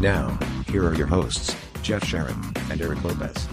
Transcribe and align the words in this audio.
Now, 0.00 0.38
here 0.68 0.86
are 0.86 0.94
your 0.94 1.06
hosts, 1.06 1.56
Jeff 1.80 2.04
Sharon 2.04 2.38
and 2.70 2.80
Eric 2.82 3.02
Lopez. 3.02 3.48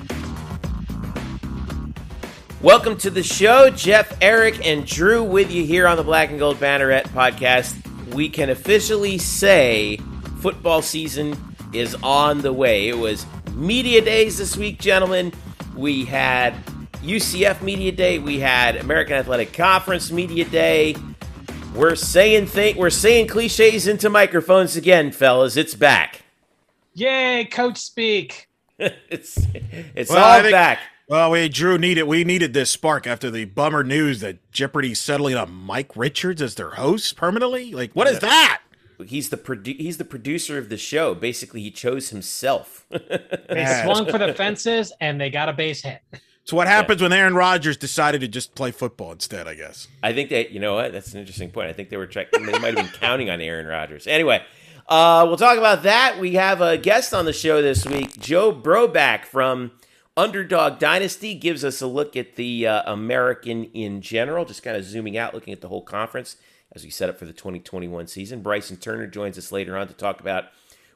Welcome 2.62 2.98
to 2.98 3.10
the 3.10 3.24
show. 3.24 3.70
Jeff, 3.70 4.18
Eric, 4.22 4.66
and 4.66 4.86
Drew 4.86 5.24
with 5.24 5.52
you 5.52 5.66
here 5.66 5.88
on 5.88 5.96
the 5.96 6.04
Black 6.04 6.32
and 6.32 6.40
Gold 6.40 6.58
Banneret 6.58 7.04
podcast. 7.10 7.74
We 8.14 8.28
can 8.28 8.50
officially 8.50 9.18
say 9.18 9.98
football 10.40 10.82
season 10.82 11.38
is 11.72 11.96
on 12.04 12.42
the 12.42 12.52
way. 12.52 12.90
It 12.90 12.98
was 12.98 13.26
media 13.54 14.02
days 14.02 14.38
this 14.38 14.58
week, 14.58 14.82
gentlemen. 14.82 15.32
We 15.78 16.04
had 16.04 16.54
UCF 17.04 17.62
Media 17.62 17.94
Day. 17.94 18.20
We 18.20 18.42
had 18.42 18.76
American 18.76 19.16
Athletic 19.16 19.54
Conference 19.54 20.12
Media 20.12 20.44
Day. 20.44 20.98
We're 21.74 21.96
saying 21.96 22.48
th- 22.48 22.76
we're 22.76 22.90
saying 22.90 23.28
cliches 23.28 23.88
into 23.88 24.10
microphones 24.10 24.76
again, 24.76 25.12
fellas. 25.14 25.56
It's 25.56 25.74
back. 25.74 26.23
Yay, 26.94 27.46
coach 27.46 27.78
speak. 27.78 28.48
it's 28.80 29.38
it's 29.96 30.10
Well, 30.10 30.24
all 30.24 30.42
think- 30.42 30.52
back. 30.52 30.80
Well, 31.10 31.32
we 31.32 31.50
Drew 31.50 31.78
needed 31.78 32.04
we 32.04 32.24
needed 32.24 32.54
this 32.54 32.70
spark 32.72 33.06
after 33.06 33.30
the 33.30 33.46
bummer 33.46 33.84
news 33.84 34.22
that 34.22 34.52
Jeopardy's 34.52 35.00
settling 35.02 35.36
on 35.36 35.52
Mike 35.52 35.96
Richards 35.98 36.42
as 36.42 36.56
their 36.56 36.72
host 36.72 37.18
permanently. 37.18 37.74
Like, 37.74 37.92
what 37.94 38.08
is 38.08 38.20
that? 38.20 38.62
He's 39.06 39.30
the 39.30 39.38
produ- 39.38 39.78
he's 39.78 39.98
the 39.98 40.06
producer 40.06 40.58
of 40.58 40.70
the 40.70 40.78
show. 40.78 41.14
Basically, 41.14 41.62
he 41.62 41.72
chose 41.72 42.10
himself. 42.10 42.86
They 42.90 43.82
swung 43.84 44.10
for 44.10 44.18
the 44.18 44.34
fences 44.34 44.94
and 45.02 45.20
they 45.20 45.30
got 45.30 45.50
a 45.50 45.54
base 45.54 45.82
hit. 45.82 46.02
So 46.46 46.56
what 46.58 46.68
happens 46.68 47.02
when 47.02 47.12
Aaron 47.14 47.36
Rodgers 47.36 47.76
decided 47.78 48.22
to 48.22 48.28
just 48.28 48.56
play 48.56 48.72
football 48.72 49.12
instead? 49.12 49.46
I 49.48 49.56
guess. 49.56 49.90
I 50.02 50.14
think 50.14 50.30
that 50.30 50.52
you 50.52 50.60
know 50.62 50.76
what 50.76 50.94
that's 50.94 51.14
an 51.14 51.20
interesting 51.20 51.52
point. 51.52 51.68
I 51.70 51.74
think 51.74 51.90
they 51.90 51.98
were 51.98 52.08
checking. 52.08 52.46
They 52.46 52.54
might 52.60 52.76
have 52.78 52.86
been 52.86 53.00
counting 53.00 53.30
on 53.30 53.42
Aaron 53.42 53.66
Rodgers. 53.68 54.08
Anyway, 54.08 54.42
uh, 54.88 55.24
we'll 55.28 55.38
talk 55.38 55.58
about 55.58 55.84
that. 55.84 56.20
We 56.20 56.34
have 56.34 56.62
a 56.62 56.78
guest 56.78 57.14
on 57.14 57.26
the 57.26 57.34
show 57.34 57.62
this 57.62 57.86
week, 57.86 58.20
Joe 58.20 58.52
Broback 58.52 59.26
from 59.26 59.72
Underdog 60.18 60.78
Dynasty, 60.80 61.36
gives 61.36 61.64
us 61.64 61.82
a 61.82 61.88
look 61.88 62.18
at 62.18 62.36
the 62.36 62.68
uh, 62.68 62.92
American 62.92 63.66
in 63.66 64.02
general, 64.02 64.46
just 64.46 64.62
kind 64.62 64.76
of 64.76 64.84
zooming 64.84 65.18
out, 65.18 65.34
looking 65.34 65.54
at 65.54 65.62
the 65.62 65.70
whole 65.70 65.82
conference 65.82 66.36
as 66.74 66.84
we 66.84 66.90
set 66.90 67.10
up 67.10 67.18
for 67.18 67.26
the 67.26 67.34
2021 67.34 68.08
season. 68.08 68.42
Bryson 68.42 68.78
Turner 68.78 69.08
joins 69.08 69.38
us 69.38 69.52
later 69.52 69.78
on 69.78 69.88
to 69.88 69.94
talk 69.94 70.20
about 70.20 70.46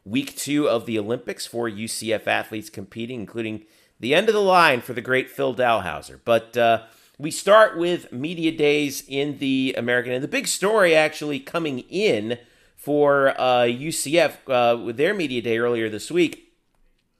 week 0.03 0.35
two 0.35 0.67
of 0.67 0.85
the 0.85 0.99
Olympics 0.99 1.45
for 1.45 1.69
UCF 1.69 2.27
athletes 2.27 2.69
competing, 2.69 3.19
including 3.19 3.63
the 3.99 4.13
end 4.13 4.27
of 4.27 4.33
the 4.33 4.41
line 4.41 4.81
for 4.81 4.93
the 4.93 5.01
great 5.01 5.29
Phil 5.29 5.55
Dalhausser. 5.55 6.19
But 6.25 6.57
uh, 6.57 6.83
we 7.17 7.31
start 7.31 7.77
with 7.77 8.11
media 8.11 8.51
days 8.51 9.03
in 9.07 9.37
the 9.37 9.75
American, 9.77 10.13
and 10.13 10.23
the 10.23 10.27
big 10.27 10.47
story 10.47 10.95
actually 10.95 11.39
coming 11.39 11.79
in 11.89 12.37
for 12.87 13.31
uh, 13.37 13.63
UCF 13.63 14.37
uh, 14.47 14.81
with 14.81 14.95
their 14.95 15.13
media 15.13 15.41
day 15.41 15.57
earlier 15.57 15.89
this 15.89 16.09
week 16.09 16.53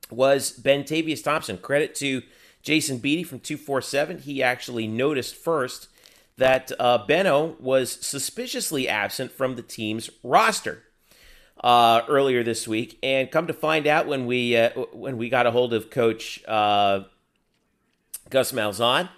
was 0.10 0.58
Bentavious 0.58 1.22
Thompson. 1.22 1.58
Credit 1.58 1.94
to 1.96 2.22
Jason 2.62 3.00
Beatty 3.00 3.24
from 3.24 3.42
247. 3.42 4.20
He 4.20 4.42
actually 4.42 4.88
noticed 4.88 5.36
first 5.36 5.90
that 6.38 6.72
uh, 6.80 7.06
Benno 7.06 7.58
was 7.60 7.92
suspiciously 7.92 8.88
absent 8.88 9.34
from 9.34 9.58
the 9.58 9.62
team's 9.62 10.10
roster 10.24 10.84
uh, 11.62 12.04
earlier 12.08 12.46
this 12.46 12.66
week, 12.66 12.98
and 13.04 13.30
come 13.30 13.46
to 13.48 13.54
find 13.54 13.88
out 13.88 14.08
when 14.08 14.26
we 14.26 14.56
uh, 14.56 14.70
when 14.94 15.18
we 15.18 15.28
got 15.28 15.48
a 15.48 15.52
hold 15.52 15.74
of 15.74 15.90
Coach 15.90 16.42
uh, 16.48 17.02
Gus 18.30 18.54
Malzahn 18.54 19.10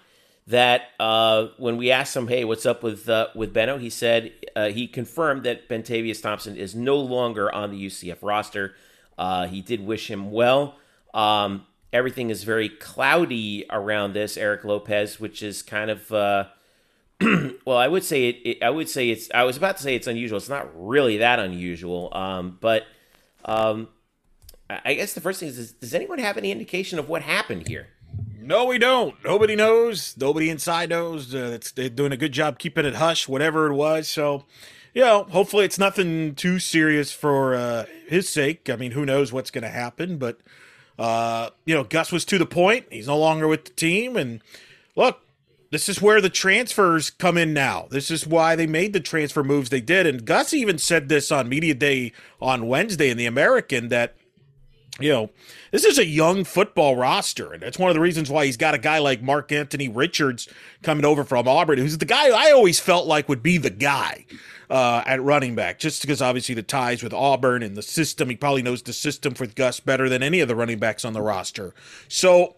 that 0.50 0.90
uh, 0.98 1.48
when 1.56 1.76
we 1.76 1.90
asked 1.90 2.14
him, 2.14 2.28
"Hey, 2.28 2.44
what's 2.44 2.66
up 2.66 2.82
with 2.82 3.08
uh, 3.08 3.28
with 3.34 3.52
Benno?" 3.52 3.78
he 3.78 3.90
said 3.90 4.32
uh, 4.54 4.68
he 4.68 4.86
confirmed 4.86 5.44
that 5.44 5.68
Bentavious 5.68 6.20
Thompson 6.20 6.56
is 6.56 6.74
no 6.74 6.96
longer 6.96 7.52
on 7.52 7.70
the 7.70 7.86
UCF 7.86 8.18
roster. 8.22 8.74
Uh, 9.16 9.46
he 9.46 9.60
did 9.60 9.84
wish 9.84 10.10
him 10.10 10.30
well. 10.30 10.76
Um, 11.14 11.66
everything 11.92 12.30
is 12.30 12.44
very 12.44 12.68
cloudy 12.68 13.64
around 13.70 14.12
this, 14.12 14.36
Eric 14.36 14.64
Lopez, 14.64 15.20
which 15.20 15.42
is 15.42 15.62
kind 15.62 15.90
of 15.90 16.12
uh, 16.12 16.44
well, 17.64 17.76
I 17.76 17.88
would 17.88 18.04
say 18.04 18.28
it, 18.28 18.36
it. 18.44 18.62
I 18.62 18.70
would 18.70 18.88
say 18.88 19.10
it's. 19.10 19.30
I 19.32 19.44
was 19.44 19.56
about 19.56 19.76
to 19.76 19.82
say 19.82 19.94
it's 19.94 20.06
unusual. 20.06 20.38
It's 20.38 20.48
not 20.48 20.68
really 20.74 21.18
that 21.18 21.38
unusual, 21.38 22.08
um, 22.12 22.58
but 22.60 22.86
um, 23.44 23.88
I 24.68 24.94
guess 24.94 25.12
the 25.12 25.20
first 25.20 25.40
thing 25.40 25.48
is, 25.48 25.58
is: 25.58 25.72
Does 25.72 25.94
anyone 25.94 26.18
have 26.18 26.36
any 26.36 26.50
indication 26.50 26.98
of 26.98 27.08
what 27.08 27.22
happened 27.22 27.68
here? 27.68 27.88
No, 28.50 28.64
we 28.64 28.78
don't. 28.78 29.14
Nobody 29.22 29.54
knows. 29.54 30.16
Nobody 30.18 30.50
inside 30.50 30.88
knows. 30.88 31.32
Uh, 31.32 31.56
they're 31.76 31.88
doing 31.88 32.10
a 32.10 32.16
good 32.16 32.32
job 32.32 32.58
keeping 32.58 32.84
it 32.84 32.96
hush, 32.96 33.28
whatever 33.28 33.70
it 33.70 33.74
was. 33.74 34.08
So, 34.08 34.44
you 34.92 35.02
know, 35.02 35.22
hopefully 35.30 35.64
it's 35.64 35.78
nothing 35.78 36.34
too 36.34 36.58
serious 36.58 37.12
for 37.12 37.54
uh, 37.54 37.84
his 38.08 38.28
sake. 38.28 38.68
I 38.68 38.74
mean, 38.74 38.90
who 38.90 39.06
knows 39.06 39.32
what's 39.32 39.52
going 39.52 39.62
to 39.62 39.70
happen? 39.70 40.18
But, 40.18 40.40
uh, 40.98 41.50
you 41.64 41.76
know, 41.76 41.84
Gus 41.84 42.10
was 42.10 42.24
to 42.24 42.38
the 42.38 42.44
point. 42.44 42.86
He's 42.90 43.06
no 43.06 43.16
longer 43.16 43.46
with 43.46 43.66
the 43.66 43.70
team. 43.70 44.16
And 44.16 44.42
look, 44.96 45.20
this 45.70 45.88
is 45.88 46.02
where 46.02 46.20
the 46.20 46.28
transfers 46.28 47.08
come 47.08 47.38
in 47.38 47.54
now. 47.54 47.86
This 47.88 48.10
is 48.10 48.26
why 48.26 48.56
they 48.56 48.66
made 48.66 48.94
the 48.94 48.98
transfer 48.98 49.44
moves 49.44 49.70
they 49.70 49.80
did. 49.80 50.08
And 50.08 50.24
Gus 50.24 50.52
even 50.52 50.78
said 50.78 51.08
this 51.08 51.30
on 51.30 51.48
Media 51.48 51.74
Day 51.74 52.10
on 52.40 52.66
Wednesday 52.66 53.10
in 53.10 53.16
the 53.16 53.26
American 53.26 53.90
that 53.90 54.16
you 55.00 55.10
know, 55.10 55.30
this 55.70 55.84
is 55.84 55.98
a 55.98 56.06
young 56.06 56.44
football 56.44 56.96
roster, 56.96 57.52
and 57.52 57.62
that's 57.62 57.78
one 57.78 57.90
of 57.90 57.94
the 57.94 58.00
reasons 58.00 58.30
why 58.30 58.46
he's 58.46 58.56
got 58.56 58.74
a 58.74 58.78
guy 58.78 58.98
like 58.98 59.22
Mark-Antony 59.22 59.88
Richards 59.88 60.48
coming 60.82 61.04
over 61.04 61.24
from 61.24 61.48
Auburn, 61.48 61.78
who's 61.78 61.98
the 61.98 62.04
guy 62.04 62.28
I 62.28 62.52
always 62.52 62.80
felt 62.80 63.06
like 63.06 63.28
would 63.28 63.42
be 63.42 63.58
the 63.58 63.70
guy 63.70 64.26
uh, 64.70 65.02
at 65.04 65.22
running 65.22 65.54
back, 65.54 65.78
just 65.78 66.00
because 66.00 66.22
obviously 66.22 66.54
the 66.54 66.62
ties 66.62 67.02
with 67.02 67.12
Auburn 67.12 67.62
and 67.62 67.76
the 67.76 67.82
system. 67.82 68.30
He 68.30 68.36
probably 68.36 68.62
knows 68.62 68.82
the 68.82 68.92
system 68.92 69.34
with 69.38 69.54
Gus 69.54 69.80
better 69.80 70.08
than 70.08 70.22
any 70.22 70.40
of 70.40 70.48
the 70.48 70.54
running 70.54 70.78
backs 70.78 71.04
on 71.04 71.12
the 71.12 71.22
roster. 71.22 71.74
So 72.08 72.56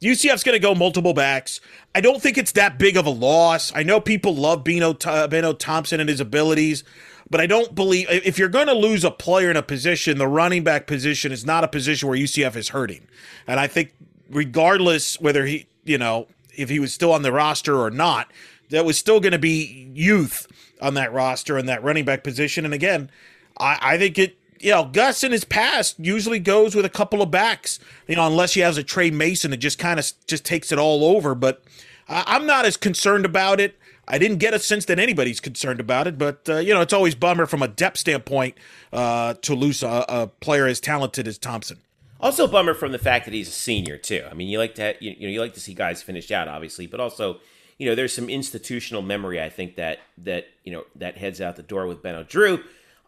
UCF's 0.00 0.44
going 0.44 0.54
to 0.54 0.60
go 0.60 0.74
multiple 0.74 1.14
backs. 1.14 1.60
I 1.94 2.00
don't 2.00 2.22
think 2.22 2.38
it's 2.38 2.52
that 2.52 2.78
big 2.78 2.96
of 2.96 3.06
a 3.06 3.10
loss. 3.10 3.72
I 3.74 3.82
know 3.82 4.00
people 4.00 4.34
love 4.34 4.62
Beno, 4.62 4.94
Beno 4.94 5.58
Thompson 5.58 5.98
and 5.98 6.08
his 6.08 6.20
abilities, 6.20 6.84
but 7.30 7.40
I 7.40 7.46
don't 7.46 7.74
believe 7.74 8.06
if 8.10 8.38
you're 8.38 8.48
going 8.48 8.66
to 8.66 8.74
lose 8.74 9.04
a 9.04 9.10
player 9.10 9.50
in 9.50 9.56
a 9.56 9.62
position, 9.62 10.18
the 10.18 10.28
running 10.28 10.64
back 10.64 10.86
position 10.86 11.32
is 11.32 11.44
not 11.44 11.64
a 11.64 11.68
position 11.68 12.08
where 12.08 12.18
UCF 12.18 12.56
is 12.56 12.70
hurting. 12.70 13.06
And 13.46 13.58
I 13.58 13.66
think 13.66 13.94
regardless 14.30 15.20
whether 15.20 15.46
he, 15.46 15.66
you 15.84 15.98
know, 15.98 16.28
if 16.56 16.68
he 16.68 16.78
was 16.78 16.92
still 16.92 17.12
on 17.12 17.22
the 17.22 17.32
roster 17.32 17.76
or 17.80 17.90
not, 17.90 18.30
that 18.70 18.84
was 18.84 18.98
still 18.98 19.20
going 19.20 19.32
to 19.32 19.38
be 19.38 19.90
youth 19.94 20.46
on 20.80 20.94
that 20.94 21.12
roster 21.12 21.56
and 21.56 21.68
that 21.68 21.82
running 21.82 22.04
back 22.04 22.24
position. 22.24 22.64
And 22.64 22.74
again, 22.74 23.10
I, 23.58 23.78
I 23.80 23.98
think 23.98 24.18
it 24.18 24.38
you 24.60 24.70
know, 24.70 24.84
Gus 24.84 25.22
in 25.22 25.30
his 25.30 25.44
past 25.44 25.96
usually 25.98 26.38
goes 26.38 26.74
with 26.74 26.86
a 26.86 26.90
couple 26.90 27.20
of 27.20 27.30
backs, 27.30 27.78
you 28.08 28.16
know, 28.16 28.26
unless 28.26 28.54
he 28.54 28.60
has 28.60 28.78
a 28.78 28.82
Tre 28.82 29.10
Mason 29.10 29.50
that 29.50 29.58
just 29.58 29.78
kind 29.78 30.00
of 30.00 30.10
just 30.26 30.44
takes 30.44 30.72
it 30.72 30.78
all 30.78 31.04
over. 31.04 31.34
But 31.34 31.62
I'm 32.08 32.46
not 32.46 32.64
as 32.64 32.78
concerned 32.78 33.26
about 33.26 33.60
it. 33.60 33.78
I 34.06 34.18
didn't 34.18 34.38
get 34.38 34.54
a 34.54 34.58
sense 34.58 34.84
that 34.86 34.98
anybody's 34.98 35.40
concerned 35.40 35.80
about 35.80 36.06
it, 36.06 36.18
but 36.18 36.48
uh, 36.48 36.56
you 36.58 36.74
know, 36.74 36.80
it's 36.80 36.92
always 36.92 37.14
bummer 37.14 37.46
from 37.46 37.62
a 37.62 37.68
depth 37.68 37.98
standpoint 37.98 38.56
uh, 38.92 39.34
to 39.42 39.54
lose 39.54 39.82
a, 39.82 40.04
a 40.08 40.26
player 40.26 40.66
as 40.66 40.80
talented 40.80 41.26
as 41.26 41.38
Thompson. 41.38 41.78
Also, 42.20 42.46
bummer 42.46 42.74
from 42.74 42.92
the 42.92 42.98
fact 42.98 43.24
that 43.26 43.34
he's 43.34 43.48
a 43.48 43.52
senior 43.52 43.98
too. 43.98 44.24
I 44.30 44.34
mean, 44.34 44.48
you 44.48 44.58
like 44.58 44.74
to 44.76 44.94
you, 45.00 45.14
know 45.20 45.28
you 45.28 45.40
like 45.40 45.54
to 45.54 45.60
see 45.60 45.74
guys 45.74 46.02
finished 46.02 46.30
out, 46.30 46.48
obviously, 46.48 46.86
but 46.86 47.00
also 47.00 47.38
you 47.78 47.88
know 47.88 47.94
there's 47.94 48.14
some 48.14 48.28
institutional 48.28 49.02
memory 49.02 49.42
I 49.42 49.48
think 49.48 49.76
that 49.76 49.98
that 50.18 50.46
you 50.64 50.72
know 50.72 50.84
that 50.96 51.18
heads 51.18 51.40
out 51.40 51.56
the 51.56 51.62
door 51.62 51.86
with 51.86 52.02
Benno 52.02 52.24
Drew. 52.24 52.60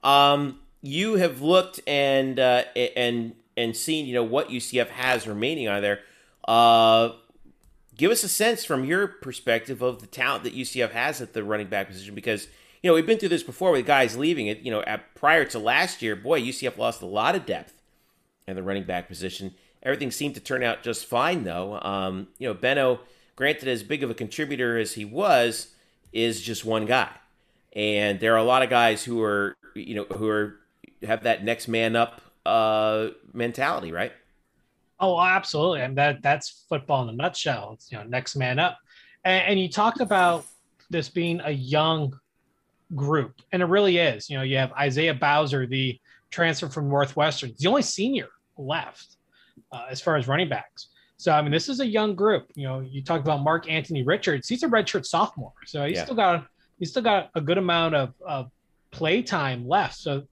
Um, 0.03 0.61
you 0.83 1.15
have 1.15 1.41
looked 1.41 1.81
and 1.87 2.39
uh, 2.39 2.65
and 2.75 3.35
and 3.57 3.77
seen 3.77 4.07
you 4.07 4.15
know 4.15 4.25
what 4.25 4.49
UCF 4.49 4.89
has 4.89 5.27
remaining 5.27 5.69
on 5.69 5.83
there. 5.83 6.01
Uh, 6.47 7.13
give 7.97 8.11
us 8.11 8.23
a 8.25 8.29
sense 8.29 8.65
from 8.65 8.85
your 8.85 9.07
perspective 9.07 9.83
of 9.83 10.01
the 10.01 10.07
talent 10.07 10.45
that 10.45 10.55
UCF 10.55 10.91
has 10.91 11.21
at 11.21 11.33
the 11.33 11.45
running 11.45 11.69
back 11.69 11.89
position 11.89 12.15
because 12.15 12.49
you 12.83 12.91
know 12.91 12.95
we've 12.95 13.07
been 13.07 13.19
through 13.19 13.31
this 13.31 13.43
before 13.43 13.73
with 13.73 13.87
guys 13.87 14.17
leaving 14.17 14.47
it. 14.47 14.61
You 14.61 14.71
know, 14.71 14.83
at, 14.83 15.15
prior 15.15 15.45
to 15.47 15.59
last 15.59 16.03
year, 16.03 16.17
boy, 16.17 16.41
UCF 16.41 16.79
lost 16.79 17.03
a 17.03 17.07
lot 17.07 17.35
of 17.35 17.47
depth 17.47 17.75
in 18.47 18.57
the 18.57 18.63
running 18.63 18.85
back 18.85 19.09
position. 19.09 19.55
Everything 19.83 20.11
seemed 20.11 20.35
to 20.35 20.41
turn 20.41 20.63
out 20.63 20.83
just 20.83 21.07
fine 21.07 21.45
though. 21.45 21.81
Um, 21.81 22.29
you 22.39 22.49
know, 22.49 22.55
Benno, 22.55 23.01
granted 23.35 23.69
as 23.69 23.83
big 23.83 24.03
of 24.03 24.11
a 24.11 24.15
contributor 24.15 24.79
as 24.79 24.95
he 24.95 25.05
was, 25.05 25.75
is 26.13 26.41
just 26.41 26.65
one 26.65 26.87
guy, 26.87 27.11
and 27.73 28.21
there 28.21 28.35
are 28.35 28.39
a 28.39 28.45
lot 28.45 28.63
of 28.63 28.71
guys 28.71 29.05
who 29.05 29.23
are 29.23 29.57
you 29.75 29.95
know 29.95 30.05
who 30.17 30.29
are 30.29 30.57
have 31.03 31.25
that 31.25 31.45
next 31.45 31.69
man 31.69 31.97
up 31.97 32.21
uh, 32.45 33.09
mentality, 33.33 33.93
right? 33.93 34.13
Oh, 34.99 35.21
absolutely, 35.21 35.83
and 35.83 35.97
that 35.99 36.23
that's 36.23 36.65
football 36.69 37.03
in 37.03 37.11
a 37.11 37.13
nutshell. 37.13 37.73
It's 37.75 37.91
you 37.93 37.99
know 37.99 38.05
next 38.05 38.37
man 38.37 38.59
up, 38.59 38.79
and, 39.25 39.45
and 39.51 39.61
you 39.61 39.69
talked 39.69 40.01
about 40.01 40.45
this 40.91 41.09
being 41.09 41.41
a 41.45 41.51
young 41.51 42.19
group, 42.95 43.35
and 43.53 43.63
it 43.63 43.67
really 43.67 43.99
is. 43.99 44.31
You 44.31 44.39
know, 44.39 44.43
you 44.43 44.57
have 44.57 44.73
Isaiah 44.73 45.15
Bowser, 45.15 45.67
the 45.67 45.99
transfer 46.31 46.69
from 46.69 46.89
Northwestern, 46.89 47.53
the 47.59 47.69
only 47.69 47.83
senior 47.83 48.29
left 48.57 49.17
uh, 49.73 49.87
as 49.91 50.01
far 50.01 50.17
as 50.17 50.29
running 50.29 50.49
backs. 50.49 50.89
So 51.19 51.33
I 51.33 51.43
mean, 51.43 51.51
this 51.53 51.69
is 51.69 51.81
a 51.81 51.87
young 51.87 52.15
group. 52.15 52.51
You 52.55 52.65
know, 52.69 52.81
you 52.81 53.03
talk 53.03 53.21
about 53.21 53.43
Mark-Antony 53.43 54.03
Richards; 54.03 54.49
he's 54.49 54.63
a 54.63 54.69
redshirt 54.69 55.05
sophomore, 55.05 55.53
so 55.67 55.85
he's 55.85 55.97
Yeah. 55.97 56.05
still 56.05 56.17
got 56.17 56.47
he's 56.79 56.91
still 56.91 57.03
got 57.03 57.31
a 57.35 57.41
good 57.41 57.59
amount 57.59 57.95
of, 57.95 58.15
of 58.27 58.51
play 58.91 59.23
time 59.23 59.67
left. 59.67 59.97
So, 59.97 60.25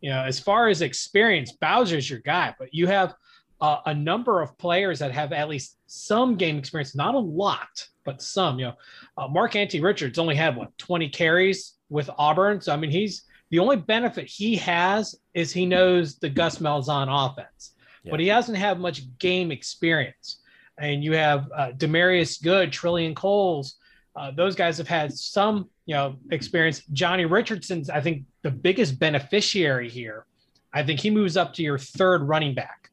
you 0.00 0.10
know, 0.10 0.22
as 0.22 0.38
far 0.40 0.68
as 0.68 0.82
experience, 0.82 1.52
Bowser's 1.52 2.08
your 2.10 2.18
guy, 2.20 2.54
but 2.58 2.74
you 2.74 2.86
have 2.88 3.14
uh, 3.62 3.80
a 3.86 3.94
number 3.94 4.42
of 4.42 4.58
players 4.58 4.98
that 4.98 5.12
have 5.12 5.32
at 5.32 5.48
least 5.48 5.78
some 5.86 6.34
game 6.36 6.58
experience, 6.58 6.96
not 6.96 7.14
a 7.14 7.18
lot, 7.18 7.86
but 8.04 8.20
some. 8.20 8.58
You 8.58 8.66
know, 8.66 8.74
uh, 9.16 9.28
Mark-Antony 9.28 9.80
Richards 9.80 10.18
only 10.18 10.34
had 10.34 10.56
what 10.56 10.76
20 10.78 11.08
carries 11.10 11.74
with 11.88 12.10
Auburn, 12.18 12.60
so 12.60 12.72
I 12.72 12.76
mean, 12.76 12.90
he's 12.90 13.22
the 13.50 13.60
only 13.60 13.76
benefit 13.76 14.26
he 14.26 14.56
has 14.56 15.14
is 15.34 15.52
he 15.52 15.64
knows 15.64 16.18
the 16.18 16.28
Gus 16.28 16.58
Malzahn 16.58 17.06
offense, 17.08 17.74
but 18.10 18.18
he 18.18 18.26
hasn't 18.26 18.58
had 18.58 18.80
much 18.80 19.02
game 19.18 19.52
experience. 19.52 20.40
And 20.78 21.04
you 21.04 21.12
have 21.12 21.48
uh, 21.54 21.72
Demarius 21.76 22.42
Good, 22.42 22.72
Trillion 22.72 23.14
Coles. 23.14 23.76
Uh, 24.16 24.30
those 24.30 24.56
guys 24.56 24.78
have 24.78 24.88
had 24.88 25.12
some, 25.12 25.68
you 25.84 25.94
know, 25.94 26.16
experience. 26.30 26.82
Johnny 26.92 27.26
Richardson's, 27.26 27.90
I 27.90 28.00
think, 28.00 28.24
the 28.40 28.50
biggest 28.50 28.98
beneficiary 28.98 29.90
here. 29.90 30.26
I 30.72 30.82
think 30.82 30.98
he 30.98 31.10
moves 31.10 31.36
up 31.36 31.52
to 31.54 31.62
your 31.62 31.78
third 31.78 32.22
running 32.22 32.54
back. 32.54 32.88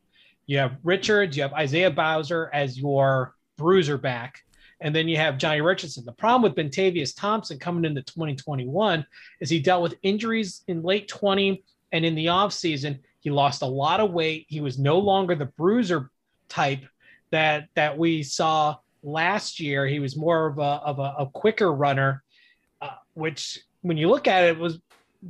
You 0.50 0.57
have 0.57 0.78
Richards, 0.81 1.38
you 1.38 1.44
have 1.44 1.54
Isaiah 1.54 1.92
Bowser 1.92 2.50
as 2.51 2.75
your 2.75 3.36
bruiser 3.56 4.00
back, 4.00 4.40
and 4.81 4.96
then 4.96 5.07
you 5.07 5.16
have 5.16 5.38
Johnny 5.38 5.62
Richardson. 5.62 6.06
The 6.06 6.12
problem 6.12 6.42
with 6.42 6.56
Bentavious 6.56 7.16
Thompson 7.16 7.60
coming 7.60 7.86
into 7.86 8.01
2021 8.01 9.06
is 9.42 9.51
he 9.51 9.60
dealt 9.60 9.84
with 9.84 10.00
injuries 10.01 10.63
in 10.68 10.81
late 10.81 11.07
20 11.07 11.63
and 11.92 12.04
in 12.04 12.16
the 12.16 12.25
offseason. 12.25 12.98
He 13.19 13.30
lost 13.30 13.62
a 13.62 13.68
lot 13.68 14.00
of 14.00 14.10
weight. 14.10 14.48
He 14.50 14.60
was 14.60 14.80
no 14.80 14.98
longer 14.98 15.36
the 15.36 15.46
bruiser 15.46 16.10
type 16.48 16.84
that 17.30 17.68
that 17.75 17.96
we 17.96 18.24
saw 18.24 18.78
last 19.04 19.60
year. 19.60 19.86
He 19.86 20.00
was 20.00 20.18
more 20.18 20.48
of 20.48 20.57
a 20.57 20.62
of 20.62 20.98
a, 20.98 21.13
a 21.19 21.30
quicker 21.31 21.72
runner, 21.72 22.24
uh, 22.81 22.96
which 23.13 23.60
when 23.84 23.98
you 23.98 24.10
look 24.10 24.28
at 24.28 24.46
it 24.46 24.57
was 24.57 24.80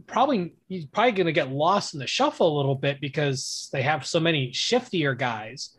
probably 0.07 0.53
he's 0.67 0.85
probably 0.85 1.13
going 1.13 1.27
to 1.27 1.33
get 1.33 1.51
lost 1.51 1.93
in 1.93 1.99
the 1.99 2.07
shuffle 2.07 2.55
a 2.55 2.57
little 2.57 2.75
bit 2.75 3.01
because 3.01 3.69
they 3.71 3.81
have 3.81 4.05
so 4.05 4.19
many 4.19 4.51
shiftier 4.51 5.17
guys. 5.17 5.75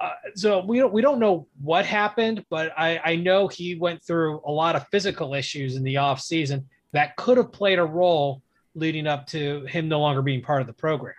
Uh, 0.00 0.10
so 0.34 0.64
we 0.64 0.78
don't 0.78 0.92
we 0.92 1.00
don't 1.00 1.18
know 1.18 1.46
what 1.60 1.84
happened, 1.86 2.44
but 2.50 2.72
I, 2.76 3.00
I 3.04 3.16
know 3.16 3.46
he 3.48 3.76
went 3.76 4.02
through 4.02 4.40
a 4.44 4.50
lot 4.50 4.74
of 4.74 4.86
physical 4.88 5.34
issues 5.34 5.76
in 5.76 5.84
the 5.84 5.98
off 5.98 6.20
season 6.20 6.68
that 6.92 7.16
could 7.16 7.36
have 7.36 7.52
played 7.52 7.78
a 7.78 7.84
role 7.84 8.42
leading 8.74 9.06
up 9.06 9.26
to 9.28 9.64
him 9.66 9.88
no 9.88 10.00
longer 10.00 10.22
being 10.22 10.42
part 10.42 10.60
of 10.60 10.66
the 10.66 10.72
program. 10.72 11.14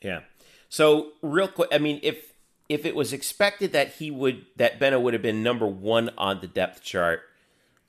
Yeah. 0.00 0.20
So 0.68 1.12
real 1.22 1.48
quick, 1.48 1.68
I 1.72 1.78
mean, 1.78 2.00
if 2.02 2.32
if 2.68 2.84
it 2.84 2.94
was 2.94 3.12
expected 3.12 3.72
that 3.72 3.94
he 3.94 4.10
would 4.10 4.46
that 4.56 4.78
Benno 4.78 5.00
would 5.00 5.14
have 5.14 5.22
been 5.22 5.42
number 5.42 5.66
one 5.66 6.10
on 6.18 6.40
the 6.40 6.46
depth 6.46 6.82
chart, 6.82 7.22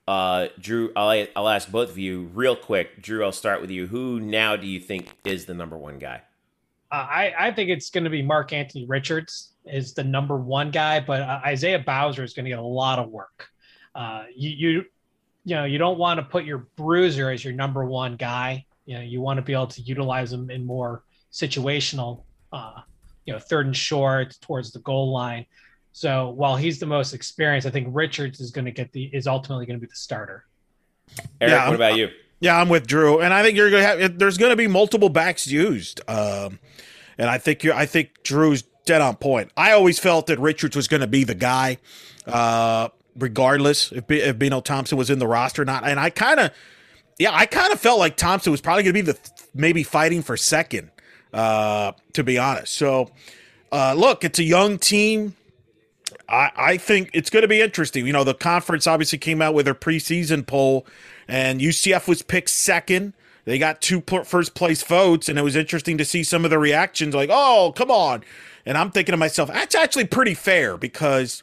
uh, 0.09 0.47
Drew, 0.59 0.91
I'll 0.95 1.27
I'll 1.35 1.49
ask 1.49 1.71
both 1.71 1.91
of 1.91 1.99
you 1.99 2.31
real 2.33 2.55
quick. 2.55 2.99
Drew, 2.99 3.23
I'll 3.23 3.31
start 3.31 3.61
with 3.61 3.69
you. 3.69 3.85
Who 3.85 4.19
now 4.19 4.55
do 4.55 4.65
you 4.65 4.79
think 4.79 5.15
is 5.23 5.45
the 5.45 5.53
number 5.53 5.77
one 5.77 5.99
guy? 5.99 6.23
Uh, 6.91 6.95
I, 6.95 7.33
I 7.37 7.51
think 7.51 7.69
it's 7.69 7.91
going 7.91 8.05
to 8.05 8.09
be 8.09 8.23
Mark-Antony 8.23 8.87
Richards 8.87 9.51
is 9.65 9.93
the 9.93 10.03
number 10.03 10.35
one 10.35 10.71
guy, 10.71 10.99
but 10.99 11.21
uh, 11.21 11.41
Isaiah 11.45 11.77
Bowser 11.77 12.23
is 12.23 12.33
going 12.33 12.45
to 12.45 12.49
get 12.49 12.57
a 12.57 12.63
lot 12.63 12.97
of 12.97 13.09
work. 13.09 13.49
Uh, 13.93 14.23
you, 14.35 14.49
you, 14.49 14.85
you 15.45 15.55
know, 15.55 15.65
you 15.65 15.77
don't 15.77 15.99
want 15.99 16.19
to 16.19 16.25
put 16.25 16.43
your 16.43 16.67
bruiser 16.75 17.29
as 17.29 17.45
your 17.45 17.53
number 17.53 17.85
one 17.85 18.15
guy. 18.15 18.65
You 18.87 18.95
know, 18.95 19.01
you 19.01 19.21
want 19.21 19.37
to 19.37 19.43
be 19.43 19.53
able 19.53 19.67
to 19.67 19.81
utilize 19.83 20.33
him 20.33 20.49
in 20.49 20.65
more 20.65 21.03
situational, 21.31 22.23
uh, 22.51 22.81
you 23.25 23.33
know, 23.33 23.39
third 23.39 23.67
and 23.67 23.77
short 23.77 24.35
towards 24.41 24.71
the 24.71 24.79
goal 24.79 25.13
line. 25.13 25.45
So 25.91 26.29
while 26.29 26.55
he's 26.55 26.79
the 26.79 26.85
most 26.85 27.13
experienced, 27.13 27.67
I 27.67 27.71
think 27.71 27.87
Richards 27.91 28.39
is 28.39 28.51
going 28.51 28.65
to 28.65 28.71
get 28.71 28.91
the 28.91 29.05
is 29.05 29.27
ultimately 29.27 29.65
going 29.65 29.79
to 29.79 29.85
be 29.85 29.89
the 29.89 29.95
starter. 29.95 30.45
Eric, 31.41 31.51
Yeah, 31.51 31.65
what 31.67 31.75
about 31.75 31.97
you? 31.97 32.09
Yeah, 32.41 32.59
I'm 32.59 32.69
with 32.69 32.87
Drew, 32.87 33.19
and 33.19 33.33
I 33.33 33.43
think 33.43 33.57
you're 33.57 33.69
gonna 33.69 33.83
have. 33.83 34.17
There's 34.17 34.37
gonna 34.37 34.55
be 34.55 34.67
multiple 34.67 35.09
backs 35.09 35.45
used, 35.45 35.99
um, 36.07 36.59
and 37.17 37.29
I 37.29 37.37
think 37.37 37.65
you. 37.65 37.73
I 37.73 37.85
think 37.85 38.23
Drew's 38.23 38.63
dead 38.85 39.01
on 39.01 39.17
point. 39.17 39.51
I 39.57 39.73
always 39.73 39.99
felt 39.99 40.27
that 40.27 40.39
Richards 40.39 40.75
was 40.75 40.87
gonna 40.87 41.07
be 41.07 41.25
the 41.25 41.35
guy, 41.35 41.79
uh, 42.25 42.89
regardless 43.17 43.91
if 43.91 44.07
B- 44.07 44.21
if 44.21 44.39
Bino 44.39 44.61
Thompson 44.61 44.97
was 44.97 45.09
in 45.09 45.19
the 45.19 45.27
roster 45.27 45.63
or 45.63 45.65
not. 45.65 45.83
And 45.85 45.99
I 45.99 46.09
kind 46.11 46.39
of, 46.39 46.51
yeah, 47.17 47.31
I 47.33 47.45
kind 47.45 47.73
of 47.73 47.81
felt 47.81 47.99
like 47.99 48.15
Thompson 48.15 48.51
was 48.51 48.61
probably 48.61 48.83
gonna 48.83 48.93
be 48.93 49.01
the 49.01 49.17
maybe 49.53 49.83
fighting 49.83 50.21
for 50.23 50.37
second, 50.37 50.91
uh, 51.33 51.91
to 52.13 52.23
be 52.23 52.37
honest. 52.37 52.73
So, 52.73 53.11
uh, 53.69 53.95
look, 53.97 54.23
it's 54.23 54.39
a 54.39 54.43
young 54.43 54.79
team. 54.79 55.35
I, 56.29 56.51
I 56.55 56.77
think 56.77 57.09
it's 57.13 57.29
going 57.29 57.41
to 57.41 57.47
be 57.47 57.61
interesting. 57.61 58.05
You 58.05 58.13
know, 58.13 58.23
the 58.23 58.33
conference 58.33 58.87
obviously 58.87 59.17
came 59.17 59.41
out 59.41 59.53
with 59.53 59.65
their 59.65 59.75
preseason 59.75 60.45
poll, 60.45 60.85
and 61.27 61.59
UCF 61.59 62.07
was 62.07 62.21
picked 62.21 62.49
second. 62.49 63.13
They 63.45 63.57
got 63.57 63.81
two 63.81 64.03
first 64.25 64.53
place 64.53 64.83
votes, 64.83 65.27
and 65.27 65.39
it 65.39 65.41
was 65.41 65.55
interesting 65.55 65.97
to 65.97 66.05
see 66.05 66.23
some 66.23 66.45
of 66.45 66.51
the 66.51 66.59
reactions 66.59 67.15
like, 67.15 67.29
oh, 67.31 67.73
come 67.75 67.89
on. 67.89 68.23
And 68.65 68.77
I'm 68.77 68.91
thinking 68.91 69.13
to 69.13 69.17
myself, 69.17 69.49
that's 69.49 69.73
actually 69.73 70.05
pretty 70.05 70.35
fair 70.35 70.77
because 70.77 71.41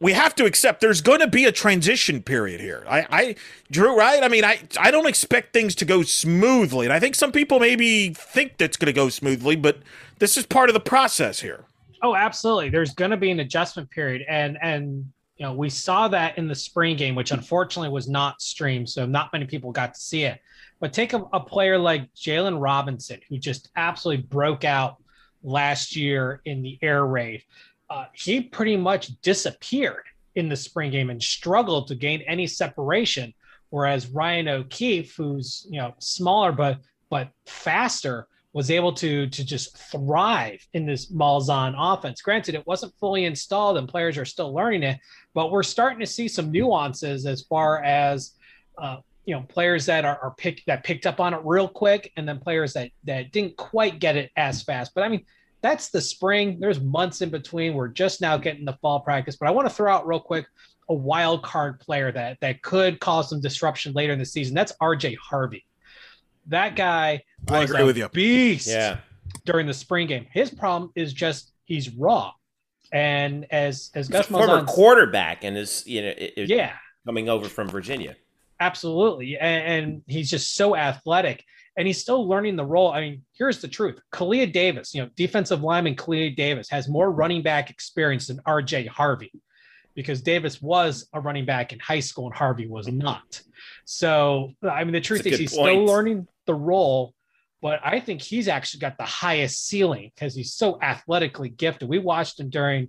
we 0.00 0.12
have 0.12 0.34
to 0.36 0.44
accept 0.44 0.80
there's 0.80 1.00
going 1.00 1.18
to 1.18 1.26
be 1.26 1.44
a 1.44 1.50
transition 1.50 2.22
period 2.22 2.60
here. 2.60 2.84
I, 2.88 3.06
I 3.10 3.34
Drew, 3.70 3.98
right? 3.98 4.22
I 4.22 4.28
mean, 4.28 4.44
I, 4.44 4.60
I 4.78 4.92
don't 4.92 5.08
expect 5.08 5.52
things 5.52 5.74
to 5.76 5.84
go 5.84 6.02
smoothly. 6.02 6.86
And 6.86 6.92
I 6.92 7.00
think 7.00 7.16
some 7.16 7.32
people 7.32 7.58
maybe 7.58 8.10
think 8.10 8.58
that's 8.58 8.76
going 8.76 8.86
to 8.86 8.92
go 8.92 9.08
smoothly, 9.08 9.56
but 9.56 9.78
this 10.20 10.36
is 10.36 10.46
part 10.46 10.70
of 10.70 10.74
the 10.74 10.80
process 10.80 11.40
here. 11.40 11.64
Oh, 12.02 12.14
absolutely. 12.14 12.70
There's 12.70 12.94
going 12.94 13.10
to 13.10 13.16
be 13.16 13.30
an 13.30 13.40
adjustment 13.40 13.90
period, 13.90 14.24
and 14.28 14.58
and 14.62 15.10
you 15.36 15.46
know 15.46 15.54
we 15.54 15.68
saw 15.70 16.08
that 16.08 16.38
in 16.38 16.46
the 16.46 16.54
spring 16.54 16.96
game, 16.96 17.14
which 17.14 17.32
unfortunately 17.32 17.90
was 17.90 18.08
not 18.08 18.40
streamed, 18.40 18.88
so 18.88 19.06
not 19.06 19.32
many 19.32 19.46
people 19.46 19.72
got 19.72 19.94
to 19.94 20.00
see 20.00 20.24
it. 20.24 20.40
But 20.80 20.92
take 20.92 21.12
a, 21.12 21.24
a 21.32 21.40
player 21.40 21.78
like 21.78 22.12
Jaylon 22.14 22.60
Robinson, 22.60 23.20
who 23.28 23.38
just 23.38 23.70
absolutely 23.76 24.24
broke 24.24 24.64
out 24.64 24.96
last 25.42 25.96
year 25.96 26.40
in 26.44 26.62
the 26.62 26.78
air 26.82 27.04
raid. 27.06 27.42
Uh, 27.90 28.06
he 28.12 28.40
pretty 28.40 28.76
much 28.76 29.20
disappeared 29.22 30.04
in 30.34 30.48
the 30.48 30.56
spring 30.56 30.90
game 30.90 31.10
and 31.10 31.22
struggled 31.22 31.88
to 31.88 31.94
gain 31.94 32.22
any 32.22 32.46
separation. 32.46 33.32
Whereas 33.70 34.08
Ryan 34.08 34.48
O'Keefe, 34.48 35.14
who's 35.16 35.66
you 35.68 35.78
know 35.78 35.94
smaller 35.98 36.52
but 36.52 36.78
but 37.10 37.30
faster, 37.46 38.28
was 38.52 38.70
able 38.70 38.92
to 38.92 39.26
to 39.28 39.44
just 39.44 39.76
thrive 39.76 40.66
in 40.72 40.86
this 40.86 41.12
Malzahn 41.12 41.74
offense. 41.76 42.22
Granted, 42.22 42.54
it 42.54 42.66
wasn't 42.66 42.94
fully 42.98 43.24
installed 43.24 43.76
and 43.76 43.88
players 43.88 44.16
are 44.16 44.24
still 44.24 44.54
learning 44.54 44.82
it, 44.82 44.98
but 45.34 45.50
we're 45.50 45.62
starting 45.62 46.00
to 46.00 46.06
see 46.06 46.28
some 46.28 46.50
nuances 46.50 47.26
as 47.26 47.42
far 47.42 47.82
as 47.82 48.32
uh, 48.78 48.98
you 49.26 49.34
know 49.34 49.42
players 49.42 49.86
that 49.86 50.04
are, 50.04 50.18
are 50.22 50.34
picked 50.38 50.66
that 50.66 50.84
picked 50.84 51.06
up 51.06 51.20
on 51.20 51.34
it 51.34 51.40
real 51.44 51.68
quick, 51.68 52.12
and 52.16 52.26
then 52.26 52.38
players 52.38 52.72
that 52.72 52.90
that 53.04 53.32
didn't 53.32 53.56
quite 53.56 53.98
get 53.98 54.16
it 54.16 54.30
as 54.36 54.62
fast. 54.62 54.92
But 54.94 55.04
I 55.04 55.08
mean, 55.08 55.24
that's 55.60 55.90
the 55.90 56.00
spring. 56.00 56.58
There's 56.58 56.80
months 56.80 57.20
in 57.20 57.28
between. 57.28 57.74
We're 57.74 57.88
just 57.88 58.20
now 58.20 58.38
getting 58.38 58.64
the 58.64 58.78
fall 58.80 59.00
practice. 59.00 59.36
But 59.36 59.48
I 59.48 59.50
want 59.50 59.68
to 59.68 59.74
throw 59.74 59.92
out 59.92 60.06
real 60.06 60.20
quick 60.20 60.46
a 60.88 60.94
wild 60.94 61.42
card 61.42 61.80
player 61.80 62.10
that 62.12 62.40
that 62.40 62.62
could 62.62 62.98
cause 63.00 63.28
some 63.28 63.42
disruption 63.42 63.92
later 63.92 64.14
in 64.14 64.18
the 64.18 64.24
season. 64.24 64.54
That's 64.54 64.72
RJ 64.80 65.16
Harvey. 65.18 65.66
That 66.46 66.76
guy 66.76 67.22
I 67.48 67.62
agree 67.62 67.80
a 67.82 67.86
with 67.86 67.96
you. 67.96 68.08
beast 68.08 68.68
Yeah. 68.68 68.98
during 69.44 69.66
the 69.66 69.74
spring 69.74 70.06
game. 70.06 70.26
His 70.32 70.50
problem 70.50 70.90
is 70.94 71.12
just 71.12 71.52
he's 71.64 71.90
raw. 71.94 72.32
And 72.92 73.46
as 73.50 73.90
as 73.94 74.08
Gus 74.08 74.26
Former 74.26 74.64
quarterback 74.64 75.44
and 75.44 75.56
is 75.56 75.86
you 75.86 76.02
know 76.02 76.08
it, 76.08 76.32
it- 76.36 76.48
yeah, 76.48 76.72
coming 77.06 77.28
over 77.28 77.48
from 77.48 77.68
Virginia. 77.68 78.16
absolutely, 78.60 79.36
and, 79.38 79.84
and 79.84 80.02
he's 80.06 80.30
just 80.30 80.54
so 80.54 80.74
athletic. 80.74 81.44
and 81.76 81.86
he's 81.86 82.00
still 82.00 82.26
learning 82.28 82.56
the 82.56 82.64
role. 82.64 82.90
I 82.90 83.00
mean, 83.00 83.22
here's 83.36 83.60
the 83.60 83.68
truth: 83.68 84.00
Kalia 84.12 84.50
Davis, 84.50 84.94
you 84.94 85.02
know, 85.02 85.10
defensive 85.16 85.62
lineman 85.62 85.96
Kalia 85.96 86.34
Davis 86.34 86.68
has 86.70 86.88
more 86.88 87.10
running 87.12 87.42
back 87.42 87.68
experience 87.70 88.26
than 88.28 88.40
R.J. 88.46 88.86
Harvey, 88.86 89.32
because 89.94 90.22
Davis 90.22 90.60
was 90.62 91.08
a 91.12 91.20
running 91.20 91.44
back 91.44 91.72
in 91.74 91.78
high 91.78 92.00
school 92.00 92.26
and 92.26 92.34
Harvey 92.34 92.66
was 92.66 92.88
not. 92.88 93.42
So, 93.84 94.52
I 94.62 94.82
mean, 94.84 94.92
the 94.94 95.00
truth 95.00 95.26
is 95.26 95.38
he's 95.38 95.54
point. 95.54 95.72
still 95.72 95.84
learning 95.84 96.26
the 96.46 96.54
role. 96.54 97.14
But 97.60 97.80
I 97.82 98.00
think 98.00 98.22
he's 98.22 98.48
actually 98.48 98.80
got 98.80 98.98
the 98.98 99.04
highest 99.04 99.66
ceiling 99.66 100.12
because 100.14 100.34
he's 100.34 100.54
so 100.54 100.78
athletically 100.80 101.48
gifted. 101.48 101.88
We 101.88 101.98
watched 101.98 102.38
him 102.38 102.50
during 102.50 102.88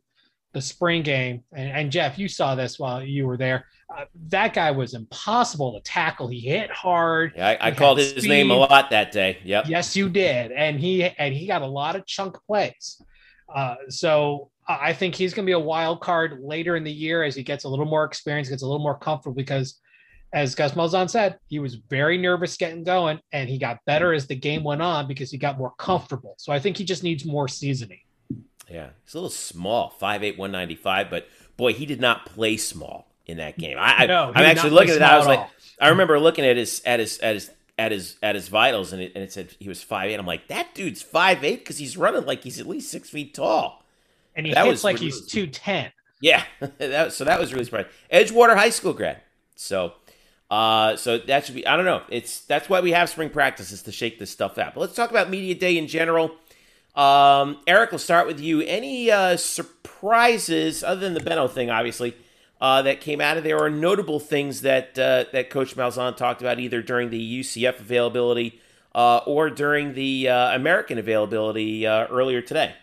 the 0.53 0.61
spring 0.61 1.03
game, 1.03 1.43
and, 1.53 1.69
and 1.69 1.91
Jeff, 1.91 2.17
you 2.17 2.27
saw 2.27 2.55
this 2.55 2.79
while 2.79 3.03
you 3.03 3.27
were 3.27 3.38
there. 3.38 3.65
Uh, 3.95 4.05
that 4.27 4.53
guy 4.53 4.69
was 4.69 4.93
impossible 4.93 5.73
to 5.73 5.81
tackle. 5.81 6.27
He 6.27 6.39
hit 6.39 6.71
hard. 6.71 7.33
Yeah, 7.35 7.49
I, 7.49 7.67
I 7.67 7.71
called 7.71 7.97
his 7.97 8.25
name 8.27 8.51
a 8.51 8.55
lot 8.55 8.91
that 8.91 9.11
day. 9.11 9.39
Yep. 9.43 9.65
Yes, 9.67 9.95
you 9.95 10.09
did, 10.09 10.51
and 10.51 10.79
he 10.79 11.03
and 11.03 11.33
he 11.33 11.47
got 11.47 11.63
a 11.63 11.67
lot 11.67 11.95
of 11.95 12.05
chunk 12.05 12.38
plays. 12.45 13.01
Uh, 13.53 13.75
so 13.89 14.51
I 14.67 14.93
think 14.93 15.15
he's 15.15 15.33
going 15.33 15.45
to 15.45 15.49
be 15.49 15.53
a 15.53 15.59
wild 15.59 16.01
card 16.01 16.39
later 16.41 16.75
in 16.75 16.83
the 16.83 16.91
year 16.91 17.23
as 17.23 17.35
he 17.35 17.41
gets 17.41 17.63
a 17.63 17.69
little 17.69 17.85
more 17.85 18.03
experience, 18.03 18.49
gets 18.49 18.61
a 18.61 18.67
little 18.67 18.83
more 18.83 18.97
comfortable. 18.97 19.35
Because, 19.35 19.79
as 20.33 20.53
Gus 20.55 20.74
Malzahn 20.74 21.09
said, 21.09 21.39
he 21.48 21.59
was 21.59 21.75
very 21.75 22.17
nervous 22.17 22.55
getting 22.57 22.83
going, 22.83 23.19
and 23.31 23.50
he 23.50 23.57
got 23.57 23.83
better 23.86 24.13
as 24.13 24.27
the 24.27 24.36
game 24.36 24.63
went 24.63 24.81
on 24.81 25.07
because 25.07 25.31
he 25.31 25.38
got 25.38 25.57
more 25.57 25.71
comfortable. 25.77 26.36
So 26.38 26.53
I 26.53 26.59
think 26.59 26.77
he 26.77 26.83
just 26.83 27.03
needs 27.03 27.25
more 27.25 27.48
seasoning. 27.48 28.01
Yeah, 28.69 28.89
he's 29.03 29.15
a 29.15 29.17
little 29.17 29.29
small, 29.31 29.91
5'8", 30.00 30.38
195, 30.38 31.09
but 31.09 31.27
boy, 31.57 31.74
he 31.74 31.86
did 31.88 32.00
not 32.00 32.25
play 32.27 32.57
small 32.57 33.07
in 33.25 33.38
that 33.38 33.57
game. 33.57 33.77
I, 33.79 34.03
I, 34.03 34.05
No, 34.05 34.27
he 34.27 34.39
I'm 34.39 34.45
actually 34.45 34.69
looking 34.71 34.91
at 34.91 35.00
that. 35.00 35.13
I 35.13 35.17
was 35.17 35.25
like, 35.27 35.39
all. 35.39 35.51
I 35.81 35.89
remember 35.89 36.19
looking 36.19 36.45
at 36.45 36.57
his 36.57 36.81
at 36.86 37.00
his 37.00 37.17
at 37.19 37.33
his 37.36 37.51
at 37.79 37.91
his 37.91 38.17
at 38.21 38.36
his 38.36 38.48
vitals, 38.48 38.93
and 38.93 39.01
it, 39.01 39.13
and 39.15 39.24
it 39.24 39.31
said 39.31 39.55
he 39.59 39.67
was 39.69 39.83
5'8". 39.83 40.19
I'm 40.19 40.25
like, 40.27 40.48
that 40.50 40.75
dude's 40.75 41.03
5'8", 41.03 41.41
because 41.41 41.77
he's 41.79 41.98
running 41.98 42.25
like 42.25 42.43
he's 42.43 42.59
at 42.59 42.67
least 42.67 42.91
six 42.91 43.09
feet 43.09 43.33
tall. 43.33 43.83
And 44.36 44.45
he 44.45 44.53
That 44.53 44.67
hits 44.67 44.83
like 44.83 44.95
really- 44.98 45.07
he's 45.07 45.25
two 45.25 45.48
ten. 45.48 45.91
Yeah, 46.21 46.43
that, 46.77 47.13
so 47.13 47.24
that 47.24 47.39
was 47.39 47.53
really 47.53 47.65
surprising. 47.65 47.89
Edgewater 48.12 48.55
High 48.55 48.69
School 48.69 48.93
grad. 48.93 49.21
So, 49.55 49.93
uh, 50.50 50.96
so 50.96 51.18
that 51.20 51.46
should 51.46 51.56
be. 51.56 51.68
I 51.68 51.75
don't 51.75 51.86
know. 51.86 52.01
It's 52.10 52.41
that's 52.41 52.70
why 52.70 52.82
we 52.82 52.91
have 52.91 53.10
spring 53.10 53.29
practices 53.29 53.84
to 53.84 53.91
shake 53.91 54.18
this 54.18 54.32
stuff 54.32 54.58
out. 54.58 54.74
But 54.74 54.82
let's 54.82 54.96
talk 54.96 55.12
about 55.12 55.29
media 55.29 55.53
day 55.53 55.77
in 55.77 55.88
general. 55.88 56.32
Um, 56.96 57.60
Eric, 57.68 57.91
we'll 57.91 58.00
start 58.00 58.25
with 58.25 58.39
you. 58.39 58.62
Any 58.62 59.12
uh, 59.12 59.38
surprises 59.38 60.84
other 60.84 61.01
than 61.01 61.13
the 61.13 61.20
Benno 61.20 61.48
thing, 61.48 61.70
obviously, 61.70 62.15
uh, 62.60 62.82
that 62.82 63.00
came 63.00 63.22
out 63.22 63.38
of 63.38 63.44
there, 63.44 63.60
or 63.60 63.70
notable 63.70 64.20
things 64.20 64.62
that 64.62 64.98
uh, 64.98 65.25
that 65.32 65.51
Coach 65.51 65.75
Malzahn 65.75 66.18
talked 66.18 66.41
about 66.41 66.60
either 66.60 66.82
during 66.82 67.12
the 67.12 67.41
UCF 67.41 67.79
availability 67.79 68.60
uh, 68.96 69.18
or 69.27 69.51
during 69.51 69.94
the 69.94 70.29
uh, 70.29 70.56
American 70.56 70.98
availability 70.98 71.86
earlier 71.86 72.41
today? 72.41 72.74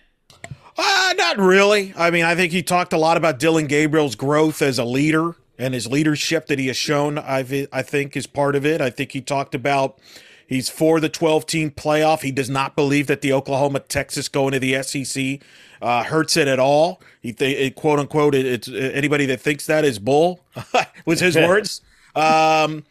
Uh, 0.78 1.14
not 1.16 1.38
really. 1.38 1.92
I 1.96 2.10
mean, 2.10 2.24
I 2.24 2.36
think 2.36 2.52
he 2.52 2.62
talked 2.62 2.92
a 2.92 2.98
lot 2.98 3.16
about 3.16 3.40
Dillon 3.40 3.66
Gabriel's 3.66 4.14
growth 4.14 4.62
as 4.62 4.78
a 4.78 4.84
leader 4.84 5.34
and 5.58 5.74
his 5.74 5.86
leadership 5.86 6.46
that 6.46 6.58
he 6.58 6.66
has 6.68 6.76
shown. 6.76 7.18
I 7.18 7.66
I 7.72 7.82
think 7.82 8.16
is 8.16 8.26
part 8.26 8.56
of 8.56 8.66
it. 8.66 8.80
I 8.80 8.90
think 8.90 9.12
he 9.12 9.20
talked 9.20 9.54
about 9.54 9.98
he's 10.46 10.68
for 10.68 11.00
the 11.00 11.08
12 11.08 11.46
team 11.46 11.70
playoff. 11.70 12.22
He 12.22 12.32
does 12.32 12.50
not 12.50 12.76
believe 12.76 13.06
that 13.06 13.20
the 13.20 13.32
Oklahoma 13.32 13.80
Texas 13.80 14.28
going 14.28 14.52
to 14.52 14.58
the 14.58 14.82
SEC 14.82 15.40
uh, 15.82 16.04
hurts 16.04 16.36
it 16.36 16.48
at 16.48 16.58
all. 16.58 17.00
He 17.20 17.32
th- 17.32 17.74
quote 17.74 17.98
unquote 17.98 18.34
it, 18.34 18.46
it's 18.46 18.68
anybody 18.68 19.26
that 19.26 19.40
thinks 19.40 19.66
that 19.66 19.84
is 19.84 19.98
bull 19.98 20.40
was 21.04 21.20
his 21.20 21.36
words. 21.36 21.80
Um, 22.16 22.84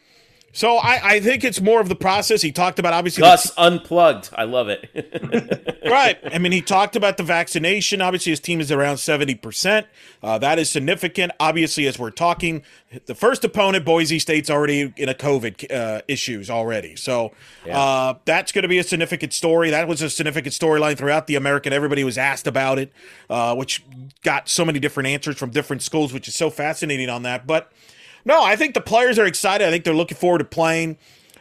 so 0.56 0.78
I, 0.78 1.00
I 1.16 1.20
think 1.20 1.44
it's 1.44 1.60
more 1.60 1.82
of 1.82 1.90
the 1.90 1.94
process. 1.94 2.40
He 2.40 2.50
talked 2.50 2.78
about 2.78 2.94
obviously 2.94 3.20
the 3.20 3.52
unplugged. 3.58 4.30
I 4.32 4.44
love 4.44 4.70
it. 4.70 4.88
right. 5.84 6.18
I 6.32 6.38
mean, 6.38 6.50
he 6.50 6.62
talked 6.62 6.96
about 6.96 7.18
the 7.18 7.24
vaccination. 7.24 8.00
Obviously, 8.00 8.32
his 8.32 8.40
team 8.40 8.62
is 8.62 8.72
around 8.72 8.96
70%. 8.96 9.84
Uh, 10.22 10.38
that 10.38 10.58
is 10.58 10.70
significant. 10.70 11.32
Obviously, 11.38 11.86
as 11.86 11.98
we're 11.98 12.10
talking, 12.10 12.62
the 13.04 13.14
first 13.14 13.44
opponent, 13.44 13.84
Boise 13.84 14.18
State's 14.18 14.48
already 14.48 14.94
in 14.96 15.10
a 15.10 15.14
COVID 15.14 15.70
uh, 15.70 16.00
issues 16.08 16.48
already. 16.48 16.96
So 16.96 17.32
uh, 17.70 18.14
that's 18.24 18.50
going 18.50 18.62
to 18.62 18.68
be 18.68 18.78
a 18.78 18.84
significant 18.84 19.34
story. 19.34 19.68
That 19.68 19.86
was 19.86 20.00
a 20.00 20.08
significant 20.08 20.54
storyline 20.54 20.96
throughout 20.96 21.26
the 21.26 21.34
American. 21.34 21.74
Everybody 21.74 22.02
was 22.02 22.16
asked 22.16 22.46
about 22.46 22.78
it, 22.78 22.94
uh, 23.28 23.54
which 23.54 23.84
got 24.22 24.48
so 24.48 24.64
many 24.64 24.78
different 24.78 25.08
answers 25.08 25.36
from 25.36 25.50
different 25.50 25.82
schools, 25.82 26.14
which 26.14 26.28
is 26.28 26.34
so 26.34 26.48
fascinating 26.48 27.10
on 27.10 27.24
that. 27.24 27.46
But 27.46 27.70
no, 28.26 28.42
I 28.42 28.56
think 28.56 28.74
the 28.74 28.80
players 28.80 29.18
are 29.18 29.24
excited. 29.24 29.66
I 29.66 29.70
think 29.70 29.84
they're 29.84 29.94
looking 29.94 30.18
forward 30.18 30.38
to 30.38 30.44
playing. 30.44 30.98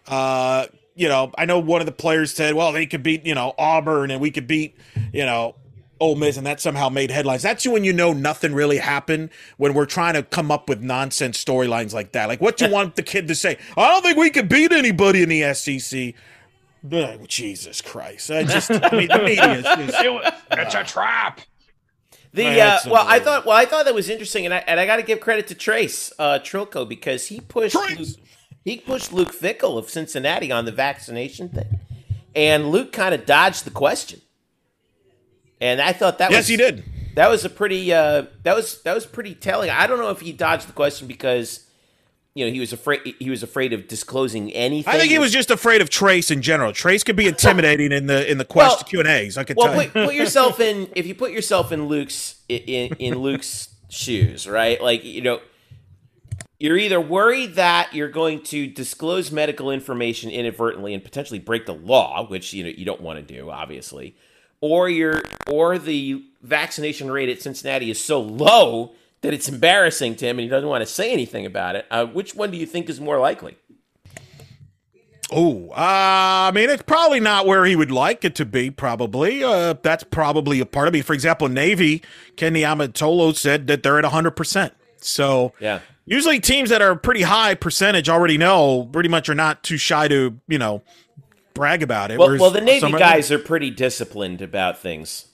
Uh, 0.07 0.67
you 0.93 1.09
know, 1.09 1.31
I 1.37 1.45
know 1.45 1.59
one 1.59 1.81
of 1.81 1.87
the 1.87 1.91
players 1.91 2.31
said, 2.31 2.53
"Well, 2.53 2.71
they 2.71 2.85
could 2.85 3.03
beat 3.03 3.25
you 3.25 3.35
know 3.35 3.53
Auburn, 3.57 4.11
and 4.11 4.21
we 4.21 4.29
could 4.29 4.45
beat 4.45 4.77
you 5.11 5.25
know 5.25 5.55
Ole 5.99 6.15
Miss," 6.15 6.37
and 6.37 6.45
that 6.45 6.61
somehow 6.61 6.89
made 6.89 7.09
headlines. 7.09 7.41
That's 7.41 7.67
when 7.67 7.83
you 7.83 7.91
know 7.91 8.13
nothing 8.13 8.53
really 8.53 8.77
happened 8.77 9.31
when 9.57 9.73
we're 9.73 9.87
trying 9.87 10.13
to 10.13 10.21
come 10.21 10.51
up 10.51 10.69
with 10.69 10.81
nonsense 10.81 11.43
storylines 11.43 11.91
like 11.91 12.11
that. 12.11 12.29
Like, 12.29 12.39
what 12.39 12.57
do 12.57 12.65
you 12.65 12.71
want 12.73 12.95
the 12.95 13.03
kid 13.03 13.27
to 13.29 13.35
say? 13.35 13.57
I 13.75 13.89
don't 13.89 14.03
think 14.03 14.17
we 14.17 14.29
could 14.29 14.47
beat 14.47 14.71
anybody 14.71 15.23
in 15.23 15.29
the 15.29 15.53
SEC. 15.55 16.13
Ugh, 16.91 17.27
Jesus 17.27 17.81
Christ! 17.81 18.29
I 18.29 18.43
just, 18.43 18.69
I 18.69 18.91
mean, 18.91 19.07
the 19.07 19.23
media 19.25 19.53
is 19.53 19.63
just, 19.63 19.97
It's 20.51 20.75
a 20.75 20.83
trap. 20.83 21.41
The 22.35 22.61
uh, 22.61 22.79
well, 22.87 23.05
I 23.07 23.19
thought 23.19 23.45
well, 23.45 23.55
I 23.55 23.65
thought 23.65 23.85
that 23.85 23.95
was 23.95 24.09
interesting, 24.09 24.43
and 24.43 24.53
I 24.53 24.57
and 24.67 24.77
I 24.77 24.85
got 24.85 24.97
to 24.97 25.03
give 25.03 25.21
credit 25.21 25.47
to 25.47 25.55
Trace 25.55 26.11
uh, 26.19 26.39
Trylko 26.39 26.87
because 26.87 27.27
he 27.27 27.39
pushed 27.39 27.75
Luke, 27.75 28.09
he 28.65 28.77
pushed 28.77 29.13
Luke 29.13 29.33
Fickell 29.33 29.77
of 29.77 29.89
Cincinnati 29.89 30.51
on 30.51 30.65
the 30.65 30.71
vaccination 30.73 31.47
thing, 31.47 31.79
and 32.35 32.71
Luke 32.71 32.91
kind 32.91 33.15
of 33.15 33.25
dodged 33.25 33.63
the 33.63 33.71
question, 33.71 34.19
and 35.61 35.79
I 35.79 35.93
thought 35.93 36.17
that 36.17 36.29
yes, 36.29 36.39
was 36.39 36.47
he 36.49 36.57
did. 36.57 36.83
that 37.15 37.29
was 37.29 37.45
a 37.45 37.49
pretty 37.49 37.93
uh, 37.93 38.25
that 38.43 38.53
was 38.53 38.81
that 38.81 38.93
was 38.93 39.05
pretty 39.05 39.33
telling. 39.33 39.69
I 39.69 39.87
don't 39.87 39.99
know 39.99 40.09
if 40.09 40.19
he 40.19 40.33
dodged 40.33 40.67
the 40.67 40.73
question 40.73 41.07
because 41.07 41.65
you 42.35 42.45
know 42.45 42.51
he 42.51 42.59
was 42.59 42.73
afraid 42.73 43.15
he 43.17 43.29
was 43.29 43.41
afraid 43.41 43.71
of 43.73 43.87
disclosing 43.87 44.51
anything. 44.51 44.93
I 44.93 44.99
think 44.99 45.09
he 45.09 45.17
was 45.19 45.31
just 45.31 45.49
afraid 45.49 45.81
of 45.81 45.89
Trace 45.89 46.29
in 46.29 46.41
general. 46.41 46.73
Trace 46.73 47.01
could 47.03 47.15
be 47.15 47.27
intimidating 47.33 47.91
in 47.91 48.05
the 48.07 48.29
in 48.29 48.37
the 48.37 48.45
Well- 48.53 48.77
Q 48.77 48.99
and 48.99 49.07
A's. 49.07 49.37
I 49.37 49.43
could 49.45 49.55
Well, 49.57 49.67
tell. 49.73 49.81
you. 49.81 49.89
put, 49.89 50.05
put 50.07 50.15
yourself 50.15 50.59
in 50.59 50.89
if 50.95 51.07
you 51.07 51.15
put 51.15 51.31
yourself 51.31 51.71
in 51.71 51.85
Luke's 51.87 52.35
in 52.49 52.93
in 52.99 53.15
Luke's 53.19 53.69
shoes, 53.89 54.47
right? 54.47 54.81
Like 54.81 55.05
you 55.05 55.21
know, 55.21 55.39
you're 56.59 56.77
either 56.77 56.99
worried 56.99 57.55
that 57.55 57.93
you're 57.93 58.09
going 58.09 58.41
to 58.43 58.67
disclose 58.67 59.31
medical 59.31 59.71
information 59.71 60.29
inadvertently 60.29 60.93
and 60.93 61.01
potentially 61.03 61.39
break 61.39 61.65
the 61.65 61.73
law, 61.73 62.27
which 62.27 62.53
you 62.53 62.63
know 62.65 62.69
you 62.69 62.83
don't 62.85 63.01
want 63.01 63.25
to 63.25 63.33
do, 63.33 63.49
obviously, 63.49 64.15
or 64.59 64.89
you're 64.89 65.21
or 65.49 65.77
the 65.79 66.21
vaccination 66.41 67.09
rate 67.09 67.29
at 67.29 67.41
Cincinnati 67.41 67.89
is 67.89 68.03
so 68.03 68.19
low 68.19 68.93
that 69.21 69.33
it's 69.33 69.49
embarrassing 69.49 70.15
to 70.17 70.25
him 70.27 70.37
and 70.37 70.43
he 70.43 70.47
doesn't 70.49 70.69
want 70.69 70.81
to 70.81 70.85
say 70.85 71.11
anything 71.11 71.45
about 71.45 71.75
it. 71.75 71.85
Uh, 71.89 72.05
which 72.05 72.35
one 72.35 72.51
do 72.51 72.57
you 72.57 72.65
think 72.65 72.89
is 72.89 72.99
more 73.01 73.19
likely? 73.19 73.57
Oh, 75.31 75.69
uh, 75.71 75.73
I 75.75 76.51
mean, 76.53 76.69
it's 76.69 76.83
probably 76.83 77.19
not 77.19 77.47
where 77.47 77.65
he 77.65 77.75
would 77.75 77.89
like 77.89 78.23
it 78.23 78.35
to 78.35 78.45
be. 78.45 78.69
Probably, 78.69 79.43
uh, 79.43 79.73
that's 79.81 80.03
probably 80.03 80.59
a 80.59 80.67
part 80.67 80.87
of 80.87 80.93
me. 80.93 81.01
For 81.01 81.13
example, 81.13 81.49
Navy, 81.49 82.03
Ken 82.35 82.53
Niumatalolo 82.53 83.35
said 83.35 83.65
that 83.65 83.81
they're 83.81 83.97
at 83.97 84.05
hundred 84.05 84.31
percent. 84.31 84.73
So, 84.97 85.53
Yeah. 85.59 85.79
usually 86.05 86.39
teams 86.39 86.69
that 86.69 86.81
are 86.83 86.95
pretty 86.95 87.23
high 87.23 87.55
percentage 87.55 88.07
already 88.07 88.37
know 88.37 88.87
pretty 88.91 89.09
much 89.09 89.27
are 89.27 89.35
not 89.35 89.63
too 89.63 89.77
shy 89.77 90.07
to 90.07 90.39
you 90.47 90.59
know 90.59 90.83
brag 91.55 91.81
about 91.81 92.11
it. 92.11 92.19
Well, 92.19 92.37
well, 92.37 92.51
the 92.51 92.61
Navy 92.61 92.91
guys 92.91 93.31
are 93.31 93.39
pretty 93.39 93.71
disciplined 93.71 94.43
about 94.43 94.77
things. 94.77 95.25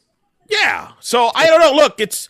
Yeah. 0.50 0.92
So 1.02 1.32
I 1.36 1.48
don't 1.48 1.60
know. 1.60 1.74
Look, 1.74 2.00
it's 2.00 2.30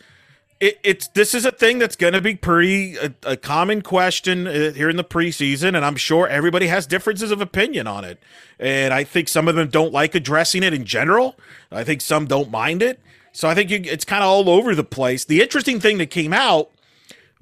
it, 0.62 0.78
it's 0.84 1.08
this 1.08 1.34
is 1.34 1.44
a 1.44 1.50
thing 1.50 1.80
that's 1.80 1.96
going 1.96 2.12
to 2.12 2.20
be 2.20 2.36
pretty 2.36 2.96
a, 2.96 3.12
a 3.24 3.36
common 3.36 3.82
question 3.82 4.46
uh, 4.46 4.72
here 4.72 4.88
in 4.88 4.94
the 4.94 5.02
preseason, 5.02 5.74
and 5.74 5.84
I'm 5.84 5.96
sure 5.96 6.28
everybody 6.28 6.68
has 6.68 6.86
differences 6.86 7.32
of 7.32 7.40
opinion 7.40 7.88
on 7.88 8.04
it. 8.04 8.22
And 8.60 8.94
I 8.94 9.02
think 9.02 9.26
some 9.26 9.48
of 9.48 9.56
them 9.56 9.68
don't 9.68 9.92
like 9.92 10.14
addressing 10.14 10.62
it 10.62 10.72
in 10.72 10.84
general. 10.84 11.36
I 11.72 11.82
think 11.82 12.00
some 12.00 12.26
don't 12.26 12.48
mind 12.52 12.80
it. 12.80 13.00
So 13.32 13.48
I 13.48 13.56
think 13.56 13.70
you, 13.70 13.80
it's 13.84 14.04
kind 14.04 14.22
of 14.22 14.28
all 14.28 14.48
over 14.48 14.76
the 14.76 14.84
place. 14.84 15.24
The 15.24 15.42
interesting 15.42 15.80
thing 15.80 15.98
that 15.98 16.10
came 16.10 16.32
out, 16.32 16.70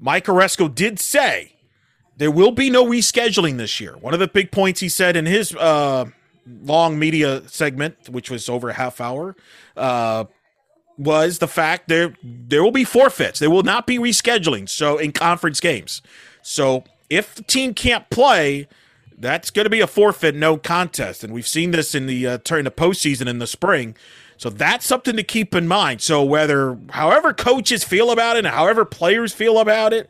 Mike 0.00 0.24
Aresco 0.24 0.74
did 0.74 0.98
say 0.98 1.52
there 2.16 2.30
will 2.30 2.52
be 2.52 2.70
no 2.70 2.86
rescheduling 2.86 3.58
this 3.58 3.80
year. 3.80 3.98
One 3.98 4.14
of 4.14 4.20
the 4.20 4.28
big 4.28 4.50
points 4.50 4.80
he 4.80 4.88
said 4.88 5.14
in 5.14 5.26
his 5.26 5.54
uh, 5.56 6.06
long 6.62 6.98
media 6.98 7.46
segment, 7.48 8.08
which 8.08 8.30
was 8.30 8.48
over 8.48 8.70
a 8.70 8.74
half 8.74 8.98
hour, 8.98 9.36
uh, 9.76 10.24
was 11.00 11.38
the 11.38 11.48
fact 11.48 11.88
there 11.88 12.14
there 12.22 12.62
will 12.62 12.70
be 12.72 12.84
forfeits. 12.84 13.40
There 13.40 13.50
will 13.50 13.62
not 13.62 13.86
be 13.86 13.98
rescheduling. 13.98 14.68
So 14.68 14.98
in 14.98 15.12
conference 15.12 15.60
games, 15.60 16.02
so 16.42 16.84
if 17.08 17.34
the 17.34 17.42
team 17.42 17.74
can't 17.74 18.08
play, 18.10 18.68
that's 19.18 19.50
going 19.50 19.64
to 19.64 19.70
be 19.70 19.80
a 19.80 19.86
forfeit, 19.86 20.34
no 20.34 20.56
contest. 20.58 21.24
And 21.24 21.32
we've 21.32 21.48
seen 21.48 21.70
this 21.72 21.94
in 21.94 22.06
the 22.06 22.26
uh, 22.26 22.38
during 22.44 22.64
the 22.64 22.70
postseason 22.70 23.26
in 23.28 23.38
the 23.38 23.46
spring. 23.46 23.96
So 24.36 24.50
that's 24.50 24.86
something 24.86 25.16
to 25.16 25.22
keep 25.22 25.54
in 25.54 25.68
mind. 25.68 26.00
So 26.02 26.22
whether 26.24 26.78
however 26.90 27.34
coaches 27.34 27.84
feel 27.84 28.10
about 28.10 28.36
it 28.36 28.46
and 28.46 28.54
however 28.54 28.84
players 28.84 29.32
feel 29.34 29.58
about 29.58 29.92
it, 29.92 30.08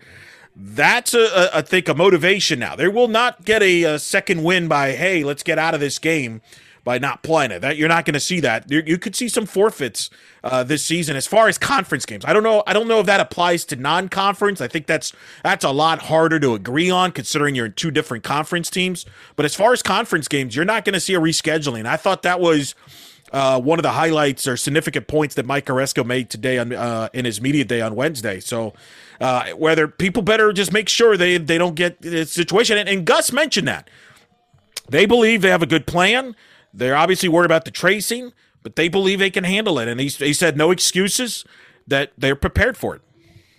That's 0.56 1.14
a, 1.14 1.20
a 1.20 1.58
I 1.58 1.62
think 1.62 1.88
a 1.88 1.94
motivation 1.94 2.58
now. 2.58 2.76
They 2.76 2.88
will 2.88 3.08
not 3.08 3.44
get 3.44 3.62
a, 3.62 3.84
a 3.84 3.98
second 3.98 4.42
win 4.44 4.68
by 4.68 4.92
hey, 4.92 5.24
let's 5.24 5.42
get 5.42 5.58
out 5.58 5.74
of 5.74 5.80
this 5.80 5.98
game 5.98 6.42
by 6.84 6.98
not 6.98 7.22
playing 7.22 7.50
it. 7.50 7.60
That 7.60 7.76
you're 7.76 7.88
not 7.88 8.04
going 8.04 8.14
to 8.14 8.20
see 8.20 8.40
that. 8.40 8.70
You, 8.70 8.82
you, 8.86 8.98
could 8.98 9.14
see 9.14 9.28
some 9.28 9.46
forfeits 9.46 10.10
uh, 10.42 10.64
this 10.64 10.84
season 10.84 11.16
as 11.16 11.26
far 11.26 11.48
as 11.48 11.58
conference 11.58 12.06
games. 12.06 12.24
I 12.24 12.32
don't 12.32 12.42
know. 12.42 12.62
I 12.66 12.72
don't 12.72 12.88
know 12.88 13.00
if 13.00 13.06
that 13.06 13.20
applies 13.20 13.64
to 13.66 13.76
non-conference. 13.76 14.60
I 14.60 14.68
think 14.68 14.86
that's 14.86 15.12
that's 15.42 15.64
a 15.64 15.70
lot 15.70 16.02
harder 16.02 16.40
to 16.40 16.54
agree 16.54 16.90
on 16.90 17.12
considering 17.12 17.54
you're 17.54 17.66
in 17.66 17.72
two 17.74 17.90
different 17.90 18.24
conference 18.24 18.70
teams. 18.70 19.06
But 19.36 19.44
as 19.44 19.54
far 19.54 19.72
as 19.72 19.82
conference 19.82 20.28
games, 20.28 20.56
you're 20.56 20.64
not 20.64 20.84
going 20.84 20.94
to 20.94 21.00
see 21.00 21.14
a 21.14 21.20
rescheduling. 21.20 21.86
I 21.86 21.96
thought 21.96 22.22
that 22.22 22.40
was. 22.40 22.74
Uh, 23.32 23.60
one 23.60 23.78
of 23.78 23.84
the 23.84 23.92
highlights 23.92 24.48
or 24.48 24.56
significant 24.56 25.06
points 25.06 25.36
that 25.36 25.46
Mike 25.46 25.66
Aresco 25.66 26.04
made 26.04 26.30
today 26.30 26.58
on 26.58 26.72
uh, 26.72 27.08
in 27.12 27.24
his 27.24 27.40
media 27.40 27.64
day 27.64 27.80
on 27.80 27.94
Wednesday. 27.94 28.40
So, 28.40 28.74
uh, 29.20 29.50
whether 29.50 29.86
people 29.86 30.24
better 30.24 30.52
just 30.52 30.72
make 30.72 30.88
sure 30.88 31.16
they 31.16 31.38
they 31.38 31.56
don't 31.56 31.76
get 31.76 32.02
the 32.02 32.26
situation, 32.26 32.76
and, 32.76 32.88
and 32.88 33.04
Gus 33.04 33.30
mentioned 33.30 33.68
that 33.68 33.88
they 34.88 35.06
believe 35.06 35.42
they 35.42 35.50
have 35.50 35.62
a 35.62 35.66
good 35.66 35.86
plan. 35.86 36.34
They're 36.72 36.96
obviously 36.96 37.28
worried 37.28 37.46
about 37.46 37.64
the 37.64 37.70
tracing, 37.70 38.32
but 38.62 38.76
they 38.76 38.88
believe 38.88 39.18
they 39.18 39.30
can 39.30 39.44
handle 39.44 39.78
it. 39.78 39.88
And 39.88 40.00
he, 40.00 40.08
he 40.08 40.32
said 40.32 40.56
no 40.56 40.70
excuses, 40.70 41.44
that 41.86 42.12
they're 42.16 42.36
prepared 42.36 42.76
for 42.76 42.96
it. 42.96 43.02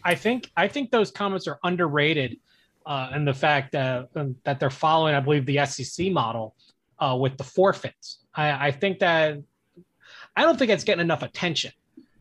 I 0.03 0.15
think 0.15 0.49
I 0.57 0.67
think 0.67 0.89
those 0.89 1.11
comments 1.11 1.47
are 1.47 1.59
underrated, 1.63 2.37
uh, 2.85 3.09
and 3.13 3.27
the 3.27 3.33
fact 3.33 3.71
that 3.73 4.09
that 4.43 4.59
they're 4.59 4.69
following, 4.71 5.13
I 5.13 5.19
believe, 5.19 5.45
the 5.45 5.63
SEC 5.65 6.11
model 6.11 6.55
uh, 6.99 7.15
with 7.19 7.37
the 7.37 7.43
forfeits. 7.43 8.19
I, 8.33 8.67
I 8.67 8.71
think 8.71 8.99
that 8.99 9.37
I 10.35 10.41
don't 10.41 10.57
think 10.57 10.71
it's 10.71 10.83
getting 10.83 11.01
enough 11.01 11.21
attention 11.21 11.71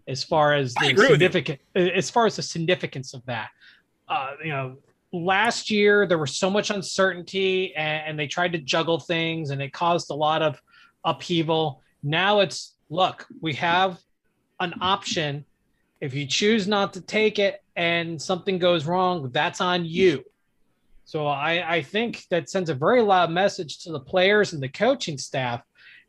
as 0.09 0.23
far 0.23 0.53
as 0.55 0.75
the 0.75 0.95
significant 0.95 1.61
as 1.75 2.11
far 2.11 2.27
as 2.27 2.37
the 2.37 2.43
significance 2.43 3.15
of 3.15 3.25
that. 3.27 3.49
Uh, 4.09 4.33
you 4.43 4.51
know, 4.51 4.77
last 5.13 5.71
year 5.71 6.07
there 6.07 6.19
was 6.19 6.37
so 6.37 6.51
much 6.51 6.71
uncertainty 6.71 7.75
and, 7.77 8.09
and, 8.09 8.19
they 8.19 8.27
tried 8.27 8.51
to 8.53 8.59
juggle 8.59 8.99
things 8.99 9.51
and 9.51 9.63
it 9.63 9.73
caused 9.73 10.11
a 10.11 10.15
lot 10.15 10.43
of 10.43 10.61
upheaval. 11.05 11.83
Now 12.03 12.41
it's 12.41 12.75
look, 12.89 13.27
we 13.41 13.55
have 13.55 13.99
an 14.59 14.75
option. 14.81 15.45
If 16.01 16.15
you 16.15 16.27
choose 16.27 16.67
not 16.67 16.93
to 16.95 17.01
take 17.01 17.39
it 17.39 17.63
and 17.77 18.21
something 18.21 18.59
goes 18.59 18.87
wrong, 18.87 19.31
that's 19.33 19.61
on 19.61 19.85
you. 19.85 20.25
So 21.05 21.27
I, 21.27 21.77
I 21.77 21.83
think 21.83 22.25
that 22.31 22.49
sends 22.49 22.71
a 22.71 22.75
very 22.75 23.03
loud 23.03 23.31
message 23.31 23.79
to 23.81 23.93
the 23.93 24.01
players 24.01 24.53
and 24.53 24.63
the 24.63 24.69
coaching 24.69 25.19
staff. 25.19 25.63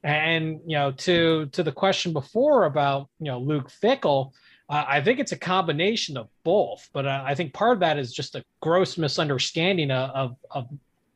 And 0.04 0.60
you 0.66 0.78
know, 0.78 0.92
to 0.92 1.48
to 1.48 1.64
the 1.64 1.72
question 1.72 2.12
before 2.14 2.66
about 2.66 3.10
you 3.20 3.28
know 3.28 3.40
Luke 3.40 3.72
Fickell, 3.72 4.32
uh, 4.72 4.86
I 4.88 5.02
think 5.02 5.20
it's 5.20 5.32
a 5.32 5.38
combination 5.38 6.18
of 6.18 6.28
both. 6.44 6.90
But 6.94 7.06
uh, 7.06 7.24
I 7.26 7.36
think 7.36 7.54
part 7.54 7.74
of 7.74 7.80
that 7.82 8.00
is 8.00 8.14
just 8.14 8.36
a 8.36 8.44
gross 8.62 8.98
misunderstanding 8.98 9.92
of, 9.92 10.10
of, 10.12 10.36
of 10.50 10.70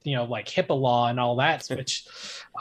you 0.05 0.15
know 0.15 0.23
like 0.25 0.47
HIPAA 0.47 0.79
law 0.79 1.07
and 1.07 1.19
all 1.19 1.35
that, 1.37 1.65
which 1.67 2.05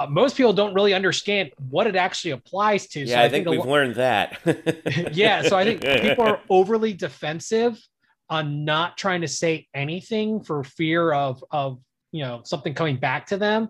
uh, 0.00 0.06
most 0.06 0.36
people 0.36 0.52
don't 0.52 0.74
really 0.74 0.94
understand 0.94 1.52
what 1.70 1.86
it 1.86 1.94
actually 1.94 2.32
applies 2.32 2.86
to. 2.88 3.00
Yeah, 3.00 3.06
so 3.06 3.20
I, 3.20 3.24
I, 3.24 3.28
think, 3.28 3.46
think 3.46 3.56
we've 3.58 3.70
learned 3.70 3.94
that. 3.96 4.38
yeah, 5.12 5.42
so 5.42 5.56
I 5.56 5.64
think 5.64 5.82
people 6.02 6.24
are 6.24 6.40
overly 6.48 6.94
defensive 6.94 7.78
on 8.30 8.64
not 8.64 8.96
trying 8.96 9.20
to 9.20 9.28
say 9.28 9.68
anything 9.74 10.42
for 10.42 10.64
fear 10.64 11.12
of 11.12 11.44
of 11.50 11.80
you 12.10 12.22
know 12.22 12.40
something 12.44 12.74
coming 12.74 12.96
back 12.96 13.26
to 13.26 13.36
them, 13.36 13.68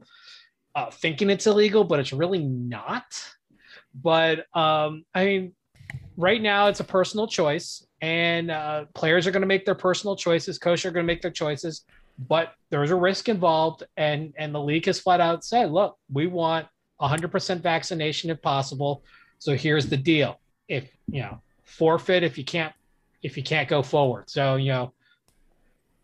uh, 0.75 0.91
thinking 0.91 1.29
it's 1.29 1.47
illegal, 1.47 1.85
but 1.85 1.99
it's 1.99 2.13
really 2.13 2.45
not. 2.45 3.05
But 3.93 4.47
um, 4.57 5.05
I 5.15 5.25
mean, 5.25 5.55
right 6.17 6.41
now 6.41 6.69
it's 6.69 6.81
a 6.81 6.85
personal 6.85 7.27
choice, 7.27 7.85
and 8.01 8.53
uh, 8.53 8.85
players 8.95 9.27
are 9.27 9.33
going 9.33 9.43
to 9.43 9.49
make 9.49 9.65
their 9.65 9.75
personal 9.75 10.15
choices. 10.15 10.59
Coaches 10.59 10.87
are 10.87 10.93
going 10.93 11.05
to 11.05 11.13
make 11.13 11.23
their 11.23 11.33
choices 11.33 11.85
but 12.19 12.55
there's 12.71 12.91
a 12.91 12.97
risk 12.97 13.29
involved. 13.29 13.85
And 13.97 14.35
and 14.39 14.55
the 14.55 14.61
league 14.61 14.87
has 14.87 15.01
flat 15.01 15.21
out 15.21 15.45
said 15.45 15.71
look 15.71 15.97
we 16.13 16.27
want 16.27 16.67
100% 17.01 17.61
vaccination 17.61 18.31
if 18.31 18.41
possible. 18.41 19.05
So 19.39 19.55
here's 19.55 19.87
the 19.87 19.97
deal. 19.97 20.41
If 20.69 20.89
you 21.07 21.23
know 21.23 21.41
forfeit 21.65 22.23
if 22.23 22.39
you 22.39 22.45
can't 22.45 22.73
if 23.23 23.37
you 23.37 23.43
can't 23.43 23.69
go 23.69 23.83
forward. 23.83 24.31
So 24.31 24.57
you 24.57 24.73
know 24.73 24.93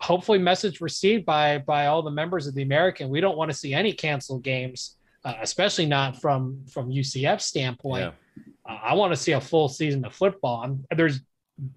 hopefully 0.01 0.39
message 0.39 0.81
received 0.81 1.27
by 1.27 1.59
by 1.59 1.87
all 1.87 2.03
the 2.03 2.11
members 2.11 2.47
of 2.47 2.55
the 2.55 2.63
american. 2.63 3.09
We 3.09 3.21
don't 3.21 3.37
want 3.37 3.51
to 3.51 3.57
see 3.57 3.75
any 3.75 3.93
canceled 3.93 4.43
games 4.43 4.97
uh, 5.25 5.35
especially 5.43 5.87
not 5.87 6.21
from 6.21 6.61
from 6.71 6.91
ucf 6.91 7.41
standpoint. 7.41 8.15
Yeah. 8.37 8.43
uh, 8.73 8.79
i 8.83 8.95
want 8.95 9.13
to 9.13 9.17
see 9.17 9.33
a 9.33 9.41
full 9.41 9.69
season 9.69 10.05
of 10.05 10.15
football. 10.15 10.63
I'm, 10.63 10.85
there's 10.97 11.21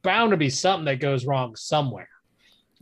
bound 0.02 0.32
to 0.32 0.38
be 0.38 0.50
something 0.50 0.86
that 0.86 1.00
goes 1.00 1.26
wrong 1.26 1.56
somewhere 1.56 2.08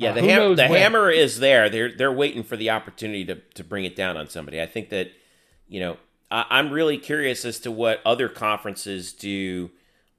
yeah, 0.02 0.12
uh, 0.12 0.14
the, 0.14 0.22
ham- 0.22 0.56
the 0.56 0.68
hammer 0.68 1.12
is 1.12 1.40
there. 1.40 1.70
They're 1.70 1.92
they're 1.92 2.12
waiting 2.12 2.44
for 2.44 2.58
the 2.58 2.72
opportunity 2.72 3.24
to 3.26 3.36
to 3.36 3.64
bring 3.64 3.86
it 3.86 3.96
down 3.96 4.18
on 4.18 4.28
somebody. 4.28 4.62
I 4.62 4.66
think 4.66 4.90
that 4.90 5.12
you 5.68 5.80
know 5.80 5.98
I, 6.30 6.60
am 6.60 6.72
really 6.72 6.98
curious 6.98 7.46
as 7.46 7.60
to 7.60 7.72
what 7.72 8.02
other 8.06 8.28
conferences 8.28 9.14
do 9.14 9.70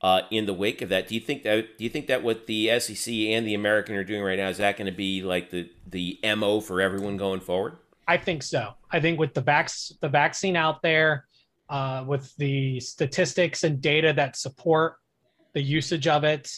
uh, 0.00 0.22
in 0.30 0.46
the 0.46 0.54
wake 0.54 0.82
of 0.82 0.88
that. 0.90 1.08
Do 1.08 1.14
you 1.14 1.20
think 1.20 1.42
that 1.42 1.78
do 1.78 1.84
you 1.84 1.90
think 1.90 2.06
that 2.06 2.22
what 2.22 2.46
the 2.46 2.78
SEC 2.78 3.12
and 3.12 3.46
the 3.46 3.54
American 3.54 3.96
are 3.96 4.04
doing 4.04 4.22
right 4.22 4.38
now 4.38 4.48
is 4.48 4.58
that 4.58 4.76
going 4.76 4.86
to 4.86 4.96
be 4.96 5.22
like 5.22 5.50
the 5.50 5.68
the 5.86 6.18
mo 6.36 6.60
for 6.60 6.80
everyone 6.80 7.16
going 7.16 7.40
forward? 7.40 7.76
I 8.06 8.16
think 8.16 8.42
so. 8.42 8.74
I 8.90 9.00
think 9.00 9.18
with 9.18 9.34
the 9.34 9.40
vac- 9.40 9.70
the 10.00 10.08
vaccine 10.08 10.56
out 10.56 10.82
there, 10.82 11.26
uh, 11.68 12.04
with 12.06 12.34
the 12.36 12.78
statistics 12.80 13.64
and 13.64 13.80
data 13.80 14.12
that 14.14 14.36
support 14.36 14.96
the 15.54 15.62
usage 15.62 16.06
of 16.06 16.24
it, 16.24 16.50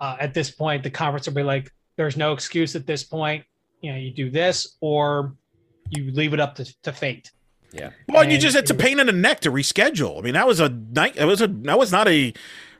uh, 0.00 0.16
at 0.20 0.34
this 0.34 0.50
point, 0.50 0.82
the 0.82 0.90
conference 0.90 1.26
will 1.26 1.34
be 1.34 1.42
like, 1.42 1.72
there's 2.00 2.16
no 2.16 2.32
excuse 2.32 2.74
at 2.76 2.86
this 2.86 3.04
point. 3.04 3.44
You 3.82 3.92
know, 3.92 3.98
you 3.98 4.10
do 4.10 4.30
this 4.30 4.76
or 4.80 5.34
you 5.90 6.10
leave 6.12 6.32
it 6.32 6.40
up 6.40 6.54
to, 6.54 6.82
to 6.82 6.94
fate. 6.94 7.30
Yeah. 7.72 7.90
Well, 8.08 8.22
and 8.22 8.32
you 8.32 8.38
just 8.38 8.56
it's 8.56 8.70
a 8.70 8.74
pain 8.74 8.98
in 8.98 9.06
the 9.06 9.12
neck 9.12 9.40
to 9.40 9.52
reschedule. 9.52 10.18
I 10.18 10.22
mean, 10.22 10.32
that 10.32 10.46
was 10.46 10.60
a 10.60 10.70
night. 10.70 11.16
It 11.16 11.26
was 11.26 11.42
a 11.42 11.46
that 11.46 11.78
was 11.78 11.92
not 11.92 12.08
a 12.08 12.32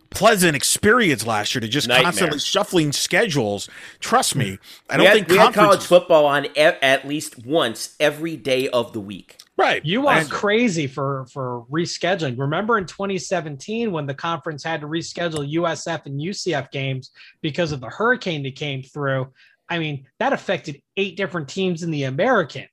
pleasant 0.09 0.57
experience 0.57 1.27
last 1.27 1.55
year 1.55 1.61
to 1.61 1.69
just 1.69 1.87
Nightmare. 1.87 2.05
constantly 2.05 2.39
shuffling 2.39 2.93
schedules. 2.93 3.69
Trust 4.01 4.35
me, 4.37 4.59
I 4.89 4.97
don't 4.97 5.07
had, 5.07 5.15
think 5.15 5.29
we 5.29 5.37
had 5.37 5.53
college 5.53 5.85
football 5.85 6.25
on 6.25 6.47
e- 6.47 6.57
at 6.57 7.07
least 7.07 7.45
once 7.45 7.97
every 8.01 8.39
day 8.39 8.69
of 8.71 8.95
the 8.95 9.01
week. 9.01 9.37
Right. 9.61 9.85
You 9.85 10.07
are 10.07 10.25
crazy 10.25 10.87
for 10.87 11.27
for 11.31 11.67
rescheduling. 11.71 12.39
Remember 12.39 12.79
in 12.79 12.87
2017 12.87 13.93
when 13.93 14.07
the 14.07 14.15
conference 14.15 14.65
had 14.65 14.81
to 14.81 14.87
reschedule 14.87 15.53
USF 15.53 16.07
and 16.07 16.19
UCF 16.19 16.71
games 16.71 17.11
because 17.43 17.71
of 17.73 17.81
the 17.81 17.89
hurricane 17.89 18.43
that 18.45 18.57
came 18.57 18.83
through. 18.83 19.31
I 19.69 19.79
mean, 19.79 20.07
that 20.19 20.33
affected 20.33 20.81
eight 20.97 21.17
different 21.17 21.49
teams 21.49 21.83
in 21.83 21.91
the 21.91 22.05
American. 22.05 22.67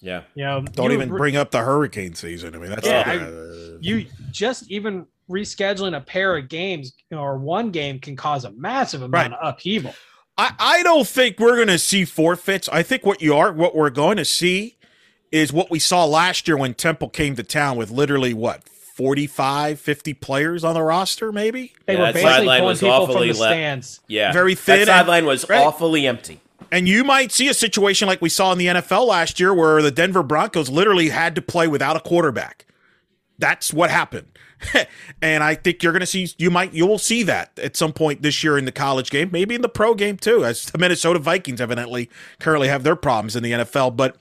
Yeah. 0.00 0.22
You 0.34 0.44
know, 0.44 0.62
don't 0.62 0.90
you, 0.90 0.96
even 0.96 1.08
bring 1.08 1.36
up 1.36 1.52
the 1.52 1.60
hurricane 1.60 2.14
season. 2.14 2.54
I 2.54 2.58
mean, 2.58 2.70
that's 2.70 2.86
yeah, 2.86 3.04
I, 3.06 3.16
uh, 3.16 3.78
you 3.80 4.06
just 4.32 4.68
even 4.70 5.06
rescheduling 5.30 5.96
a 5.96 6.00
pair 6.00 6.36
of 6.36 6.48
games 6.48 6.94
or 7.12 7.38
one 7.38 7.70
game 7.70 8.00
can 8.00 8.16
cause 8.16 8.44
a 8.44 8.50
massive 8.52 9.02
amount 9.02 9.32
right. 9.32 9.40
of 9.40 9.54
upheaval. 9.54 9.94
I, 10.36 10.52
I 10.58 10.82
don't 10.82 11.06
think 11.06 11.38
we're 11.38 11.56
going 11.56 11.68
to 11.68 11.78
see 11.78 12.04
forfeits. 12.04 12.68
I 12.68 12.82
think 12.82 13.06
what 13.06 13.22
you 13.22 13.34
are, 13.34 13.52
what 13.52 13.76
we're 13.76 13.90
going 13.90 14.16
to 14.16 14.24
see 14.24 14.77
is 15.30 15.52
what 15.52 15.70
we 15.70 15.78
saw 15.78 16.04
last 16.04 16.48
year 16.48 16.56
when 16.56 16.74
Temple 16.74 17.08
came 17.08 17.36
to 17.36 17.42
town 17.42 17.76
with 17.76 17.90
literally 17.90 18.34
what 18.34 18.68
45, 18.68 19.78
50 19.78 20.14
players 20.14 20.64
on 20.64 20.74
the 20.74 20.82
roster, 20.82 21.30
maybe. 21.30 21.72
They 21.86 21.94
yeah, 21.94 22.08
were 22.08 22.12
basically 22.12 22.58
pulling 22.58 22.76
people 22.76 23.06
from 23.06 23.28
the 23.28 23.34
stands. 23.34 24.00
Yeah, 24.08 24.32
very 24.32 24.54
thin. 24.54 24.86
That 24.86 25.00
sideline 25.00 25.24
was 25.24 25.48
right. 25.48 25.64
awfully 25.64 26.06
empty. 26.06 26.40
And 26.70 26.88
you 26.88 27.04
might 27.04 27.32
see 27.32 27.48
a 27.48 27.54
situation 27.54 28.08
like 28.08 28.20
we 28.20 28.28
saw 28.28 28.52
in 28.52 28.58
the 28.58 28.66
NFL 28.66 29.06
last 29.06 29.40
year, 29.40 29.54
where 29.54 29.80
the 29.80 29.90
Denver 29.90 30.22
Broncos 30.22 30.68
literally 30.68 31.10
had 31.10 31.34
to 31.36 31.42
play 31.42 31.68
without 31.68 31.96
a 31.96 32.00
quarterback. 32.00 32.66
That's 33.38 33.72
what 33.72 33.90
happened. 33.90 34.26
and 35.22 35.44
I 35.44 35.54
think 35.54 35.82
you're 35.82 35.92
going 35.92 36.00
to 36.00 36.06
see 36.06 36.28
you 36.36 36.50
might 36.50 36.74
you 36.74 36.84
will 36.86 36.98
see 36.98 37.22
that 37.22 37.56
at 37.62 37.76
some 37.76 37.92
point 37.92 38.22
this 38.22 38.42
year 38.42 38.58
in 38.58 38.64
the 38.64 38.72
college 38.72 39.10
game, 39.10 39.30
maybe 39.32 39.54
in 39.54 39.62
the 39.62 39.68
pro 39.68 39.94
game 39.94 40.16
too, 40.16 40.44
as 40.44 40.64
the 40.66 40.78
Minnesota 40.78 41.20
Vikings 41.20 41.60
evidently 41.60 42.10
currently 42.40 42.68
have 42.68 42.82
their 42.82 42.96
problems 42.96 43.36
in 43.36 43.42
the 43.42 43.52
NFL. 43.52 43.96
But 43.96 44.16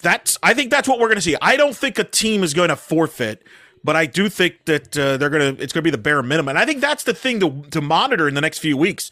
that's 0.00 0.38
I 0.42 0.54
think 0.54 0.70
that's 0.70 0.88
what 0.88 0.98
we're 0.98 1.08
going 1.08 1.16
to 1.16 1.22
see. 1.22 1.36
I 1.42 1.56
don't 1.56 1.76
think 1.76 1.98
a 1.98 2.04
team 2.04 2.42
is 2.42 2.54
going 2.54 2.68
to 2.68 2.76
forfeit, 2.76 3.42
but 3.82 3.96
I 3.96 4.06
do 4.06 4.28
think 4.28 4.64
that 4.66 4.96
uh, 4.96 5.16
they're 5.16 5.30
going 5.30 5.56
to 5.56 5.62
it's 5.62 5.72
going 5.72 5.82
to 5.82 5.86
be 5.86 5.90
the 5.90 5.98
bare 5.98 6.22
minimum. 6.22 6.50
And 6.50 6.58
I 6.58 6.64
think 6.64 6.80
that's 6.80 7.04
the 7.04 7.14
thing 7.14 7.40
to 7.40 7.62
to 7.70 7.80
monitor 7.80 8.28
in 8.28 8.34
the 8.34 8.40
next 8.40 8.58
few 8.58 8.76
weeks. 8.76 9.10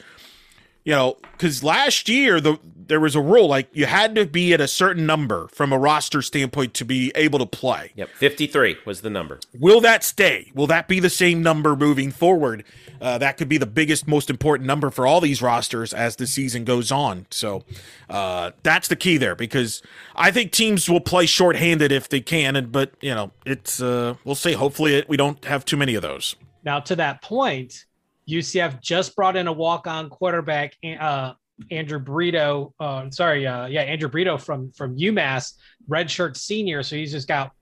You 0.86 0.92
know, 0.92 1.16
because 1.32 1.64
last 1.64 2.08
year 2.08 2.40
the 2.40 2.60
there 2.86 3.00
was 3.00 3.16
a 3.16 3.20
rule 3.20 3.48
like 3.48 3.68
you 3.72 3.86
had 3.86 4.14
to 4.14 4.24
be 4.24 4.54
at 4.54 4.60
a 4.60 4.68
certain 4.68 5.04
number 5.04 5.48
from 5.48 5.72
a 5.72 5.78
roster 5.78 6.22
standpoint 6.22 6.74
to 6.74 6.84
be 6.84 7.10
able 7.16 7.40
to 7.40 7.46
play. 7.46 7.90
Yep, 7.96 8.10
53 8.10 8.76
was 8.86 9.00
the 9.00 9.10
number. 9.10 9.40
Will 9.58 9.80
that 9.80 10.04
stay? 10.04 10.52
Will 10.54 10.68
that 10.68 10.86
be 10.86 11.00
the 11.00 11.10
same 11.10 11.42
number 11.42 11.74
moving 11.74 12.12
forward? 12.12 12.62
Uh, 13.00 13.18
that 13.18 13.36
could 13.36 13.48
be 13.48 13.58
the 13.58 13.66
biggest, 13.66 14.06
most 14.06 14.30
important 14.30 14.68
number 14.68 14.90
for 14.90 15.08
all 15.08 15.20
these 15.20 15.42
rosters 15.42 15.92
as 15.92 16.14
the 16.14 16.26
season 16.28 16.62
goes 16.64 16.92
on. 16.92 17.26
So 17.30 17.64
uh, 18.08 18.52
that's 18.62 18.86
the 18.86 18.94
key 18.94 19.16
there 19.16 19.34
because 19.34 19.82
I 20.14 20.30
think 20.30 20.52
teams 20.52 20.88
will 20.88 21.00
play 21.00 21.26
shorthanded 21.26 21.90
if 21.90 22.08
they 22.08 22.20
can. 22.20 22.54
And 22.54 22.70
but 22.70 22.92
you 23.00 23.12
know, 23.12 23.32
it's 23.44 23.82
uh, 23.82 24.14
we'll 24.24 24.36
see. 24.36 24.52
Hopefully, 24.52 24.94
it, 24.94 25.08
we 25.08 25.16
don't 25.16 25.44
have 25.46 25.64
too 25.64 25.76
many 25.76 25.96
of 25.96 26.02
those. 26.02 26.36
Now, 26.62 26.78
to 26.80 26.94
that 26.96 27.22
point, 27.22 27.85
UCF 28.28 28.80
just 28.80 29.14
brought 29.16 29.36
in 29.36 29.46
a 29.46 29.52
walk-on 29.52 30.10
quarterback, 30.10 30.74
uh, 30.98 31.32
Andrew 31.70 31.98
Brito. 31.98 32.74
Uh, 32.80 33.08
sorry, 33.10 33.46
uh, 33.46 33.66
yeah, 33.66 33.82
Andrew 33.82 34.08
Brito 34.08 34.36
from 34.36 34.72
from 34.72 34.96
UMass, 34.98 35.54
redshirt 35.88 36.36
senior. 36.36 36.82
So 36.82 36.96
he's 36.96 37.12
just 37.12 37.28
got 37.28 37.52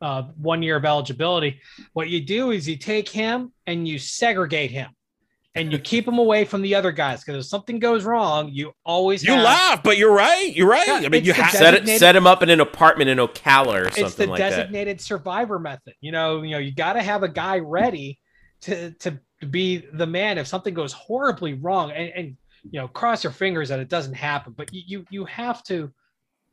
uh, 0.00 0.22
one 0.36 0.62
year 0.62 0.76
of 0.76 0.84
eligibility. 0.84 1.60
What 1.92 2.08
you 2.08 2.20
do 2.20 2.50
is 2.50 2.68
you 2.68 2.76
take 2.76 3.08
him 3.08 3.52
and 3.66 3.86
you 3.88 3.98
segregate 3.98 4.70
him, 4.70 4.90
and 5.54 5.72
you 5.72 5.78
keep 5.78 6.06
him 6.06 6.18
away 6.18 6.44
from 6.44 6.62
the 6.62 6.74
other 6.74 6.92
guys 6.92 7.24
because 7.24 7.44
if 7.44 7.48
something 7.48 7.78
goes 7.78 8.04
wrong, 8.04 8.50
you 8.52 8.72
always 8.84 9.24
You 9.24 9.32
have- 9.34 9.44
laugh, 9.44 9.82
but 9.82 9.96
you're 9.98 10.12
right. 10.12 10.54
You're 10.54 10.68
right. 10.68 10.86
Yeah, 10.86 10.94
I 11.06 11.08
mean, 11.08 11.24
you 11.24 11.32
the 11.32 11.42
have 11.42 11.52
Set, 11.52 11.74
it, 11.74 11.98
set 11.98 12.14
him 12.14 12.26
up 12.26 12.42
in 12.42 12.50
an 12.50 12.60
apartment 12.60 13.08
in 13.08 13.18
Ocala 13.18 13.82
or 13.82 13.86
it's 13.86 13.96
the 13.96 14.02
something 14.02 14.30
like 14.30 14.38
that. 14.40 14.50
designated 14.50 15.00
survivor 15.00 15.58
method. 15.58 15.94
You 16.00 16.12
know, 16.12 16.42
you 16.42 16.50
know, 16.50 16.58
you 16.58 16.72
got 16.74 16.92
to 16.94 17.02
have 17.02 17.22
a 17.22 17.28
guy 17.28 17.60
ready 17.60 18.18
to 18.62 18.90
to 19.00 19.18
be 19.50 19.84
the 19.92 20.06
man 20.06 20.38
if 20.38 20.46
something 20.46 20.74
goes 20.74 20.92
horribly 20.92 21.54
wrong, 21.54 21.90
and, 21.90 22.10
and 22.14 22.36
you 22.70 22.80
know, 22.80 22.88
cross 22.88 23.22
your 23.22 23.32
fingers 23.32 23.68
that 23.68 23.78
it 23.78 23.88
doesn't 23.88 24.14
happen. 24.14 24.52
But 24.56 24.72
you 24.74 24.82
you, 24.86 25.06
you 25.10 25.24
have 25.26 25.62
to, 25.64 25.92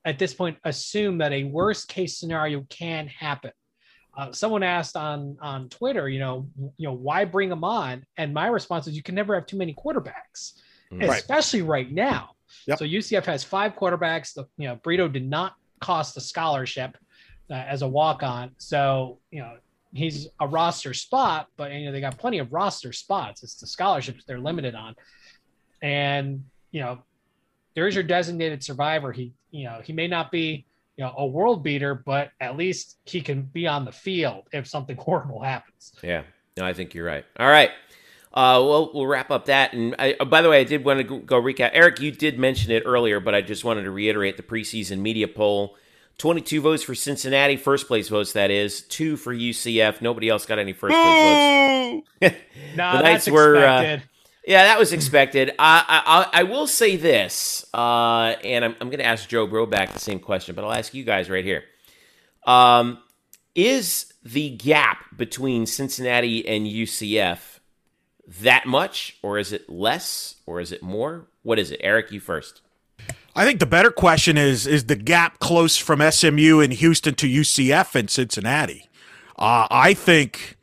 at 0.05 0.19
this 0.19 0.33
point, 0.33 0.57
assume 0.63 1.17
that 1.19 1.33
a 1.33 1.45
worst 1.45 1.87
case 1.87 2.17
scenario 2.17 2.65
can 2.69 3.07
happen. 3.07 3.51
Uh, 4.17 4.31
someone 4.31 4.63
asked 4.63 4.95
on 4.95 5.37
on 5.41 5.67
Twitter, 5.69 6.07
you 6.07 6.19
know, 6.19 6.47
you 6.77 6.87
know, 6.87 6.93
why 6.93 7.25
bring 7.25 7.51
him 7.51 7.63
on? 7.63 8.05
And 8.17 8.33
my 8.33 8.47
response 8.47 8.87
is, 8.87 8.95
you 8.95 9.03
can 9.03 9.15
never 9.15 9.33
have 9.35 9.45
too 9.45 9.57
many 9.57 9.73
quarterbacks, 9.73 10.53
Mm. 10.91 11.07
Right. 11.07 11.19
especially 11.19 11.63
right 11.63 11.91
now. 11.91 12.35
Yep. 12.67 12.77
So 12.77 12.85
UCF 12.85 13.25
has 13.25 13.43
five 13.43 13.75
quarterbacks. 13.75 14.33
The, 14.35 14.45
you 14.57 14.67
know, 14.67 14.75
Brito 14.75 15.07
did 15.07 15.27
not 15.27 15.55
cost 15.81 16.15
a 16.15 16.21
scholarship 16.21 16.95
uh, 17.49 17.53
as 17.55 17.81
a 17.81 17.87
walk 17.87 18.21
on. 18.21 18.51
So, 18.59 19.17
you 19.31 19.41
know, 19.41 19.57
he's 19.95 20.27
a 20.39 20.47
roster 20.47 20.93
spot, 20.93 21.47
but 21.57 21.71
you 21.71 21.85
know, 21.85 21.91
they 21.91 22.01
got 22.01 22.17
plenty 22.17 22.39
of 22.39 22.51
roster 22.51 22.91
spots. 22.91 23.43
It's 23.43 23.55
the 23.55 23.67
scholarships 23.67 24.25
they're 24.25 24.39
limited 24.39 24.75
on. 24.75 24.95
And, 25.81 26.43
you 26.71 26.81
know, 26.81 26.99
there's 27.75 27.95
your 27.95 28.03
designated 28.03 28.63
survivor. 28.63 29.11
He, 29.11 29.33
you 29.51 29.65
know, 29.65 29.81
he 29.83 29.93
may 29.93 30.07
not 30.07 30.31
be, 30.31 30.65
you 30.97 31.03
know, 31.03 31.13
a 31.17 31.25
world 31.25 31.63
beater, 31.63 31.95
but 31.95 32.31
at 32.39 32.57
least 32.57 32.97
he 33.05 33.21
can 33.21 33.43
be 33.43 33.67
on 33.67 33.85
the 33.85 33.91
field 33.91 34.43
if 34.51 34.67
something 34.67 34.97
horrible 34.99 35.41
happens. 35.41 35.93
Yeah, 36.03 36.23
no, 36.57 36.65
I 36.65 36.73
think 36.73 36.93
you're 36.93 37.05
right. 37.05 37.25
All 37.39 37.47
right. 37.47 37.71
Uh, 38.33 38.59
well, 38.59 38.91
we'll 38.93 39.07
wrap 39.07 39.31
up 39.31 39.45
that. 39.45 39.71
And 39.71 39.95
I, 39.97 40.17
oh, 40.19 40.25
by 40.25 40.41
the 40.41 40.49
way, 40.49 40.59
I 40.59 40.65
did 40.65 40.83
want 40.83 40.99
to 41.07 41.21
go 41.21 41.41
recap. 41.41 41.71
Eric, 41.71 42.01
you 42.01 42.11
did 42.11 42.37
mention 42.37 42.69
it 42.69 42.83
earlier, 42.85 43.21
but 43.21 43.33
I 43.33 43.41
just 43.41 43.63
wanted 43.63 43.83
to 43.83 43.91
reiterate 43.91 44.35
the 44.35 44.43
preseason 44.43 44.99
media 44.99 45.29
poll 45.29 45.77
22 46.17 46.61
votes 46.61 46.83
for 46.83 46.95
Cincinnati, 46.95 47.57
first 47.57 47.87
place 47.87 48.09
votes, 48.09 48.33
that 48.33 48.51
is, 48.51 48.81
two 48.83 49.17
for 49.17 49.33
UCF. 49.35 50.01
Nobody 50.01 50.29
else 50.29 50.45
got 50.45 50.59
any 50.59 50.73
first 50.73 50.93
place 50.95 52.03
votes. 52.21 52.35
No, 52.75 52.97
The 52.97 53.03
that's 53.03 53.03
Knights 53.03 53.29
were, 53.29 53.55
uh, 53.57 53.81
expected. 53.81 54.09
Yeah, 54.47 54.63
that 54.65 54.77
was 54.79 54.93
expected. 54.93 55.51
I 55.57 56.27
I, 56.33 56.41
I 56.41 56.43
will 56.43 56.67
say 56.67 56.97
this, 56.97 57.65
uh, 57.73 58.35
and 58.43 58.63
I'm, 58.63 58.75
I'm 58.79 58.89
going 58.89 58.99
to 58.99 59.05
ask 59.05 59.27
Joe 59.27 59.47
Broback 59.47 59.93
the 59.93 59.99
same 59.99 60.19
question, 60.19 60.55
but 60.55 60.63
I'll 60.63 60.73
ask 60.73 60.93
you 60.93 61.03
guys 61.03 61.29
right 61.29 61.43
here. 61.43 61.63
Um, 62.45 62.99
is 63.55 64.13
the 64.23 64.51
gap 64.51 65.05
between 65.17 65.65
Cincinnati 65.65 66.47
and 66.47 66.67
UCF 66.67 67.59
that 68.41 68.65
much, 68.65 69.17
or 69.23 69.39
is 69.39 69.51
it 69.51 69.69
less, 69.69 70.35
or 70.45 70.59
is 70.59 70.71
it 70.71 70.83
more? 70.83 71.27
What 71.41 71.57
is 71.57 71.71
it, 71.71 71.79
Eric? 71.83 72.11
You 72.11 72.19
first. 72.19 72.61
I 73.35 73.45
think 73.45 73.59
the 73.59 73.65
better 73.65 73.91
question 73.91 74.37
is 74.37 74.65
is 74.65 74.85
the 74.85 74.95
gap 74.95 75.39
close 75.39 75.77
from 75.77 75.99
SMU 76.09 76.59
in 76.61 76.71
Houston 76.71 77.15
to 77.15 77.27
UCF 77.27 77.95
in 77.95 78.07
Cincinnati? 78.07 78.89
Uh, 79.37 79.67
I 79.69 79.93
think 79.93 80.57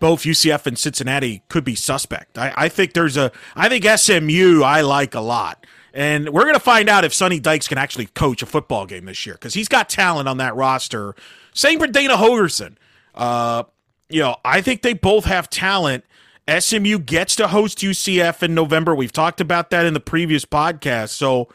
both 0.00 0.22
UCF 0.22 0.66
and 0.66 0.78
Cincinnati 0.78 1.42
could 1.48 1.64
be 1.64 1.74
suspect. 1.74 2.38
I, 2.38 2.52
I 2.56 2.68
think 2.68 2.94
there's 2.94 3.16
a 3.16 3.32
I 3.54 3.68
think 3.68 3.84
SMU 3.84 4.62
I 4.62 4.80
like 4.80 5.14
a 5.14 5.20
lot. 5.20 5.66
And 5.92 6.28
we're 6.28 6.42
going 6.42 6.54
to 6.54 6.60
find 6.60 6.90
out 6.90 7.06
if 7.06 7.14
Sonny 7.14 7.40
Dykes 7.40 7.68
can 7.68 7.78
actually 7.78 8.06
coach 8.06 8.42
a 8.42 8.46
football 8.46 8.84
game 8.84 9.06
this 9.06 9.24
year 9.24 9.34
because 9.34 9.54
he's 9.54 9.68
got 9.68 9.88
talent 9.88 10.28
on 10.28 10.36
that 10.36 10.54
roster. 10.54 11.14
Same 11.54 11.78
for 11.78 11.86
Dana 11.86 12.16
Holgorsen. 12.18 12.76
Uh, 13.14 13.62
you 14.10 14.20
know, 14.20 14.36
I 14.44 14.60
think 14.60 14.82
they 14.82 14.92
both 14.92 15.24
have 15.24 15.48
talent. 15.48 16.04
SMU 16.46 16.98
gets 16.98 17.34
to 17.36 17.48
host 17.48 17.78
UCF 17.78 18.42
in 18.42 18.54
November. 18.54 18.94
We've 18.94 19.10
talked 19.10 19.40
about 19.40 19.70
that 19.70 19.86
in 19.86 19.94
the 19.94 20.00
previous 20.00 20.44
podcast. 20.44 21.08
So 21.08 21.48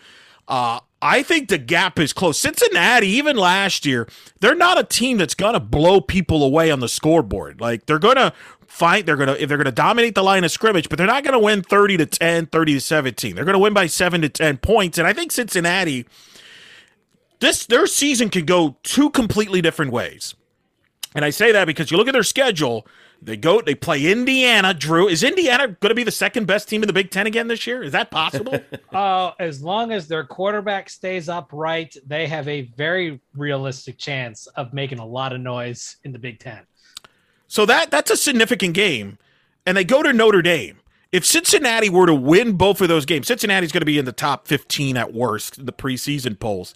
uh, 0.47 0.79
I 1.01 1.23
think 1.23 1.49
the 1.49 1.57
gap 1.57 1.97
is 1.97 2.13
close. 2.13 2.39
Cincinnati, 2.39 3.07
even 3.07 3.35
last 3.35 3.85
year, 3.85 4.07
they're 4.39 4.55
not 4.55 4.77
a 4.77 4.83
team 4.83 5.17
that's 5.17 5.33
going 5.33 5.53
to 5.53 5.59
blow 5.59 6.01
people 6.01 6.43
away 6.43 6.69
on 6.69 6.79
the 6.79 6.89
scoreboard. 6.89 7.59
Like 7.59 7.85
they're 7.85 7.99
going 7.99 8.17
to 8.17 8.33
fight, 8.67 9.05
they're 9.05 9.15
going 9.15 9.27
to 9.29 9.41
if 9.41 9.49
they're 9.49 9.57
going 9.57 9.65
to 9.65 9.71
dominate 9.71 10.15
the 10.15 10.23
line 10.23 10.43
of 10.43 10.51
scrimmage, 10.51 10.89
but 10.89 10.97
they're 10.97 11.07
not 11.07 11.23
going 11.23 11.33
to 11.33 11.39
win 11.39 11.63
30 11.63 11.97
to 11.97 12.05
10, 12.05 12.47
30 12.47 12.73
to 12.73 12.81
17. 12.81 13.35
They're 13.35 13.45
going 13.45 13.53
to 13.53 13.59
win 13.59 13.73
by 13.73 13.87
7 13.87 14.21
to 14.21 14.29
10 14.29 14.57
points. 14.57 14.97
And 14.97 15.07
I 15.07 15.13
think 15.13 15.31
Cincinnati 15.31 16.05
this 17.41 17.65
their 17.65 17.87
season 17.87 18.29
can 18.29 18.45
go 18.45 18.77
two 18.83 19.09
completely 19.09 19.61
different 19.61 19.91
ways. 19.91 20.35
And 21.13 21.25
I 21.25 21.31
say 21.31 21.51
that 21.51 21.65
because 21.65 21.91
you 21.91 21.97
look 21.97 22.07
at 22.07 22.13
their 22.13 22.23
schedule, 22.23 22.87
they 23.21 23.37
go 23.37 23.61
they 23.61 23.75
play 23.75 24.11
Indiana, 24.11 24.73
Drew. 24.73 25.07
Is 25.07 25.23
Indiana 25.23 25.67
going 25.67 25.89
to 25.89 25.95
be 25.95 26.03
the 26.03 26.11
second 26.11 26.47
best 26.47 26.67
team 26.67 26.81
in 26.81 26.87
the 26.87 26.93
Big 26.93 27.11
10 27.11 27.27
again 27.27 27.47
this 27.47 27.67
year? 27.67 27.83
Is 27.83 27.91
that 27.91 28.11
possible? 28.11 28.59
Uh, 28.91 29.31
as 29.39 29.63
long 29.63 29.93
as 29.93 30.07
their 30.07 30.25
quarterback 30.25 30.89
stays 30.89 31.29
upright, 31.29 31.95
they 32.05 32.27
have 32.27 32.45
a 32.49 32.63
very 32.75 33.21
realistic 33.33 33.97
chance 33.97 34.47
of 34.47 34.73
making 34.73 34.99
a 34.99 35.05
lot 35.05 35.31
of 35.31 35.39
noise 35.39 35.95
in 36.03 36.11
the 36.11 36.19
Big 36.19 36.39
Ten. 36.39 36.59
So 37.47 37.65
that 37.65 37.89
that's 37.89 38.11
a 38.11 38.17
significant 38.17 38.73
game, 38.73 39.17
and 39.65 39.77
they 39.77 39.85
go 39.85 40.03
to 40.03 40.11
Notre 40.11 40.41
Dame. 40.41 40.81
If 41.11 41.25
Cincinnati 41.25 41.89
were 41.89 42.05
to 42.05 42.13
win 42.13 42.53
both 42.53 42.81
of 42.81 42.89
those 42.89 43.05
games, 43.05 43.27
Cincinnati's 43.27 43.71
going 43.71 43.81
to 43.81 43.85
be 43.85 43.97
in 43.97 44.05
the 44.05 44.11
top 44.11 44.47
15 44.47 44.97
at 44.97 45.13
worst 45.13 45.57
in 45.57 45.65
the 45.65 45.73
preseason 45.73 46.37
polls. 46.37 46.73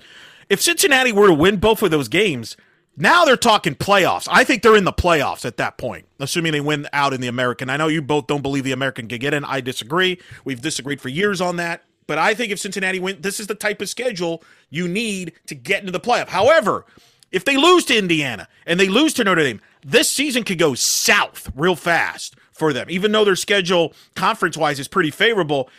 If 0.50 0.62
Cincinnati 0.62 1.12
were 1.12 1.28
to 1.28 1.34
win 1.34 1.58
both 1.58 1.82
of 1.82 1.92
those 1.92 2.08
games, 2.08 2.56
now 2.98 3.26
they're 3.26 3.38
talking 3.38 3.76
playoffs. 3.76 4.28
I 4.32 4.44
think 4.44 4.62
they're 4.62 4.76
in 4.76 4.86
the 4.86 4.94
playoffs 4.94 5.46
at 5.46 5.58
that 5.58 5.78
point, 5.78 6.06
assuming 6.20 6.52
they 6.52 6.62
win 6.62 6.88
out 6.94 7.14
in 7.14 7.22
the 7.22 7.28
American. 7.28 7.70
I 7.70 7.78
know 7.78 7.88
you 7.88 8.02
both 8.02 8.28
don't 8.28 8.42
believe 8.42 8.64
the 8.64 8.72
American 8.72 9.08
can 9.08 9.20
get 9.20 9.34
in. 9.34 9.44
I 9.44 9.62
disagree. 9.62 10.20
We've 10.44 10.62
disagreed 10.62 11.02
for 11.02 11.10
years 11.10 11.42
on 11.42 11.58
that. 11.58 11.84
But 12.08 12.18
I 12.18 12.34
think 12.34 12.52
if 12.52 12.60
Cincinnati 12.60 13.00
win, 13.00 13.22
this 13.22 13.40
is 13.40 13.48
the 13.48 13.56
type 13.56 13.82
of 13.82 13.90
schedule 13.90 14.44
you 14.70 14.88
need 14.88 15.34
to 15.48 15.56
get 15.56 15.80
into 15.80 15.92
the 15.92 16.00
playoff. 16.00 16.28
However, 16.28 16.86
if 17.32 17.44
they 17.44 17.58
lose 17.58 17.86
to 17.86 17.98
Indiana 17.98 18.48
and 18.66 18.80
they 18.80 18.88
lose 18.88 19.14
to 19.16 19.24
Notre 19.24 19.44
Dame, 19.44 19.62
this 19.84 20.10
season 20.10 20.44
could 20.44 20.60
go 20.60 20.76
south 20.76 21.52
real 21.56 21.76
fast 21.76 22.36
for 22.52 22.72
them. 22.72 22.88
Even 22.90 23.12
though 23.12 23.26
their 23.26 23.36
schedule 23.36 23.94
conference 24.16 24.56
wise 24.56 24.80
is 24.80 24.88
pretty 24.88 25.12
favorable, 25.12 25.70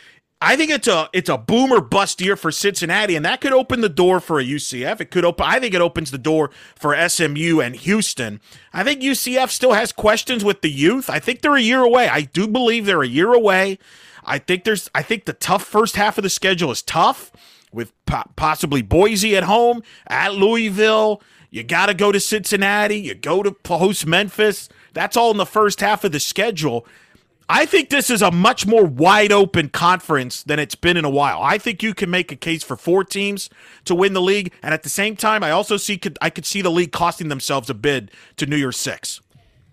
I 0.40 0.54
think 0.54 0.70
it's 0.70 0.86
a 0.86 1.08
it's 1.14 1.30
a 1.30 1.38
boom 1.38 1.72
or 1.72 1.80
bust 1.80 2.20
year 2.20 2.36
for 2.36 2.52
Cincinnati, 2.52 3.16
and 3.16 3.24
that 3.24 3.40
could 3.40 3.54
open 3.54 3.80
the 3.80 3.88
door 3.88 4.20
for 4.20 4.38
a 4.38 4.44
UCF. 4.44 5.00
It 5.00 5.10
could 5.10 5.24
open. 5.24 5.46
I 5.46 5.58
think 5.58 5.74
it 5.74 5.80
opens 5.80 6.10
the 6.10 6.18
door 6.18 6.50
for 6.74 6.94
SMU 7.08 7.60
and 7.60 7.74
Houston. 7.74 8.40
I 8.72 8.84
think 8.84 9.00
UCF 9.00 9.48
still 9.48 9.72
has 9.72 9.92
questions 9.92 10.44
with 10.44 10.60
the 10.60 10.70
youth. 10.70 11.08
I 11.08 11.20
think 11.20 11.40
they're 11.40 11.56
a 11.56 11.60
year 11.60 11.80
away. 11.80 12.08
I 12.08 12.22
do 12.22 12.46
believe 12.46 12.84
they're 12.84 13.02
a 13.02 13.08
year 13.08 13.32
away. 13.32 13.78
I 14.24 14.38
think 14.38 14.64
there's. 14.64 14.90
I 14.94 15.00
think 15.00 15.24
the 15.24 15.32
tough 15.32 15.64
first 15.64 15.96
half 15.96 16.18
of 16.18 16.22
the 16.22 16.30
schedule 16.30 16.70
is 16.70 16.82
tough 16.82 17.32
with 17.72 17.92
po- 18.04 18.30
possibly 18.36 18.82
Boise 18.82 19.36
at 19.36 19.44
home 19.44 19.82
at 20.06 20.34
Louisville. 20.34 21.22
You 21.48 21.62
got 21.62 21.86
to 21.86 21.94
go 21.94 22.12
to 22.12 22.20
Cincinnati. 22.20 22.98
You 22.98 23.14
go 23.14 23.42
to 23.42 23.56
host 23.66 24.06
Memphis. 24.06 24.68
That's 24.92 25.16
all 25.16 25.30
in 25.30 25.38
the 25.38 25.46
first 25.46 25.80
half 25.80 26.04
of 26.04 26.12
the 26.12 26.20
schedule. 26.20 26.86
I 27.48 27.64
think 27.64 27.90
this 27.90 28.10
is 28.10 28.22
a 28.22 28.30
much 28.30 28.66
more 28.66 28.84
wide 28.84 29.30
open 29.30 29.68
conference 29.68 30.42
than 30.42 30.58
it's 30.58 30.74
been 30.74 30.96
in 30.96 31.04
a 31.04 31.10
while. 31.10 31.40
I 31.40 31.58
think 31.58 31.82
you 31.82 31.94
can 31.94 32.10
make 32.10 32.32
a 32.32 32.36
case 32.36 32.64
for 32.64 32.76
four 32.76 33.04
teams 33.04 33.48
to 33.84 33.94
win 33.94 34.14
the 34.14 34.20
league, 34.20 34.52
and 34.62 34.74
at 34.74 34.82
the 34.82 34.88
same 34.88 35.16
time, 35.16 35.44
I 35.44 35.52
also 35.52 35.76
see 35.76 35.96
could 35.96 36.18
I 36.20 36.30
could 36.30 36.44
see 36.44 36.60
the 36.60 36.70
league 36.70 36.92
costing 36.92 37.28
themselves 37.28 37.70
a 37.70 37.74
bid 37.74 38.10
to 38.36 38.46
New 38.46 38.56
Year's 38.56 38.76
Six. 38.76 39.20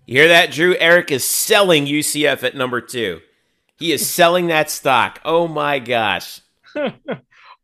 You 0.06 0.20
hear 0.20 0.28
that, 0.28 0.52
Drew? 0.52 0.76
Eric 0.78 1.10
is 1.10 1.24
selling 1.24 1.86
UCF 1.86 2.42
at 2.44 2.54
number 2.54 2.80
two. 2.80 3.20
He 3.78 3.90
is 3.92 4.08
selling 4.08 4.48
that 4.48 4.70
stock. 4.70 5.20
Oh 5.24 5.48
my 5.48 5.78
gosh. 5.78 6.40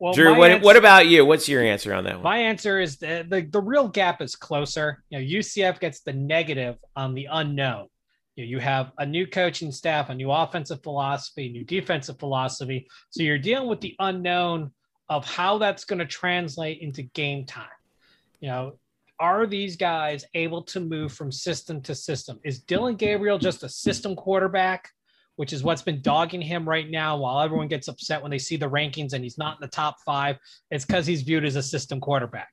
Well, 0.01 0.15
Drew, 0.15 0.33
my 0.33 0.39
what, 0.39 0.51
ans- 0.51 0.65
what 0.65 0.77
about 0.77 1.09
you? 1.09 1.27
What's 1.27 1.47
your 1.47 1.63
answer 1.63 1.93
on 1.93 2.05
that 2.05 2.15
one? 2.15 2.23
My 2.23 2.39
answer 2.39 2.81
is 2.81 2.97
the, 2.97 3.27
the 3.29 3.43
the 3.43 3.61
real 3.61 3.87
gap 3.87 4.23
is 4.23 4.35
closer. 4.35 5.05
You 5.11 5.19
know, 5.19 5.25
UCF 5.41 5.79
gets 5.79 6.01
the 6.01 6.15
negative 6.15 6.79
on 6.97 7.13
the 7.13 7.29
unknown. 7.31 7.89
You, 8.45 8.59
have 8.59 8.93
a 8.99 9.07
new 9.07 9.27
coaching 9.27 9.73
staff, 9.73 10.11
a 10.11 10.15
new 10.15 10.31
offensive 10.31 10.83
philosophy, 10.83 11.49
new 11.49 11.65
defensive 11.65 12.19
philosophy. 12.19 12.87
So 13.11 13.23
you're 13.23 13.39
dealing 13.39 13.69
with 13.69 13.81
the 13.81 13.95
unknown 13.99 14.73
of 15.09 15.25
how 15.25 15.59
that's 15.59 15.85
going 15.85 15.99
to 15.99 16.07
translate 16.07 16.81
into 16.81 17.03
game 17.03 17.45
time. 17.45 17.69
You 18.41 18.49
know, 18.49 18.73
are 19.19 19.47
these 19.47 19.77
guys 19.77 20.25
able 20.35 20.63
to 20.63 20.81
move 20.81 21.13
from 21.13 21.31
system 21.31 21.83
to 21.83 21.95
system? 21.95 22.41
Is 22.45 22.61
Dillon 22.61 22.97
Gabriel 22.97 23.39
just 23.39 23.63
a 23.63 23.69
system 23.69 24.17
quarterback? 24.17 24.89
which 25.41 25.55
is 25.55 25.63
what's 25.63 25.81
been 25.81 26.03
dogging 26.03 26.43
him 26.43 26.69
right 26.69 26.91
now 26.91 27.17
while 27.17 27.41
everyone 27.41 27.67
gets 27.67 27.89
upset 27.89 28.21
when 28.21 28.31
they 28.31 28.39
see 28.39 28.59
the 28.59 28.69
rankings 28.69 29.15
and 29.15 29.25
he's 29.25 29.39
not 29.39 29.57
in 29.57 29.63
the 29.63 29.69
top 29.69 29.97
five. 30.05 30.37
It's 30.71 30.85
because 30.85 31.07
he's 31.07 31.23
viewed 31.23 31.47
as 31.47 31.57
a 31.57 31.63
system 31.63 31.99
quarterback. 31.99 32.51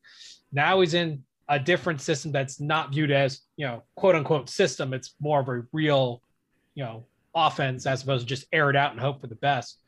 Now 0.53 0.79
he's 0.79 0.93
in 0.93 1.23
a 1.49 1.59
different 1.59 2.01
system 2.01 2.31
that's 2.31 2.59
not 2.59 2.91
viewed 2.91 3.11
as, 3.11 3.41
you 3.55 3.65
know, 3.65 3.83
quote 3.95 4.15
unquote 4.15 4.49
system. 4.49 4.93
It's 4.93 5.15
more 5.19 5.39
of 5.39 5.49
a 5.49 5.63
real, 5.71 6.21
you 6.75 6.83
know, 6.83 7.05
offense 7.33 7.85
as 7.85 8.03
opposed 8.03 8.27
to 8.27 8.35
just 8.35 8.47
air 8.51 8.69
it 8.69 8.75
out 8.75 8.91
and 8.91 8.99
hope 8.99 9.21
for 9.21 9.27
the 9.27 9.35
best. 9.35 9.79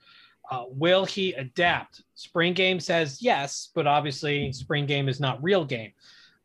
Uh, 0.49 0.65
will 0.69 1.05
he 1.05 1.33
adapt? 1.33 2.01
Spring 2.15 2.53
game 2.53 2.79
says 2.79 3.21
yes, 3.21 3.69
but 3.75 3.85
obviously 3.85 4.51
spring 4.51 4.85
game 4.85 5.07
is 5.07 5.19
not 5.19 5.41
real 5.43 5.63
game. 5.63 5.91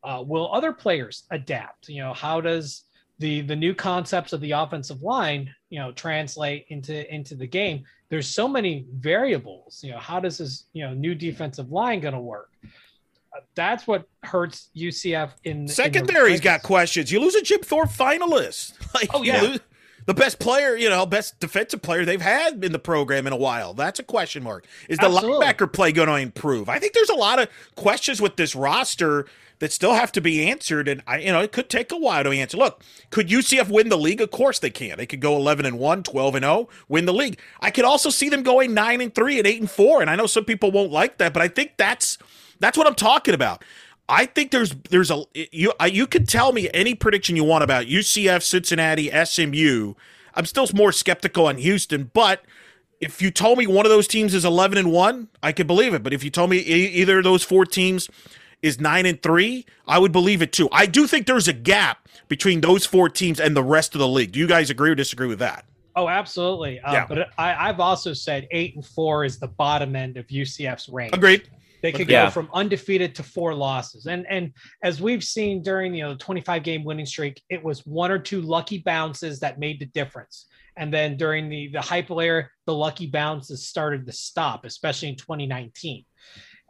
Uh, 0.02 0.22
will 0.26 0.52
other 0.52 0.72
players 0.72 1.24
adapt? 1.30 1.88
You 1.88 2.02
know, 2.02 2.12
how 2.12 2.40
does 2.40 2.84
the 3.18 3.40
the 3.40 3.56
new 3.56 3.74
concepts 3.74 4.32
of 4.32 4.40
the 4.42 4.50
offensive 4.50 5.02
line, 5.02 5.54
you 5.70 5.78
know, 5.78 5.92
translate 5.92 6.66
into 6.68 7.12
into 7.14 7.34
the 7.34 7.46
game? 7.46 7.84
There's 8.10 8.28
so 8.28 8.46
many 8.46 8.84
variables. 8.92 9.82
You 9.82 9.92
know, 9.92 9.98
how 9.98 10.20
does 10.20 10.38
this 10.38 10.64
you 10.74 10.84
know 10.84 10.92
new 10.92 11.14
defensive 11.14 11.70
line 11.70 12.00
going 12.00 12.14
to 12.14 12.20
work? 12.20 12.50
That's 13.54 13.86
what 13.86 14.08
hurts 14.22 14.70
UCF 14.76 15.30
in 15.44 15.66
secondary's 15.68 16.38
in 16.40 16.44
got 16.44 16.62
questions. 16.62 17.10
You 17.10 17.20
lose 17.20 17.34
a 17.34 17.42
Jim 17.42 17.60
Thorpe 17.60 17.90
finalist. 17.90 18.72
Like, 18.94 19.10
Oh, 19.12 19.22
yeah. 19.24 19.40
lose- 19.42 19.60
the 20.06 20.14
best 20.14 20.38
player, 20.38 20.76
you 20.76 20.88
know, 20.88 21.04
best 21.06 21.40
defensive 21.40 21.80
player 21.82 22.04
they've 22.04 22.20
had 22.20 22.62
in 22.62 22.72
the 22.72 22.78
program 22.78 23.26
in 23.26 23.32
a 23.32 23.36
while. 23.36 23.72
That's 23.74 23.98
a 23.98 24.02
question 24.02 24.42
mark. 24.44 24.66
Is 24.88 24.98
the 24.98 25.06
Absolutely. 25.06 25.46
linebacker 25.46 25.72
play 25.72 25.92
going 25.92 26.08
to 26.08 26.16
improve? 26.16 26.68
I 26.68 26.78
think 26.78 26.92
there's 26.92 27.08
a 27.08 27.14
lot 27.14 27.38
of 27.40 27.48
questions 27.74 28.20
with 28.20 28.36
this 28.36 28.54
roster 28.54 29.26
that 29.60 29.72
still 29.72 29.94
have 29.94 30.12
to 30.12 30.20
be 30.20 30.46
answered, 30.48 30.88
and 30.88 31.02
I, 31.06 31.18
you 31.20 31.32
know, 31.32 31.40
it 31.40 31.52
could 31.52 31.70
take 31.70 31.90
a 31.90 31.96
while 31.96 32.22
to 32.22 32.30
answer. 32.30 32.56
Look, 32.58 32.82
could 33.10 33.28
UCF 33.28 33.70
win 33.70 33.88
the 33.88 33.96
league? 33.96 34.20
Of 34.20 34.30
course 34.30 34.58
they 34.58 34.68
can. 34.70 34.98
They 34.98 35.06
could 35.06 35.20
go 35.20 35.36
11 35.36 35.64
and 35.64 35.78
1, 35.78 36.02
12 36.02 36.34
and 36.34 36.44
0, 36.44 36.68
win 36.88 37.06
the 37.06 37.14
league. 37.14 37.38
I 37.60 37.70
could 37.70 37.84
also 37.86 38.10
see 38.10 38.28
them 38.28 38.42
going 38.42 38.74
9 38.74 39.00
and 39.00 39.14
3 39.14 39.38
and 39.38 39.46
8 39.46 39.60
and 39.60 39.70
4, 39.70 40.02
and 40.02 40.10
I 40.10 40.16
know 40.16 40.26
some 40.26 40.44
people 40.44 40.70
won't 40.70 40.92
like 40.92 41.16
that, 41.18 41.32
but 41.32 41.42
I 41.42 41.48
think 41.48 41.72
that's 41.78 42.18
that's 42.64 42.78
what 42.78 42.86
I'm 42.86 42.94
talking 42.94 43.34
about. 43.34 43.62
I 44.08 44.26
think 44.26 44.50
there's 44.50 44.74
there's 44.90 45.10
a 45.10 45.24
you 45.34 45.72
you 45.86 46.06
can 46.06 46.26
tell 46.26 46.52
me 46.52 46.70
any 46.72 46.94
prediction 46.94 47.36
you 47.36 47.44
want 47.44 47.62
about 47.64 47.86
UCF, 47.86 48.42
Cincinnati, 48.42 49.10
SMU. 49.24 49.94
I'm 50.34 50.46
still 50.46 50.66
more 50.74 50.90
skeptical 50.90 51.46
on 51.46 51.58
Houston, 51.58 52.10
but 52.12 52.44
if 53.00 53.20
you 53.20 53.30
told 53.30 53.58
me 53.58 53.66
one 53.66 53.84
of 53.86 53.90
those 53.90 54.08
teams 54.08 54.34
is 54.34 54.44
11 54.44 54.78
and 54.78 54.90
1, 54.90 55.28
I 55.42 55.52
could 55.52 55.66
believe 55.66 55.94
it. 55.94 56.02
But 56.02 56.12
if 56.12 56.24
you 56.24 56.30
told 56.30 56.50
me 56.50 56.58
either 56.58 57.18
of 57.18 57.24
those 57.24 57.42
four 57.42 57.66
teams 57.66 58.08
is 58.62 58.80
9 58.80 59.04
and 59.04 59.22
3, 59.22 59.66
I 59.86 59.98
would 59.98 60.10
believe 60.10 60.40
it 60.42 60.52
too. 60.52 60.68
I 60.72 60.86
do 60.86 61.06
think 61.06 61.26
there's 61.26 61.46
a 61.46 61.52
gap 61.52 62.08
between 62.28 62.62
those 62.62 62.86
four 62.86 63.08
teams 63.08 63.38
and 63.38 63.54
the 63.54 63.62
rest 63.62 63.94
of 63.94 63.98
the 63.98 64.08
league. 64.08 64.32
Do 64.32 64.38
you 64.38 64.46
guys 64.46 64.70
agree 64.70 64.90
or 64.90 64.94
disagree 64.94 65.26
with 65.28 65.38
that? 65.40 65.66
Oh, 65.96 66.08
absolutely. 66.08 66.80
Uh, 66.80 66.92
Yeah. 66.92 67.06
But 67.06 67.30
I, 67.38 67.68
I've 67.68 67.78
also 67.80 68.12
said 68.12 68.48
eight 68.50 68.74
and 68.74 68.84
four 68.84 69.24
is 69.24 69.38
the 69.38 69.48
bottom 69.48 69.94
end 69.94 70.16
of 70.16 70.26
UCF's 70.28 70.88
range. 70.88 71.14
Agreed. 71.14 71.48
They 71.84 71.92
could 71.92 72.08
Yeah. 72.08 72.24
go 72.24 72.30
from 72.30 72.48
undefeated 72.54 73.14
to 73.16 73.22
four 73.22 73.54
losses. 73.54 74.06
And 74.06 74.26
and 74.30 74.54
as 74.82 75.02
we've 75.02 75.22
seen 75.22 75.62
during 75.62 75.94
you 75.94 76.02
know 76.04 76.12
the 76.14 76.18
25 76.18 76.62
game 76.62 76.82
winning 76.82 77.04
streak, 77.04 77.42
it 77.50 77.62
was 77.62 77.84
one 77.84 78.10
or 78.10 78.18
two 78.18 78.40
lucky 78.40 78.78
bounces 78.78 79.38
that 79.40 79.58
made 79.58 79.78
the 79.80 79.84
difference. 79.86 80.46
And 80.78 80.92
then 80.92 81.18
during 81.18 81.50
the 81.50 81.68
the 81.68 81.80
Heupel 81.80 82.24
era, 82.24 82.48
the 82.64 82.72
lucky 82.72 83.06
bounces 83.06 83.68
started 83.68 84.06
to 84.06 84.12
stop, 84.12 84.64
especially 84.64 85.10
in 85.10 85.16
2019. 85.16 86.06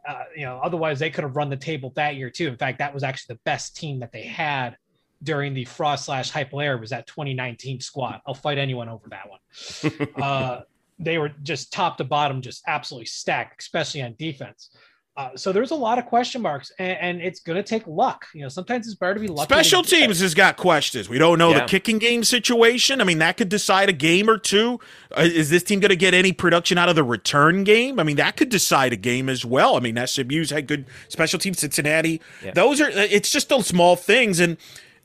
Uh, 0.07 0.25
you 0.37 0.43
know, 0.47 0.61
otherwise 0.65 0.99
they 0.99 1.11
could 1.11 1.23
have 1.23 1.37
run 1.37 1.49
the 1.49 1.57
table 1.57 1.93
that 1.95 2.17
year 2.17 2.29
too. 2.29 2.49
In 2.49 2.57
fact, 2.57 2.81
that 2.81 2.93
was 2.93 3.05
actually 3.05 3.35
the 3.37 3.41
best 3.45 3.77
team 3.77 4.01
that 4.01 4.11
they 4.11 4.25
had 4.25 4.77
during 5.23 5.55
the 5.55 5.65
frost 5.65 6.07
slash 6.07 6.33
Heupel 6.33 6.61
era 6.61 6.77
was 6.77 6.91
that 6.91 7.07
2019 7.07 7.81
squad. 7.81 8.21
I'll 8.27 8.35
fight 8.35 8.59
anyone 8.59 8.89
over 8.89 9.09
that 9.11 9.31
one. 9.31 10.13
uh, 10.23 10.63
they 10.99 11.19
were 11.19 11.31
just 11.45 11.73
top 11.73 11.99
to 11.99 12.05
bottom, 12.05 12.43
just 12.43 12.63
absolutely 12.67 13.07
stacked, 13.07 13.63
especially 13.63 14.03
on 14.03 14.17
defense. 14.19 14.71
Uh, 15.17 15.31
so 15.37 15.53
there's 15.53 15.71
a 15.71 15.75
lot 15.77 15.97
of 15.97 16.07
question 16.07 16.43
marks, 16.43 16.73
and, 16.79 16.99
and 17.01 17.21
it's 17.23 17.39
going 17.39 17.55
to 17.57 17.63
take 17.63 17.87
luck. 17.87 18.27
You 18.35 18.43
know, 18.43 18.49
sometimes 18.49 18.87
it's 18.87 18.97
better 18.97 19.15
to 19.15 19.21
be 19.21 19.29
lucky. 19.29 19.47
Special 19.55 19.85
teams 19.85 20.19
has 20.19 20.35
got 20.35 20.57
questions. 20.57 21.09
We 21.09 21.19
don't 21.19 21.39
know 21.39 21.51
Yeah. 21.53 21.61
the 21.61 21.67
kicking 21.67 21.99
game 21.99 22.25
situation. 22.25 23.01
I 23.01 23.05
mean, 23.05 23.19
that 23.19 23.37
could 23.37 23.49
decide 23.49 23.89
a 23.89 23.93
game 23.93 24.29
or 24.29 24.39
two. 24.39 24.81
Uh, 25.17 25.21
is 25.23 25.51
this 25.51 25.63
team 25.63 25.79
going 25.79 25.91
to 25.91 25.97
get 25.97 26.15
any 26.15 26.33
production 26.33 26.79
out 26.79 26.89
of 26.89 26.97
the 26.97 27.05
return 27.05 27.63
game? 27.63 28.01
I 28.01 28.03
mean, 28.03 28.17
that 28.17 28.37
could 28.37 28.49
decide 28.49 28.93
a 28.93 28.97
game 28.97 29.29
as 29.29 29.45
well. 29.45 29.77
I 29.77 29.81
mean, 29.81 29.97
SMU's 29.97 30.51
had 30.51 30.67
good 30.67 30.85
special 31.09 31.39
teams. 31.39 31.61
Cincinnati. 31.61 32.21
Yeah. 32.45 32.51
Those 32.53 32.81
are. 32.81 32.91
It's 32.91 33.31
just 33.31 33.49
those 33.49 33.69
small 33.69 33.95
things, 33.95 34.41
and 34.41 34.57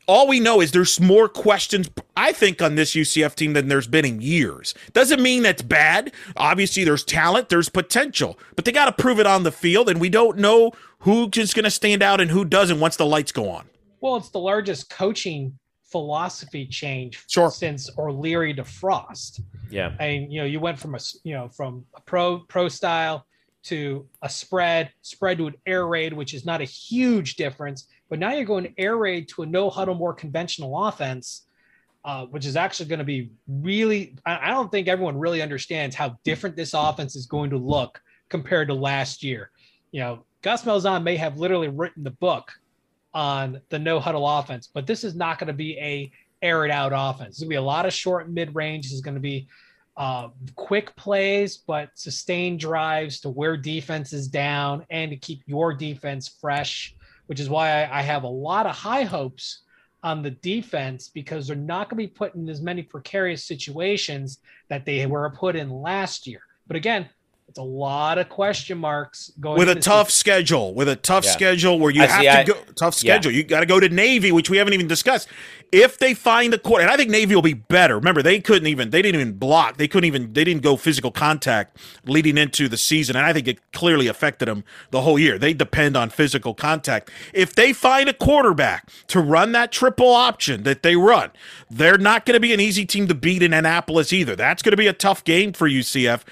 all 0.10 0.28
we 0.28 0.40
know 0.40 0.60
is 0.60 0.72
there's 0.72 1.00
more 1.00 1.30
questions. 1.30 1.90
I 2.18 2.32
think 2.34 2.62
on 2.62 2.76
this 2.76 2.94
UCF 2.96 3.36
team 3.36 3.54
than 3.54 3.68
there's 3.68 3.88
been 3.88 4.06
in 4.06 4.22
years. 4.22 4.74
Doesn't 4.94 5.22
mean 5.22 5.44
that's 5.44 5.62
bad. 5.62 6.12
Obviously, 6.36 6.84
there's 6.84 7.04
talent, 7.04 7.50
there's 7.50 7.70
potential, 7.70 8.38
but 8.56 8.66
they 8.66 8.72
got 8.72 8.86
to 8.86 9.02
prove 9.02 9.20
it 9.20 9.28
on 9.28 9.44
the 9.44 9.52
field, 9.52 9.88
and 9.90 10.02
we 10.02 10.10
don't 10.10 10.38
know 10.38 10.72
who's 11.00 11.30
just 11.30 11.56
going 11.56 11.64
to 11.66 11.72
stand 11.72 12.02
out 12.04 12.20
and 12.20 12.32
who 12.32 12.44
doesn't 12.44 12.80
once 12.80 12.96
the 12.98 13.06
lights 13.06 13.32
go 13.32 13.50
on. 13.50 13.68
Well, 14.02 14.16
it's 14.18 14.30
the 14.30 14.40
largest 14.40 14.90
coaching 14.90 15.58
philosophy 15.92 16.66
change 16.66 17.24
Sure. 17.30 17.50
since 17.52 17.90
O'Leary 17.98 18.54
to 18.56 18.64
Frost. 18.64 19.42
Yeah. 19.72 19.96
and 20.00 20.32
you 20.32 20.40
know 20.42 20.46
you 20.46 20.60
went 20.60 20.80
from 20.80 20.94
a 20.94 20.98
s- 20.98 21.18
you 21.24 21.34
know 21.34 21.50
from 21.50 21.86
a 21.96 22.02
pro 22.02 22.40
pro 22.48 22.68
style 22.70 23.26
to 23.64 24.08
a 24.22 24.30
spread 24.30 24.92
spread 25.02 25.38
to 25.40 25.48
an 25.48 25.56
air 25.66 25.86
raid 25.88 26.14
which 26.14 26.34
is 26.34 26.46
not 26.46 26.62
a 26.62 26.64
huge 26.64 27.36
difference 27.36 27.88
but 28.10 28.20
now 28.20 28.34
you're 28.34 28.46
going 28.46 28.74
air 28.78 28.98
raid 28.98 29.28
to 29.30 29.44
a 29.44 29.46
no 29.46 29.70
huddle 29.70 29.96
more 29.96 30.14
conventional 30.14 30.86
offense 30.88 31.46
uh, 32.06 32.26
which 32.28 32.46
is 32.46 32.56
actually 32.56 32.88
going 32.88 33.00
to 33.00 33.06
be 33.06 33.30
really 33.48 34.16
I, 34.26 34.50
don't 34.50 34.72
think 34.72 34.88
everyone 34.88 35.18
really 35.18 35.42
understands 35.42 35.96
how 35.96 36.18
different 36.24 36.56
this 36.56 36.74
offense 36.74 37.16
is 37.16 37.26
going 37.26 37.50
to 37.50 37.58
look 37.58 38.02
compared 38.30 38.70
to 38.70 38.74
last 38.74 39.24
year 39.24 39.52
you 39.92 40.00
know 40.00 40.24
gus 40.42 40.64
malzahn 40.64 41.04
may 41.04 41.18
have 41.18 41.38
literally 41.38 41.68
written 41.68 42.04
the 42.04 42.12
book 42.12 42.52
on 43.14 43.60
the 43.70 43.80
no 43.80 44.00
huddle 44.00 44.28
offense 44.28 44.70
but 44.74 44.88
this 44.88 45.04
is 45.04 45.16
not 45.16 45.40
going 45.40 45.48
to 45.48 45.54
be 45.54 45.78
a 45.80 46.12
air 46.42 46.66
it 46.66 46.72
out 46.72 46.92
offense. 46.96 47.38
There's 47.38 47.40
gonna 47.40 47.50
be 47.50 47.56
a 47.56 47.62
lot 47.62 47.86
of 47.86 47.94
short 47.94 48.30
mid 48.30 48.56
range. 48.56 48.90
There's 48.90 49.02
gonna 49.02 49.20
be 49.20 49.48
uh, 49.98 50.30
quick 50.56 50.96
plays, 50.96 51.58
but 51.58 51.90
sustained 51.96 52.60
drives 52.60 53.20
to 53.22 53.30
wear 53.30 53.58
defenses 53.58 54.28
down 54.28 54.86
and 54.90 55.12
to 55.12 55.18
keep 55.18 55.42
your 55.46 55.74
defense 55.74 56.38
fresh, 56.40 56.96
which 57.30 57.40
is 57.40 57.48
why 57.48 57.84
I, 57.84 58.00
I 58.00 58.02
have 58.02 58.24
a 58.24 58.28
lot 58.28 58.66
of 58.66 58.76
high 58.76 59.04
hopes 59.04 59.60
on 60.02 60.24
the 60.24 60.32
defense 60.32 61.10
because 61.10 61.46
they're 61.46 61.56
not 61.56 61.88
going 61.88 62.02
to 62.02 62.08
be 62.08 62.12
put 62.12 62.34
in 62.34 62.50
as 62.50 62.60
many 62.60 62.82
precarious 62.82 63.44
situations 63.44 64.40
that 64.68 64.84
they 64.84 65.06
were 65.06 65.30
put 65.30 65.56
in 65.56 65.70
last 65.70 66.26
year. 66.26 66.42
But 66.66 66.76
again, 66.76 67.08
it's 67.48 67.60
a 67.60 67.64
lot 67.64 68.18
of 68.18 68.30
question 68.30 68.80
marks 68.80 69.32
going 69.40 69.60
with 69.60 69.68
a 69.68 69.74
into 69.74 69.84
tough 69.84 70.10
schedule, 70.10 70.74
with 70.74 70.90
a 70.90 70.96
tough 70.96 71.24
Yeah. 71.26 71.32
schedule 71.34 71.78
where 71.78 71.92
you 71.92 72.02
I 72.02 72.08
have 72.08 72.20
see, 72.20 72.26
to 72.26 72.40
I- 72.40 72.44
go 72.46 72.54
tough 72.76 73.04
yeah. 73.04 73.14
schedule. 73.14 73.32
You 73.32 73.44
got 73.44 73.60
to 73.60 73.68
go 73.68 73.80
to 73.80 73.90
Navy, 73.90 74.32
which 74.32 74.50
we 74.50 74.58
haven't 74.58 74.74
even 74.74 74.88
discussed. 74.88 75.28
If 75.72 76.00
they 76.00 76.16
find 76.16 76.52
the 76.52 76.58
court, 76.58 76.82
and 76.82 76.90
I 76.90 76.98
think 76.98 77.12
Navy 77.12 77.36
will 77.36 77.44
be 77.44 77.54
better. 77.54 77.96
Remember, 77.96 78.24
they 78.24 78.40
couldn't 78.40 78.68
even 78.68 78.90
they 78.90 79.02
didn't 79.02 79.22
even 79.22 79.34
block. 79.34 79.78
They 79.78 79.88
couldn't 79.88 80.08
even 80.08 80.34
they 80.34 80.44
didn't 80.44 80.64
go 80.64 80.76
physical 80.76 81.12
contact 81.12 81.78
leading 82.06 82.38
into 82.38 82.68
the 82.68 82.78
season, 82.78 83.16
and 83.16 83.26
I 83.26 83.34
think 83.34 83.48
it 83.48 83.72
clearly 83.72 84.08
affected 84.08 84.48
them 84.48 84.64
the 84.90 85.02
whole 85.02 85.20
year. 85.20 85.38
They 85.38 85.54
depend 85.54 85.96
on 85.96 86.10
physical 86.10 86.56
contact. 86.56 87.12
If 87.34 87.54
they 87.54 87.72
find 87.74 88.10
a 88.10 88.14
quarterback 88.14 88.90
to 89.08 89.20
run 89.20 89.52
that 89.52 89.72
triple 89.72 90.10
option 90.10 90.64
that 90.64 90.82
they 90.82 90.96
run, 90.96 91.32
they're 91.70 92.00
not 92.00 92.26
going 92.26 92.36
to 92.36 92.40
be 92.40 92.54
an 92.54 92.60
easy 92.60 92.86
team 92.86 93.08
to 93.08 93.16
beat 93.16 93.44
in 93.44 93.54
Annapolis 93.54 94.12
either. 94.12 94.36
That's 94.36 94.64
going 94.64 94.72
to 94.72 94.78
be 94.78 94.88
a 94.88 94.94
tough 94.94 95.24
game 95.24 95.54
for 95.54 95.70
UCF, 95.70 96.24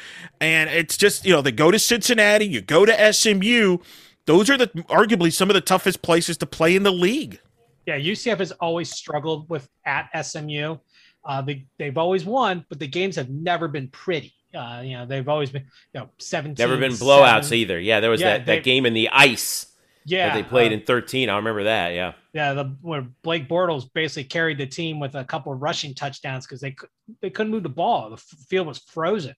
and 0.42 0.70
it's 0.70 0.98
just 0.98 1.26
you 1.26 1.34
know 1.34 1.42
they 1.44 1.52
go 1.52 1.70
to 1.70 1.78
Cincinnati, 1.78 2.46
you 2.46 2.62
go 2.62 2.86
to 2.86 3.14
SMU. 3.14 3.78
Those 4.26 4.50
are 4.50 4.58
the 4.58 4.68
arguably 4.90 5.32
some 5.32 5.50
of 5.50 5.54
the 5.54 5.62
toughest 5.62 6.02
places 6.02 6.38
to 6.38 6.46
play 6.46 6.76
in 6.76 6.84
the 6.84 6.92
league. 6.92 7.40
Yeah, 7.88 7.98
UCF 7.98 8.38
has 8.40 8.52
always 8.52 8.92
struggled 8.92 9.50
with 9.50 9.68
at 9.86 10.10
SMU. 10.26 10.78
Uh, 11.26 11.42
they, 11.42 11.66
they've 11.80 11.98
always 11.98 12.24
won, 12.26 12.66
but 12.70 12.80
the 12.80 12.88
games 12.88 13.16
have 13.16 13.30
never 13.30 13.68
been 13.68 13.88
pretty. 13.88 14.34
Uh, 14.54 14.82
you 14.84 14.94
know, 14.98 15.06
they've 15.06 15.28
always 15.28 15.50
been, 15.52 15.64
you 15.94 16.02
know, 16.02 16.10
17. 16.20 16.56
Never 16.64 16.80
been 16.80 16.92
blowouts 16.92 17.44
seven. 17.46 17.58
either. 17.60 17.80
Yeah, 17.80 18.00
there 18.00 18.10
was 18.12 18.22
Yeah, 18.22 18.38
that, 18.38 18.46
they- 18.46 18.56
that 18.58 18.64
game 18.64 18.86
in 18.86 18.94
the 18.94 19.10
ice 19.10 19.68
Yeah. 20.06 20.28
that 20.30 20.36
they 20.36 20.44
played 20.44 20.72
uh, 20.72 20.76
in 20.76 20.82
13. 20.82 21.30
I 21.30 21.36
remember 21.38 21.64
that. 21.66 21.90
Yeah. 21.94 22.14
Yeah, 22.34 22.54
the 22.54 22.76
where 22.82 23.02
Blake 23.24 23.50
Bortles 23.50 23.92
basically 23.94 24.26
carried 24.26 24.58
the 24.58 24.68
team 24.68 25.00
with 25.00 25.16
a 25.16 25.24
couple 25.24 25.52
of 25.54 25.62
rushing 25.62 25.94
touchdowns 25.96 26.46
because 26.46 26.62
they 26.62 26.76
they 27.22 27.30
couldn't 27.32 27.52
move 27.52 27.64
the 27.64 27.70
ball. 27.70 28.10
The 28.10 28.16
f- 28.18 28.22
field 28.48 28.68
was 28.68 28.78
frozen. 28.78 29.34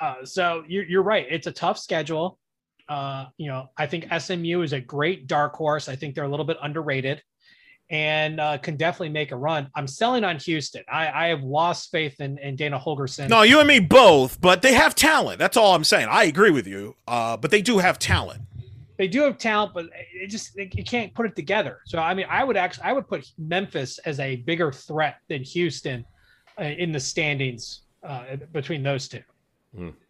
Uh, 0.00 0.24
so 0.24 0.64
you're 0.68 0.84
you're 0.84 1.02
right. 1.02 1.26
It's 1.28 1.46
a 1.48 1.52
tough 1.52 1.78
schedule. 1.78 2.38
Uh, 2.88 3.26
you 3.36 3.48
know, 3.48 3.68
I 3.76 3.86
think 3.86 4.06
SMU 4.16 4.62
is 4.62 4.72
a 4.72 4.80
great 4.80 5.26
dark 5.26 5.54
horse. 5.54 5.88
I 5.88 5.96
think 5.96 6.14
they're 6.14 6.24
a 6.24 6.28
little 6.28 6.46
bit 6.46 6.56
underrated, 6.62 7.22
and 7.90 8.38
uh, 8.40 8.58
can 8.58 8.76
definitely 8.76 9.08
make 9.10 9.32
a 9.32 9.36
run. 9.36 9.70
I'm 9.74 9.86
selling 9.86 10.24
on 10.24 10.38
Houston. 10.38 10.82
I, 10.92 11.26
I 11.26 11.26
have 11.28 11.42
lost 11.42 11.90
faith 11.90 12.20
in, 12.20 12.38
in 12.38 12.54
Dana 12.56 12.78
Holgorsen. 12.78 13.28
No, 13.28 13.42
you 13.42 13.58
and 13.60 13.68
me 13.68 13.80
both, 13.80 14.40
but 14.40 14.60
they 14.62 14.74
have 14.74 14.94
talent. 14.94 15.38
That's 15.38 15.56
all 15.56 15.74
I'm 15.74 15.84
saying. 15.84 16.08
I 16.10 16.24
agree 16.24 16.50
with 16.50 16.66
you, 16.66 16.96
uh, 17.06 17.36
but 17.36 17.50
they 17.50 17.62
do 17.62 17.78
have 17.78 17.98
talent. 17.98 18.42
they 18.98 19.08
do 19.08 19.22
have 19.22 19.38
talent, 19.38 19.72
but 19.72 19.86
it 20.12 20.28
just 20.28 20.54
they, 20.54 20.68
you 20.72 20.84
can't 20.84 21.14
put 21.14 21.24
it 21.24 21.34
together. 21.36 21.80
So 21.86 21.98
I 21.98 22.12
mean, 22.14 22.26
I 22.28 22.44
would 22.44 22.56
actually 22.56 22.84
I 22.84 22.92
would 22.92 23.08
put 23.08 23.30
Memphis 23.38 23.98
as 24.04 24.20
a 24.20 24.36
bigger 24.36 24.70
threat 24.72 25.16
than 25.28 25.42
Houston 25.42 26.04
uh, 26.60 26.64
in 26.64 26.92
the 26.92 27.00
standings 27.00 27.82
uh, 28.02 28.36
between 28.52 28.82
those 28.82 29.08
two. 29.08 29.22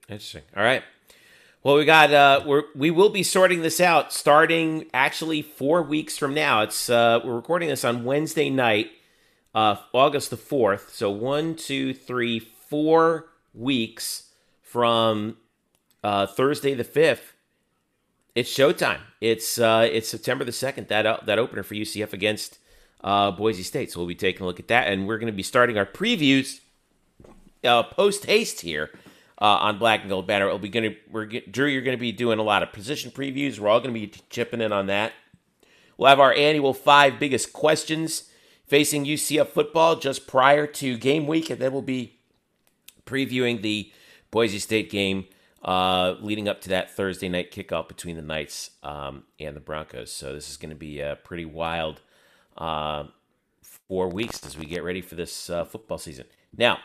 Interesting. 0.09 0.43
All 0.57 0.63
right. 0.63 0.83
Well, 1.63 1.77
we 1.77 1.85
got 1.85 2.13
uh 2.13 2.43
we're 2.47 2.65
we 2.75 2.91
will 2.91 3.11
be 3.11 3.23
sorting 3.23 3.63
this 3.63 3.81
out 3.81 4.13
starting 4.13 4.87
actually 4.95 5.43
4 5.43 5.83
weeks 5.83 6.17
from 6.17 6.35
now. 6.35 6.63
It's 6.63 6.89
uh 6.89 7.21
we're 7.25 7.35
recording 7.35 7.69
this 7.69 7.85
on 7.85 8.05
Wednesday 8.05 8.49
night, 8.49 8.91
uh 9.55 9.77
August 9.93 10.31
the 10.31 10.37
4th. 10.37 10.91
So 10.91 11.11
one, 11.11 11.57
two, 11.57 11.93
three, 11.95 12.39
four 12.39 13.29
weeks 13.55 14.31
from 14.63 15.37
uh, 16.05 16.27
Thursday 16.27 16.75
the 16.75 16.85
fifth. 16.85 17.35
It's 18.35 18.51
showtime. 18.51 19.01
It's 19.21 19.59
uh, 19.59 19.89
it's 19.91 20.09
September 20.09 20.45
the 20.45 20.53
second. 20.53 20.89
That 20.89 21.07
uh, 21.07 21.19
that 21.27 21.39
opener 21.39 21.63
for 21.63 21.75
UCF 21.75 22.13
against 22.13 22.59
uh, 23.03 23.33
Boise 23.33 23.65
State. 23.65 23.91
So 23.91 24.01
we'll 24.01 24.07
be 24.07 24.15
taking 24.15 24.43
a 24.43 24.47
look 24.47 24.61
at 24.61 24.69
that, 24.69 24.89
and 24.89 25.09
we're 25.09 25.19
going 25.19 25.33
to 25.33 25.37
be 25.37 25.43
starting 25.43 25.77
our 25.77 25.87
previews 25.87 26.61
uh, 27.65 27.83
post 27.83 28.27
haste 28.27 28.61
here 28.61 28.91
uh, 29.41 29.45
on 29.45 29.79
Black 29.79 30.01
and 30.01 30.09
Gold 30.09 30.27
Banner. 30.27 30.47
We'll 30.47 30.59
be 30.59 30.69
going 30.69 30.91
to 30.91 30.97
we're 31.11 31.27
Drew. 31.27 31.67
You're 31.67 31.83
going 31.83 31.97
to 31.97 32.01
be 32.01 32.13
doing 32.13 32.39
a 32.39 32.43
lot 32.43 32.63
of 32.63 32.73
position 32.73 33.11
previews. 33.11 33.59
We're 33.59 33.69
all 33.69 33.81
going 33.81 33.95
to 33.95 34.01
be 34.01 34.13
chipping 34.31 34.61
in 34.61 34.73
on 34.73 34.87
that. 34.87 35.13
We'll 35.97 36.09
have 36.09 36.21
our 36.21 36.33
annual 36.33 36.75
five 36.75 37.19
biggest 37.19 37.53
questions 37.53 38.31
facing 38.67 39.05
UCF 39.05 39.49
football 39.49 39.97
just 39.97 40.27
prior 40.27 40.67
to 40.67 40.97
game 40.97 41.27
week, 41.27 41.51
and 41.51 41.61
then 41.61 41.73
we'll 41.73 41.83
be 41.83 42.19
previewing 43.07 43.63
the 43.63 43.91
Boise 44.31 44.59
State 44.59 44.91
game 44.91 45.27
uh, 45.65 46.15
leading 46.21 46.49
up 46.49 46.61
to 46.63 46.69
that 46.69 46.91
Thursday 46.91 47.29
night 47.29 47.51
kickoff 47.51 47.89
between 47.89 48.17
the 48.17 48.23
Knights 48.23 48.71
um, 48.83 49.25
and 49.41 49.57
the 49.57 49.61
Broncos. 49.61 50.13
So 50.13 50.33
this 50.33 50.51
is 50.51 50.57
going 50.57 50.71
to 50.71 50.77
be 50.77 51.01
a 51.01 51.17
pretty 51.25 51.45
wild 51.45 52.01
uh, 52.57 53.05
four 53.63 54.09
weeks 54.09 54.45
as 54.47 54.57
we 54.57 54.67
get 54.67 54.85
ready 54.85 55.01
for 55.01 55.15
this 55.15 55.51
uh, 55.51 55.65
football 55.65 55.99
season. 55.99 56.27
Now, 56.57 56.79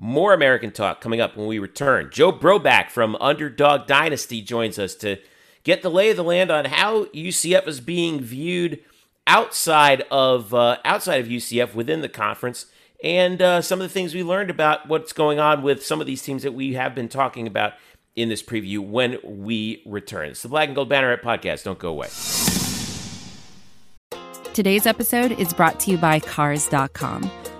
more 0.00 0.32
American 0.32 0.70
talk 0.70 1.02
coming 1.02 1.20
up 1.20 1.36
when 1.36 1.46
we 1.46 1.58
return. 1.58 2.08
Joe 2.10 2.32
Broback 2.32 2.88
from 2.90 3.16
Underdog 3.20 3.86
Dynasty 3.86 4.40
joins 4.40 4.78
us 4.78 4.94
to 4.96 5.18
get 5.62 5.82
the 5.82 5.90
lay 5.90 6.08
of 6.10 6.16
the 6.16 6.24
land 6.24 6.50
on 6.50 6.64
how 6.64 7.04
UCF 7.06 7.68
is 7.68 7.82
being 7.82 8.18
viewed 8.18 8.80
outside 9.26 10.02
of 10.10 10.54
uh, 10.54 10.78
outside 10.86 11.20
of 11.20 11.26
UCF 11.26 11.74
within 11.74 12.00
the 12.00 12.08
conference, 12.08 12.64
and 13.04 13.42
uh, 13.42 13.60
some 13.60 13.78
of 13.78 13.86
the 13.86 13.92
things 13.92 14.14
we 14.14 14.22
learned 14.22 14.48
about 14.48 14.88
what's 14.88 15.12
going 15.12 15.38
on 15.38 15.62
with 15.62 15.84
some 15.84 16.00
of 16.00 16.06
these 16.06 16.22
teams 16.22 16.42
that 16.44 16.54
we 16.54 16.72
have 16.72 16.94
been 16.94 17.08
talking 17.08 17.46
about 17.46 17.74
in 18.16 18.30
this 18.30 18.42
preview 18.42 18.78
when 18.78 19.18
we 19.22 19.82
return. 19.84 20.30
It's 20.30 20.42
the 20.42 20.48
Black 20.48 20.68
and 20.68 20.74
Gold 20.74 20.88
Banneret 20.88 21.22
podcast. 21.22 21.64
Don't 21.64 21.78
go 21.78 21.90
away. 21.90 22.08
Today's 24.54 24.86
episode 24.86 25.32
is 25.32 25.52
brought 25.52 25.78
to 25.80 25.90
you 25.90 25.98
by 25.98 26.20
Cars.com. 26.20 27.30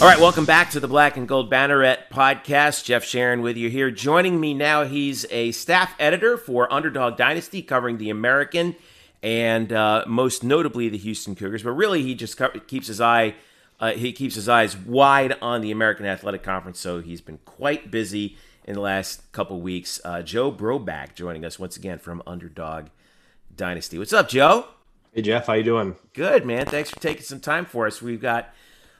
All 0.00 0.10
right, 0.10 0.20
welcome 0.20 0.44
back 0.44 0.70
to 0.70 0.80
the 0.80 0.88
Black 0.88 1.16
and 1.16 1.26
Gold 1.26 1.50
Banneret 1.50 2.08
podcast. 2.10 2.84
Jeff 2.84 3.04
Sharon 3.04 3.40
with 3.42 3.56
you 3.56 3.70
here. 3.70 3.90
Joining 3.90 4.38
me 4.38 4.52
now, 4.52 4.84
he's 4.84 5.24
a 5.30 5.52
staff 5.52 5.94
editor 5.98 6.36
for 6.36 6.70
Underdog 6.70 7.16
Dynasty, 7.16 7.62
covering 7.62 7.96
the 7.96 8.10
American 8.10 8.76
and 9.22 9.72
uh, 9.72 10.04
most 10.06 10.44
notably 10.44 10.88
the 10.90 10.98
Houston 10.98 11.34
Cougars. 11.34 11.62
But 11.62 11.72
really, 11.72 12.02
he 12.02 12.14
just 12.14 12.36
co- 12.36 12.50
keeps 12.66 12.88
his 12.88 13.00
eye 13.00 13.34
uh, 13.80 13.92
he 13.92 14.12
keeps 14.12 14.34
his 14.34 14.48
eyes 14.48 14.76
wide 14.76 15.36
on 15.42 15.60
the 15.60 15.70
American 15.70 16.06
Athletic 16.06 16.42
Conference. 16.42 16.78
So 16.78 17.00
he's 17.00 17.20
been 17.20 17.38
quite 17.44 17.90
busy 17.90 18.36
in 18.64 18.74
the 18.74 18.80
last 18.80 19.30
couple 19.32 19.60
weeks. 19.60 20.00
Uh, 20.04 20.22
Joe 20.22 20.52
Broback 20.52 21.14
joining 21.14 21.44
us 21.44 21.58
once 21.58 21.76
again 21.76 21.98
from 21.98 22.22
Underdog 22.26 22.86
Dynasty. 23.54 23.98
What's 23.98 24.12
up, 24.12 24.28
Joe? 24.28 24.66
Hey 25.12 25.22
Jeff, 25.22 25.46
how 25.46 25.52
you 25.52 25.62
doing? 25.62 25.96
Good, 26.12 26.44
man. 26.44 26.66
Thanks 26.66 26.90
for 26.90 26.98
taking 26.98 27.22
some 27.22 27.40
time 27.40 27.66
for 27.66 27.86
us. 27.86 28.02
We've 28.02 28.20
got 28.20 28.52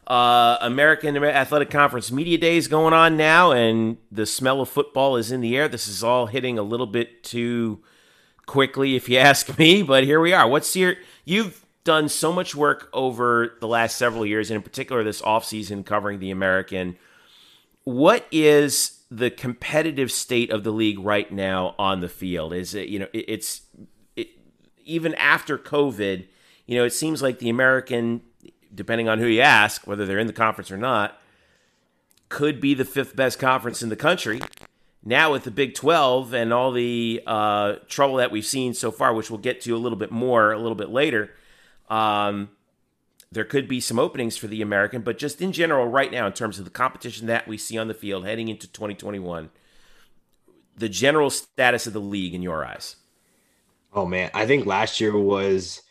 uh, 0.07 0.59
American 0.61 1.17
Athletic 1.17 1.71
Conference 1.71 2.13
Media 2.13 2.39
Days 2.39 2.69
going 2.69 2.93
on 2.93 3.17
now, 3.17 3.53
and 3.53 3.97
the 4.13 4.27
smell 4.27 4.61
of 4.61 4.69
football 4.69 5.17
is 5.17 5.33
in 5.33 5.41
the 5.41 5.57
air. 5.57 5.69
This 5.69 5.89
is 5.89 6.05
all 6.05 6.27
hitting 6.27 6.59
a 6.59 6.63
little 6.63 6.87
bit 6.87 7.25
too 7.25 7.83
quickly, 8.47 8.97
if 8.97 9.09
you 9.09 9.19
ask 9.31 9.59
me, 9.59 9.83
but 9.83 10.05
here 10.05 10.21
we 10.21 10.33
are. 10.33 10.49
What's 10.49 10.75
your. 10.77 10.97
You've 11.25 11.65
done 11.85 12.09
so 12.09 12.33
much 12.33 12.55
work 12.55 12.89
over 12.93 13.57
the 13.61 13.69
last 13.69 13.97
several 13.97 14.27
years, 14.27 14.51
and 14.51 14.57
in 14.57 14.63
particular 14.63 15.05
this 15.05 15.23
offseason 15.23 15.85
covering 15.87 16.19
the 16.19 16.31
American. 16.31 16.97
What 17.85 18.27
is 18.33 19.03
the 19.11 19.31
competitive 19.31 20.11
state 20.11 20.51
of 20.51 20.65
the 20.65 20.71
league 20.71 20.99
right 20.99 21.31
now 21.31 21.75
on 21.79 22.01
the 22.01 22.09
field? 22.09 22.55
Is 22.55 22.75
it, 22.75 22.89
you 22.89 22.99
know, 22.99 23.09
it, 23.13 23.25
it's 23.29 23.63
it, 24.17 24.29
even 24.85 25.15
after 25.15 25.59
COVID, 25.59 26.27
you 26.67 26.77
know, 26.77 26.85
it 26.85 26.95
seems 26.95 27.23
like 27.23 27.39
the 27.39 27.51
American 27.51 28.23
depending 28.75 29.09
on 29.09 29.19
who 29.19 29.27
you 29.27 29.41
ask, 29.41 29.87
whether 29.87 30.05
they're 30.05 30.19
in 30.19 30.27
the 30.27 30.33
conference 30.33 30.71
or 30.71 30.77
not, 30.77 31.21
could 32.29 32.61
be 32.61 32.75
the 32.75 32.85
fifth 32.85 33.15
best 33.15 33.39
conference 33.39 33.83
in 33.83 33.89
the 33.89 33.97
country. 33.97 34.41
Now, 35.05 35.33
with 35.33 35.45
the 35.45 35.51
Big 35.51 35.75
12 35.75 36.33
and 36.33 36.53
all 36.53 36.73
the 36.73 37.23
uh, 37.27 37.75
trouble 37.89 38.17
that 38.17 38.31
we've 38.31 38.45
seen 38.45 38.73
so 38.73 38.91
far, 38.91 39.13
which 39.13 39.31
we'll 39.31 39.39
get 39.39 39.61
to 39.63 39.77
a 39.77 39.79
little 39.79 39.99
bit 39.99 40.11
more 40.11 40.53
a 40.53 40.59
little 40.59 40.75
bit 40.75 40.89
later, 40.89 41.31
um, 41.91 42.49
there 43.31 43.45
could 43.45 43.69
be 43.69 43.81
some 43.81 43.99
openings 43.99 44.37
for 44.37 44.47
the 44.47 44.63
American. 44.63 45.03
But 45.03 45.19
just 45.19 45.43
in 45.43 45.53
general, 45.53 45.87
right 45.87 46.11
now, 46.11 46.27
in 46.27 46.33
terms 46.33 46.59
of 46.59 46.65
the 46.65 46.71
competition 46.71 47.27
that 47.27 47.47
we 47.47 47.59
see 47.59 47.77
on 47.77 47.89
the 47.89 47.95
field 47.95 48.25
heading 48.25 48.49
into 48.49 48.67
2021, 48.67 49.51
the 50.77 50.89
general 50.89 51.29
status 51.31 51.87
of 51.87 51.93
the 51.93 52.01
league 52.01 52.35
in 52.35 52.43
your 52.43 52.65
eyes? 52.65 52.97
Oh, 53.93 54.07
man. 54.07 54.31
I 54.33 54.47
think 54.47 54.65
last 54.65 55.01
year 55.01 55.17
was 55.17 55.83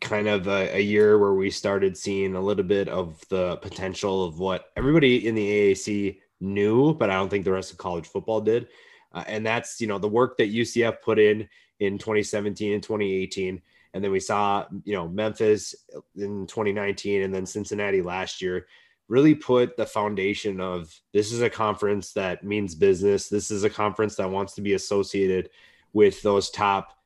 kind 0.00 0.28
of 0.28 0.46
a, 0.46 0.76
a, 0.76 0.80
year 0.80 1.18
where 1.18 1.34
we 1.34 1.50
started 1.50 1.96
seeing 1.96 2.34
a 2.34 2.40
little 2.40 2.64
bit 2.64 2.88
of 2.88 3.22
the 3.28 3.56
potential 3.56 4.24
of 4.24 4.38
what 4.38 4.66
everybody 4.76 5.26
in 5.26 5.34
the 5.34 5.48
AAC 5.48 6.18
knew, 6.40 6.94
but 6.94 7.10
I 7.10 7.14
don't 7.14 7.28
think 7.28 7.44
the 7.44 7.52
rest 7.52 7.72
of 7.72 7.78
college 7.78 8.06
football 8.06 8.40
did. 8.40 8.68
Uh, 9.12 9.24
and 9.26 9.44
that's, 9.44 9.80
you 9.80 9.86
know, 9.86 9.98
the 9.98 10.08
work 10.08 10.36
that 10.38 10.52
UCF 10.52 11.02
put 11.02 11.18
in 11.18 11.48
in 11.80 11.98
2017 11.98 12.74
and 12.74 12.82
2018. 12.82 13.60
And 13.94 14.02
then 14.02 14.10
we 14.10 14.20
saw, 14.20 14.66
you 14.84 14.94
know, 14.94 15.08
Memphis 15.08 15.74
in 16.16 16.46
2019 16.46 17.22
and 17.22 17.34
then 17.34 17.44
Cincinnati 17.44 18.02
last 18.02 18.40
year 18.40 18.66
really 19.08 19.34
put 19.34 19.76
the 19.76 19.84
foundation 19.84 20.60
of 20.60 20.98
this 21.12 21.32
is 21.32 21.42
a 21.42 21.50
conference 21.50 22.12
that 22.14 22.44
means 22.44 22.74
business. 22.74 23.28
This 23.28 23.50
is 23.50 23.64
a 23.64 23.70
conference 23.70 24.16
that 24.16 24.30
wants 24.30 24.54
to 24.54 24.62
be 24.62 24.72
associated 24.72 25.50
with 25.92 26.22
those 26.22 26.48
top 26.50 26.98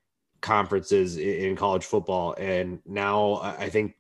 conferences 0.47 1.17
in 1.19 1.57
college 1.57 1.85
football. 1.85 2.35
And 2.39 2.79
now 2.87 3.41
I 3.43 3.69
think 3.69 3.97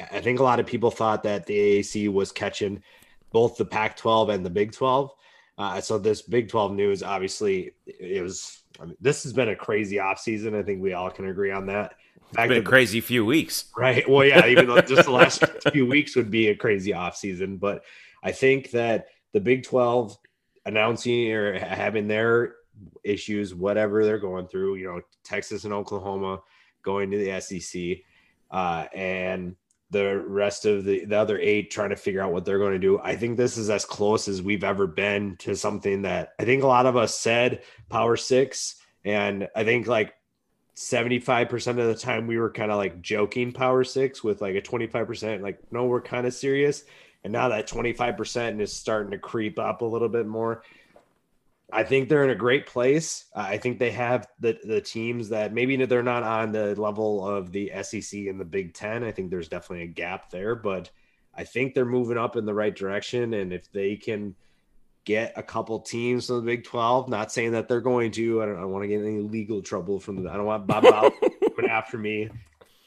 I 0.00 0.20
think 0.20 0.40
a 0.40 0.42
lot 0.42 0.58
of 0.58 0.66
people 0.66 0.90
thought 0.90 1.22
that 1.24 1.46
the 1.46 1.54
AAC 1.54 2.10
was 2.10 2.32
catching 2.32 2.82
both 3.30 3.56
the 3.56 3.64
Pac-12 3.64 4.34
and 4.34 4.44
the 4.44 4.50
Big 4.50 4.72
12. 4.72 5.10
Uh, 5.58 5.80
so 5.80 5.98
this 5.98 6.22
Big 6.22 6.48
12 6.48 6.72
news, 6.72 7.02
obviously, 7.02 7.72
it 7.86 8.22
was. 8.22 8.62
I 8.80 8.84
mean, 8.84 8.96
this 9.00 9.22
has 9.22 9.32
been 9.32 9.48
a 9.50 9.56
crazy 9.56 9.96
offseason. 9.96 10.54
I 10.54 10.62
think 10.62 10.82
we 10.82 10.92
all 10.92 11.10
can 11.10 11.28
agree 11.28 11.50
on 11.50 11.66
that. 11.66 11.94
It's 12.28 12.36
been 12.36 12.52
a 12.52 12.62
crazy 12.62 13.00
few 13.00 13.24
weeks, 13.24 13.70
right? 13.76 14.06
Well, 14.08 14.24
yeah, 14.24 14.46
even 14.46 14.66
though 14.66 14.80
just 14.80 15.04
the 15.04 15.12
last 15.12 15.44
few 15.72 15.86
weeks 15.86 16.16
would 16.16 16.30
be 16.30 16.48
a 16.48 16.56
crazy 16.56 16.92
offseason, 16.92 17.58
but 17.58 17.84
I 18.22 18.32
think 18.32 18.70
that 18.72 19.06
the 19.32 19.40
Big 19.40 19.62
12 19.62 20.16
announcing 20.66 21.32
or 21.32 21.58
having 21.58 22.08
their 22.08 22.56
issues, 23.04 23.54
whatever 23.54 24.04
they're 24.04 24.18
going 24.18 24.46
through, 24.48 24.76
you 24.76 24.86
know, 24.86 25.00
Texas 25.24 25.64
and 25.64 25.72
Oklahoma 25.72 26.40
going 26.82 27.10
to 27.10 27.18
the 27.18 27.40
SEC, 27.40 27.98
uh, 28.50 28.86
and 28.94 29.56
the 29.90 30.18
rest 30.26 30.66
of 30.66 30.84
the, 30.84 31.04
the 31.04 31.16
other 31.16 31.38
eight 31.38 31.70
trying 31.70 31.90
to 31.90 31.96
figure 31.96 32.20
out 32.20 32.32
what 32.32 32.44
they're 32.44 32.58
going 32.58 32.72
to 32.72 32.78
do. 32.78 32.98
I 33.02 33.14
think 33.14 33.36
this 33.36 33.56
is 33.56 33.70
as 33.70 33.84
close 33.84 34.26
as 34.26 34.42
we've 34.42 34.64
ever 34.64 34.86
been 34.86 35.36
to 35.38 35.54
something 35.54 36.02
that 36.02 36.32
I 36.40 36.44
think 36.44 36.62
a 36.62 36.66
lot 36.66 36.86
of 36.86 36.96
us 36.96 37.16
said 37.16 37.62
Power 37.88 38.16
Six. 38.16 38.76
And 39.04 39.48
I 39.54 39.62
think 39.62 39.86
like 39.86 40.14
75% 40.76 41.68
of 41.68 41.76
the 41.76 41.94
time 41.94 42.26
we 42.26 42.38
were 42.38 42.50
kind 42.50 42.72
of 42.72 42.78
like 42.78 43.00
joking 43.00 43.52
Power 43.52 43.84
Six 43.84 44.24
with 44.24 44.42
like 44.42 44.56
a 44.56 44.60
25%, 44.60 45.40
like, 45.40 45.60
no, 45.70 45.86
we're 45.86 46.02
kind 46.02 46.26
of 46.26 46.34
serious. 46.34 46.84
And 47.22 47.32
now 47.32 47.48
that 47.48 47.68
25% 47.68 48.60
is 48.60 48.72
starting 48.72 49.12
to 49.12 49.18
creep 49.18 49.58
up 49.58 49.82
a 49.82 49.86
little 49.86 50.08
bit 50.08 50.26
more. 50.26 50.62
I 51.72 51.82
think 51.82 52.08
they're 52.08 52.22
in 52.22 52.30
a 52.30 52.36
great 52.36 52.66
place. 52.66 53.24
I 53.34 53.58
think 53.58 53.78
they 53.78 53.90
have 53.90 54.28
the 54.38 54.58
the 54.64 54.80
teams 54.80 55.28
that 55.30 55.52
maybe 55.52 55.76
they're 55.84 56.02
not 56.02 56.22
on 56.22 56.52
the 56.52 56.80
level 56.80 57.26
of 57.26 57.50
the 57.50 57.72
SEC 57.82 58.20
and 58.20 58.38
the 58.38 58.44
Big 58.44 58.72
Ten. 58.72 59.02
I 59.02 59.10
think 59.10 59.30
there's 59.30 59.48
definitely 59.48 59.84
a 59.84 59.88
gap 59.88 60.30
there, 60.30 60.54
but 60.54 60.90
I 61.34 61.44
think 61.44 61.74
they're 61.74 61.84
moving 61.84 62.18
up 62.18 62.36
in 62.36 62.46
the 62.46 62.54
right 62.54 62.74
direction. 62.74 63.34
And 63.34 63.52
if 63.52 63.70
they 63.72 63.96
can 63.96 64.36
get 65.04 65.32
a 65.36 65.42
couple 65.42 65.80
teams 65.80 66.28
from 66.28 66.36
the 66.36 66.42
Big 66.42 66.62
Twelve, 66.64 67.08
not 67.08 67.32
saying 67.32 67.52
that 67.52 67.66
they're 67.66 67.80
going 67.80 68.12
to. 68.12 68.42
I 68.42 68.46
don't, 68.46 68.56
I 68.56 68.60
don't 68.60 68.70
want 68.70 68.84
to 68.84 68.88
get 68.88 69.00
any 69.00 69.20
legal 69.20 69.60
trouble 69.60 69.98
from 69.98 70.22
the. 70.22 70.30
I 70.30 70.36
don't 70.36 70.46
want 70.46 70.68
Bob 70.68 70.84
coming 71.56 71.70
after 71.70 71.98
me. 71.98 72.30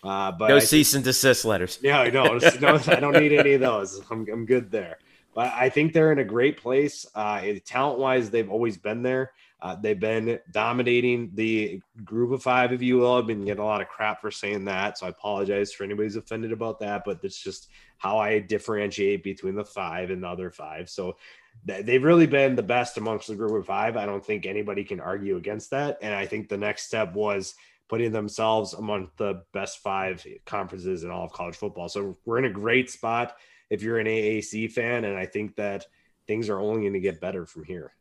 Uh, 0.01 0.32
but 0.32 0.47
no 0.47 0.55
I, 0.55 0.59
cease 0.59 0.93
and 0.93 1.03
desist 1.03 1.43
letters. 1.43 1.80
Yeah, 1.82 2.05
no, 2.05 2.38
no, 2.61 2.80
I 2.88 2.99
don't 3.01 3.19
need 3.19 3.34
any 3.34 3.53
of 3.53 3.61
those. 3.61 4.01
I'm 4.09 4.25
I'm 4.32 4.45
good 4.45 4.71
there. 4.71 4.99
I 5.39 5.69
think 5.69 5.93
they're 5.93 6.11
in 6.11 6.19
a 6.19 6.23
great 6.23 6.57
place. 6.61 7.05
Uh, 7.15 7.41
talent 7.65 7.99
wise, 7.99 8.29
they've 8.29 8.49
always 8.49 8.77
been 8.77 9.03
there. 9.03 9.31
Uh, 9.61 9.75
they've 9.75 9.99
been 9.99 10.39
dominating 10.51 11.31
the 11.33 11.81
group 12.03 12.31
of 12.31 12.41
five, 12.41 12.71
if 12.71 12.81
you 12.81 12.97
will. 12.97 13.15
I've 13.15 13.27
been 13.27 13.43
getting 13.43 13.61
a 13.61 13.65
lot 13.65 13.81
of 13.81 13.89
crap 13.89 14.21
for 14.21 14.31
saying 14.31 14.65
that. 14.65 14.97
So 14.97 15.05
I 15.05 15.09
apologize 15.09 15.73
for 15.73 15.83
anybody's 15.83 16.15
offended 16.15 16.51
about 16.51 16.79
that, 16.79 17.03
but 17.05 17.19
it's 17.23 17.41
just 17.41 17.69
how 17.97 18.17
I 18.17 18.39
differentiate 18.39 19.23
between 19.23 19.55
the 19.55 19.65
five 19.65 20.11
and 20.11 20.23
the 20.23 20.27
other 20.27 20.49
five. 20.49 20.89
So 20.89 21.17
they've 21.65 22.03
really 22.03 22.27
been 22.27 22.55
the 22.55 22.63
best 22.63 22.97
amongst 22.97 23.27
the 23.27 23.35
group 23.35 23.51
of 23.51 23.65
five. 23.65 23.97
I 23.97 24.05
don't 24.05 24.25
think 24.25 24.45
anybody 24.45 24.85
can 24.85 25.01
argue 25.01 25.35
against 25.35 25.71
that. 25.71 25.99
And 26.01 26.13
I 26.13 26.25
think 26.25 26.47
the 26.47 26.57
next 26.57 26.85
step 26.85 27.13
was 27.13 27.55
putting 27.89 28.11
themselves 28.11 28.73
among 28.73 29.09
the 29.17 29.43
best 29.51 29.79
five 29.79 30.25
conferences 30.45 31.03
in 31.03 31.11
all 31.11 31.25
of 31.25 31.33
college 31.33 31.55
football. 31.55 31.89
So 31.89 32.17
we're 32.23 32.37
in 32.37 32.45
a 32.45 32.49
great 32.49 32.89
spot 32.89 33.35
if 33.70 33.82
you're 33.82 33.99
an 33.99 34.07
AAC 34.07 34.72
fan. 34.72 35.05
And 35.05 35.17
I 35.17 35.26
think 35.26 35.55
that 35.55 35.86
things 36.28 36.49
are 36.49 36.59
only 36.59 36.82
going 36.82 36.93
to 36.93 36.99
get 36.99 37.22
better 37.22 37.45
from 37.45 37.63
here. 37.63 37.93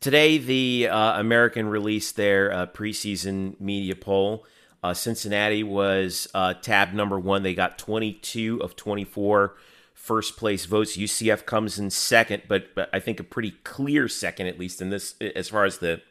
Today, 0.00 0.38
the 0.38 0.88
uh, 0.88 1.20
American 1.20 1.66
released 1.66 2.16
their 2.16 2.52
uh, 2.52 2.66
preseason 2.66 3.58
media 3.60 3.96
poll. 3.96 4.46
Uh, 4.82 4.92
Cincinnati 4.92 5.62
was 5.62 6.28
uh, 6.34 6.52
tab 6.54 6.92
number 6.92 7.18
one. 7.18 7.42
They 7.42 7.54
got 7.54 7.78
22 7.78 8.62
of 8.62 8.76
24 8.76 9.56
first 9.94 10.36
place 10.36 10.66
votes. 10.66 10.98
UCF 10.98 11.46
comes 11.46 11.78
in 11.78 11.88
second, 11.88 12.42
but, 12.48 12.74
but 12.74 12.90
I 12.92 13.00
think 13.00 13.18
a 13.18 13.24
pretty 13.24 13.52
clear 13.64 14.08
second, 14.08 14.46
at 14.46 14.58
least 14.58 14.82
in 14.82 14.90
this, 14.90 15.14
as 15.34 15.48
far 15.48 15.64
as 15.64 15.78
the 15.78 16.02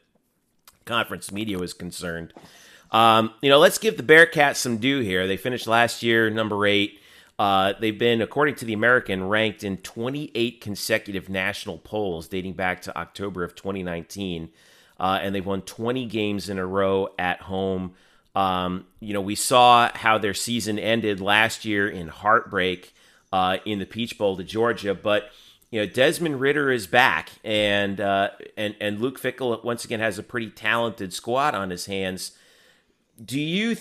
conference 0.85 1.31
media 1.31 1.59
is 1.59 1.73
concerned. 1.73 2.33
Um, 2.89 3.33
you 3.41 3.49
know, 3.49 3.59
let's 3.59 3.77
give 3.77 3.97
the 3.97 4.03
Bearcats 4.03 4.55
some 4.55 4.77
due 4.77 5.01
here. 5.01 5.27
They 5.27 5.37
finished 5.37 5.67
last 5.67 6.01
year 6.01 6.29
number 6.31 6.65
eight. 6.65 6.99
Uh, 7.39 7.73
they've 7.79 7.97
been, 7.97 8.21
according 8.21 8.55
to 8.55 8.65
the 8.65 8.73
American, 8.73 9.27
ranked 9.27 9.63
in 9.63 9.77
28 9.77 10.61
consecutive 10.61 11.29
national 11.29 11.79
polls 11.79 12.27
dating 12.27 12.53
back 12.53 12.81
to 12.83 12.97
October 12.97 13.43
of 13.43 13.55
2019. 13.55 14.49
Uh, 14.99 15.19
and 15.21 15.33
they've 15.33 15.45
won 15.45 15.61
20 15.61 16.05
games 16.05 16.49
in 16.49 16.59
a 16.59 16.65
row 16.65 17.09
at 17.17 17.41
home. 17.41 17.93
Um, 18.35 18.85
you 18.99 19.13
know, 19.13 19.21
we 19.21 19.35
saw 19.35 19.89
how 19.93 20.17
their 20.17 20.33
season 20.33 20.77
ended 20.77 21.19
last 21.19 21.65
year 21.65 21.89
in 21.89 22.07
heartbreak 22.07 22.93
uh, 23.33 23.57
in 23.65 23.79
the 23.79 23.85
Peach 23.85 24.17
Bowl 24.17 24.37
to 24.37 24.43
Georgia, 24.43 24.93
but 24.93 25.31
you 25.71 25.79
know 25.79 25.87
Desmond 25.87 26.39
Ridder 26.39 26.71
is 26.71 26.85
back, 26.85 27.31
and 27.43 27.99
uh, 27.99 28.29
and 28.55 28.75
and 28.79 29.01
Luke 29.01 29.19
Fickell 29.19 29.63
once 29.63 29.83
again 29.83 29.99
has 29.99 30.19
a 30.19 30.23
pretty 30.23 30.51
talented 30.51 31.13
squad 31.13 31.55
on 31.55 31.71
his 31.71 31.87
hands. 31.87 32.33
Do 33.23 33.39
you 33.39 33.75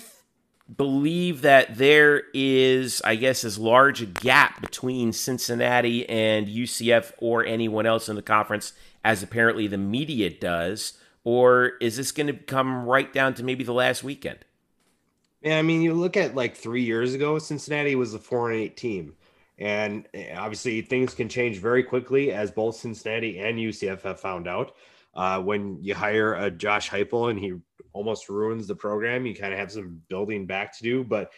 believe 0.74 1.42
that 1.42 1.76
there 1.76 2.22
is, 2.32 3.02
I 3.04 3.16
guess, 3.16 3.44
as 3.44 3.58
large 3.58 4.02
a 4.02 4.06
gap 4.06 4.60
between 4.60 5.12
Cincinnati 5.12 6.08
and 6.08 6.46
UCF 6.46 7.12
or 7.18 7.44
anyone 7.44 7.86
else 7.86 8.08
in 8.08 8.16
the 8.16 8.22
conference 8.22 8.72
as 9.04 9.22
apparently 9.22 9.66
the 9.66 9.78
media 9.78 10.30
does? 10.30 10.94
Or 11.24 11.72
is 11.80 11.96
this 11.96 12.12
going 12.12 12.28
to 12.28 12.32
come 12.32 12.84
right 12.84 13.12
down 13.12 13.34
to 13.34 13.44
maybe 13.44 13.64
the 13.64 13.72
last 13.72 14.02
weekend? 14.02 14.38
Yeah, 15.40 15.58
I 15.58 15.62
mean, 15.62 15.82
you 15.82 15.94
look 15.94 16.16
at 16.16 16.34
like 16.34 16.56
three 16.56 16.82
years 16.82 17.14
ago, 17.14 17.38
Cincinnati 17.38 17.96
was 17.96 18.14
a 18.14 18.18
four 18.18 18.50
and 18.50 18.60
eight 18.60 18.76
team. 18.76 19.14
And 19.58 20.08
eh, 20.14 20.34
obviously, 20.36 20.80
things 20.82 21.14
can 21.14 21.28
change 21.28 21.58
very 21.58 21.82
quickly, 21.82 22.32
as 22.32 22.50
both 22.50 22.76
Cincinnati 22.76 23.38
and 23.38 23.58
UCF 23.58 24.02
have 24.02 24.20
found 24.20 24.48
out. 24.48 24.74
Uh, 25.14 25.40
when 25.40 25.78
you 25.82 25.94
hire 25.94 26.34
a 26.34 26.50
Josh 26.50 26.88
Heupel 26.88 27.30
and 27.30 27.38
he 27.38 27.52
almost 27.92 28.28
ruins 28.28 28.66
the 28.66 28.74
program. 28.74 29.26
You 29.26 29.34
kind 29.34 29.52
of 29.52 29.58
have 29.58 29.72
some 29.72 30.02
building 30.08 30.46
back 30.46 30.76
to 30.76 30.82
do, 30.82 31.04
but 31.04 31.32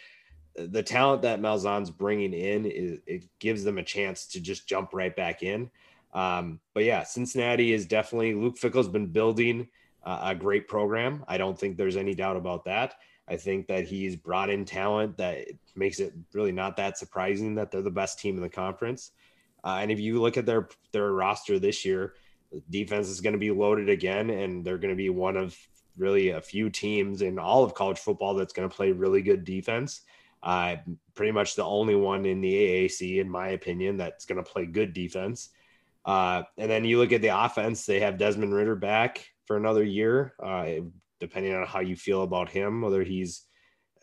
the 0.57 0.82
talent 0.82 1.22
that 1.22 1.40
Malzahn's 1.40 1.90
bringing 1.90 2.32
in 2.32 2.64
is 2.64 3.00
it 3.07 3.24
gives 3.40 3.64
them 3.64 3.78
a 3.78 3.82
chance 3.82 4.26
to 4.28 4.40
just 4.40 4.68
jump 4.68 4.90
right 4.92 5.14
back 5.14 5.42
in. 5.42 5.70
Um, 6.12 6.61
but 6.74 6.84
yeah, 6.84 7.02
Cincinnati 7.02 7.72
is 7.72 7.86
definitely 7.86 8.34
Luke 8.34 8.57
Fickell's 8.57 8.88
been 8.88 9.09
building 9.09 9.68
uh, 10.05 10.20
a 10.22 10.34
great 10.34 10.68
program. 10.68 11.24
I 11.26 11.38
don't 11.38 11.59
think 11.59 11.76
there's 11.76 11.96
any 11.96 12.14
doubt 12.14 12.36
about 12.36 12.64
that. 12.66 12.94
I 13.26 13.36
think 13.36 13.66
that 13.68 13.84
he's 13.84 14.16
brought 14.16 14.50
in 14.50 14.64
talent 14.64 15.16
that 15.16 15.46
makes 15.74 15.98
it 15.98 16.12
really 16.32 16.52
not 16.52 16.76
that 16.76 16.98
surprising 16.98 17.55
that 17.57 17.70
they're 17.70 17.82
the 17.82 17.90
best 17.90 18.20
team 18.20 18.36
in 18.36 18.42
the 18.42 18.48
conference. 18.48 19.12
Uh, 19.64 19.78
and 19.80 19.90
if 19.90 19.98
you 19.98 20.20
look 20.20 20.36
at 20.36 20.46
their 20.46 20.68
their 20.92 21.12
roster 21.12 21.59
this 21.59 21.84
year, 21.84 22.14
defense 22.70 23.09
is 23.09 23.20
going 23.20 23.32
to 23.32 23.38
be 23.38 23.50
loaded 23.50 23.88
again, 23.88 24.30
and 24.30 24.64
they're 24.64 24.78
going 24.78 24.92
to 24.92 24.96
be 24.96 25.09
one 25.09 25.36
of 25.36 25.57
really 25.97 26.30
a 26.30 26.40
few 26.40 26.70
teams 26.70 27.22
in 27.22 27.38
all 27.38 27.64
of 27.64 27.74
college 27.74 27.99
football 27.99 28.34
that's 28.34 28.53
going 28.53 28.68
to 28.68 28.74
play 28.74 28.92
really 28.92 29.22
good 29.22 29.45
defense. 29.45 30.03
Uh, 30.42 30.76
pretty 31.14 31.32
much 31.32 31.55
the 31.55 31.64
only 31.64 31.95
one 31.95 32.26
in 32.26 32.40
the 32.40 32.53
AAC, 32.53 33.20
in 33.20 33.30
my 33.30 33.49
opinion, 33.49 33.97
that's 33.97 34.26
going 34.26 34.42
to 34.42 34.51
play 34.51 34.66
good 34.66 34.92
defense. 34.92 35.51
Uh, 36.05 36.42
and 36.59 36.70
then 36.70 36.84
you 36.84 36.99
look 36.99 37.12
at 37.12 37.22
the 37.22 37.45
offense; 37.45 37.86
they 37.86 38.01
have 38.01 38.18
Desmond 38.18 38.53
Ridder 38.53 38.76
back 38.76 39.26
for 39.47 39.57
another 39.57 39.82
year. 39.82 40.34
Uh, 40.42 40.66
depending 41.18 41.55
on 41.55 41.66
how 41.66 41.80
you 41.80 41.97
feel 41.97 42.22
about 42.22 42.51
him, 42.51 42.82
whether 42.82 43.03
he's 43.03 43.45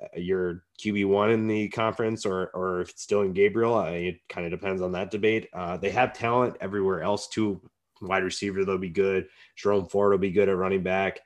uh, 0.02 0.20
your 0.20 0.64
QB 0.80 1.08
one 1.08 1.30
in 1.30 1.48
the 1.48 1.70
conference 1.70 2.26
or 2.26 2.48
or 2.56 2.82
if 2.82 2.89
it's 2.89 3.06
Dillon 3.06 3.34
Gabriel, 3.34 3.76
uh, 3.76 3.92
it 3.92 4.20
kind 4.28 4.46
of 4.46 4.52
depends 4.52 4.82
on 4.82 4.94
that 4.94 5.12
debate. 5.12 5.48
Uh, 5.54 5.78
they 5.78 5.92
have 5.92 6.14
talent 6.14 6.58
everywhere 6.60 7.04
else 7.04 7.28
too. 7.28 7.62
Wide 8.02 8.24
receiver, 8.24 8.66
they'll 8.66 8.80
be 8.80 8.89
good. 8.89 9.28
Jerome 9.56 9.88
Ford 9.88 10.12
will 10.12 10.18
be 10.18 10.32
good 10.32 10.50
at 10.50 10.58
running 10.58 10.82
back 10.82 11.20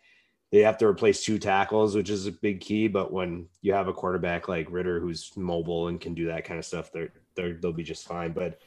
they 0.51 0.59
have 0.59 0.77
to 0.77 0.87
replace 0.87 1.23
two 1.23 1.39
tackles, 1.39 1.95
which 1.95 2.09
is 2.09 2.27
a 2.27 2.31
big 2.31 2.61
key. 2.61 2.87
But 2.87 3.11
when 3.11 3.47
you 3.61 3.73
have 3.73 3.87
a 3.87 3.93
quarterback 3.93 4.47
like 4.47 4.71
Ridder 4.71 4.99
who's 4.99 5.31
mobile 5.35 5.87
and 5.87 5.99
can 5.99 6.13
do 6.13 6.27
that 6.27 6.45
kind 6.45 6.59
of 6.59 6.65
stuff, 6.65 6.91
they're, 6.91 7.11
they're 7.35 7.53
they'll 7.53 7.73
be 7.73 7.83
just 7.83 8.07
fine. 8.07 8.31
But 8.31 8.59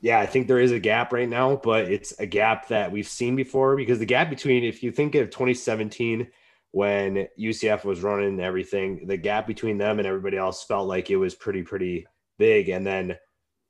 yeah, 0.00 0.18
I 0.18 0.26
think 0.26 0.46
there 0.46 0.60
is 0.60 0.72
a 0.72 0.80
gap 0.80 1.12
right 1.12 1.28
now, 1.28 1.56
but 1.56 1.90
it's 1.90 2.18
a 2.18 2.26
gap 2.26 2.68
that 2.68 2.90
we've 2.90 3.08
seen 3.08 3.36
before 3.36 3.76
because 3.76 3.98
the 3.98 4.06
gap 4.06 4.30
between, 4.30 4.64
if 4.64 4.82
you 4.82 4.92
think 4.92 5.14
of 5.14 5.30
2017 5.30 6.28
when 6.72 7.26
UCF 7.38 7.84
was 7.84 8.02
running 8.02 8.40
everything, 8.40 9.06
the 9.06 9.16
gap 9.16 9.46
between 9.46 9.76
them 9.76 9.98
and 9.98 10.06
everybody 10.06 10.36
else 10.36 10.64
felt 10.64 10.88
like 10.88 11.10
it 11.10 11.16
was 11.16 11.34
pretty, 11.34 11.62
pretty 11.62 12.06
big. 12.38 12.68
And 12.68 12.86
then, 12.86 13.16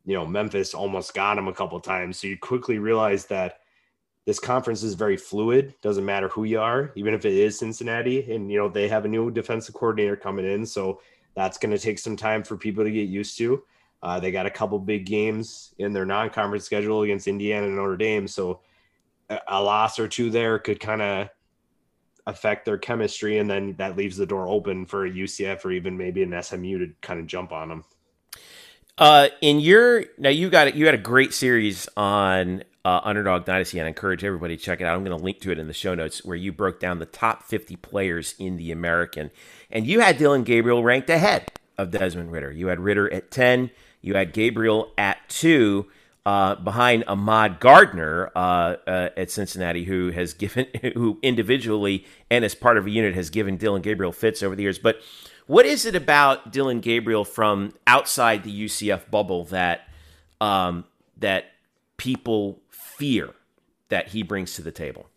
you 0.04 0.14
know, 0.14 0.26
Memphis 0.26 0.74
almost 0.74 1.14
got 1.14 1.34
them 1.34 1.48
a 1.48 1.52
couple 1.52 1.80
times. 1.80 2.18
So 2.18 2.26
you 2.26 2.38
quickly 2.38 2.78
realize 2.78 3.26
that 3.26 3.58
this 4.30 4.38
conference 4.38 4.84
is 4.84 4.94
very 4.94 5.16
fluid. 5.16 5.74
Doesn't 5.82 6.04
matter 6.04 6.28
who 6.28 6.44
you 6.44 6.60
are, 6.60 6.92
even 6.94 7.14
if 7.14 7.24
it 7.24 7.32
is 7.32 7.58
Cincinnati, 7.58 8.32
and 8.32 8.48
you 8.48 8.58
know 8.58 8.68
they 8.68 8.86
have 8.86 9.04
a 9.04 9.08
new 9.08 9.28
defensive 9.28 9.74
coordinator 9.74 10.14
coming 10.14 10.46
in, 10.48 10.64
so 10.64 11.00
that's 11.34 11.58
going 11.58 11.72
to 11.72 11.78
take 11.80 11.98
some 11.98 12.14
time 12.14 12.44
for 12.44 12.56
people 12.56 12.84
to 12.84 12.92
get 12.92 13.08
used 13.08 13.36
to. 13.38 13.64
Uh, 14.04 14.20
they 14.20 14.30
got 14.30 14.46
a 14.46 14.50
couple 14.50 14.78
big 14.78 15.04
games 15.04 15.74
in 15.78 15.92
their 15.92 16.06
non-conference 16.06 16.64
schedule 16.64 17.02
against 17.02 17.26
Indiana 17.26 17.66
and 17.66 17.74
Notre 17.74 17.96
Dame, 17.96 18.28
so 18.28 18.60
a 19.48 19.60
loss 19.60 19.98
or 19.98 20.06
two 20.06 20.30
there 20.30 20.60
could 20.60 20.78
kind 20.78 21.02
of 21.02 21.28
affect 22.28 22.64
their 22.64 22.78
chemistry, 22.78 23.38
and 23.38 23.50
then 23.50 23.74
that 23.78 23.96
leaves 23.96 24.16
the 24.16 24.26
door 24.26 24.46
open 24.46 24.86
for 24.86 25.06
a 25.06 25.10
UCF 25.10 25.64
or 25.64 25.72
even 25.72 25.98
maybe 25.98 26.22
an 26.22 26.40
SMU 26.40 26.78
to 26.78 26.94
kind 27.00 27.18
of 27.18 27.26
jump 27.26 27.50
on 27.50 27.68
them. 27.68 27.84
Uh, 28.96 29.26
in 29.40 29.58
your 29.58 30.04
now 30.18 30.28
you 30.28 30.50
got 30.50 30.76
you 30.76 30.86
had 30.86 30.94
a 30.94 30.98
great 30.98 31.34
series 31.34 31.88
on 31.96 32.62
uh, 32.84 33.00
Underdog 33.04 33.44
Dynasty, 33.44 33.78
and 33.78 33.86
I 33.86 33.88
encourage 33.88 34.24
everybody 34.24 34.56
to 34.56 34.62
check 34.62 34.80
it 34.80 34.84
out. 34.84 34.96
I'm 34.96 35.04
going 35.04 35.16
to 35.16 35.22
link 35.22 35.40
to 35.40 35.50
it 35.50 35.58
in 35.58 35.66
the 35.66 35.74
show 35.74 35.94
notes 35.94 36.24
where 36.24 36.36
you 36.36 36.52
broke 36.52 36.80
down 36.80 36.98
the 36.98 37.06
top 37.06 37.42
50 37.42 37.76
players 37.76 38.34
in 38.38 38.56
the 38.56 38.72
American, 38.72 39.30
and 39.70 39.86
you 39.86 40.00
had 40.00 40.18
Dillon 40.18 40.44
Gabriel 40.44 40.82
ranked 40.82 41.10
ahead 41.10 41.50
of 41.76 41.90
Desmond 41.90 42.32
Ridder. 42.32 42.50
You 42.52 42.68
had 42.68 42.80
Ridder 42.80 43.12
at 43.12 43.30
10, 43.30 43.70
you 44.00 44.14
had 44.14 44.32
Gabriel 44.32 44.92
at 44.96 45.18
two. 45.28 45.86
Uh, 46.26 46.54
behind 46.54 47.02
Ahmad 47.08 47.60
Gardner 47.60 48.30
uh, 48.36 48.76
uh, 48.86 49.08
at 49.16 49.30
Cincinnati, 49.30 49.84
who 49.84 50.10
has 50.10 50.34
given, 50.34 50.66
who 50.94 51.18
individually 51.22 52.04
and 52.30 52.44
as 52.44 52.54
part 52.54 52.76
of 52.76 52.84
a 52.84 52.90
unit 52.90 53.14
has 53.14 53.30
given 53.30 53.56
Dillon 53.56 53.80
Gabriel 53.80 54.12
fits 54.12 54.42
over 54.42 54.54
the 54.54 54.62
years. 54.62 54.78
But 54.78 55.00
what 55.46 55.64
is 55.64 55.86
it 55.86 55.96
about 55.96 56.52
Dillon 56.52 56.80
Gabriel 56.80 57.24
from 57.24 57.72
outside 57.86 58.44
the 58.44 58.66
UCF 58.66 59.10
bubble 59.10 59.44
that 59.46 59.88
um, 60.42 60.84
that 61.16 61.46
people 61.96 62.62
fear 63.00 63.34
that 63.88 64.08
he 64.08 64.22
brings 64.22 64.54
to 64.54 64.62
the 64.62 64.70
table? 64.70 65.08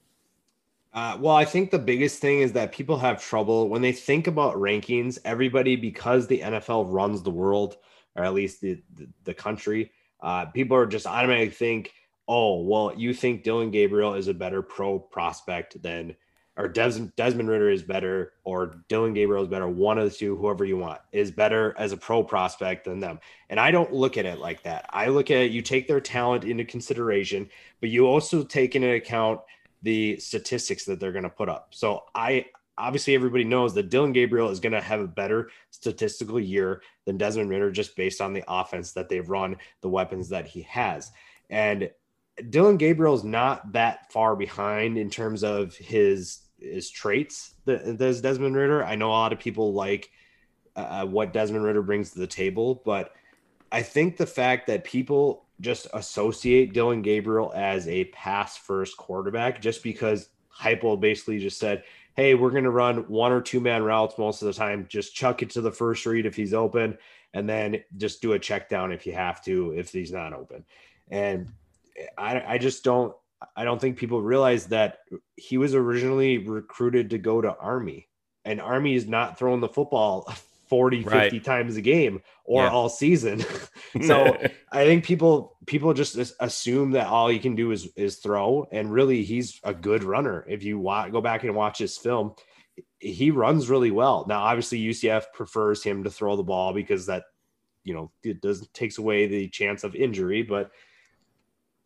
Uh, 0.93 1.17
well, 1.19 1.35
I 1.35 1.43
think 1.43 1.69
the 1.69 1.79
biggest 1.79 2.19
thing 2.19 2.39
is 2.39 2.53
that 2.53 2.71
people 2.71 2.97
have 2.97 3.21
trouble 3.21 3.67
when 3.67 3.81
they 3.81 3.91
think 3.91 4.27
about 4.27 4.55
rankings. 4.55 5.17
Everybody, 5.25 5.75
because 5.75 6.27
the 6.27 6.39
NFL 6.39 6.85
runs 6.87 7.21
the 7.21 7.29
world, 7.29 7.77
or 8.15 8.23
at 8.23 8.33
least 8.33 8.61
the 8.61 8.81
the, 8.95 9.07
the 9.25 9.33
country, 9.33 9.91
uh, 10.21 10.45
people 10.45 10.77
are 10.77 10.85
just 10.85 11.05
automatically 11.05 11.49
think, 11.49 11.91
"Oh, 12.27 12.61
well, 12.61 12.93
you 12.95 13.13
think 13.13 13.43
Dillon 13.43 13.69
Gabriel 13.69 14.13
is 14.13 14.29
a 14.29 14.33
better 14.33 14.61
pro 14.61 14.97
prospect 14.99 15.81
than 15.81 16.15
or 16.55 16.67
Des- 16.67 17.11
Desmond 17.15 17.49
Ridder 17.49 17.69
is 17.69 17.83
better, 17.83 18.33
or 18.43 18.81
Dillon 18.87 19.13
Gabriel 19.13 19.43
is 19.43 19.49
better. 19.49 19.67
One 19.67 19.97
of 19.97 20.09
the 20.09 20.15
two, 20.15 20.35
whoever 20.35 20.65
you 20.65 20.77
want, 20.77 21.01
is 21.11 21.31
better 21.31 21.73
as 21.77 21.91
a 21.91 21.97
pro 21.97 22.23
prospect 22.23 22.85
than 22.85 22.99
them. 22.99 23.19
And 23.49 23.59
I 23.59 23.71
don't 23.71 23.91
look 23.91 24.17
at 24.17 24.25
it 24.25 24.39
like 24.39 24.63
that. 24.63 24.85
I 24.89 25.07
look 25.07 25.31
at 25.31 25.37
it, 25.37 25.51
you 25.51 25.61
take 25.61 25.87
their 25.87 26.01
talent 26.01 26.43
into 26.43 26.63
consideration, 26.65 27.49
but 27.79 27.89
you 27.89 28.05
also 28.05 28.43
take 28.43 28.75
into 28.75 28.93
account 28.93 29.41
the 29.81 30.17
statistics 30.17 30.85
that 30.85 30.99
they're 30.99 31.11
going 31.11 31.23
to 31.23 31.29
put 31.29 31.49
up. 31.49 31.69
So 31.71 32.03
I 32.15 32.45
obviously 32.77 33.15
everybody 33.15 33.43
knows 33.43 33.73
that 33.73 33.89
Dillon 33.89 34.13
Gabriel 34.13 34.49
is 34.49 34.59
going 34.59 34.73
to 34.73 34.81
have 34.81 34.99
a 34.99 35.07
better 35.07 35.49
statistical 35.69 36.39
year 36.39 36.81
than 37.05 37.17
Desmond 37.17 37.49
Ridder 37.49 37.71
just 37.71 37.95
based 37.95 38.21
on 38.21 38.33
the 38.33 38.43
offense 38.47 38.93
that 38.93 39.09
they've 39.09 39.27
run, 39.29 39.57
the 39.81 39.89
weapons 39.89 40.29
that 40.29 40.47
he 40.47 40.61
has. 40.63 41.11
And 41.49 41.91
Dillon 42.49 42.77
Gabriel 42.77 43.13
is 43.13 43.23
not 43.23 43.73
that 43.73 44.11
far 44.11 44.35
behind 44.35 44.97
in 44.97 45.09
terms 45.09 45.43
of 45.43 45.75
his 45.75 46.39
his 46.59 46.89
traits 46.89 47.55
that 47.65 47.97
does 47.97 48.21
Desmond 48.21 48.55
Ridder. 48.55 48.83
I 48.83 48.95
know 48.95 49.09
a 49.09 49.11
lot 49.11 49.33
of 49.33 49.39
people 49.39 49.73
like 49.73 50.09
uh, 50.75 51.05
what 51.05 51.33
Desmond 51.33 51.63
Ridder 51.63 51.81
brings 51.81 52.11
to 52.11 52.19
the 52.19 52.27
table, 52.27 52.81
but 52.85 53.11
I 53.71 53.81
think 53.81 54.17
the 54.17 54.25
fact 54.25 54.67
that 54.67 54.83
people 54.83 55.45
just 55.61 55.87
associate 55.93 56.73
Dillon 56.73 57.01
Gabriel 57.01 57.51
as 57.55 57.87
a 57.87 58.05
pass 58.05 58.57
first 58.57 58.97
quarterback 58.97 59.61
just 59.61 59.83
because 59.83 60.29
Heupel 60.61 60.99
basically 60.99 61.39
just 61.39 61.59
said, 61.59 61.83
"Hey, 62.15 62.33
we're 62.33 62.51
going 62.51 62.63
to 62.63 62.71
run 62.71 63.07
one 63.07 63.31
or 63.31 63.41
two 63.41 63.59
man 63.59 63.83
routes 63.83 64.17
most 64.17 64.41
of 64.41 64.47
the 64.47 64.53
time. 64.53 64.87
Just 64.89 65.15
chuck 65.15 65.43
it 65.43 65.51
to 65.51 65.61
the 65.61 65.71
first 65.71 66.05
read 66.05 66.25
if 66.25 66.35
he's 66.35 66.53
open, 66.53 66.97
and 67.33 67.47
then 67.47 67.83
just 67.97 68.21
do 68.21 68.33
a 68.33 68.39
check 68.39 68.69
down 68.69 68.91
if 68.91 69.05
you 69.05 69.13
have 69.13 69.43
to 69.45 69.71
if 69.73 69.91
he's 69.91 70.11
not 70.11 70.33
open." 70.33 70.65
And 71.11 71.51
I, 72.17 72.43
I 72.47 72.57
just 72.57 72.83
don't 72.83 73.15
I 73.55 73.63
don't 73.63 73.79
think 73.79 73.97
people 73.97 74.21
realize 74.21 74.67
that 74.67 74.99
he 75.35 75.57
was 75.57 75.75
originally 75.75 76.37
recruited 76.37 77.09
to 77.11 77.17
go 77.17 77.41
to 77.41 77.55
Army, 77.55 78.07
and 78.45 78.61
Army 78.61 78.95
is 78.95 79.07
not 79.07 79.37
throwing 79.37 79.61
the 79.61 79.67
football 79.67 80.31
40, 80.69 81.03
50 81.03 81.39
times 81.41 81.75
a 81.75 81.81
game 81.81 82.21
or 82.45 82.63
yeah. 82.63 82.69
all 82.69 82.89
season. 82.89 83.43
so 84.07 84.37
I 84.71 84.85
think 84.85 85.03
people 85.03 85.57
people 85.65 85.93
just 85.93 86.33
assume 86.39 86.91
that 86.91 87.07
all 87.07 87.27
he 87.27 87.39
can 87.39 87.55
do 87.55 87.71
is 87.71 87.89
is 87.95 88.17
throw, 88.17 88.67
and 88.71 88.91
really 88.91 89.23
he's 89.23 89.59
a 89.63 89.73
good 89.73 90.03
runner. 90.03 90.45
If 90.47 90.63
you 90.63 90.79
wa- 90.79 91.09
go 91.09 91.21
back 91.21 91.43
and 91.43 91.55
watch 91.55 91.77
his 91.77 91.97
film, 91.97 92.33
he 92.99 93.31
runs 93.31 93.69
really 93.69 93.91
well. 93.91 94.25
Now, 94.27 94.41
obviously, 94.41 94.79
UCF 94.79 95.25
prefers 95.33 95.83
him 95.83 96.03
to 96.05 96.09
throw 96.09 96.35
the 96.35 96.43
ball 96.43 96.73
because 96.73 97.05
that 97.05 97.23
you 97.83 97.93
know 97.93 98.11
it 98.23 98.41
does 98.41 98.67
takes 98.69 98.97
away 98.97 99.27
the 99.27 99.49
chance 99.49 99.83
of 99.83 99.95
injury, 99.95 100.41
but 100.41 100.71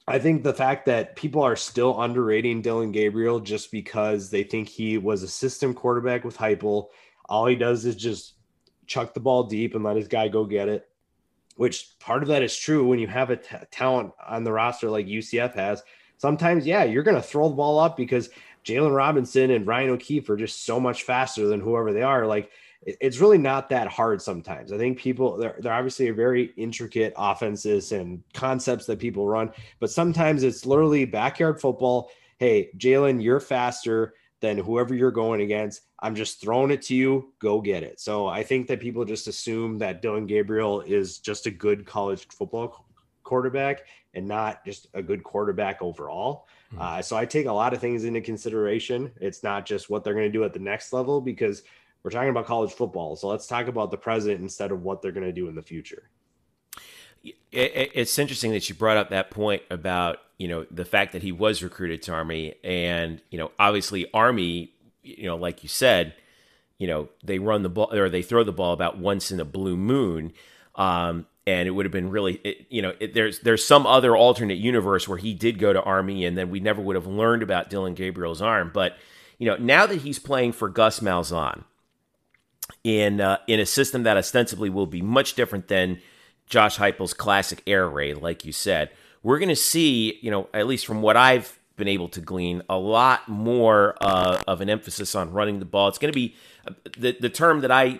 I 0.07 0.19
think 0.19 0.43
the 0.43 0.53
fact 0.53 0.85
that 0.85 1.17
people 1.17 1.43
are 1.43 1.57
still 1.57 2.01
underrating 2.01 2.61
Dillon 2.61 2.93
Gabriel 2.93 3.41
just 3.41 3.71
because 3.71 4.29
they 4.29 4.43
think 4.43 4.69
he 4.69 4.97
was 4.97 5.21
a 5.21 5.27
system 5.27 5.73
quarterback 5.73 6.23
with 6.23 6.37
Heupel. 6.37 6.87
All 7.27 7.45
he 7.45 7.55
does 7.55 7.85
is 7.85 7.97
just 7.97 8.35
chuck 8.85 9.13
the 9.13 9.19
ball 9.19 9.43
deep 9.43 9.75
and 9.75 9.83
let 9.83 9.97
his 9.97 10.07
guy 10.07 10.29
go 10.29 10.45
get 10.45 10.69
it. 10.69 10.87
Which 11.57 11.99
part 11.99 12.21
of 12.21 12.29
that 12.29 12.41
is 12.41 12.55
true 12.55 12.87
when 12.87 12.99
you 12.99 13.07
have 13.07 13.31
a 13.31 13.35
t- 13.35 13.55
talent 13.69 14.13
on 14.25 14.45
the 14.45 14.51
roster 14.51 14.89
like 14.89 15.07
UCF 15.07 15.53
has. 15.55 15.83
Sometimes, 16.17 16.65
yeah, 16.65 16.85
you're 16.85 17.03
going 17.03 17.15
to 17.15 17.21
throw 17.21 17.49
the 17.49 17.55
ball 17.55 17.77
up 17.77 17.97
because 17.97 18.29
Jaylon 18.63 18.95
Robinson 18.95 19.51
and 19.51 19.67
Ryan 19.67 19.89
O'Keefe 19.89 20.29
are 20.29 20.37
just 20.37 20.65
so 20.65 20.79
much 20.79 21.03
faster 21.03 21.47
than 21.47 21.59
whoever 21.59 21.91
they 21.91 22.01
are. 22.01 22.25
Like 22.25 22.49
it's 22.81 23.19
really 23.19 23.37
not 23.37 23.69
that 23.69 23.87
hard 23.87 24.21
sometimes. 24.21 24.71
I 24.71 24.77
think 24.77 24.97
people 24.97 25.37
they're, 25.37 25.55
they're 25.59 25.73
obviously 25.73 26.09
very 26.11 26.53
intricate 26.57 27.13
offenses 27.17 27.91
and 27.91 28.23
concepts 28.33 28.85
that 28.85 28.99
people 28.99 29.27
run, 29.27 29.51
but 29.79 29.91
sometimes 29.91 30.43
it's 30.43 30.65
literally 30.65 31.05
backyard 31.05 31.59
football. 31.59 32.09
Hey, 32.37 32.69
Jaylon, 32.77 33.21
you're 33.21 33.39
faster 33.39 34.13
than 34.39 34.57
whoever 34.57 34.93
you're 34.93 35.11
going 35.11 35.41
against. 35.41 35.81
I'm 35.99 36.13
just 36.13 36.39
throwing 36.39 36.71
it 36.71 36.83
to 36.83 36.95
you. 36.95 37.33
Go 37.39 37.59
get 37.59 37.83
it. 37.83 37.99
So 37.99 38.27
I 38.27 38.43
think 38.43 38.67
that 38.67 38.79
people 38.79 39.03
just 39.03 39.27
assume 39.27 39.79
that 39.79 40.01
Dillon 40.01 40.27
Gabriel 40.27 40.81
is 40.81 41.17
just 41.17 41.47
a 41.47 41.51
good 41.51 41.85
college 41.85 42.27
football 42.27 42.85
quarterback 43.23 43.85
and 44.13 44.27
not 44.27 44.63
just 44.63 44.87
a 44.93 45.01
good 45.01 45.23
quarterback 45.23 45.81
overall. 45.81 46.47
Mm-hmm. 46.71 46.81
Uh, 46.81 47.01
so 47.01 47.17
I 47.17 47.25
take 47.25 47.47
a 47.47 47.51
lot 47.51 47.73
of 47.73 47.81
things 47.81 48.05
into 48.05 48.21
consideration. 48.21 49.11
It's 49.19 49.43
not 49.43 49.65
just 49.65 49.89
what 49.89 50.03
they're 50.03 50.13
going 50.13 50.31
to 50.31 50.37
do 50.37 50.43
at 50.43 50.53
the 50.53 50.59
next 50.59 50.93
level 50.93 51.19
because 51.19 51.63
we're 52.03 52.11
talking 52.11 52.29
about 52.29 52.45
college 52.45 52.71
football. 52.71 53.15
So 53.15 53.27
let's 53.27 53.47
talk 53.47 53.67
about 53.67 53.91
the 53.91 53.97
present 53.97 54.39
instead 54.39 54.71
of 54.71 54.83
what 54.83 55.01
they're 55.01 55.11
going 55.11 55.25
to 55.25 55.33
do 55.33 55.47
in 55.47 55.55
the 55.55 55.61
future. 55.61 56.09
It's 57.51 58.17
interesting 58.17 58.51
that 58.51 58.69
you 58.69 58.75
brought 58.75 58.97
up 58.97 59.09
that 59.09 59.31
point 59.31 59.63
about 59.69 60.19
you 60.37 60.47
know 60.47 60.65
the 60.69 60.85
fact 60.85 61.13
that 61.13 61.23
he 61.23 61.31
was 61.31 61.63
recruited 61.63 62.01
to 62.03 62.13
Army, 62.13 62.55
and 62.63 63.21
you 63.29 63.37
know 63.37 63.51
obviously 63.59 64.09
Army, 64.13 64.71
you 65.03 65.25
know 65.25 65.35
like 65.35 65.63
you 65.63 65.69
said, 65.69 66.13
you 66.77 66.87
know 66.87 67.09
they 67.23 67.39
run 67.39 67.63
the 67.63 67.69
ball 67.69 67.93
or 67.93 68.09
they 68.09 68.21
throw 68.21 68.43
the 68.43 68.53
ball 68.53 68.71
about 68.71 68.97
once 68.97 69.31
in 69.31 69.39
a 69.39 69.45
blue 69.45 69.75
moon, 69.75 70.31
um, 70.75 71.25
and 71.45 71.67
it 71.67 71.71
would 71.71 71.85
have 71.85 71.91
been 71.91 72.11
really 72.11 72.39
it, 72.43 72.67
you 72.69 72.81
know 72.81 72.93
it, 72.99 73.13
there's 73.13 73.39
there's 73.39 73.65
some 73.65 73.87
other 73.87 74.15
alternate 74.15 74.59
universe 74.59 75.07
where 75.07 75.17
he 75.17 75.33
did 75.33 75.59
go 75.59 75.73
to 75.73 75.81
Army, 75.81 76.23
and 76.23 76.37
then 76.37 76.49
we 76.49 76.59
never 76.59 76.81
would 76.81 76.95
have 76.95 77.07
learned 77.07 77.41
about 77.43 77.69
Dillon 77.69 77.95
Gabriel's 77.95 78.41
arm, 78.41 78.71
but 78.73 78.95
you 79.39 79.47
know 79.47 79.57
now 79.57 79.87
that 79.87 80.01
he's 80.01 80.19
playing 80.19 80.51
for 80.53 80.69
Gus 80.69 80.99
Malzahn 80.99 81.63
in 82.83 83.21
uh, 83.21 83.37
in 83.47 83.59
a 83.59 83.65
system 83.65 84.03
that 84.03 84.17
ostensibly 84.17 84.69
will 84.69 84.85
be 84.85 85.01
much 85.01 85.33
different 85.33 85.67
than 85.67 85.99
Josh 86.47 86.77
Heupel's 86.77 87.13
classic 87.13 87.61
air 87.67 87.87
raid, 87.89 88.17
like 88.17 88.45
you 88.45 88.51
said. 88.51 88.89
We're 89.23 89.39
going 89.39 89.49
to 89.49 89.55
see, 89.55 90.19
you 90.21 90.31
know, 90.31 90.47
at 90.53 90.67
least 90.67 90.85
from 90.85 91.01
what 91.01 91.17
I've 91.17 91.59
been 91.75 91.87
able 91.87 92.07
to 92.09 92.21
glean, 92.21 92.63
a 92.69 92.77
lot 92.77 93.27
more 93.27 93.95
uh, 94.01 94.41
of 94.47 94.61
an 94.61 94.69
emphasis 94.69 95.15
on 95.15 95.31
running 95.31 95.59
the 95.59 95.65
ball. 95.65 95.87
It's 95.89 95.97
going 95.97 96.11
to 96.11 96.15
be 96.15 96.35
uh, 96.67 96.71
the 96.97 97.17
the 97.19 97.29
term 97.29 97.61
that 97.61 97.71
I 97.71 97.99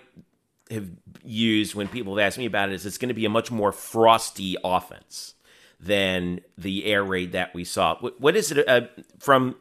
have 0.71 0.89
used 1.23 1.75
when 1.75 1.87
people 1.87 2.17
have 2.17 2.25
asked 2.25 2.37
me 2.37 2.45
about 2.45 2.69
it 2.69 2.75
is 2.75 2.85
it's 2.85 2.97
going 2.97 3.09
to 3.09 3.15
be 3.15 3.25
a 3.25 3.29
much 3.29 3.51
more 3.51 3.71
frosty 3.71 4.57
offense 4.63 5.35
than 5.79 6.41
the 6.57 6.85
air 6.85 7.03
raid 7.03 7.33
that 7.33 7.53
we 7.53 7.63
saw. 7.63 7.95
what, 7.99 8.19
what 8.19 8.35
is 8.35 8.51
it 8.51 8.67
uh, 8.67 8.81
from 9.19 9.55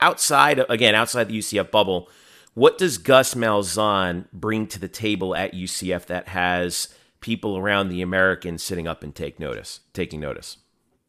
outside? 0.00 0.64
Again, 0.68 0.94
outside 0.94 1.28
the 1.28 1.38
UCF 1.38 1.70
bubble 1.70 2.08
what 2.54 2.78
does 2.78 2.98
Gus 2.98 3.34
Malzahn 3.34 4.26
bring 4.32 4.66
to 4.68 4.78
the 4.78 4.88
table 4.88 5.34
at 5.34 5.52
UCF 5.54 6.06
that 6.06 6.28
has 6.28 6.88
people 7.20 7.58
around 7.58 7.88
the 7.88 8.02
Americans 8.02 8.62
sitting 8.62 8.86
up 8.86 9.02
and 9.02 9.14
take 9.14 9.40
notice, 9.40 9.80
taking 9.92 10.20
notice? 10.20 10.58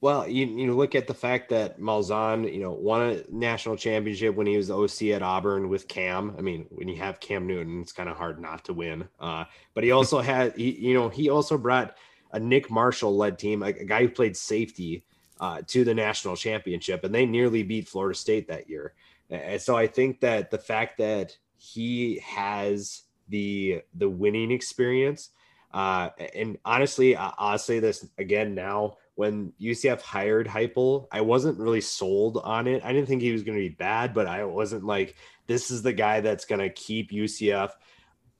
Well, 0.01 0.27
you, 0.27 0.45
you 0.45 0.75
look 0.75 0.93
at 0.93 1.07
the 1.07 1.13
fact 1.13 1.49
that 1.49 1.79
Malzahn, 1.79 2.51
you 2.53 2.59
know, 2.59 2.71
won 2.71 3.01
a 3.01 3.23
national 3.29 3.75
championship 3.75 4.35
when 4.35 4.45
he 4.45 4.57
was 4.57 4.67
the 4.67 4.77
OC 4.77 5.15
at 5.15 5.23
Auburn 5.23 5.69
with 5.69 5.87
Cam. 5.87 6.35
I 6.37 6.41
mean, 6.41 6.67
when 6.69 6.87
you 6.87 6.97
have 6.97 7.19
Cam 7.19 7.47
Newton, 7.47 7.81
it's 7.81 7.91
kind 7.91 8.09
of 8.09 8.17
hard 8.17 8.39
not 8.39 8.65
to 8.65 8.73
win. 8.73 9.07
Uh, 9.19 9.45
but 9.73 9.83
he 9.83 9.91
also 9.91 10.19
had, 10.21 10.55
he, 10.55 10.71
you 10.71 10.93
know, 10.93 11.09
he 11.09 11.29
also 11.29 11.57
brought 11.57 11.95
a 12.31 12.39
Nick 12.39 12.69
Marshall 12.69 13.15
led 13.15 13.39
team, 13.39 13.63
a, 13.63 13.67
a 13.67 13.85
guy 13.85 14.01
who 14.01 14.09
played 14.09 14.35
safety 14.35 15.05
uh, 15.39 15.61
to 15.67 15.83
the 15.83 15.93
national 15.93 16.35
championship, 16.35 17.03
and 17.03 17.13
they 17.13 17.25
nearly 17.25 17.63
beat 17.63 17.87
Florida 17.87 18.17
State 18.17 18.47
that 18.47 18.69
year. 18.69 18.93
And 19.29 19.61
so 19.61 19.75
I 19.75 19.87
think 19.87 20.21
that 20.21 20.51
the 20.51 20.57
fact 20.57 20.97
that 20.99 21.37
he 21.57 22.19
has 22.23 23.03
the 23.29 23.81
the 23.95 24.09
winning 24.09 24.51
experience, 24.51 25.29
uh, 25.73 26.09
and 26.33 26.57
honestly, 26.63 27.15
I'll 27.15 27.57
say 27.57 27.79
this 27.79 28.07
again 28.17 28.55
now. 28.55 28.97
When 29.15 29.53
UCF 29.61 30.01
hired 30.01 30.45
Heupel, 30.45 31.07
I 31.09 31.21
wasn't 31.21 31.57
really 31.57 31.79
sold 31.79 32.37
on 32.43 32.67
it. 32.67 32.83
I 32.83 32.91
didn't 32.91 33.07
think 33.07 33.21
he 33.21 33.31
was 33.31 33.43
going 33.43 33.57
to 33.57 33.69
be 33.69 33.73
bad, 33.73 34.13
but 34.13 34.27
I 34.27 34.43
wasn't 34.43 34.83
like, 34.83 35.15
this 35.47 35.71
is 35.71 35.81
the 35.81 35.93
guy 35.93 36.19
that's 36.19 36.43
going 36.43 36.59
to 36.59 36.69
keep 36.69 37.11
UCF 37.11 37.71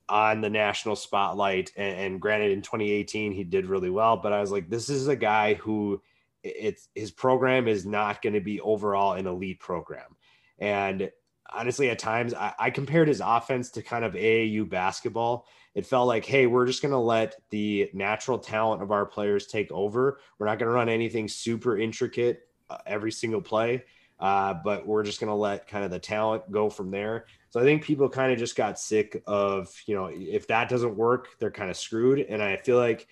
on 0.09 0.41
the 0.41 0.49
national 0.49 0.97
spotlight. 0.97 1.71
And, 1.77 1.97
and, 1.97 2.21
granted, 2.21 2.51
in 2.51 2.61
2018, 2.61 3.31
he 3.31 3.45
did 3.45 3.67
really 3.67 3.89
well, 3.89 4.17
but 4.17 4.33
I 4.33 4.41
was 4.41 4.51
like, 4.51 4.69
this 4.69 4.89
is 4.89 5.07
a 5.07 5.15
guy 5.15 5.53
who 5.53 6.01
it's 6.43 6.89
his 6.93 7.11
program 7.11 7.67
is 7.67 7.85
not 7.85 8.21
going 8.21 8.33
to 8.33 8.41
be 8.41 8.61
overall 8.61 9.13
an 9.13 9.27
elite 9.27 9.59
program. 9.59 10.14
And 10.59 11.11
honestly, 11.51 11.89
at 11.89 11.99
times 11.99 12.33
I, 12.33 12.53
I, 12.59 12.69
compared 12.69 13.07
his 13.07 13.21
offense 13.23 13.71
to 13.71 13.81
kind 13.81 14.05
of 14.05 14.13
AAU 14.13 14.67
basketball. 14.67 15.47
It 15.73 15.85
felt 15.85 16.07
like, 16.07 16.25
hey, 16.25 16.47
we're 16.47 16.65
just 16.65 16.81
going 16.81 16.93
to 16.93 16.97
let 16.97 17.35
the 17.49 17.89
natural 17.93 18.39
talent 18.39 18.81
of 18.81 18.91
our 18.91 19.05
players 19.05 19.47
take 19.47 19.71
over. 19.71 20.19
We're 20.39 20.47
not 20.47 20.59
going 20.59 20.69
to 20.69 20.75
run 20.75 20.89
anything 20.89 21.27
super 21.27 21.77
intricate 21.77 22.47
uh, 22.69 22.77
every 22.85 23.11
single 23.11 23.41
play, 23.41 23.83
uh, 24.19 24.55
but 24.63 24.87
we're 24.87 25.03
just 25.03 25.19
going 25.19 25.29
to 25.29 25.35
let 25.35 25.67
kind 25.67 25.83
of 25.83 25.91
the 25.91 25.99
talent 25.99 26.49
go 26.51 26.69
from 26.69 26.91
there. 26.91 27.25
So 27.49 27.59
I 27.59 27.63
think 27.63 27.83
people 27.83 28.09
kind 28.09 28.31
of 28.31 28.39
just 28.39 28.55
got 28.55 28.79
sick 28.79 29.21
of, 29.27 29.73
you 29.85 29.95
know, 29.95 30.09
if 30.11 30.47
that 30.47 30.69
doesn't 30.69 30.95
work, 30.95 31.27
they're 31.39 31.51
kind 31.51 31.69
of 31.69 31.77
screwed. 31.77 32.19
And 32.19 32.41
I 32.41 32.57
feel 32.57 32.77
like 32.77 33.07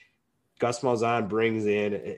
Gus 0.59 0.79
Malzahn 0.79 1.29
brings 1.29 1.65
in 1.65 2.17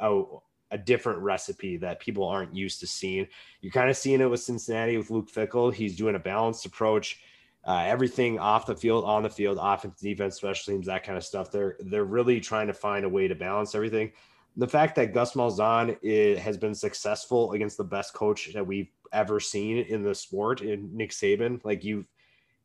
a, 0.00 0.22
a 0.70 0.78
different 0.78 1.20
recipe 1.20 1.76
that 1.78 2.00
people 2.00 2.24
aren't 2.24 2.54
used 2.54 2.80
to 2.80 2.86
seeing. 2.86 3.26
You're 3.60 3.72
kind 3.72 3.90
of 3.90 3.96
seeing 3.96 4.20
it 4.20 4.30
with 4.30 4.40
Cincinnati 4.40 4.96
with 4.96 5.10
Luke 5.10 5.30
Fickell. 5.30 5.72
He's 5.72 5.96
doing 5.96 6.14
a 6.14 6.20
balanced 6.20 6.66
approach. 6.66 7.20
Uh, 7.66 7.84
everything 7.86 8.38
off 8.38 8.66
the 8.66 8.74
field, 8.74 9.04
on 9.04 9.22
the 9.22 9.30
field, 9.30 9.58
offense, 9.60 10.00
defense, 10.00 10.36
special 10.36 10.72
teams, 10.72 10.86
that 10.86 11.04
kind 11.04 11.18
of 11.18 11.24
stuff. 11.24 11.50
They're 11.50 11.76
they're 11.80 12.04
really 12.04 12.40
trying 12.40 12.68
to 12.68 12.72
find 12.72 13.04
a 13.04 13.08
way 13.08 13.28
to 13.28 13.34
balance 13.34 13.74
everything. 13.74 14.12
The 14.56 14.68
fact 14.68 14.96
that 14.96 15.12
Gus 15.12 15.34
Malzahn 15.34 15.96
is, 16.02 16.38
has 16.38 16.56
been 16.56 16.74
successful 16.74 17.52
against 17.52 17.76
the 17.76 17.84
best 17.84 18.14
coach 18.14 18.52
that 18.54 18.66
we've 18.66 18.90
ever 19.12 19.40
seen 19.40 19.78
in 19.78 20.02
the 20.02 20.14
sport, 20.14 20.62
in 20.62 20.96
Nick 20.96 21.10
Saban, 21.10 21.60
like 21.64 21.84
you, 21.84 22.04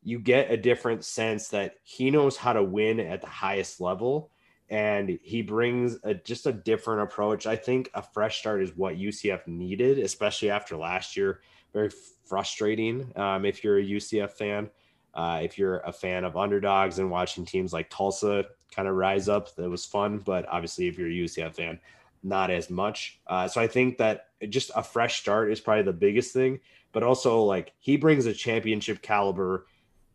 you 0.02 0.18
get 0.18 0.50
a 0.50 0.56
different 0.56 1.04
sense 1.04 1.48
that 1.48 1.76
he 1.82 2.10
knows 2.10 2.36
how 2.36 2.52
to 2.52 2.62
win 2.62 3.00
at 3.00 3.20
the 3.20 3.28
highest 3.28 3.80
level 3.80 4.30
and 4.70 5.18
he 5.22 5.42
brings 5.42 5.98
a, 6.04 6.14
just 6.14 6.46
a 6.46 6.52
different 6.52 7.02
approach. 7.02 7.46
I 7.46 7.56
think 7.56 7.90
a 7.94 8.02
fresh 8.02 8.38
start 8.38 8.62
is 8.62 8.76
what 8.76 8.96
UCF 8.96 9.46
needed, 9.46 9.98
especially 9.98 10.50
after 10.50 10.76
last 10.76 11.16
year. 11.16 11.40
Very 11.72 11.90
frustrating 12.24 13.12
um, 13.16 13.44
if 13.44 13.62
you're 13.62 13.78
a 13.78 13.84
UCF 13.84 14.30
fan. 14.30 14.70
Uh, 15.12 15.40
if 15.42 15.58
you're 15.58 15.78
a 15.80 15.92
fan 15.92 16.24
of 16.24 16.36
underdogs 16.36 16.98
and 16.98 17.10
watching 17.10 17.44
teams 17.44 17.72
like 17.72 17.88
Tulsa 17.88 18.46
kind 18.74 18.88
of 18.88 18.96
rise 18.96 19.28
up, 19.28 19.54
that 19.56 19.70
was 19.70 19.84
fun. 19.84 20.18
But 20.18 20.48
obviously, 20.48 20.88
if 20.88 20.98
you're 20.98 21.08
a 21.08 21.12
UCF 21.12 21.54
fan, 21.54 21.78
not 22.22 22.50
as 22.50 22.70
much. 22.70 23.20
Uh, 23.26 23.46
so 23.46 23.60
I 23.60 23.66
think 23.66 23.98
that 23.98 24.28
just 24.48 24.70
a 24.74 24.82
fresh 24.82 25.20
start 25.20 25.52
is 25.52 25.60
probably 25.60 25.84
the 25.84 25.92
biggest 25.92 26.32
thing, 26.32 26.58
but 26.92 27.02
also 27.02 27.42
like 27.42 27.72
he 27.78 27.96
brings 27.96 28.26
a 28.26 28.32
championship 28.32 29.02
caliber 29.02 29.66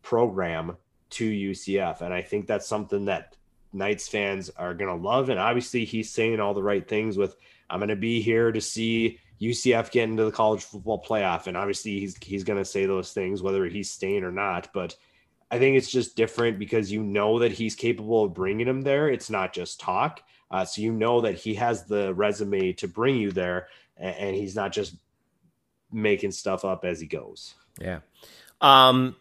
program 0.02 0.76
to 1.10 1.30
UCF. 1.30 2.00
And 2.02 2.12
I 2.12 2.20
think 2.20 2.46
that's 2.46 2.66
something 2.66 3.06
that 3.06 3.36
Knights 3.72 4.08
fans 4.08 4.50
are 4.56 4.74
going 4.74 4.88
to 4.90 5.08
love. 5.08 5.28
And 5.28 5.38
obviously, 5.38 5.84
he's 5.84 6.10
saying 6.10 6.40
all 6.40 6.54
the 6.54 6.62
right 6.62 6.86
things 6.86 7.16
with, 7.16 7.36
I'm 7.68 7.78
going 7.78 7.88
to 7.88 7.96
be 7.96 8.20
here 8.20 8.52
to 8.52 8.60
see 8.60 9.18
UCF 9.40 9.90
get 9.90 10.08
into 10.08 10.24
the 10.24 10.32
college 10.32 10.64
football 10.64 11.02
playoff. 11.02 11.46
And 11.46 11.56
obviously, 11.56 12.00
he's, 12.00 12.16
he's 12.22 12.44
going 12.44 12.58
to 12.58 12.64
say 12.64 12.86
those 12.86 13.12
things, 13.12 13.42
whether 13.42 13.66
he's 13.66 13.90
staying 13.90 14.24
or 14.24 14.32
not. 14.32 14.68
But 14.72 14.96
I 15.50 15.58
think 15.58 15.76
it's 15.76 15.90
just 15.90 16.16
different 16.16 16.58
because 16.58 16.92
you 16.92 17.02
know 17.02 17.38
that 17.40 17.52
he's 17.52 17.74
capable 17.74 18.24
of 18.24 18.34
bringing 18.34 18.68
him 18.68 18.82
there. 18.82 19.08
It's 19.08 19.30
not 19.30 19.52
just 19.52 19.80
talk. 19.80 20.22
Uh, 20.50 20.64
so 20.64 20.82
you 20.82 20.92
know 20.92 21.20
that 21.20 21.36
he 21.36 21.54
has 21.54 21.84
the 21.84 22.12
resume 22.14 22.72
to 22.72 22.88
bring 22.88 23.16
you 23.16 23.30
there, 23.30 23.68
and, 23.96 24.16
and 24.16 24.36
he's 24.36 24.56
not 24.56 24.72
just 24.72 24.96
making 25.92 26.32
stuff 26.32 26.64
up 26.64 26.84
as 26.84 27.00
he 27.00 27.06
goes. 27.06 27.54
Yeah. 27.80 28.00
Um, 28.60 29.16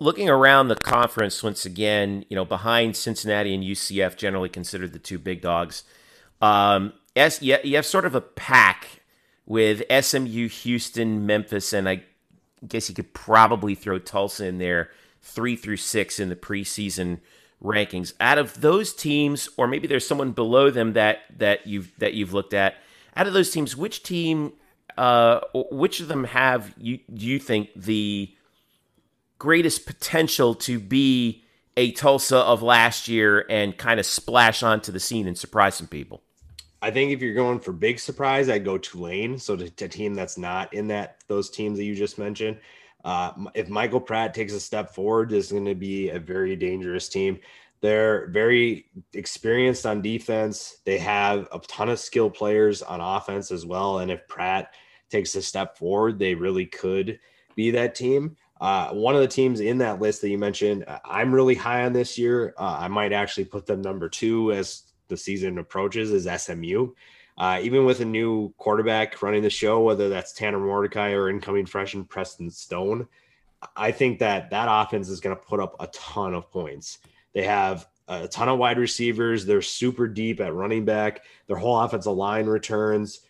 looking 0.00 0.28
around 0.28 0.68
the 0.68 0.76
conference 0.76 1.42
once 1.42 1.64
again, 1.64 2.24
you 2.28 2.36
know, 2.36 2.44
behind 2.44 2.96
Cincinnati 2.96 3.54
and 3.54 3.64
UCF, 3.64 4.16
generally 4.16 4.48
considered 4.48 4.92
the 4.92 4.98
two 4.98 5.18
big 5.18 5.40
dogs. 5.40 5.84
Um, 6.40 6.92
you 7.40 7.74
have 7.74 7.86
sort 7.86 8.04
of 8.04 8.14
a 8.14 8.20
pack 8.20 9.00
with 9.44 9.82
SMU, 9.90 10.48
Houston, 10.48 11.26
Memphis, 11.26 11.72
and 11.72 11.88
I 11.88 12.04
guess 12.66 12.88
you 12.88 12.94
could 12.94 13.12
probably 13.12 13.74
throw 13.74 13.98
Tulsa 13.98 14.46
in 14.46 14.58
there, 14.58 14.90
three 15.20 15.56
through 15.56 15.78
six 15.78 16.20
in 16.20 16.28
the 16.28 16.36
preseason 16.36 17.20
rankings. 17.62 18.12
Out 18.20 18.38
of 18.38 18.60
those 18.60 18.92
teams, 18.92 19.48
or 19.56 19.66
maybe 19.66 19.88
there's 19.88 20.06
someone 20.06 20.32
below 20.32 20.70
them 20.70 20.92
that 20.92 21.22
that 21.38 21.66
you've 21.66 21.92
that 21.98 22.14
you've 22.14 22.32
looked 22.32 22.54
at. 22.54 22.76
Out 23.16 23.26
of 23.26 23.32
those 23.32 23.50
teams, 23.50 23.76
which 23.76 24.04
team, 24.04 24.52
uh, 24.96 25.40
which 25.54 25.98
of 25.98 26.06
them 26.06 26.24
have 26.24 26.72
you 26.78 27.00
do 27.12 27.26
you 27.26 27.38
think 27.40 27.70
the 27.74 28.30
greatest 29.38 29.86
potential 29.86 30.54
to 30.54 30.78
be 30.78 31.44
a 31.76 31.92
Tulsa 31.92 32.38
of 32.38 32.62
last 32.62 33.08
year 33.08 33.46
and 33.48 33.76
kind 33.76 34.00
of 34.00 34.06
splash 34.06 34.62
onto 34.62 34.90
the 34.90 35.00
scene 35.00 35.28
and 35.28 35.38
surprise 35.38 35.76
some 35.76 35.86
people? 35.86 36.22
I 36.80 36.90
think 36.90 37.12
if 37.12 37.22
you're 37.22 37.34
going 37.34 37.60
for 37.60 37.72
big 37.72 37.98
surprise, 37.98 38.48
I'd 38.48 38.64
go 38.64 38.78
Tulane. 38.78 39.38
So 39.38 39.56
to, 39.56 39.64
a 39.64 39.88
team 39.88 40.14
that's 40.14 40.38
not 40.38 40.72
in 40.74 40.88
that 40.88 41.18
those 41.28 41.50
teams 41.50 41.78
that 41.78 41.84
you 41.84 41.94
just 41.94 42.18
mentioned. 42.18 42.58
Uh, 43.04 43.32
if 43.54 43.68
Michael 43.68 44.00
Pratt 44.00 44.34
takes 44.34 44.52
a 44.52 44.60
step 44.60 44.94
forward, 44.94 45.30
this 45.30 45.46
is 45.46 45.52
going 45.52 45.64
to 45.64 45.74
be 45.74 46.10
a 46.10 46.18
very 46.18 46.56
dangerous 46.56 47.08
team. 47.08 47.38
They're 47.80 48.26
very 48.28 48.86
experienced 49.12 49.86
on 49.86 50.02
defense. 50.02 50.78
They 50.84 50.98
have 50.98 51.48
a 51.52 51.60
ton 51.60 51.88
of 51.88 52.00
skilled 52.00 52.34
players 52.34 52.82
on 52.82 53.00
offense 53.00 53.52
as 53.52 53.64
well. 53.64 54.00
And 54.00 54.10
if 54.10 54.26
Pratt 54.26 54.74
takes 55.10 55.34
a 55.36 55.42
step 55.42 55.78
forward, 55.78 56.18
they 56.18 56.34
really 56.34 56.66
could 56.66 57.20
be 57.54 57.70
that 57.72 57.94
team. 57.94 58.36
Uh, 58.60 58.90
one 58.90 59.14
of 59.14 59.20
the 59.20 59.28
teams 59.28 59.60
in 59.60 59.78
that 59.78 60.00
list 60.00 60.20
that 60.20 60.30
you 60.30 60.38
mentioned, 60.38 60.84
uh, 60.86 60.98
I'm 61.04 61.34
really 61.34 61.54
high 61.54 61.84
on 61.84 61.92
this 61.92 62.18
year. 62.18 62.54
Uh, 62.58 62.78
I 62.80 62.88
might 62.88 63.12
actually 63.12 63.44
put 63.44 63.66
them 63.66 63.80
number 63.82 64.08
two 64.08 64.52
as 64.52 64.82
the 65.08 65.16
season 65.16 65.58
approaches, 65.58 66.10
is 66.10 66.28
SMU. 66.42 66.92
Uh, 67.36 67.60
even 67.62 67.84
with 67.84 68.00
a 68.00 68.04
new 68.04 68.52
quarterback 68.58 69.22
running 69.22 69.42
the 69.42 69.50
show, 69.50 69.80
whether 69.80 70.08
that's 70.08 70.32
Tanner 70.32 70.58
Mordecai 70.58 71.12
or 71.12 71.30
incoming 71.30 71.66
freshman 71.66 72.04
Preston 72.04 72.50
Stone, 72.50 73.06
I 73.76 73.92
think 73.92 74.18
that 74.18 74.50
that 74.50 74.66
offense 74.68 75.08
is 75.08 75.20
going 75.20 75.36
to 75.36 75.42
put 75.42 75.60
up 75.60 75.76
a 75.78 75.86
ton 75.88 76.34
of 76.34 76.50
points. 76.50 76.98
They 77.34 77.44
have 77.44 77.86
a 78.08 78.26
ton 78.26 78.48
of 78.48 78.58
wide 78.58 78.78
receivers. 78.78 79.46
They're 79.46 79.62
super 79.62 80.08
deep 80.08 80.40
at 80.40 80.54
running 80.54 80.84
back. 80.84 81.24
Their 81.46 81.56
whole 81.56 81.78
offensive 81.78 82.12
line 82.12 82.46
returns. 82.46 83.20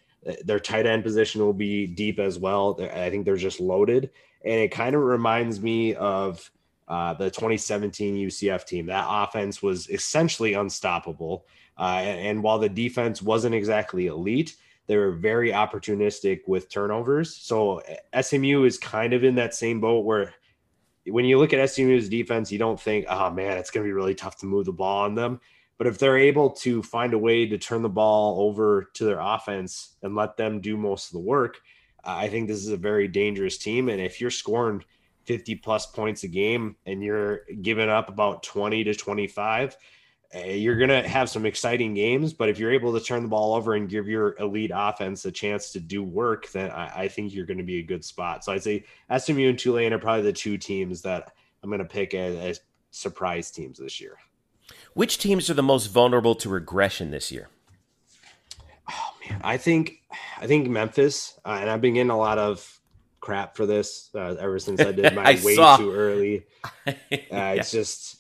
Their 0.45 0.61
tight 0.61 0.87
end 0.87 1.05
position 1.05 1.43
will 1.43 1.53
be 1.53 1.87
deep 1.87 2.19
as 2.19 2.39
well. 2.39 2.79
I 2.81 3.11
think 3.11 3.25
they're 3.25 3.37
just 3.37 3.61
loaded. 3.61 4.11
And 4.49 4.61
it 4.61 4.71
kind 4.71 4.97
of 4.97 5.03
reminds 5.03 5.61
me 5.61 5.95
of 5.95 6.51
uh, 6.89 7.13
the 7.13 7.31
2017 7.31 8.17
UCF 8.17 8.65
team. 8.67 8.87
That 8.87 9.07
offense 9.07 9.63
was 9.63 9.91
essentially 9.91 10.55
unstoppable. 10.55 11.47
Uh, 11.77 12.01
and, 12.03 12.21
and, 12.21 12.43
while 12.43 12.59
the 12.59 12.69
defense 12.69 13.21
wasn't 13.23 13.55
exactly 13.55 14.07
elite, 14.07 14.57
they 14.87 14.97
were 14.97 15.13
very 15.13 15.53
opportunistic 15.53 16.41
with 16.49 16.71
turnovers. 16.71 17.37
So 17.37 17.83
SMU 18.19 18.65
is 18.65 18.79
kind 18.79 19.13
of 19.13 19.23
in 19.23 19.35
that 19.35 19.55
same 19.55 19.81
boat 19.81 20.07
where 20.07 20.35
when 21.05 21.27
you 21.27 21.39
look 21.39 21.53
at 21.53 21.71
SMU's 21.71 22.09
defense, 22.09 22.51
you 22.51 22.59
don't 22.59 22.81
think, 22.81 23.05
oh 23.09 23.31
man, 23.31 23.59
it's 23.59 23.71
going 23.71 23.85
to 23.85 23.89
be 23.89 23.93
really 23.93 24.15
tough 24.15 24.39
to 24.39 24.47
move 24.47 24.65
the 24.65 24.73
ball 24.73 25.05
on 25.05 25.15
them. 25.15 25.41
But 25.77 25.87
if 25.87 25.99
they're 25.99 26.19
able 26.19 26.51
to 26.51 26.83
find 26.83 27.15
a 27.15 27.19
way 27.19 27.47
to 27.47 27.59
turn 27.59 27.83
the 27.83 27.89
ball 27.89 28.41
over 28.41 28.91
to 28.95 29.05
their 29.05 29.21
offense 29.21 29.97
and 30.03 30.17
let 30.17 30.37
them 30.37 30.61
do 30.61 30.77
most 30.77 31.09
of 31.09 31.13
the 31.13 31.21
work, 31.21 31.61
I 32.05 32.29
think 32.29 32.49
this 32.49 32.59
is 32.59 32.69
a 32.69 32.77
very 32.77 33.09
dangerous 33.09 33.59
team. 33.59 33.89
And 33.89 34.01
if 34.01 34.21
you're 34.21 34.31
scoring 34.31 34.85
50 35.25 35.57
plus 35.57 35.87
points 35.87 36.25
a 36.25 36.29
game 36.29 36.77
and 36.87 37.03
you're 37.03 37.41
giving 37.63 37.89
up 37.89 38.09
about 38.09 38.43
20 38.43 38.85
to 38.85 38.95
25, 38.95 39.77
Eh, 40.33 40.55
you're 40.55 40.77
going 40.77 40.91
to 40.91 41.09
have 41.09 41.31
some 41.31 41.47
exciting 41.47 41.95
games, 41.95 42.35
but 42.35 42.51
if 42.51 42.59
you're 42.59 42.73
able 42.73 42.93
to 42.93 43.01
turn 43.01 43.23
the 43.23 43.29
ball 43.29 43.55
over 43.55 43.75
and 43.75 43.89
give 43.89 44.09
your 44.09 44.37
elite 44.39 44.71
offense 44.75 45.25
a 45.25 45.33
chance 45.33 45.73
to 45.73 45.81
do 45.81 46.03
work, 46.03 46.51
then 46.53 46.71
I, 46.71 47.05
I 47.05 47.09
think 47.09 47.33
you're 47.33 47.47
going 47.47 47.59
to 47.59 47.65
be 47.65 47.79
a 47.79 47.83
good 47.83 48.05
spot. 48.05 48.45
So 48.45 48.53
I'd 48.53 48.63
say 48.63 48.85
SMU 49.17 49.49
and 49.49 49.59
Tulane 49.59 49.93
are 49.93 49.99
probably 49.99 50.25
the 50.25 50.33
two 50.33 50.59
teams 50.59 51.01
that 51.03 51.33
I'm 51.63 51.71
going 51.71 51.79
to 51.79 51.87
pick 51.87 52.13
as, 52.13 52.37
as 52.37 52.61
surprise 52.91 53.51
teams 53.51 53.79
this 53.79 54.01
year. 54.01 54.19
Which 54.93 55.17
teams 55.17 55.49
are 55.49 55.55
the 55.55 55.63
most 55.63 55.87
vulnerable 55.87 56.35
to 56.37 56.49
regression 56.51 57.11
this 57.11 57.33
year? 57.33 57.49
I 59.43 59.57
think 59.57 60.03
I 60.41 60.47
think 60.47 60.69
Memphis, 60.69 61.39
uh, 61.45 61.59
and 61.61 61.71
I've 61.71 61.81
been 61.81 61.95
getting 61.95 62.11
a 62.11 62.19
lot 62.19 62.39
of 62.39 62.81
crap 63.21 63.57
for 63.57 63.67
this 63.67 64.11
uh, 64.15 64.37
ever 64.39 64.59
since 64.59 64.81
I 64.81 64.93
did 64.93 65.15
my 65.15 65.39
way 65.43 65.55
saw. 65.55 65.77
too 65.77 65.93
early. 65.93 66.45
Uh, 66.87 66.95
yeah. 67.21 67.53
It's 67.53 67.71
just 67.71 68.19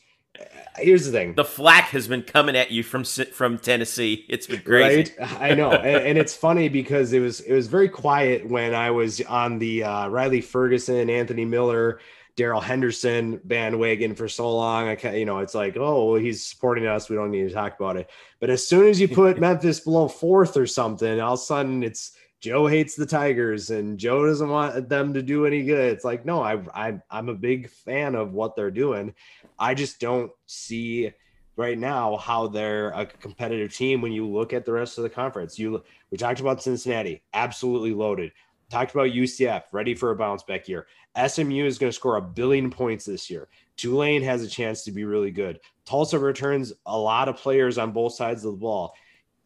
here's 0.76 1.06
the 1.06 1.12
thing: 1.12 1.34
the 1.34 1.44
flack 1.44 1.86
has 1.86 2.06
been 2.06 2.22
coming 2.22 2.56
at 2.56 2.70
you 2.70 2.82
from 2.82 3.04
from 3.04 3.58
Tennessee. 3.58 4.24
It's 4.28 4.46
been 4.46 4.60
crazy. 4.60 5.12
Right? 5.18 5.40
I 5.40 5.54
know, 5.54 5.72
and, 5.72 6.06
and, 6.06 6.18
it's 6.18 6.34
funny 6.34 6.68
because 6.68 7.12
it 7.12 7.20
was 7.20 7.40
it 7.40 7.52
was 7.52 7.66
very 7.66 7.88
quiet 7.88 8.48
when 8.48 8.74
I 8.74 8.90
was 8.90 9.20
on 9.22 9.58
the 9.58 9.84
uh, 9.84 10.08
Riley 10.08 10.40
Ferguson, 10.40 11.10
Anthony 11.10 11.44
Miller, 11.44 12.00
Darrell 12.38 12.60
Henderson 12.60 13.40
bandwagon 13.42 14.14
for 14.14 14.28
so 14.28 14.54
long. 14.54 14.86
I 14.86 14.94
can't, 14.94 15.16
you 15.16 15.24
know, 15.24 15.40
it's 15.40 15.56
like, 15.56 15.76
oh, 15.76 16.12
well, 16.12 16.20
he's 16.20 16.46
supporting 16.46 16.86
us. 16.86 17.08
We 17.08 17.16
don't 17.16 17.32
need 17.32 17.48
to 17.48 17.52
talk 17.52 17.74
about 17.80 17.96
it. 17.96 18.08
But 18.38 18.48
as 18.48 18.64
soon 18.64 18.86
as 18.86 19.00
you 19.00 19.08
put 19.08 19.40
Memphis 19.40 19.80
below 19.80 20.06
fourth 20.06 20.56
or 20.56 20.64
something, 20.64 21.20
all 21.20 21.34
of 21.34 21.40
a 21.40 21.42
sudden 21.42 21.82
it's 21.82 22.12
Joe 22.40 22.68
hates 22.68 22.94
the 22.94 23.06
Tigers 23.06 23.70
and 23.70 23.98
Joe 23.98 24.24
doesn't 24.24 24.48
want 24.48 24.88
them 24.88 25.14
to 25.14 25.20
do 25.20 25.46
any 25.46 25.64
good. 25.64 25.92
It's 25.92 26.04
like, 26.04 26.24
no, 26.24 26.40
I, 26.40 26.62
I 26.72 27.00
I'm 27.10 27.28
a 27.28 27.34
big 27.34 27.70
fan 27.70 28.14
of 28.14 28.34
what 28.34 28.54
they're 28.54 28.70
doing. 28.70 29.14
I 29.58 29.74
just 29.74 29.98
don't 29.98 30.30
see 30.46 31.12
right 31.56 31.76
now 31.76 32.18
how 32.18 32.46
they're 32.46 32.90
a 32.90 33.04
competitive 33.04 33.74
team 33.74 34.00
when 34.00 34.12
you 34.12 34.28
look 34.28 34.52
at 34.52 34.64
the 34.64 34.72
rest 34.72 34.96
of 34.96 35.02
the 35.02 35.10
conference. 35.10 35.58
You 35.58 35.82
we 36.12 36.16
talked 36.16 36.38
about 36.38 36.62
Cincinnati, 36.62 37.20
absolutely 37.34 37.94
loaded. 37.94 38.30
Talked 38.70 38.94
about 38.94 39.08
UCF, 39.08 39.62
ready 39.72 39.94
for 39.94 40.10
a 40.10 40.16
bounce 40.16 40.42
back 40.42 40.68
year. 40.68 40.86
SMU 41.26 41.64
is 41.64 41.78
going 41.78 41.90
to 41.90 41.96
score 41.96 42.16
a 42.16 42.22
billion 42.22 42.70
points 42.70 43.06
this 43.06 43.30
year. 43.30 43.48
Tulane 43.76 44.22
has 44.22 44.42
a 44.42 44.48
chance 44.48 44.84
to 44.84 44.92
be 44.92 45.04
really 45.04 45.30
good. 45.30 45.60
Tulsa 45.86 46.18
returns 46.18 46.72
a 46.84 46.98
lot 46.98 47.28
of 47.28 47.36
players 47.36 47.78
on 47.78 47.92
both 47.92 48.14
sides 48.14 48.44
of 48.44 48.52
the 48.52 48.58
ball. 48.58 48.94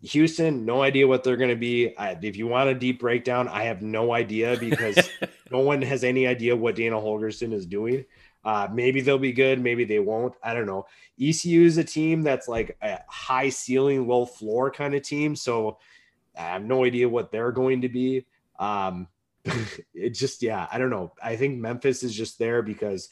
Houston, 0.02 0.64
no 0.64 0.82
idea 0.82 1.06
what 1.06 1.22
they're 1.22 1.36
going 1.36 1.50
to 1.50 1.56
be. 1.56 1.96
I, 1.96 2.18
if 2.20 2.36
you 2.36 2.48
want 2.48 2.68
a 2.68 2.74
deep 2.74 2.98
breakdown, 2.98 3.46
I 3.46 3.64
have 3.64 3.82
no 3.82 4.12
idea 4.12 4.56
because 4.58 4.98
no 5.52 5.60
one 5.60 5.80
has 5.82 6.02
any 6.02 6.26
idea 6.26 6.56
what 6.56 6.74
Dana 6.74 6.96
Holgorsen 6.96 7.52
is 7.52 7.66
doing. 7.66 8.04
Uh, 8.44 8.66
maybe 8.72 9.00
they'll 9.00 9.18
be 9.18 9.32
good, 9.32 9.60
maybe 9.60 9.84
they 9.84 10.00
won't. 10.00 10.34
I 10.42 10.54
don't 10.54 10.66
know. 10.66 10.86
ECU 11.20 11.64
is 11.64 11.78
a 11.78 11.84
team 11.84 12.22
that's 12.22 12.48
like 12.48 12.76
a 12.82 12.98
high 13.06 13.50
ceiling, 13.50 14.08
low 14.08 14.26
floor 14.26 14.72
kind 14.72 14.96
of 14.96 15.02
team. 15.02 15.36
So 15.36 15.78
I 16.36 16.42
have 16.42 16.64
no 16.64 16.84
idea 16.84 17.08
what 17.08 17.30
they're 17.30 17.52
going 17.52 17.82
to 17.82 17.88
be. 17.88 18.26
Um, 18.62 19.08
it 19.94 20.10
just, 20.10 20.42
yeah, 20.42 20.68
I 20.70 20.78
don't 20.78 20.90
know. 20.90 21.12
I 21.22 21.36
think 21.36 21.58
Memphis 21.58 22.02
is 22.02 22.14
just 22.14 22.38
there 22.38 22.62
because 22.62 23.08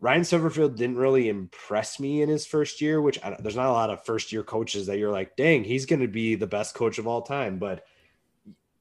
Ryan 0.00 0.22
Silverfield 0.22 0.76
didn't 0.76 0.96
really 0.96 1.28
impress 1.28 2.00
me 2.00 2.22
in 2.22 2.30
his 2.30 2.46
first 2.46 2.80
year, 2.80 3.02
which 3.02 3.20
there's 3.40 3.56
not 3.56 3.66
a 3.66 3.72
lot 3.72 3.90
of 3.90 4.04
first 4.04 4.32
year 4.32 4.42
coaches 4.42 4.86
that 4.86 4.98
you're 4.98 5.12
like, 5.12 5.36
dang, 5.36 5.62
he's 5.62 5.84
going 5.84 6.00
to 6.00 6.08
be 6.08 6.34
the 6.34 6.46
best 6.46 6.74
coach 6.74 6.98
of 6.98 7.06
all 7.06 7.20
time. 7.20 7.58
But 7.58 7.84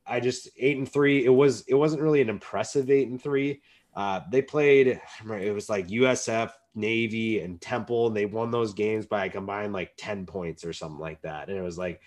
I 0.08 0.22
just 0.22 0.48
eight 0.58 0.78
and 0.78 0.90
three. 0.90 1.26
It 1.26 1.30
was 1.30 1.62
it 1.68 1.76
wasn't 1.76 2.02
really 2.02 2.22
an 2.22 2.30
impressive 2.30 2.90
eight 2.90 3.10
and 3.10 3.22
three. 3.22 3.62
Uh, 3.94 4.22
they 4.32 4.42
played, 4.42 4.88
it 4.88 5.54
was 5.54 5.70
like 5.70 5.90
USF, 5.90 6.52
Navy, 6.74 7.42
and 7.42 7.60
Temple, 7.60 8.08
and 8.08 8.16
they 8.16 8.26
won 8.26 8.50
those 8.50 8.74
games 8.74 9.06
by 9.06 9.26
a 9.26 9.30
combined 9.30 9.74
like 9.74 9.92
10 9.98 10.26
points 10.26 10.64
or 10.64 10.72
something 10.72 11.00
like 11.00 11.22
that. 11.24 11.50
And 11.50 11.58
it 11.58 11.62
was 11.62 11.78
like, 11.78 12.02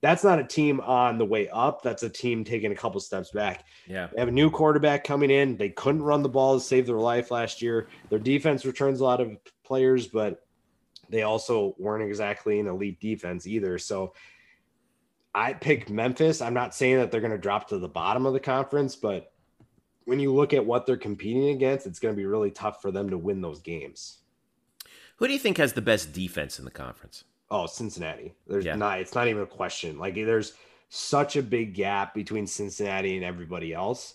that's 0.00 0.22
not 0.22 0.38
a 0.38 0.44
team 0.44 0.80
on 0.80 1.18
the 1.18 1.24
way 1.24 1.48
up. 1.48 1.82
That's 1.82 2.04
a 2.04 2.08
team 2.08 2.44
taking 2.44 2.70
a 2.70 2.76
couple 2.76 3.00
steps 3.00 3.30
back. 3.30 3.64
Yeah. 3.86 4.08
They 4.12 4.20
have 4.20 4.28
a 4.28 4.32
new 4.32 4.50
quarterback 4.50 5.02
coming 5.02 5.30
in. 5.30 5.56
They 5.56 5.70
couldn't 5.70 6.02
run 6.02 6.22
the 6.22 6.28
ball 6.28 6.58
to 6.58 6.64
save 6.64 6.86
their 6.86 6.98
life 6.98 7.30
last 7.30 7.60
year. 7.60 7.88
Their 8.08 8.20
defense 8.20 8.64
returns 8.64 9.00
a 9.00 9.04
lot 9.04 9.20
of 9.20 9.36
players, 9.64 10.06
but 10.06 10.46
they 11.08 11.22
also 11.22 11.74
weren't 11.78 12.04
exactly 12.04 12.60
an 12.60 12.68
elite 12.68 13.00
defense 13.00 13.46
either. 13.46 13.78
So 13.78 14.14
I 15.34 15.52
pick 15.52 15.90
Memphis. 15.90 16.40
I'm 16.40 16.54
not 16.54 16.74
saying 16.74 16.98
that 16.98 17.10
they're 17.10 17.20
going 17.20 17.32
to 17.32 17.38
drop 17.38 17.68
to 17.68 17.78
the 17.78 17.88
bottom 17.88 18.24
of 18.24 18.32
the 18.32 18.40
conference, 18.40 18.94
but 18.94 19.32
when 20.04 20.20
you 20.20 20.32
look 20.32 20.54
at 20.54 20.64
what 20.64 20.86
they're 20.86 20.96
competing 20.96 21.50
against, 21.50 21.86
it's 21.86 21.98
going 21.98 22.14
to 22.14 22.16
be 22.16 22.26
really 22.26 22.50
tough 22.50 22.80
for 22.80 22.90
them 22.90 23.10
to 23.10 23.18
win 23.18 23.40
those 23.40 23.60
games. 23.60 24.18
Who 25.16 25.26
do 25.26 25.32
you 25.32 25.38
think 25.38 25.58
has 25.58 25.72
the 25.72 25.82
best 25.82 26.12
defense 26.12 26.58
in 26.58 26.64
the 26.64 26.70
conference? 26.70 27.24
Oh, 27.50 27.66
Cincinnati. 27.66 28.34
There's 28.46 28.64
Yeah. 28.64 28.76
not. 28.76 29.00
It's 29.00 29.14
not 29.14 29.28
even 29.28 29.42
a 29.42 29.46
question. 29.46 29.98
Like 29.98 30.14
there's 30.14 30.54
such 30.90 31.36
a 31.36 31.42
big 31.42 31.74
gap 31.74 32.14
between 32.14 32.46
Cincinnati 32.46 33.16
and 33.16 33.24
everybody 33.24 33.72
else. 33.72 34.14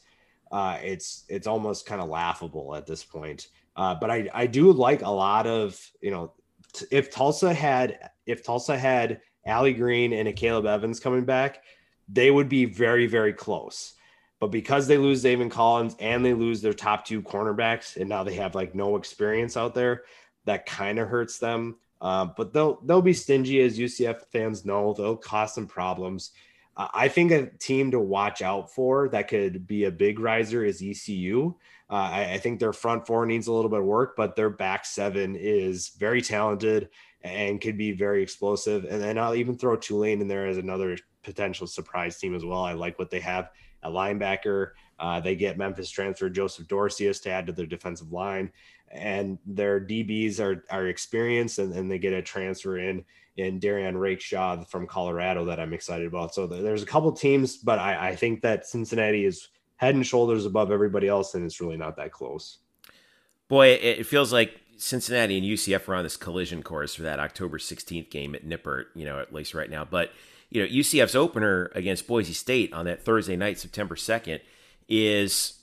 Uh, 0.52 0.78
it's 0.84 1.26
it's 1.30 1.48
almost 1.48 1.86
kind 1.86 2.02
of 2.02 2.10
laughable 2.10 2.76
at 2.76 2.86
this 2.86 3.04
point. 3.04 3.48
Uh, 3.76 3.96
but 3.96 4.12
I 4.12 4.30
I 4.34 4.46
do 4.48 4.72
like 4.72 5.02
a 5.02 5.10
lot 5.10 5.48
of 5.48 5.80
you 6.02 6.12
know 6.12 6.34
t- 6.74 6.86
if 6.92 7.10
Tulsa 7.12 7.54
had 7.54 8.12
if 8.28 8.44
Tulsa 8.44 8.78
had 8.78 9.22
Allie 9.46 9.74
Green 9.74 10.14
and 10.14 10.28
a 10.28 10.34
Caleb 10.34 10.66
Evans 10.68 11.00
coming 11.00 11.26
back, 11.26 11.64
they 12.08 12.30
would 12.30 12.50
be 12.50 12.66
very 12.66 13.08
very 13.08 13.34
close. 13.34 13.94
But 14.40 14.52
because 14.52 14.86
they 14.88 14.98
lose 14.98 15.24
Zaven 15.24 15.50
Collins 15.50 15.96
and 16.00 16.24
they 16.24 16.34
lose 16.34 16.62
their 16.62 16.74
top 16.74 17.06
two 17.06 17.22
cornerbacks, 17.24 17.96
and 17.98 18.08
now 18.10 18.24
they 18.24 18.36
have 18.36 18.54
like 18.56 18.76
no 18.76 18.96
experience 18.98 19.58
out 19.58 19.74
there, 19.74 20.04
that 20.46 20.66
kind 20.68 21.00
of 21.00 21.08
hurts 21.08 21.40
them. 21.40 21.78
Uh, 22.04 22.26
but 22.26 22.52
they'll 22.52 22.82
they'll 22.84 23.02
be 23.02 23.14
stingy 23.14 23.62
as 23.62 23.80
UCF 23.80 24.26
fans 24.32 24.66
know. 24.66 24.94
They'll 24.94 25.16
cause 25.16 25.56
some 25.56 25.66
problems. 25.66 26.32
Uh, 26.76 26.90
I 26.94 27.08
think 27.08 27.32
a 27.32 27.48
team 27.58 27.92
to 27.92 28.00
watch 28.00 28.42
out 28.42 28.74
for 28.74 29.08
that 29.10 29.30
could 29.30 29.66
be 29.66 29.86
a 29.86 29.92
big 29.92 30.20
riser 30.20 30.66
is 30.66 30.84
ECU. 30.84 31.56
Uh, 31.90 31.94
I, 31.94 32.34
I 32.34 32.38
think 32.40 32.60
their 32.60 32.74
front 32.74 33.08
four 33.08 33.26
needs 33.26 33.48
a 33.48 33.54
little 33.54 33.70
bit 33.70 33.80
of 33.80 33.86
work, 33.86 34.16
but 34.18 34.36
their 34.36 34.50
back 34.50 34.86
seven 34.86 35.36
is 35.36 35.90
very 35.98 36.22
talented 36.22 36.90
and 37.22 37.62
could 37.62 37.78
be 37.78 37.94
very 37.94 38.22
explosive. 38.22 38.84
And 38.84 39.02
then 39.02 39.18
I'll 39.18 39.36
even 39.36 39.58
throw 39.58 39.78
Tulane 39.78 40.20
in 40.20 40.28
there 40.28 40.48
as 40.48 40.58
another 40.58 40.98
potential 41.24 41.68
surprise 41.68 42.18
team 42.18 42.36
as 42.36 42.44
well. 42.44 42.64
I 42.64 42.74
like 42.74 43.00
what 43.00 43.12
they 43.12 43.22
have 43.22 43.50
at 43.82 43.92
linebacker. 43.92 44.72
Uh, 45.00 45.20
they 45.20 45.36
get 45.36 45.58
Memphis 45.58 45.90
transfer 45.90 46.30
Joseph 46.30 46.68
Dorceus 46.68 47.22
to 47.22 47.30
add 47.30 47.48
to 47.48 47.54
their 47.54 47.66
defensive 47.66 48.12
line, 48.12 48.52
and 48.94 49.40
their 49.46 49.80
DBs 49.80 50.40
are 50.40 50.64
are 50.70 50.88
experienced, 50.88 51.60
and, 51.60 51.74
and 51.74 51.92
they 51.92 52.00
get 52.00 52.14
a 52.14 52.22
transfer 52.22 52.78
in 52.78 53.04
in 53.36 53.60
Darian 53.60 53.96
Rakeshaw 53.96 54.68
from 54.70 54.86
Colorado 54.86 55.46
that 55.46 55.60
I'm 55.60 55.74
excited 55.74 56.08
about. 56.08 56.36
So 56.36 56.46
there's 56.46 56.84
a 56.84 56.88
couple 56.88 57.12
teams, 57.12 57.58
but 57.58 57.80
I, 57.80 58.10
I 58.10 58.16
think 58.16 58.42
that 58.42 58.68
Cincinnati 58.68 59.26
is 59.26 59.50
head 59.78 59.96
and 59.96 60.06
shoulders 60.06 60.46
above 60.46 60.72
everybody 60.72 61.08
else, 61.08 61.34
and 61.34 61.44
it's 61.44 61.60
really 61.60 61.78
not 61.78 61.96
that 61.98 62.12
close. 62.12 62.60
Boy, 63.48 63.70
it 63.70 64.00
it 64.00 64.06
feels 64.06 64.32
like 64.32 64.60
Cincinnati 64.78 65.38
and 65.38 65.46
UCF 65.46 65.88
are 65.88 65.96
on 65.96 66.04
this 66.04 66.18
collision 66.18 66.64
course 66.64 66.96
for 66.96 67.04
that 67.04 67.20
October 67.20 67.58
16th 67.58 68.10
game 68.10 68.36
at 68.36 68.46
Nippert, 68.46 68.86
you 68.96 69.06
know, 69.06 69.20
at 69.20 69.34
least 69.34 69.54
right 69.54 69.70
now. 69.70 69.86
But, 69.86 70.12
you 70.50 70.62
know, 70.62 70.68
UCF's 70.68 71.16
opener 71.16 71.72
against 71.76 72.08
Boise 72.08 72.34
State 72.34 72.74
on 72.74 72.86
that 72.86 73.04
Thursday 73.04 73.36
night, 73.36 73.60
September 73.60 73.96
2nd, 73.96 74.40
is 74.90 75.60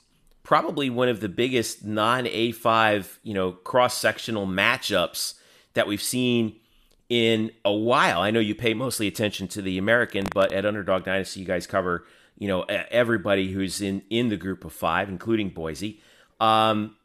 probably 0.51 0.91
one 0.91 1.09
of 1.09 1.21
the 1.21 1.29
biggest 1.29 1.85
non 1.85 2.25
A5, 2.25 3.19
you 3.23 3.35
know, 3.35 3.53
cross 3.53 3.97
sectional 3.97 4.49
matchups 4.49 5.35
that 5.75 5.87
we've 5.87 6.03
seen 6.03 6.57
in 7.09 7.53
a 7.65 7.73
while. 7.73 8.21
I 8.21 8.33
know 8.33 8.41
you 8.41 8.57
pay 8.57 8.75
mostly 8.75 9.07
attention 9.07 9.47
to 9.47 9.63
the 9.63 9.79
American, 9.79 10.27
but 10.35 10.53
at 10.53 10.67
Underdog 10.67 11.05
Dynasty, 11.05 11.39
you 11.39 11.47
guys 11.47 11.69
cover, 11.69 12.05
you 12.37 12.49
know, 12.49 12.63
everybody 12.63 13.53
who's 13.53 13.81
in, 13.81 14.03
in 14.11 14.29
the 14.29 14.37
group 14.37 14.65
of 14.65 14.73
five, 14.73 15.09
including 15.09 15.51
Boise. 15.51 16.01
Um, 16.41 16.97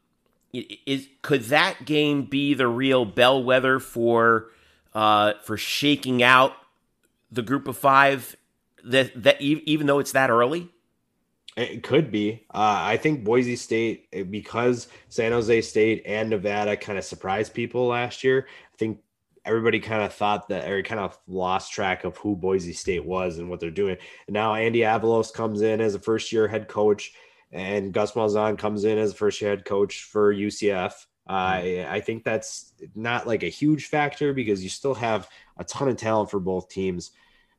is 0.52 1.06
could 1.22 1.44
that 1.44 1.84
game 1.84 2.24
be 2.24 2.52
the 2.52 2.66
real 2.66 3.04
bellwether 3.04 3.78
for 3.78 4.48
uh, 4.92 5.34
for 5.44 5.56
shaking 5.56 6.20
out 6.20 6.50
the 7.30 7.42
group 7.42 7.68
of 7.68 7.78
five 7.78 8.34
that 8.82 9.22
that 9.22 9.40
even 9.40 9.86
though 9.86 10.00
it's 10.00 10.12
that 10.12 10.30
early? 10.30 10.68
It 11.56 11.82
could 11.82 12.10
be. 12.10 12.44
Uh, 12.52 12.84
I 12.84 12.98
think 12.98 13.24
Boise 13.24 13.56
State, 13.56 14.08
eh, 14.12 14.24
because 14.24 14.88
San 15.08 15.32
Jose 15.32 15.62
State 15.62 16.02
and 16.04 16.28
Nevada 16.28 16.76
kind 16.76 16.98
of 16.98 17.04
surprised 17.04 17.54
people 17.54 17.86
last 17.86 18.22
year. 18.22 18.46
I 18.74 18.76
think 18.76 19.00
everybody 19.46 19.80
kind 19.80 20.02
of 20.02 20.12
thought 20.12 20.48
that, 20.48 20.70
or 20.70 20.82
kind 20.82 21.00
of 21.00 21.18
lost 21.26 21.72
track 21.72 22.04
of 22.04 22.18
who 22.18 22.36
Boise 22.36 22.74
State 22.74 23.06
was 23.06 23.38
and 23.38 23.48
what 23.48 23.60
they're 23.60 23.70
doing. 23.70 23.96
And 24.26 24.34
now 24.34 24.54
Andy 24.54 24.80
Avalos 24.80 25.32
comes 25.32 25.62
in 25.62 25.80
as 25.80 25.94
a 25.94 25.98
first 25.98 26.30
year 26.30 26.46
head 26.46 26.68
coach, 26.68 27.14
and 27.50 27.90
Gus 27.92 28.12
Malzahn 28.12 28.58
comes 28.58 28.84
in 28.84 28.98
as 28.98 29.12
a 29.12 29.16
first 29.16 29.40
year 29.40 29.50
head 29.50 29.64
coach 29.64 30.02
for 30.02 30.34
UCF. 30.34 30.92
I 31.26 31.86
I 31.88 32.00
think 32.00 32.22
that's 32.22 32.72
not 32.94 33.26
like 33.26 33.42
a 33.42 33.48
huge 33.48 33.86
factor 33.86 34.34
because 34.34 34.62
you 34.62 34.68
still 34.68 34.94
have 34.94 35.28
a 35.56 35.64
ton 35.64 35.88
of 35.88 35.96
talent 35.96 36.30
for 36.30 36.38
both 36.38 36.68
teams. 36.68 37.12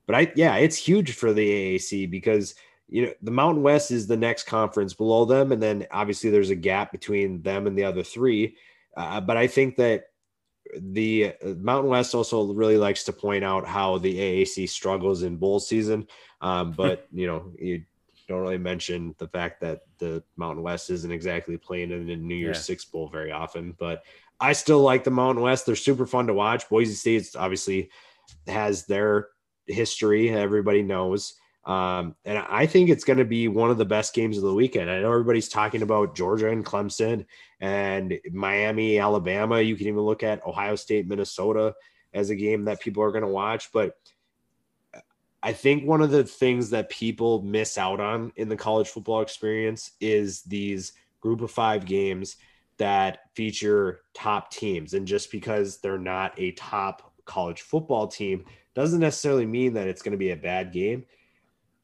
But 0.06 0.16
I 0.16 0.32
yeah, 0.36 0.56
it's 0.58 0.78
huge 0.78 1.14
for 1.14 1.34
the 1.34 1.76
AAC 1.76 2.10
because 2.10 2.56
you 2.90 3.06
know 3.06 3.14
the 3.22 3.32
Mountain 3.32 3.64
West 3.64 3.92
is 3.92 4.08
the 4.08 4.18
next 4.18 4.44
conference 4.44 4.94
below 4.94 5.26
them, 5.26 5.52
and 5.52 5.62
then 5.62 5.88
obviously 5.92 6.30
there's 6.30 6.50
a 6.50 6.56
gap 6.56 6.92
between 6.92 7.42
them 7.42 7.68
and 7.68 7.78
the 7.78 7.84
other 7.84 8.04
three. 8.04 8.56
Uh, 8.96 9.22
but 9.22 9.38
I 9.38 9.48
think 9.48 9.76
that 9.78 10.06
the 10.76 11.34
uh, 11.44 11.50
Mountain 11.60 11.90
West 11.90 12.16
also 12.16 12.54
really 12.54 12.78
likes 12.78 13.04
to 13.06 13.14
point 13.14 13.44
out 13.44 13.66
how 13.66 13.98
the 13.98 14.18
AAC 14.18 14.70
struggles 14.70 15.24
in 15.24 15.38
bowl 15.38 15.60
season. 15.60 16.08
Um, 16.42 16.72
but 16.72 17.08
you 17.14 17.28
know 17.28 17.54
you 17.60 17.84
don't 18.28 18.42
really 18.42 18.58
mention 18.58 19.16
the 19.18 19.28
fact 19.28 19.62
that 19.62 19.82
the 20.00 20.24
Mountain 20.36 20.64
West 20.64 20.90
isn't 20.90 21.12
exactly 21.12 21.58
playing 21.58 21.92
in 21.92 22.08
the 22.08 22.16
New 22.16 22.36
Year's 22.36 22.58
Yeah. 22.58 22.62
Six 22.64 22.86
Bowl 22.86 23.08
very 23.08 23.32
often. 23.32 23.76
But 23.78 24.04
I 24.40 24.54
still 24.54 24.82
like 24.82 25.04
the 25.04 25.12
Mountain 25.12 25.44
West. 25.44 25.66
They're 25.66 25.76
super 25.76 26.06
fun 26.06 26.28
to 26.28 26.34
watch. 26.34 26.70
Boise 26.70 26.94
State 26.94 27.36
obviously 27.38 27.90
has 28.48 28.86
their 28.86 29.30
history. 29.66 30.30
Everybody 30.30 30.84
knows. 30.84 31.36
Um, 31.68 32.16
and 32.24 32.38
I 32.38 32.66
think 32.66 32.90
it's 32.90 33.04
going 33.04 33.20
to 33.20 33.26
be 33.26 33.50
one 33.50 33.70
of 33.70 33.78
the 33.78 33.84
best 33.84 34.14
games 34.14 34.38
of 34.38 34.44
the 34.44 34.54
weekend. 34.54 34.90
I 34.90 35.02
know 35.02 35.12
everybody's 35.12 35.50
talking 35.50 35.82
about 35.82 36.16
Georgia 36.16 36.50
and 36.50 36.66
Clemson 36.66 37.26
and 37.60 38.18
Miami, 38.32 39.00
Alabama. 39.00 39.60
You 39.60 39.76
can 39.76 39.88
even 39.88 40.00
look 40.00 40.24
at 40.24 40.46
Ohio 40.48 40.78
State, 40.78 41.10
Minnesota 41.10 41.76
as 42.14 42.30
a 42.30 42.38
game 42.38 42.64
that 42.66 42.80
people 42.80 43.04
are 43.04 43.12
going 43.12 43.24
to 43.24 43.28
watch. 43.28 43.70
But 43.74 43.98
I 45.44 45.52
think 45.52 45.86
one 45.86 46.02
of 46.02 46.10
the 46.10 46.24
things 46.24 46.70
that 46.70 46.90
people 46.90 47.42
miss 47.42 47.78
out 47.78 48.00
on 48.00 48.32
in 48.38 48.48
the 48.48 48.56
college 48.56 48.88
football 48.88 49.22
experience 49.22 49.92
is 50.00 50.44
these 50.44 50.94
group 51.20 51.42
of 51.42 51.52
five 51.52 51.86
games 51.86 52.38
that 52.78 53.20
feature 53.36 54.02
top 54.14 54.52
teams. 54.52 54.94
And 54.94 55.06
just 55.06 55.34
because 55.34 55.80
they're 55.80 55.98
not 55.98 56.34
a 56.38 56.52
top 56.54 57.14
college 57.26 57.62
football 57.62 58.08
team 58.08 58.46
doesn't 58.74 59.02
necessarily 59.02 59.46
mean 59.46 59.74
that 59.74 59.88
it's 59.88 60.02
going 60.02 60.14
to 60.14 60.18
be 60.18 60.32
a 60.32 60.38
bad 60.38 60.72
game. 60.72 61.06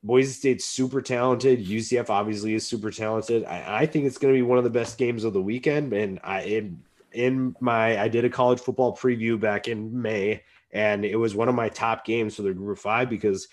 Boise 0.03 0.33
State's 0.33 0.65
super 0.65 1.01
talented. 1.01 1.65
UCF 1.65 2.09
obviously 2.09 2.53
is 2.53 2.67
super 2.67 2.91
talented. 2.91 3.45
I, 3.45 3.83
I 3.83 3.85
think 3.85 4.05
it's 4.05 4.17
going 4.17 4.33
to 4.33 4.37
be 4.37 4.41
one 4.41 4.57
of 4.57 4.65
the 4.65 4.69
best 4.69 4.97
games 4.97 5.23
of 5.23 5.31
the 5.33 5.41
weekend. 5.41 5.93
And 5.93 6.19
I, 6.23 6.41
in, 6.41 6.83
in 7.13 7.55
my, 7.61 7.99
I 7.99 8.09
did 8.09 8.25
a 8.25 8.29
college 8.29 8.59
football 8.59 8.95
preview 8.95 9.39
back 9.39 9.69
in 9.69 10.01
May, 10.01 10.43
and 10.71 11.05
it 11.05 11.15
was 11.15 11.35
one 11.35 11.47
of 11.47 11.55
my 11.55 11.69
top 11.69 12.03
games 12.03 12.35
for 12.35 12.41
the 12.41 12.53
Group 12.53 12.77
of 12.77 12.81
Five 12.81 13.09
because 13.09 13.47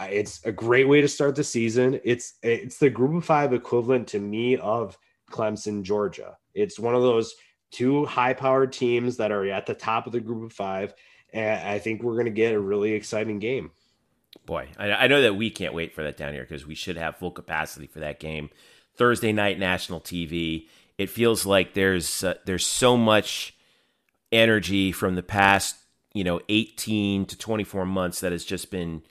it's 0.00 0.44
a 0.44 0.52
great 0.52 0.88
way 0.88 1.00
to 1.02 1.08
start 1.08 1.36
the 1.36 1.44
season. 1.44 2.00
It's 2.02 2.34
it's 2.42 2.78
the 2.78 2.90
Group 2.90 3.14
of 3.14 3.24
Five 3.24 3.52
equivalent 3.52 4.08
to 4.08 4.20
me 4.20 4.56
of 4.56 4.96
Clemson, 5.30 5.82
Georgia. 5.82 6.38
It's 6.54 6.78
one 6.78 6.94
of 6.94 7.02
those 7.02 7.34
two 7.70 8.06
high-powered 8.06 8.72
teams 8.72 9.16
that 9.16 9.32
are 9.32 9.44
at 9.46 9.66
the 9.66 9.74
top 9.74 10.06
of 10.06 10.12
the 10.12 10.20
Group 10.20 10.44
of 10.44 10.52
Five, 10.52 10.94
and 11.32 11.68
I 11.68 11.78
think 11.78 12.02
we're 12.02 12.14
going 12.14 12.24
to 12.26 12.30
get 12.30 12.54
a 12.54 12.60
really 12.60 12.92
exciting 12.92 13.38
game. 13.38 13.72
Boy, 14.46 14.68
I, 14.78 14.92
I 14.92 15.06
know 15.06 15.22
that 15.22 15.36
we 15.36 15.50
can't 15.50 15.74
wait 15.74 15.94
for 15.94 16.02
that 16.02 16.16
down 16.16 16.32
here 16.32 16.42
because 16.42 16.66
we 16.66 16.74
should 16.74 16.96
have 16.96 17.16
full 17.16 17.30
capacity 17.30 17.86
for 17.86 18.00
that 18.00 18.20
game. 18.20 18.50
Thursday 18.96 19.32
night 19.32 19.58
national 19.58 20.00
TV. 20.00 20.66
It 20.98 21.10
feels 21.10 21.44
like 21.44 21.74
there's 21.74 22.22
uh, 22.22 22.34
there's 22.44 22.66
so 22.66 22.96
much 22.96 23.56
energy 24.30 24.92
from 24.92 25.14
the 25.14 25.22
past, 25.22 25.76
you 26.12 26.24
know, 26.24 26.40
18 26.48 27.26
to 27.26 27.38
24 27.38 27.86
months 27.86 28.20
that 28.20 28.32
has 28.32 28.44
just 28.44 28.70
been 28.70 29.02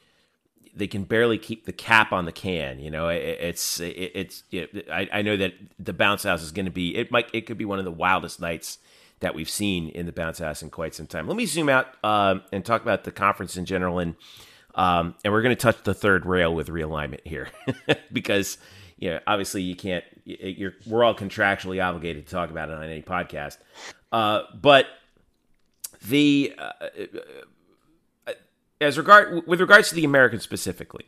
they 0.75 0.87
can 0.87 1.03
barely 1.03 1.37
keep 1.37 1.65
the 1.65 1.73
cap 1.73 2.11
on 2.11 2.25
the 2.25 2.31
can. 2.31 2.79
You 2.79 2.89
know, 2.89 3.09
it, 3.09 3.17
it's 3.17 3.79
it, 3.79 4.11
it's 4.15 4.43
it, 4.51 4.87
I, 4.91 5.07
I 5.11 5.21
know 5.21 5.37
that 5.37 5.53
the 5.77 5.93
bounce 5.93 6.23
house 6.23 6.41
is 6.41 6.51
going 6.51 6.65
to 6.65 6.71
be 6.71 6.95
it 6.95 7.11
might 7.11 7.29
it 7.33 7.41
could 7.41 7.57
be 7.57 7.65
one 7.65 7.79
of 7.79 7.85
the 7.85 7.91
wildest 7.91 8.39
nights 8.39 8.79
that 9.19 9.35
we've 9.35 9.49
seen 9.49 9.89
in 9.89 10.05
the 10.05 10.11
bounce 10.11 10.39
house 10.39 10.61
in 10.61 10.69
quite 10.69 10.93
some 10.95 11.07
time. 11.07 11.27
Let 11.27 11.37
me 11.37 11.45
zoom 11.45 11.69
out 11.69 11.87
um, 12.03 12.43
and 12.51 12.65
talk 12.65 12.81
about 12.81 13.03
the 13.03 13.11
conference 13.11 13.55
in 13.55 13.65
general, 13.65 13.99
and 13.99 14.15
um, 14.75 15.15
and 15.23 15.31
we're 15.33 15.41
going 15.41 15.55
to 15.55 15.61
touch 15.61 15.83
the 15.83 15.93
third 15.93 16.25
rail 16.25 16.53
with 16.53 16.67
realignment 16.67 17.25
here 17.25 17.49
because 18.11 18.57
you 18.97 19.09
know 19.09 19.19
obviously 19.27 19.61
you 19.61 19.75
can't 19.75 20.03
you're 20.25 20.73
we're 20.85 21.03
all 21.03 21.15
contractually 21.15 21.83
obligated 21.83 22.25
to 22.25 22.31
talk 22.31 22.49
about 22.49 22.69
it 22.69 22.75
on 22.75 22.83
any 22.83 23.01
podcast, 23.01 23.57
uh, 24.11 24.41
but 24.59 24.87
the 26.07 26.53
uh, 26.57 28.31
as 28.81 28.97
regard 28.97 29.45
with 29.47 29.61
regards 29.61 29.89
to 29.89 29.95
the 29.95 30.05
American 30.05 30.39
specifically, 30.39 31.05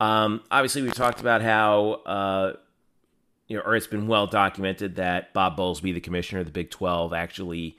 um, 0.00 0.42
obviously 0.50 0.82
we 0.82 0.90
talked 0.90 1.20
about 1.20 1.42
how 1.42 1.90
uh, 2.06 2.52
you 3.46 3.56
know, 3.56 3.62
or 3.64 3.76
it's 3.76 3.86
been 3.86 4.06
well 4.06 4.26
documented 4.26 4.96
that 4.96 5.32
Bob 5.32 5.56
Bowlesby, 5.56 5.94
the 5.94 6.00
commissioner 6.00 6.40
of 6.40 6.46
the 6.46 6.52
Big 6.52 6.70
Twelve, 6.70 7.12
actually 7.12 7.78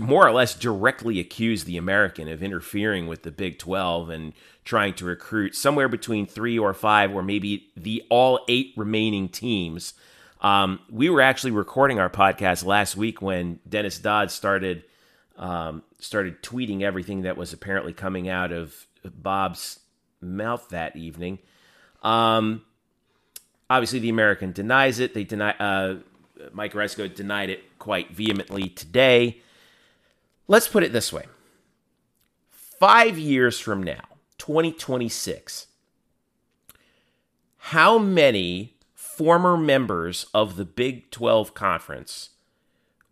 more 0.00 0.26
or 0.26 0.32
less 0.32 0.54
directly 0.54 1.20
accused 1.20 1.66
the 1.66 1.76
American 1.76 2.28
of 2.28 2.42
interfering 2.42 3.06
with 3.06 3.22
the 3.22 3.30
Big 3.30 3.58
12 3.58 4.10
and 4.10 4.32
trying 4.64 4.94
to 4.94 5.04
recruit 5.04 5.54
somewhere 5.54 5.88
between 5.88 6.26
three 6.26 6.58
or 6.58 6.74
five, 6.74 7.14
or 7.14 7.22
maybe 7.22 7.70
the 7.76 8.02
all 8.10 8.40
eight 8.48 8.74
remaining 8.76 9.28
teams. 9.28 9.94
Um, 10.42 10.80
we 10.90 11.08
were 11.08 11.20
actually 11.22 11.50
recording 11.50 11.98
our 11.98 12.10
podcast 12.10 12.64
last 12.64 12.96
week 12.96 13.20
when 13.22 13.60
Dennis 13.68 13.98
Dodd 13.98 14.30
started 14.30 14.84
um, 15.36 15.82
started 15.98 16.42
tweeting 16.42 16.82
everything 16.82 17.22
that 17.22 17.36
was 17.36 17.52
apparently 17.52 17.94
coming 17.94 18.28
out 18.28 18.52
of 18.52 18.86
Bob's 19.04 19.80
mouth 20.20 20.68
that 20.68 20.96
evening. 20.96 21.38
Um, 22.02 22.62
obviously, 23.70 23.98
the 23.98 24.10
American 24.10 24.52
denies 24.52 24.98
it. 24.98 25.14
They 25.14 25.24
deny. 25.24 25.52
Uh, 25.52 25.96
Mike 26.52 26.72
Aresco 26.72 27.12
denied 27.14 27.50
it 27.50 27.78
quite 27.78 28.12
vehemently 28.12 28.68
today. 28.68 29.40
Let's 30.50 30.66
put 30.66 30.82
it 30.82 30.92
this 30.92 31.12
way 31.12 31.26
five 32.50 33.16
years 33.16 33.60
from 33.60 33.84
now, 33.84 34.02
2026, 34.38 35.68
how 37.56 37.98
many 37.98 38.74
former 38.92 39.56
members 39.56 40.26
of 40.34 40.56
the 40.56 40.64
Big 40.64 41.12
12 41.12 41.54
Conference 41.54 42.30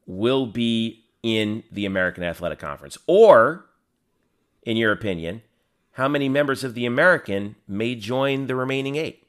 will 0.05 0.47
be 0.47 1.05
in 1.23 1.63
the 1.71 1.87
American 1.87 2.25
Athletic 2.25 2.59
Conference? 2.59 2.99
Or, 3.07 3.67
in 4.65 4.77
your 4.77 4.91
opinion, 4.91 5.43
how 5.93 6.09
many 6.09 6.29
members 6.29 6.65
of 6.65 6.75
the 6.75 6.87
American 6.87 7.55
may 7.69 7.95
join 7.95 8.49
the 8.49 8.57
remaining 8.57 8.97
eight? 8.97 9.28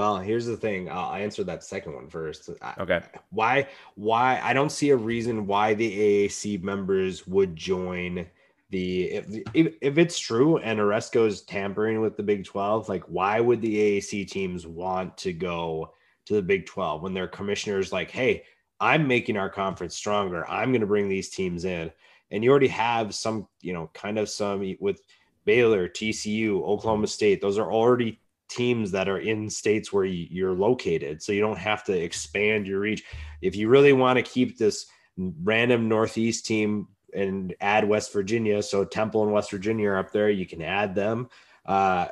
Well, 0.00 0.16
here's 0.16 0.46
the 0.46 0.56
thing. 0.56 0.88
I'll 0.90 1.12
answer 1.12 1.44
that 1.44 1.62
second 1.62 1.92
one 1.92 2.08
first. 2.08 2.48
Uh, 2.62 2.72
okay. 2.78 3.02
Why? 3.32 3.68
Why? 3.96 4.40
I 4.42 4.54
don't 4.54 4.72
see 4.72 4.88
a 4.88 4.96
reason 4.96 5.46
why 5.46 5.74
the 5.74 6.26
AAC 6.26 6.62
members 6.62 7.26
would 7.26 7.54
join 7.54 8.24
the. 8.70 9.10
If 9.10 9.26
if, 9.52 9.74
if 9.82 9.98
it's 9.98 10.18
true 10.18 10.56
and 10.56 10.80
Aresco's 10.80 11.42
tampering 11.42 12.00
with 12.00 12.16
the 12.16 12.22
Big 12.22 12.46
Twelve, 12.46 12.88
like 12.88 13.04
why 13.08 13.40
would 13.40 13.60
the 13.60 13.76
AAC 14.00 14.26
teams 14.30 14.66
want 14.66 15.18
to 15.18 15.34
go 15.34 15.92
to 16.24 16.32
the 16.32 16.40
Big 16.40 16.64
Twelve 16.64 17.02
when 17.02 17.12
their 17.12 17.28
commissioners 17.28 17.92
like, 17.92 18.10
hey, 18.10 18.44
I'm 18.80 19.06
making 19.06 19.36
our 19.36 19.50
conference 19.50 19.96
stronger. 19.96 20.48
I'm 20.48 20.70
going 20.70 20.80
to 20.80 20.86
bring 20.86 21.10
these 21.10 21.28
teams 21.28 21.66
in, 21.66 21.92
and 22.30 22.42
you 22.42 22.50
already 22.50 22.68
have 22.68 23.14
some, 23.14 23.48
you 23.60 23.74
know, 23.74 23.90
kind 23.92 24.18
of 24.18 24.30
some 24.30 24.76
with 24.80 25.02
Baylor, 25.44 25.90
TCU, 25.90 26.62
Oklahoma 26.62 27.06
State. 27.06 27.42
Those 27.42 27.58
are 27.58 27.70
already 27.70 28.19
teams 28.50 28.90
that 28.90 29.08
are 29.08 29.18
in 29.18 29.48
states 29.48 29.92
where 29.92 30.04
you're 30.04 30.52
located. 30.52 31.22
So 31.22 31.32
you 31.32 31.40
don't 31.40 31.58
have 31.58 31.84
to 31.84 31.92
expand 31.92 32.66
your 32.66 32.80
reach. 32.80 33.04
If 33.40 33.56
you 33.56 33.68
really 33.68 33.92
want 33.92 34.18
to 34.18 34.22
keep 34.22 34.58
this 34.58 34.86
random 35.16 35.88
Northeast 35.88 36.46
team 36.46 36.88
and 37.14 37.54
add 37.60 37.88
West 37.88 38.12
Virginia, 38.12 38.62
so 38.62 38.84
Temple 38.84 39.22
and 39.22 39.32
West 39.32 39.50
Virginia 39.50 39.90
are 39.90 39.98
up 39.98 40.12
there, 40.12 40.30
you 40.30 40.46
can 40.46 40.62
add 40.62 40.94
them. 40.94 41.28
Uh, 41.64 42.08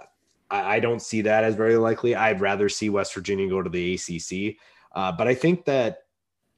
I, 0.51 0.77
I, 0.77 0.81
don't 0.81 1.03
see 1.03 1.23
that 1.23 1.45
as 1.45 1.55
very 1.55 1.77
likely. 1.77 2.15
I'd 2.15 2.41
rather 2.41 2.69
see 2.69 2.91
West 2.91 3.15
Virginia 3.15 3.49
go 3.49 3.63
to 3.63 3.71
the 3.71 3.95
ACC. 3.95 4.57
Uh, 4.93 5.13
but 5.13 5.27
I 5.27 5.35
think 5.35 5.65
that 5.65 6.01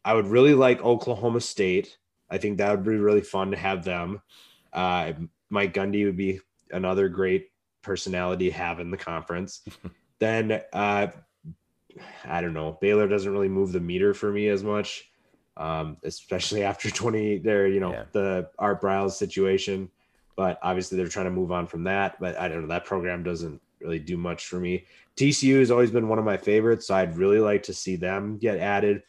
I 0.04 0.14
would 0.14 0.26
really 0.26 0.54
like 0.54 0.82
Oklahoma 0.82 1.40
State. 1.40 1.96
I 2.30 2.38
think 2.38 2.58
that 2.58 2.70
would 2.70 2.84
be 2.84 2.96
really 2.96 3.20
fun 3.20 3.50
to 3.50 3.56
have 3.56 3.84
them. 3.84 4.22
Uh, 4.72 5.12
Mike 5.50 5.74
Gundy 5.74 6.04
would 6.04 6.16
be 6.16 6.40
another 6.70 7.08
great 7.08 7.49
personality 7.82 8.50
have 8.50 8.80
in 8.80 8.90
the 8.90 8.96
conference. 8.96 9.62
then 10.18 10.60
uh, 10.72 11.08
I 12.24 12.40
don't 12.40 12.54
know. 12.54 12.78
Baylor 12.80 13.08
doesn't 13.08 13.30
really 13.30 13.48
move 13.48 13.72
the 13.72 13.80
meter 13.80 14.14
for 14.14 14.30
me 14.30 14.48
as 14.48 14.62
much, 14.62 15.10
um, 15.56 15.96
especially 16.04 16.62
after 16.70 16.90
20 16.90 17.38
there, 17.38 17.66
you 17.66 17.80
know, 17.80 17.92
yeah. 17.92 18.04
the 18.12 18.48
Art 18.58 18.80
Briles 18.80 19.12
situation. 19.12 19.90
But 20.36 20.58
obviously 20.62 20.96
they're 20.96 21.08
trying 21.08 21.26
to 21.26 21.30
move 21.30 21.52
on 21.52 21.66
from 21.66 21.84
that. 21.84 22.18
But 22.20 22.38
I 22.38 22.48
don't 22.48 22.62
know. 22.62 22.68
That 22.68 22.84
program 22.84 23.22
doesn't 23.22 23.60
really 23.80 23.98
do 23.98 24.16
much 24.16 24.46
for 24.46 24.58
me. 24.58 24.84
TCU 25.16 25.58
has 25.58 25.70
always 25.70 25.90
been 25.90 26.08
one 26.08 26.18
of 26.18 26.24
my 26.24 26.36
favorites. 26.36 26.86
So 26.86 26.94
I'd 26.94 27.16
really 27.16 27.40
like 27.40 27.62
to 27.64 27.74
see 27.74 27.96
them 27.96 28.38
get 28.38 28.58
added. 28.58 29.02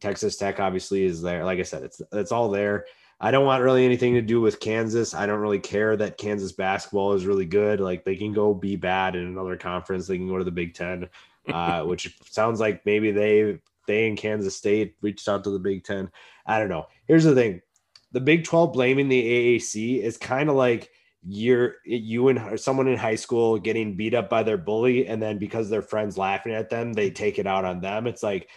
Texas 0.00 0.36
Tech 0.36 0.60
obviously 0.60 1.04
is 1.04 1.20
there. 1.20 1.44
Like 1.44 1.58
I 1.58 1.62
said, 1.62 1.82
it's 1.82 2.00
it's 2.12 2.32
all 2.32 2.48
there. 2.48 2.86
I 3.20 3.30
don't 3.32 3.46
want 3.46 3.64
really 3.64 3.84
anything 3.84 4.14
to 4.14 4.22
do 4.22 4.40
with 4.40 4.60
Kansas. 4.60 5.12
I 5.14 5.26
don't 5.26 5.40
really 5.40 5.58
care 5.58 5.96
that 5.96 6.18
Kansas 6.18 6.52
basketball 6.52 7.14
is 7.14 7.26
really 7.26 7.46
good. 7.46 7.80
Like 7.80 8.04
they 8.04 8.14
can 8.14 8.32
go 8.32 8.54
be 8.54 8.76
bad 8.76 9.16
in 9.16 9.26
another 9.26 9.56
conference. 9.56 10.06
They 10.06 10.18
can 10.18 10.28
go 10.28 10.38
to 10.38 10.44
the 10.44 10.52
Big 10.52 10.74
Ten, 10.74 11.08
uh, 11.52 11.82
which 11.82 12.16
sounds 12.30 12.60
like 12.60 12.86
maybe 12.86 13.10
they 13.10 13.58
they 13.86 14.06
in 14.06 14.16
Kansas 14.16 14.56
State 14.56 14.94
reached 15.00 15.28
out 15.28 15.42
to 15.44 15.50
the 15.50 15.58
Big 15.58 15.84
Ten. 15.84 16.10
I 16.46 16.58
don't 16.58 16.68
know. 16.68 16.86
Here's 17.06 17.24
the 17.24 17.34
thing: 17.34 17.60
the 18.12 18.20
Big 18.20 18.44
Twelve 18.44 18.72
blaming 18.72 19.08
the 19.08 19.58
AAC 19.58 20.00
is 20.00 20.16
kind 20.16 20.48
of 20.48 20.54
like 20.54 20.90
you're 21.26 21.76
you 21.84 22.28
and 22.28 22.60
someone 22.60 22.86
in 22.86 22.96
high 22.96 23.16
school 23.16 23.58
getting 23.58 23.96
beat 23.96 24.14
up 24.14 24.30
by 24.30 24.44
their 24.44 24.56
bully, 24.56 25.08
and 25.08 25.20
then 25.20 25.38
because 25.38 25.68
their 25.68 25.82
friends 25.82 26.16
laughing 26.16 26.52
at 26.52 26.70
them, 26.70 26.92
they 26.92 27.10
take 27.10 27.40
it 27.40 27.48
out 27.48 27.64
on 27.64 27.80
them. 27.80 28.06
It's 28.06 28.22
like 28.22 28.48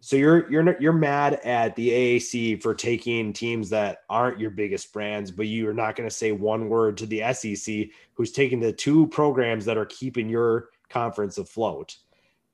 so 0.00 0.16
you're 0.16 0.50
you're 0.50 0.80
you're 0.80 0.92
mad 0.94 1.34
at 1.44 1.76
the 1.76 1.90
AAC 1.90 2.62
for 2.62 2.74
taking 2.74 3.34
teams 3.34 3.68
that 3.70 3.98
aren't 4.08 4.40
your 4.40 4.50
biggest 4.50 4.92
brands, 4.94 5.30
but 5.30 5.46
you 5.46 5.68
are 5.68 5.74
not 5.74 5.94
going 5.94 6.08
to 6.08 6.14
say 6.14 6.32
one 6.32 6.68
word 6.70 6.96
to 6.98 7.06
the 7.06 7.22
SEC, 7.34 7.88
who's 8.14 8.32
taking 8.32 8.60
the 8.60 8.72
two 8.72 9.06
programs 9.08 9.66
that 9.66 9.76
are 9.76 9.86
keeping 9.86 10.28
your 10.28 10.70
conference 10.88 11.36
afloat. 11.36 11.96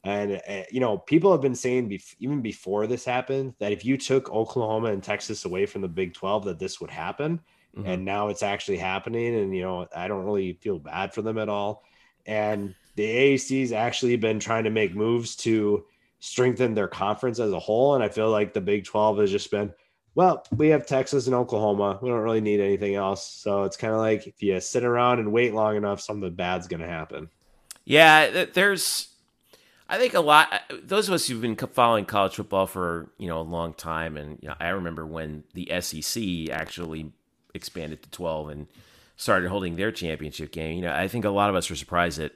And 0.02 0.42
uh, 0.48 0.62
you 0.72 0.80
know, 0.80 0.98
people 0.98 1.30
have 1.30 1.40
been 1.40 1.54
saying 1.54 1.88
bef- 1.88 2.16
even 2.18 2.42
before 2.42 2.88
this 2.88 3.04
happened 3.04 3.54
that 3.60 3.72
if 3.72 3.84
you 3.84 3.96
took 3.96 4.30
Oklahoma 4.30 4.88
and 4.88 5.02
Texas 5.02 5.44
away 5.44 5.66
from 5.66 5.82
the 5.82 5.88
Big 5.88 6.14
Twelve, 6.14 6.44
that 6.46 6.58
this 6.58 6.80
would 6.80 6.90
happen. 6.90 7.40
Mm-hmm. 7.76 7.86
And 7.86 8.04
now 8.04 8.28
it's 8.28 8.42
actually 8.42 8.78
happening. 8.78 9.36
And 9.36 9.54
you 9.54 9.62
know, 9.62 9.86
I 9.94 10.08
don't 10.08 10.24
really 10.24 10.54
feel 10.54 10.80
bad 10.80 11.14
for 11.14 11.22
them 11.22 11.38
at 11.38 11.48
all. 11.48 11.84
And 12.26 12.74
the 12.96 13.04
AAC's 13.04 13.70
actually 13.70 14.16
been 14.16 14.40
trying 14.40 14.64
to 14.64 14.70
make 14.70 14.96
moves 14.96 15.36
to 15.36 15.84
strengthen 16.26 16.74
their 16.74 16.88
conference 16.88 17.38
as 17.38 17.52
a 17.52 17.58
whole. 17.58 17.94
And 17.94 18.02
I 18.02 18.08
feel 18.08 18.30
like 18.30 18.52
the 18.52 18.60
Big 18.60 18.84
12 18.84 19.18
has 19.18 19.30
just 19.30 19.50
been, 19.50 19.72
well, 20.14 20.44
we 20.56 20.68
have 20.68 20.86
Texas 20.86 21.26
and 21.26 21.34
Oklahoma. 21.34 21.98
We 22.02 22.08
don't 22.08 22.20
really 22.20 22.40
need 22.40 22.60
anything 22.60 22.94
else. 22.94 23.26
So 23.26 23.62
it's 23.62 23.76
kind 23.76 23.92
of 23.92 24.00
like 24.00 24.26
if 24.26 24.42
you 24.42 24.58
sit 24.60 24.84
around 24.84 25.20
and 25.20 25.32
wait 25.32 25.54
long 25.54 25.76
enough, 25.76 26.00
something 26.00 26.34
bad's 26.34 26.66
going 26.66 26.80
to 26.80 26.88
happen. 26.88 27.28
Yeah, 27.84 28.46
there's, 28.52 29.08
I 29.88 29.98
think 29.98 30.14
a 30.14 30.20
lot. 30.20 30.62
Those 30.82 31.06
of 31.06 31.14
us 31.14 31.28
who've 31.28 31.40
been 31.40 31.54
following 31.54 32.04
college 32.04 32.34
football 32.34 32.66
for 32.66 33.12
you 33.18 33.28
know 33.28 33.40
a 33.40 33.42
long 33.42 33.74
time, 33.74 34.16
and 34.16 34.40
you 34.42 34.48
know, 34.48 34.56
I 34.58 34.70
remember 34.70 35.06
when 35.06 35.44
the 35.54 35.70
SEC 35.80 36.50
actually 36.50 37.12
expanded 37.54 38.02
to 38.02 38.10
12 38.10 38.48
and 38.48 38.66
started 39.16 39.48
holding 39.48 39.76
their 39.76 39.92
championship 39.92 40.50
game. 40.50 40.76
You 40.76 40.82
know, 40.82 40.92
I 40.92 41.06
think 41.06 41.24
a 41.24 41.30
lot 41.30 41.50
of 41.50 41.54
us 41.54 41.70
were 41.70 41.76
surprised 41.76 42.18
that 42.18 42.32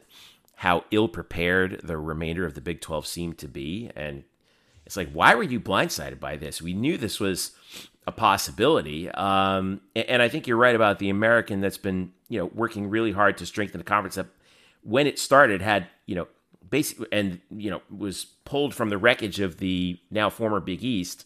how 0.60 0.84
ill 0.90 1.08
prepared 1.08 1.80
the 1.82 1.96
remainder 1.96 2.44
of 2.44 2.52
the 2.52 2.60
Big 2.60 2.82
12 2.82 3.06
seemed 3.06 3.38
to 3.38 3.48
be. 3.48 3.90
And 3.96 4.24
it's 4.84 4.94
like, 4.94 5.10
why 5.10 5.34
were 5.34 5.42
you 5.42 5.58
blindsided 5.58 6.20
by 6.20 6.36
this? 6.36 6.60
We 6.60 6.74
knew 6.74 6.98
this 6.98 7.18
was 7.18 7.52
a 8.06 8.12
possibility. 8.12 9.10
Um, 9.12 9.80
and 9.96 10.20
I 10.20 10.28
think 10.28 10.46
you're 10.46 10.58
right 10.58 10.74
about 10.74 10.98
the 10.98 11.08
American 11.08 11.62
that's 11.62 11.78
been, 11.78 12.12
you 12.28 12.38
know, 12.38 12.50
working 12.54 12.90
really 12.90 13.12
hard 13.12 13.38
to 13.38 13.46
strengthen 13.46 13.78
the 13.78 13.84
conference 13.84 14.16
that 14.16 14.26
when 14.82 15.06
it 15.06 15.18
started 15.18 15.62
had, 15.62 15.86
you 16.04 16.14
know, 16.14 16.28
basically, 16.68 17.06
and, 17.10 17.40
you 17.50 17.70
know, 17.70 17.80
was 17.88 18.26
pulled 18.44 18.74
from 18.74 18.90
the 18.90 18.98
wreckage 18.98 19.40
of 19.40 19.56
the 19.56 19.98
now 20.10 20.28
former 20.28 20.60
Big 20.60 20.84
East. 20.84 21.24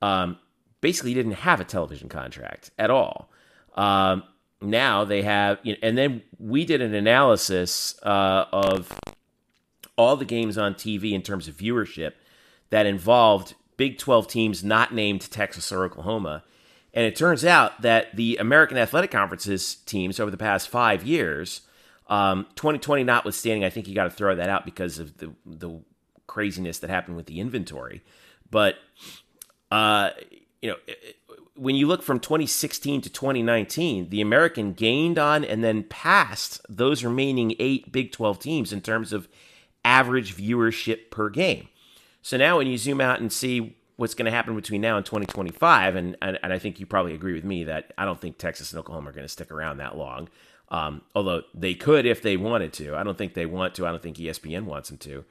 Um, 0.00 0.38
basically 0.80 1.12
didn't 1.12 1.32
have 1.32 1.58
a 1.58 1.64
television 1.64 2.08
contract 2.08 2.70
at 2.78 2.88
all. 2.88 3.32
Um, 3.74 4.22
now 4.62 5.04
they 5.04 5.22
have, 5.22 5.58
you 5.62 5.72
know, 5.72 5.78
and 5.82 5.96
then 5.96 6.22
we 6.38 6.64
did 6.64 6.80
an 6.80 6.94
analysis 6.94 7.98
uh, 8.02 8.44
of 8.52 8.92
all 9.96 10.16
the 10.16 10.24
games 10.24 10.58
on 10.58 10.74
TV 10.74 11.12
in 11.12 11.22
terms 11.22 11.48
of 11.48 11.56
viewership 11.56 12.12
that 12.70 12.86
involved 12.86 13.54
Big 13.76 13.98
12 13.98 14.28
teams 14.28 14.62
not 14.62 14.94
named 14.94 15.22
Texas 15.30 15.72
or 15.72 15.84
Oklahoma. 15.84 16.44
And 16.92 17.06
it 17.06 17.16
turns 17.16 17.44
out 17.44 17.82
that 17.82 18.14
the 18.16 18.36
American 18.36 18.76
Athletic 18.76 19.10
Conference's 19.10 19.76
teams 19.76 20.18
over 20.18 20.30
the 20.30 20.36
past 20.36 20.68
five 20.68 21.04
years, 21.04 21.62
um, 22.08 22.46
2020 22.56 23.04
notwithstanding, 23.04 23.64
I 23.64 23.70
think 23.70 23.88
you 23.88 23.94
got 23.94 24.04
to 24.04 24.10
throw 24.10 24.34
that 24.34 24.48
out 24.48 24.64
because 24.64 24.98
of 24.98 25.16
the 25.18 25.32
the 25.46 25.80
craziness 26.26 26.78
that 26.80 26.90
happened 26.90 27.16
with 27.16 27.26
the 27.26 27.40
inventory. 27.40 28.02
But 28.50 28.76
uh, 29.70 30.10
you 30.60 30.70
know, 30.70 30.76
when 31.60 31.76
you 31.76 31.86
look 31.86 32.02
from 32.02 32.18
2016 32.18 33.02
to 33.02 33.10
2019, 33.10 34.08
the 34.08 34.22
American 34.22 34.72
gained 34.72 35.18
on 35.18 35.44
and 35.44 35.62
then 35.62 35.82
passed 35.82 36.62
those 36.70 37.04
remaining 37.04 37.54
eight 37.58 37.92
Big 37.92 38.12
12 38.12 38.38
teams 38.38 38.72
in 38.72 38.80
terms 38.80 39.12
of 39.12 39.28
average 39.84 40.34
viewership 40.34 41.10
per 41.10 41.28
game. 41.28 41.68
So 42.22 42.38
now 42.38 42.56
when 42.56 42.66
you 42.66 42.78
zoom 42.78 42.98
out 42.98 43.20
and 43.20 43.30
see 43.30 43.76
what's 43.96 44.14
going 44.14 44.24
to 44.24 44.30
happen 44.30 44.56
between 44.56 44.80
now 44.80 44.96
and 44.96 45.04
2025, 45.04 45.96
and, 45.96 46.16
and, 46.22 46.38
and, 46.42 46.50
I 46.50 46.58
think 46.58 46.80
you 46.80 46.86
probably 46.86 47.12
agree 47.12 47.34
with 47.34 47.44
me 47.44 47.64
that 47.64 47.92
I 47.98 48.06
don't 48.06 48.18
think 48.18 48.38
Texas 48.38 48.72
and 48.72 48.80
Oklahoma 48.80 49.10
are 49.10 49.12
going 49.12 49.26
to 49.26 49.28
stick 49.28 49.50
around 49.50 49.76
that 49.76 49.98
long. 49.98 50.30
Um, 50.70 51.02
although 51.14 51.42
they 51.52 51.74
could 51.74 52.06
if 52.06 52.22
they 52.22 52.38
wanted 52.38 52.72
to. 52.74 52.96
I 52.96 53.02
don't 53.02 53.18
think 53.18 53.34
they 53.34 53.44
want 53.44 53.74
to. 53.74 53.86
I 53.86 53.90
don't 53.90 54.02
think 54.02 54.16
ESPN 54.16 54.64
wants 54.64 54.88
them 54.88 54.96
to. 54.98 55.26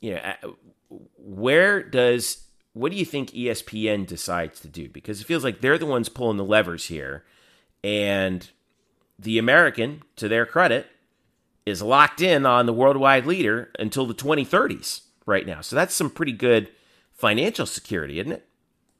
You 0.00 0.14
know, 0.14 0.20
uh, 0.20 0.96
where 1.16 1.82
does 1.82 2.44
what 2.72 2.92
do 2.92 2.98
you 2.98 3.04
think 3.04 3.30
ESPN 3.30 4.06
decides 4.06 4.60
to 4.60 4.68
do? 4.68 4.88
Because 4.88 5.20
it 5.20 5.26
feels 5.26 5.44
like 5.44 5.60
they're 5.60 5.78
the 5.78 5.86
ones 5.86 6.08
pulling 6.08 6.36
the 6.36 6.44
levers 6.44 6.86
here, 6.86 7.24
and 7.82 8.48
the 9.18 9.38
American, 9.38 10.02
to 10.16 10.28
their 10.28 10.46
credit, 10.46 10.86
is 11.66 11.82
locked 11.82 12.20
in 12.20 12.46
on 12.46 12.66
the 12.66 12.72
worldwide 12.72 13.26
leader 13.26 13.70
until 13.78 14.06
the 14.06 14.14
2030s 14.14 15.02
right 15.26 15.46
now. 15.46 15.60
So 15.60 15.76
that's 15.76 15.94
some 15.94 16.10
pretty 16.10 16.32
good 16.32 16.70
financial 17.12 17.66
security, 17.66 18.18
isn't 18.18 18.32
it? 18.32 18.46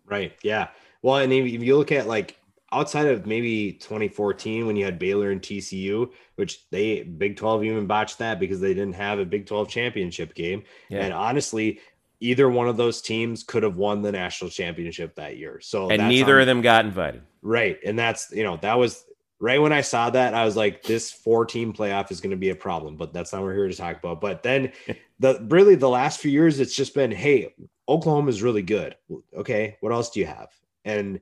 Right. 0.06 0.32
Yeah. 0.42 0.68
Well, 1.02 1.16
and 1.16 1.32
if 1.32 1.46
if 1.46 1.62
you 1.62 1.76
look 1.76 1.92
at 1.92 2.06
like 2.06 2.36
outside 2.72 3.06
of 3.06 3.26
maybe 3.26 3.72
2014 3.72 4.66
when 4.66 4.76
you 4.76 4.84
had 4.84 4.98
Baylor 4.98 5.30
and 5.30 5.40
TCU, 5.40 6.10
which 6.36 6.68
they 6.70 7.02
Big 7.02 7.36
12 7.36 7.64
even 7.64 7.86
botched 7.86 8.18
that 8.18 8.38
because 8.38 8.60
they 8.60 8.74
didn't 8.74 8.94
have 8.94 9.18
a 9.18 9.24
Big 9.24 9.46
12 9.46 9.68
championship 9.68 10.34
game. 10.34 10.62
Yeah. 10.88 11.04
And 11.04 11.14
honestly, 11.14 11.80
either 12.20 12.48
one 12.48 12.68
of 12.68 12.76
those 12.76 13.00
teams 13.00 13.42
could 13.42 13.62
have 13.62 13.76
won 13.76 14.02
the 14.02 14.12
national 14.12 14.50
championship 14.50 15.14
that 15.16 15.36
year. 15.38 15.58
So 15.60 15.90
And 15.90 16.08
neither 16.08 16.36
on- 16.36 16.42
of 16.42 16.46
them 16.46 16.60
got 16.60 16.84
invited. 16.84 17.22
Right. 17.42 17.78
And 17.84 17.98
that's, 17.98 18.30
you 18.30 18.44
know, 18.44 18.58
that 18.58 18.78
was 18.78 19.04
right 19.40 19.60
when 19.60 19.72
I 19.72 19.80
saw 19.80 20.10
that, 20.10 20.34
I 20.34 20.44
was 20.44 20.56
like, 20.56 20.82
this 20.82 21.10
four 21.10 21.46
team 21.46 21.72
playoff 21.72 22.10
is 22.12 22.20
going 22.20 22.32
to 22.32 22.36
be 22.36 22.50
a 22.50 22.54
problem, 22.54 22.96
but 22.96 23.14
that's 23.14 23.32
not 23.32 23.38
what 23.40 23.46
we're 23.46 23.54
here 23.54 23.68
to 23.68 23.76
talk 23.76 23.96
about. 23.96 24.20
But 24.20 24.42
then 24.42 24.72
the 25.18 25.46
really 25.48 25.74
the 25.74 25.88
last 25.88 26.20
few 26.20 26.30
years, 26.30 26.60
it's 26.60 26.76
just 26.76 26.94
been, 26.94 27.10
hey, 27.10 27.54
Oklahoma 27.88 28.28
is 28.28 28.42
really 28.42 28.62
good. 28.62 28.96
Okay. 29.34 29.78
What 29.80 29.92
else 29.92 30.10
do 30.10 30.20
you 30.20 30.26
have? 30.26 30.48
And 30.84 31.20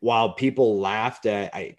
while 0.00 0.32
people 0.32 0.80
laughed 0.80 1.26
at, 1.26 1.54
I, 1.54 1.76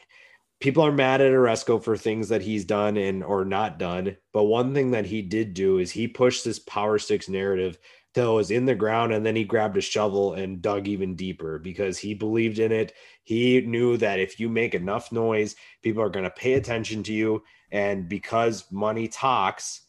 people 0.59 0.85
are 0.85 0.91
mad 0.91 1.21
at 1.21 1.31
Aresco 1.33 1.83
for 1.83 1.97
things 1.97 2.29
that 2.29 2.43
he's 2.43 2.63
done 2.63 2.95
and 2.97 3.23
or 3.23 3.43
not 3.43 3.79
done. 3.79 4.15
But 4.31 4.43
one 4.43 4.75
thing 4.75 4.91
that 4.91 5.07
he 5.07 5.23
did 5.23 5.55
do 5.55 5.79
is 5.79 5.89
he 5.89 6.07
pushed 6.07 6.45
this 6.45 6.59
power 6.59 6.99
six 6.99 7.27
narrative 7.27 7.79
till 8.13 8.35
was 8.35 8.51
in 8.51 8.65
the 8.65 8.75
ground 8.75 9.13
and 9.13 9.25
then 9.25 9.35
he 9.35 9.43
grabbed 9.43 9.77
a 9.77 9.81
shovel 9.81 10.33
and 10.33 10.61
dug 10.61 10.87
even 10.87 11.15
deeper 11.15 11.59
because 11.59 11.97
he 11.97 12.13
believed 12.13 12.59
in 12.59 12.71
it. 12.71 12.93
He 13.23 13.61
knew 13.61 13.97
that 13.97 14.19
if 14.19 14.39
you 14.39 14.49
make 14.49 14.75
enough 14.75 15.11
noise, 15.11 15.55
people 15.81 16.03
are 16.03 16.09
going 16.09 16.25
to 16.25 16.31
pay 16.31 16.53
attention 16.53 17.03
to 17.03 17.13
you. 17.13 17.43
And 17.71 18.09
because 18.09 18.69
money 18.71 19.07
talks, 19.07 19.81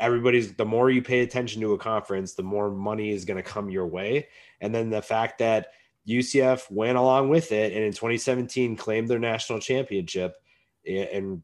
everybody's 0.00 0.54
the 0.54 0.64
more 0.64 0.90
you 0.90 1.02
pay 1.02 1.20
attention 1.20 1.60
to 1.62 1.74
a 1.74 1.78
conference, 1.78 2.34
the 2.34 2.42
more 2.42 2.70
money 2.70 3.10
is 3.10 3.24
going 3.24 3.36
to 3.36 3.48
come 3.48 3.70
your 3.70 3.86
way. 3.86 4.28
And 4.60 4.74
then 4.74 4.90
the 4.90 5.02
fact 5.02 5.38
that 5.38 5.68
UCF 6.08 6.70
went 6.70 6.98
along 6.98 7.28
with 7.28 7.52
it 7.52 7.72
and 7.72 7.84
in 7.84 7.92
2017 7.92 8.76
claimed 8.76 9.08
their 9.08 9.18
national 9.18 9.60
championship 9.60 10.34
eh, 10.86 11.06
and 11.12 11.42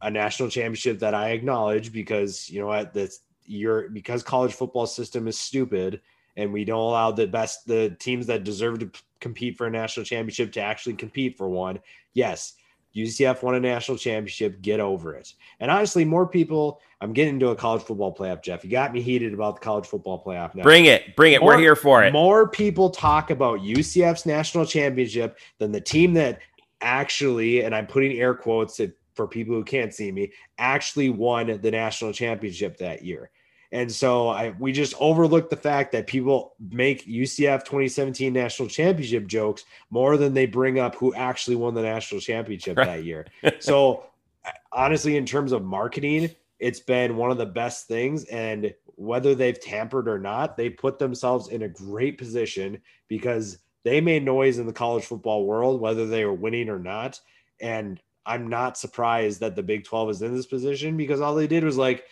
a 0.00 0.10
national 0.10 0.48
championship 0.48 1.00
that 1.00 1.14
I 1.14 1.30
acknowledge 1.30 1.92
because 1.92 2.48
you 2.48 2.60
know 2.60 2.68
what 2.68 2.94
that's 2.94 3.20
you're 3.46 3.88
because 3.90 4.22
college 4.22 4.52
football 4.52 4.86
system 4.86 5.28
is 5.28 5.38
stupid 5.38 6.00
and 6.36 6.52
we 6.52 6.64
don't 6.64 6.80
allow 6.80 7.12
the 7.12 7.26
best 7.26 7.66
the 7.66 7.96
teams 8.00 8.26
that 8.26 8.44
deserve 8.44 8.80
to 8.80 8.86
p- 8.86 9.00
compete 9.20 9.56
for 9.56 9.66
a 9.66 9.70
national 9.70 10.04
championship 10.04 10.52
to 10.52 10.60
actually 10.60 10.94
compete 10.94 11.36
for 11.36 11.48
one. 11.48 11.78
Yes, 12.12 12.54
UCF 12.94 13.42
won 13.42 13.54
a 13.54 13.60
national 13.60 13.98
championship. 13.98 14.60
Get 14.62 14.80
over 14.80 15.14
it. 15.14 15.34
And 15.60 15.70
honestly, 15.70 16.04
more 16.04 16.26
people. 16.26 16.80
I'm 17.00 17.12
getting 17.12 17.34
into 17.34 17.48
a 17.48 17.56
college 17.56 17.82
football 17.82 18.14
playoff, 18.14 18.42
Jeff. 18.42 18.64
You 18.64 18.70
got 18.70 18.92
me 18.92 19.02
heated 19.02 19.34
about 19.34 19.56
the 19.56 19.60
college 19.60 19.86
football 19.86 20.22
playoff 20.24 20.54
now. 20.54 20.62
Bring 20.62 20.86
it. 20.86 21.14
Bring 21.16 21.34
it. 21.34 21.42
We're 21.42 21.58
here 21.58 21.76
for 21.76 22.02
it. 22.02 22.12
More 22.12 22.48
people 22.48 22.90
talk 22.90 23.30
about 23.30 23.60
UCF's 23.60 24.24
national 24.24 24.64
championship 24.64 25.38
than 25.58 25.70
the 25.72 25.80
team 25.80 26.14
that 26.14 26.40
actually, 26.80 27.62
and 27.62 27.74
I'm 27.74 27.86
putting 27.86 28.12
air 28.18 28.34
quotes 28.34 28.80
it- 28.80 28.96
for 29.14 29.26
people 29.26 29.54
who 29.54 29.64
can't 29.64 29.94
see 29.94 30.10
me, 30.10 30.32
actually 30.58 31.10
won 31.10 31.58
the 31.60 31.70
national 31.70 32.12
championship 32.12 32.76
that 32.78 33.04
year. 33.04 33.30
And 33.72 33.90
so 33.90 34.28
I 34.28 34.54
we 34.58 34.70
just 34.72 34.94
overlook 35.00 35.50
the 35.50 35.56
fact 35.56 35.90
that 35.92 36.06
people 36.06 36.54
make 36.70 37.06
UCF 37.06 37.64
2017 37.64 38.32
national 38.32 38.68
championship 38.68 39.26
jokes 39.26 39.64
more 39.90 40.16
than 40.16 40.32
they 40.32 40.46
bring 40.46 40.78
up 40.78 40.94
who 40.94 41.12
actually 41.14 41.56
won 41.56 41.74
the 41.74 41.82
national 41.82 42.20
championship 42.20 42.76
Right. 42.76 42.86
that 42.86 43.04
year. 43.04 43.26
So 43.60 44.04
uh, 44.44 44.50
honestly, 44.72 45.16
in 45.16 45.26
terms 45.26 45.50
of 45.52 45.64
marketing, 45.64 46.30
it's 46.60 46.80
been 46.80 47.16
one 47.16 47.30
of 47.32 47.38
the 47.38 47.46
best 47.46 47.88
things. 47.88 48.24
And 48.26 48.72
whether 48.96 49.34
they've 49.34 49.60
tampered 49.60 50.06
or 50.08 50.18
not, 50.20 50.56
they 50.56 50.70
put 50.70 50.98
themselves 51.00 51.48
in 51.48 51.62
a 51.62 51.68
great 51.68 52.16
position 52.16 52.80
because 53.08 53.58
they 53.82 54.00
made 54.00 54.24
noise 54.24 54.58
in 54.58 54.66
the 54.66 54.72
college 54.72 55.04
football 55.04 55.46
world, 55.46 55.80
whether 55.80 56.06
they 56.06 56.24
were 56.24 56.32
winning 56.32 56.68
or 56.68 56.78
not. 56.78 57.20
And 57.60 58.00
I'm 58.26 58.48
not 58.48 58.78
surprised 58.78 59.40
that 59.40 59.56
the 59.56 59.62
Big 59.62 59.84
12 59.84 60.10
is 60.10 60.22
in 60.22 60.34
this 60.34 60.46
position 60.46 60.96
because 60.96 61.20
all 61.20 61.34
they 61.34 61.46
did 61.46 61.64
was 61.64 61.76
like, 61.76 62.04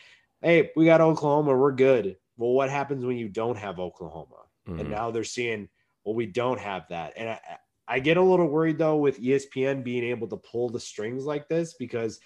hey, 0.42 0.70
we 0.76 0.84
got 0.84 1.00
Oklahoma, 1.00 1.56
we're 1.56 1.72
good. 1.72 2.16
Well, 2.36 2.52
what 2.52 2.70
happens 2.70 3.04
when 3.04 3.16
you 3.16 3.28
don't 3.28 3.56
have 3.58 3.78
Oklahoma? 3.78 4.46
Mhm. 4.68 4.80
And 4.80 4.90
now 4.90 5.10
they're 5.10 5.24
seeing, 5.24 5.68
well, 6.04 6.14
we 6.14 6.26
don't 6.26 6.60
have 6.60 6.88
that. 6.88 7.14
And 7.16 7.30
I, 7.30 7.40
I 7.88 7.98
get 8.00 8.16
a 8.16 8.22
little 8.22 8.48
worried 8.48 8.78
though 8.78 8.96
with 8.96 9.20
ESPN 9.20 9.84
being 9.84 10.04
able 10.04 10.28
to 10.28 10.36
pull 10.36 10.68
the 10.68 10.80
strings 10.80 11.24
like 11.24 11.48
this 11.48 11.74
because 11.74 12.20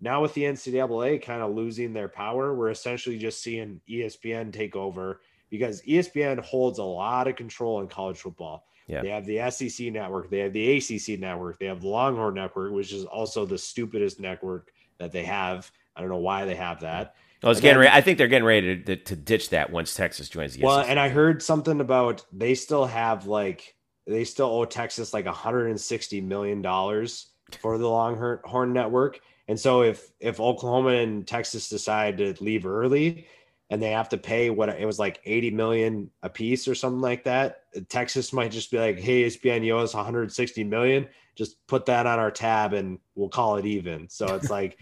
now 0.00 0.20
with 0.22 0.34
the 0.34 0.42
NCAA 0.42 1.22
kind 1.22 1.42
of 1.42 1.54
losing 1.54 1.92
their 1.92 2.08
power, 2.08 2.54
we're 2.54 2.70
essentially 2.70 3.18
just 3.18 3.42
seeing 3.42 3.80
ESPN 3.88 4.52
take 4.52 4.74
over 4.74 5.20
because 5.50 5.82
ESPN 5.82 6.40
holds 6.40 6.78
a 6.78 6.84
lot 6.84 7.28
of 7.28 7.36
control 7.36 7.80
in 7.80 7.88
college 7.88 8.18
football. 8.18 8.66
Yeah. 8.92 9.02
They 9.02 9.08
have 9.10 9.24
the 9.26 9.50
SEC 9.50 9.92
network, 9.92 10.30
they 10.30 10.38
have 10.40 10.52
the 10.52 10.76
ACC 10.76 11.18
network, 11.18 11.58
they 11.58 11.66
have 11.66 11.80
the 11.80 11.88
Longhorn 11.88 12.34
network, 12.34 12.72
which 12.72 12.92
is 12.92 13.04
also 13.04 13.46
the 13.46 13.58
stupidest 13.58 14.20
network 14.20 14.70
that 14.98 15.12
they 15.12 15.24
have. 15.24 15.70
I 15.96 16.00
don't 16.00 16.10
know 16.10 16.18
why 16.18 16.44
they 16.44 16.54
have 16.54 16.80
that. 16.80 17.14
I 17.42 17.48
was 17.48 17.58
And 17.58 17.62
getting 17.62 17.74
then- 17.80 17.86
ready. 17.88 17.96
I 17.96 18.00
think 18.02 18.18
they're 18.18 18.28
getting 18.28 18.44
ready 18.46 18.82
to, 18.82 18.96
to 18.96 19.16
ditch 19.16 19.50
that 19.50 19.70
once 19.72 19.94
Texas 19.94 20.28
joins 20.28 20.54
the 20.54 20.62
Well, 20.62 20.80
SEC. 20.82 20.90
and 20.90 21.00
I 21.00 21.08
heard 21.08 21.42
something 21.42 21.80
about 21.80 22.24
they 22.32 22.54
still 22.54 22.84
have 22.86 23.26
like 23.26 23.74
they 24.06 24.24
still 24.24 24.46
owe 24.46 24.64
Texas 24.64 25.12
like 25.14 25.26
160 25.26 26.20
million 26.20 26.60
dollars 26.62 27.30
for 27.60 27.78
the 27.78 27.88
Longhorn 27.88 28.72
Network. 28.72 29.20
And 29.48 29.58
so 29.58 29.82
if 29.82 30.12
if 30.20 30.38
Oklahoma 30.40 30.90
and 30.90 31.26
Texas 31.26 31.68
decide 31.68 32.18
to 32.18 32.34
leave 32.40 32.64
early 32.64 33.26
and 33.72 33.82
they 33.82 33.90
have 33.90 34.10
to 34.10 34.18
pay 34.18 34.50
what 34.50 34.68
it 34.68 34.84
was 34.84 34.98
like 34.98 35.18
80 35.24 35.50
million 35.52 36.10
a 36.22 36.28
piece 36.28 36.68
or 36.68 36.74
something 36.74 37.00
like 37.00 37.24
that, 37.24 37.62
Texas 37.88 38.30
might 38.34 38.50
just 38.50 38.70
be 38.70 38.78
like, 38.78 39.00
"Hey, 39.00 39.24
ESPN, 39.24 39.64
you 39.64 39.74
owe 39.74 39.78
us 39.78 39.94
160 39.94 40.62
million. 40.64 41.08
Just 41.36 41.66
put 41.68 41.86
that 41.86 42.06
on 42.06 42.18
our 42.18 42.30
tab 42.30 42.74
and 42.74 42.98
we'll 43.14 43.30
call 43.30 43.56
it 43.56 43.64
even." 43.64 44.10
So 44.10 44.34
it's 44.34 44.50
like 44.58 44.78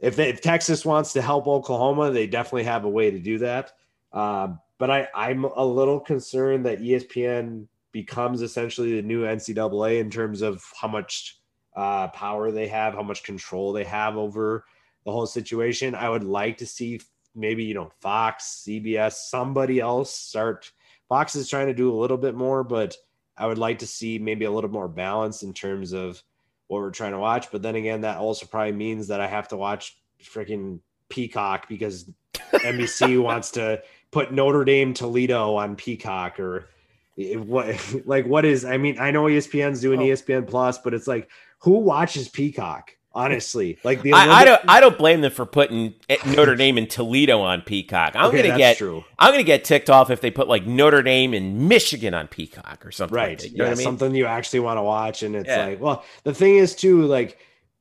if, 0.00 0.16
they, 0.16 0.30
if 0.30 0.40
Texas 0.40 0.84
wants 0.84 1.12
to 1.12 1.22
help 1.22 1.46
Oklahoma, 1.46 2.10
they 2.10 2.26
definitely 2.26 2.64
have 2.64 2.84
a 2.84 2.88
way 2.88 3.12
to 3.12 3.20
do 3.20 3.38
that. 3.38 3.70
Um, 4.12 4.58
but 4.78 4.90
I, 4.90 5.06
I'm 5.14 5.44
a 5.44 5.64
little 5.64 6.00
concerned 6.00 6.66
that 6.66 6.80
ESPN 6.80 7.68
becomes 7.92 8.42
essentially 8.42 8.96
the 8.96 9.06
new 9.06 9.22
NCAA 9.22 10.00
in 10.00 10.10
terms 10.10 10.42
of 10.42 10.60
how 10.80 10.88
much 10.88 11.38
uh, 11.76 12.08
power 12.08 12.50
they 12.50 12.66
have, 12.66 12.94
how 12.94 13.02
much 13.04 13.22
control 13.22 13.72
they 13.72 13.84
have 13.84 14.16
over 14.16 14.64
the 15.04 15.12
whole 15.12 15.26
situation. 15.26 15.94
I 15.94 16.08
would 16.08 16.24
like 16.24 16.58
to 16.58 16.66
see 16.66 17.00
maybe 17.34 17.64
you 17.64 17.74
know 17.74 17.90
Fox, 18.00 18.64
CBS, 18.66 19.12
somebody 19.12 19.80
else 19.80 20.12
start. 20.14 20.70
Fox 21.08 21.36
is 21.36 21.48
trying 21.48 21.66
to 21.66 21.74
do 21.74 21.92
a 21.92 21.98
little 22.00 22.16
bit 22.16 22.34
more, 22.34 22.64
but 22.64 22.96
I 23.36 23.46
would 23.46 23.58
like 23.58 23.80
to 23.80 23.86
see 23.86 24.18
maybe 24.18 24.44
a 24.44 24.50
little 24.50 24.70
more 24.70 24.88
balance 24.88 25.42
in 25.42 25.52
terms 25.52 25.92
of 25.92 26.22
what 26.68 26.80
we're 26.80 26.90
trying 26.90 27.12
to 27.12 27.18
watch. 27.18 27.50
But 27.52 27.62
then 27.62 27.74
again, 27.74 28.02
that 28.02 28.18
also 28.18 28.46
probably 28.46 28.72
means 28.72 29.08
that 29.08 29.20
I 29.20 29.26
have 29.26 29.48
to 29.48 29.56
watch 29.56 29.98
freaking 30.22 30.80
Peacock 31.08 31.68
because 31.68 32.10
NBC 32.52 33.22
wants 33.22 33.50
to 33.52 33.82
put 34.10 34.32
Notre 34.32 34.64
Dame 34.64 34.94
Toledo 34.94 35.54
on 35.56 35.76
Peacock 35.76 36.40
or 36.40 36.68
what 37.16 37.76
like 38.06 38.26
what 38.26 38.44
is 38.44 38.64
I 38.64 38.78
mean 38.78 38.98
I 38.98 39.10
know 39.10 39.24
ESPN's 39.24 39.80
doing 39.80 40.00
Oh. 40.00 40.04
ESPN 40.04 40.48
plus 40.48 40.78
but 40.78 40.94
it's 40.94 41.06
like 41.06 41.28
who 41.58 41.78
watches 41.78 42.28
Peacock 42.28 42.96
honestly 43.14 43.78
like 43.84 44.02
the 44.02 44.12
I, 44.12 44.40
I 44.40 44.44
don't. 44.44 44.60
I 44.68 44.80
don't 44.80 44.98
blame 44.98 45.20
them 45.20 45.30
for 45.32 45.46
putting 45.46 45.94
eh, 46.08 46.16
Notre 46.26 46.56
Dame 46.56 46.78
and 46.78 46.90
Toledo 46.90 47.40
on 47.40 47.62
Peacock. 47.62 48.12
I'm 48.16 48.26
Okay, 48.26 48.42
gonna 48.42 48.58
get. 48.58 48.76
true. 48.76 49.04
I'm 49.18 49.32
gonna 49.32 49.42
get 49.44 49.64
ticked 49.64 49.88
off 49.90 50.10
if 50.10 50.20
they 50.20 50.30
put 50.30 50.48
like 50.48 50.66
Notre 50.66 51.02
Dame 51.02 51.32
and 51.34 51.68
Michigan 51.68 52.14
on 52.14 52.28
Peacock 52.28 52.84
or 52.84 52.90
something. 52.90 53.14
right 53.14 53.30
Like 53.30 53.38
that. 53.40 53.50
You 53.52 53.58
know 53.58 53.64
what 53.64 53.72
I 53.72 53.76
mean? 53.76 53.84
something 53.84 54.14
you 54.14 54.26
actually 54.26 54.60
want 54.60 54.78
to 54.78 54.82
watch 54.82 55.22
and 55.22 55.36
it's 55.36 55.48
Yeah. 55.48 55.66
like 55.66 55.80
well 55.80 56.04
the 56.24 56.34
thing 56.34 56.56
is 56.56 56.74
too 56.74 57.02
like 57.02 57.38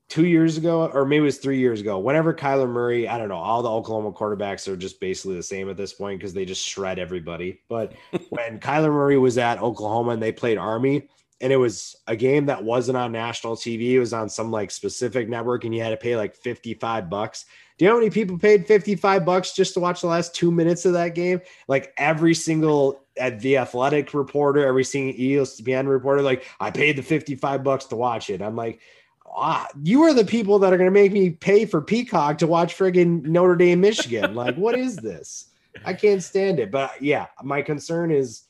two 0.09 0.25
years 0.27 0.57
ago 0.57 0.85
or 0.93 1.05
maybe 1.05 1.21
it 1.21 1.25
was 1.25 1.37
three 1.39 1.57
years 1.57 1.81
ago 1.81 1.97
whenever 1.97 2.33
Kyler 2.33 2.69
Murray 2.69 3.07
I 3.07 3.17
don't 3.17 3.29
know 3.29 3.37
all 3.37 3.63
the 3.63 3.71
Oklahoma 3.71 4.11
quarterbacks 4.11 4.67
are 4.67 4.75
just 4.77 4.99
basically 4.99 5.35
the 5.37 5.41
same 5.43 5.69
at 5.69 5.77
this 5.77 5.93
point 5.93 6.19
because 6.19 6.33
they 6.33 6.45
just 6.45 6.63
shred 6.63 6.99
everybody 6.99 7.61
but 7.69 7.93
when 8.29 8.59
Kyler 8.59 8.91
Murray 8.91 9.17
was 9.17 9.37
at 9.39 9.61
Oklahoma 9.61 10.11
and 10.11 10.21
they 10.21 10.31
played 10.31 10.57
Army 10.59 11.07
and 11.43 11.53
it 11.53 11.57
was 11.57 11.95
a 12.07 12.15
game 12.15 12.47
that 12.47 12.63
wasn't 12.63 12.97
on 12.97 13.11
national 13.11 13.55
TV 13.55 13.91
it 13.91 13.99
was 13.99 14.13
on 14.13 14.29
some 14.29 14.49
like 14.49 14.71
specific 14.71 15.29
network 15.29 15.63
and 15.63 15.75
you 15.75 15.83
had 15.83 15.91
to 15.91 15.97
pay 15.97 16.15
like 16.15 16.35
55 16.35 17.09
bucks 17.09 17.45
do 17.77 17.85
you 17.85 17.89
know 17.89 17.95
how 17.95 17.99
many 17.99 18.11
people 18.11 18.37
paid 18.37 18.67
55 18.67 19.25
bucks 19.25 19.53
just 19.53 19.73
to 19.73 19.79
watch 19.79 20.01
the 20.01 20.07
last 20.07 20.35
two 20.35 20.51
minutes 20.51 20.85
of 20.85 20.93
that 20.93 21.15
game? 21.15 21.41
Like 21.67 21.91
every 21.97 22.35
single 22.35 23.03
at 23.17 23.39
the 23.39 23.57
athletic 23.57 24.13
reporter, 24.13 24.65
every 24.65 24.83
single 24.83 25.19
ESPN 25.19 25.87
reporter, 25.87 26.21
like 26.21 26.45
I 26.59 26.69
paid 26.69 26.97
the 26.97 27.01
55 27.01 27.63
bucks 27.63 27.85
to 27.85 27.95
watch 27.95 28.29
it. 28.29 28.41
I'm 28.41 28.55
like, 28.55 28.79
ah, 29.25 29.67
you 29.81 30.03
are 30.03 30.13
the 30.13 30.25
people 30.25 30.59
that 30.59 30.71
are 30.71 30.77
going 30.77 30.87
to 30.87 30.91
make 30.91 31.11
me 31.11 31.31
pay 31.31 31.65
for 31.65 31.81
Peacock 31.81 32.37
to 32.39 32.47
watch 32.47 32.77
friggin' 32.77 33.23
Notre 33.23 33.55
Dame, 33.55 33.81
Michigan. 33.81 34.35
like, 34.35 34.55
what 34.55 34.77
is 34.77 34.95
this? 34.97 35.49
I 35.83 35.93
can't 35.93 36.21
stand 36.21 36.59
it. 36.59 36.69
But 36.69 37.01
yeah, 37.01 37.27
my 37.43 37.63
concern 37.63 38.11
is 38.11 38.43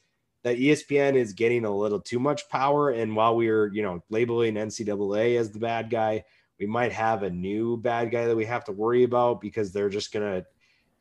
that 0.43 0.57
ESPN 0.57 1.15
is 1.15 1.33
getting 1.33 1.65
a 1.65 1.75
little 1.75 1.99
too 1.99 2.19
much 2.19 2.47
power. 2.49 2.91
And 2.91 3.15
while 3.15 3.35
we 3.35 3.49
are, 3.49 3.67
you 3.67 3.81
know, 3.81 4.03
labeling 4.09 4.55
NCAA 4.55 5.39
as 5.39 5.51
the 5.51 5.59
bad 5.59 5.89
guy, 5.89 6.23
we 6.59 6.65
might 6.65 6.91
have 6.91 7.23
a 7.23 7.29
new 7.29 7.77
bad 7.77 8.11
guy 8.11 8.25
that 8.25 8.35
we 8.35 8.45
have 8.45 8.65
to 8.65 8.71
worry 8.71 9.03
about 9.03 9.41
because 9.41 9.71
they're 9.71 9.89
just 9.89 10.13
gonna, 10.13 10.45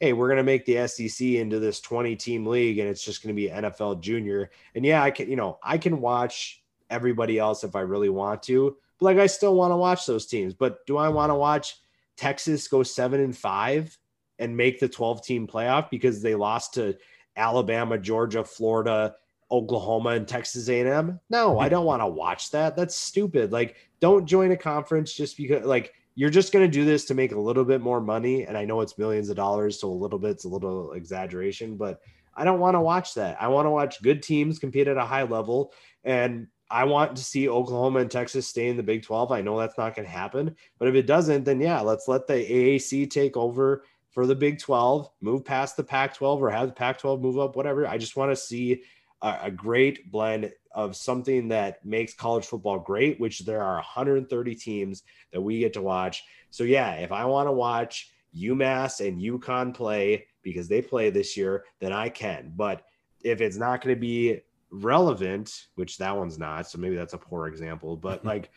hey, 0.01 0.13
we're 0.13 0.29
gonna 0.29 0.43
make 0.43 0.65
the 0.65 0.87
SEC 0.87 1.27
into 1.27 1.59
this 1.59 1.81
20 1.81 2.17
team 2.17 2.47
league 2.47 2.79
and 2.79 2.89
it's 2.89 3.05
just 3.05 3.23
gonna 3.23 3.35
be 3.35 3.49
NFL 3.49 4.01
junior. 4.01 4.51
And 4.75 4.85
yeah, 4.85 5.03
I 5.03 5.11
can, 5.11 5.29
you 5.29 5.37
know, 5.37 5.59
I 5.63 5.77
can 5.77 6.01
watch 6.01 6.63
everybody 6.89 7.39
else 7.39 7.65
if 7.65 7.75
I 7.75 7.81
really 7.81 8.11
want 8.11 8.43
to, 8.45 8.77
but 8.99 9.07
like 9.07 9.19
I 9.19 9.27
still 9.27 9.57
want 9.57 9.73
to 9.73 9.77
watch 9.77 10.07
those 10.07 10.27
teams. 10.27 10.55
But 10.55 10.87
do 10.87 10.97
I 10.97 11.09
want 11.09 11.31
to 11.31 11.35
watch 11.35 11.77
Texas 12.17 12.69
go 12.69 12.83
seven 12.83 13.21
and 13.21 13.37
five 13.37 13.97
and 14.39 14.57
make 14.57 14.79
the 14.79 14.89
12 14.89 15.25
team 15.25 15.47
playoff 15.47 15.91
because 15.91 16.23
they 16.23 16.35
lost 16.35 16.75
to 16.75 16.97
Alabama, 17.37 17.99
Georgia, 17.99 18.45
Florida, 18.45 19.15
Oklahoma 19.53 20.11
and 20.11 20.27
Texas 20.27 20.69
A&M. 20.69 21.21
No, 21.31 21.59
I 21.61 21.69
don't 21.69 21.85
want 21.85 22.03
to 22.03 22.07
watch 22.07 22.51
that. 22.51 22.75
That's 22.75 22.97
stupid. 22.97 23.53
Like 23.53 23.77
don't 24.01 24.27
join 24.27 24.51
a 24.51 24.57
conference 24.57 25.13
just 25.13 25.37
because 25.37 25.65
like 25.65 25.95
you're 26.15 26.31
just 26.31 26.53
going 26.53 26.69
to 26.69 26.71
do 26.71 26.85
this 26.85 27.05
to 27.07 27.15
make 27.15 27.33
a 27.33 27.41
little 27.41 27.65
bit 27.65 27.81
more 27.81 28.01
money 28.01 28.45
and 28.45 28.57
I 28.57 28.65
know 28.65 28.81
it's 28.81 28.99
millions 28.99 29.29
of 29.29 29.37
dollars 29.37 29.81
so 29.81 29.89
a 29.89 29.91
little 29.91 30.19
bit's 30.19 30.45
a 30.45 30.49
little 30.49 30.93
exaggeration, 30.93 31.77
but 31.77 32.01
I 32.35 32.45
don't 32.45 32.61
want 32.61 32.75
to 32.75 32.81
watch 32.81 33.15
that. 33.15 33.41
I 33.41 33.49
want 33.49 33.67
to 33.67 33.71
watch 33.71 34.03
good 34.03 34.23
teams 34.23 34.59
compete 34.59 34.89
at 34.89 34.97
a 34.97 35.05
high 35.05 35.23
level 35.23 35.73
and 36.05 36.49
I 36.71 36.85
want 36.85 37.17
to 37.17 37.25
see 37.25 37.51
Oklahoma 37.51 38.01
and 38.01 38.11
Texas 38.11 38.49
stay 38.49 38.69
in 38.69 38.79
the 38.79 38.83
Big 38.83 39.03
12. 39.03 39.31
I 39.31 39.43
know 39.43 39.59
that's 39.59 39.77
not 39.77 39.95
going 39.95 40.07
to 40.07 40.13
happen, 40.13 40.57
but 40.79 40.89
if 40.89 40.95
it 40.95 41.07
doesn't, 41.07 41.45
then 41.45 41.61
yeah, 41.61 41.81
let's 41.81 42.09
let 42.09 42.27
the 42.27 42.33
AAC 42.33 43.11
take 43.11 43.37
over 43.37 43.85
for 44.09 44.27
the 44.27 44.35
Big 44.35 44.59
12, 44.59 45.11
move 45.21 45.45
past 45.45 45.77
the 45.77 45.85
Pac 45.85 46.15
12 46.15 46.43
or 46.43 46.51
have 46.51 46.69
the 46.69 46.75
Pac 46.75 46.99
12 46.99 47.21
move 47.21 47.39
up, 47.39 47.57
whatever. 47.57 47.87
I 47.87 47.99
just 47.99 48.17
want 48.17 48.31
to 48.31 48.37
see 48.37 48.83
a, 49.23 49.39
a, 49.45 49.51
great 49.51 50.11
blend 50.11 50.53
of 50.75 50.97
something 50.97 51.49
that 51.49 51.85
makes 51.85 52.13
college 52.15 52.45
football 52.45 52.79
great, 52.79 53.21
which 53.21 53.41
there 53.41 53.63
are 53.63 53.77
130 53.77 54.55
teams 54.55 55.03
that 55.33 55.41
we 55.41 55.61
get 55.61 55.73
to 55.75 55.83
watch. 55.83 56.25
So, 56.51 56.65
yeah, 56.65 56.95
if 56.95 57.13
I 57.13 57.25
want 57.25 57.49
to 57.49 57.53
watch 57.53 58.11
UMass 58.37 59.07
and 59.07 59.21
UConn 59.21 59.75
play 59.75 60.27
because 60.43 60.69
they 60.69 60.83
play 60.83 61.11
this 61.11 61.37
year, 61.37 61.65
then 61.81 61.93
I 61.93 62.09
can. 62.09 62.53
But 62.57 62.83
if 63.23 63.41
it's 63.41 63.57
not 63.57 63.81
going 63.81 63.95
to 63.95 64.01
be 64.01 64.41
relevant, 64.71 65.67
which 65.77 65.99
that 65.99 66.17
one's 66.17 66.39
not, 66.39 66.69
so 66.69 66.79
maybe 66.79 66.97
that's 66.97 67.15
a 67.15 67.19
poor 67.19 67.47
example, 67.47 67.97
but 67.97 68.25
like 68.25 68.51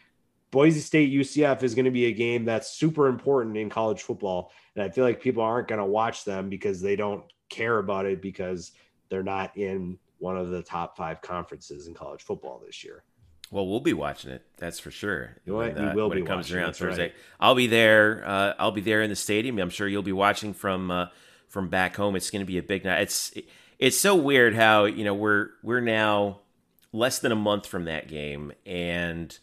Boise 0.51 0.79
State 0.79 1.13
UCF 1.13 1.63
is 1.63 1.75
going 1.75 1.85
to 1.85 1.91
be 1.91 2.05
a 2.05 2.13
game 2.13 2.45
that's 2.45 2.71
super 2.71 3.07
important 3.07 3.57
in 3.57 3.69
college 3.69 4.01
football. 4.01 4.51
And 4.75 4.83
I 4.83 4.89
feel 4.89 5.03
like 5.03 5.21
people 5.21 5.43
aren't 5.43 5.67
going 5.67 5.79
to 5.79 5.85
watch 5.85 6.23
them 6.23 6.49
because 6.49 6.81
they 6.81 6.95
don't 6.95 7.23
care 7.49 7.77
about 7.77 8.05
it 8.05 8.21
because 8.21 8.71
they're 9.09 9.23
not 9.23 9.55
in 9.57 9.99
one 10.19 10.37
of 10.37 10.49
the 10.49 10.61
top 10.61 10.97
five 10.97 11.21
conferences 11.21 11.87
in 11.87 11.93
college 11.93 12.23
football 12.23 12.61
this 12.65 12.83
year. 12.83 13.03
Well, 13.51 13.67
we'll 13.67 13.79
be 13.79 13.93
watching 13.93 14.31
it. 14.31 14.43
That's 14.57 14.79
for 14.79 14.91
sure. 14.91 15.37
You 15.45 15.53
know 15.53 15.59
when, 15.59 15.77
uh, 15.77 15.93
will 15.95 16.09
when 16.09 16.17
it 16.17 16.25
comes 16.25 16.51
around 16.51 16.75
Thursday. 16.75 17.03
Right. 17.03 17.13
I'll 17.39 17.55
be 17.55 17.67
there. 17.67 18.23
Uh, 18.25 18.53
I'll 18.57 18.71
be 18.71 18.81
there 18.81 19.01
in 19.01 19.09
the 19.09 19.15
stadium. 19.15 19.59
I'm 19.59 19.69
sure 19.69 19.87
you'll 19.87 20.01
be 20.01 20.11
watching 20.11 20.53
from 20.53 20.89
uh, 20.89 21.07
from 21.47 21.69
back 21.69 21.95
home. 21.95 22.15
It's 22.15 22.31
going 22.31 22.41
to 22.41 22.45
be 22.45 22.57
a 22.57 22.63
big 22.63 22.83
night. 22.83 23.01
It's 23.01 23.33
it's 23.77 23.97
so 23.97 24.15
weird 24.15 24.55
how 24.55 24.85
you 24.85 25.03
know 25.03 25.13
we're 25.13 25.49
we're 25.61 25.81
now 25.81 26.39
less 26.91 27.19
than 27.19 27.31
a 27.31 27.35
month 27.35 27.67
from 27.67 27.85
that 27.85 28.07
game, 28.07 28.51
and 28.65 29.37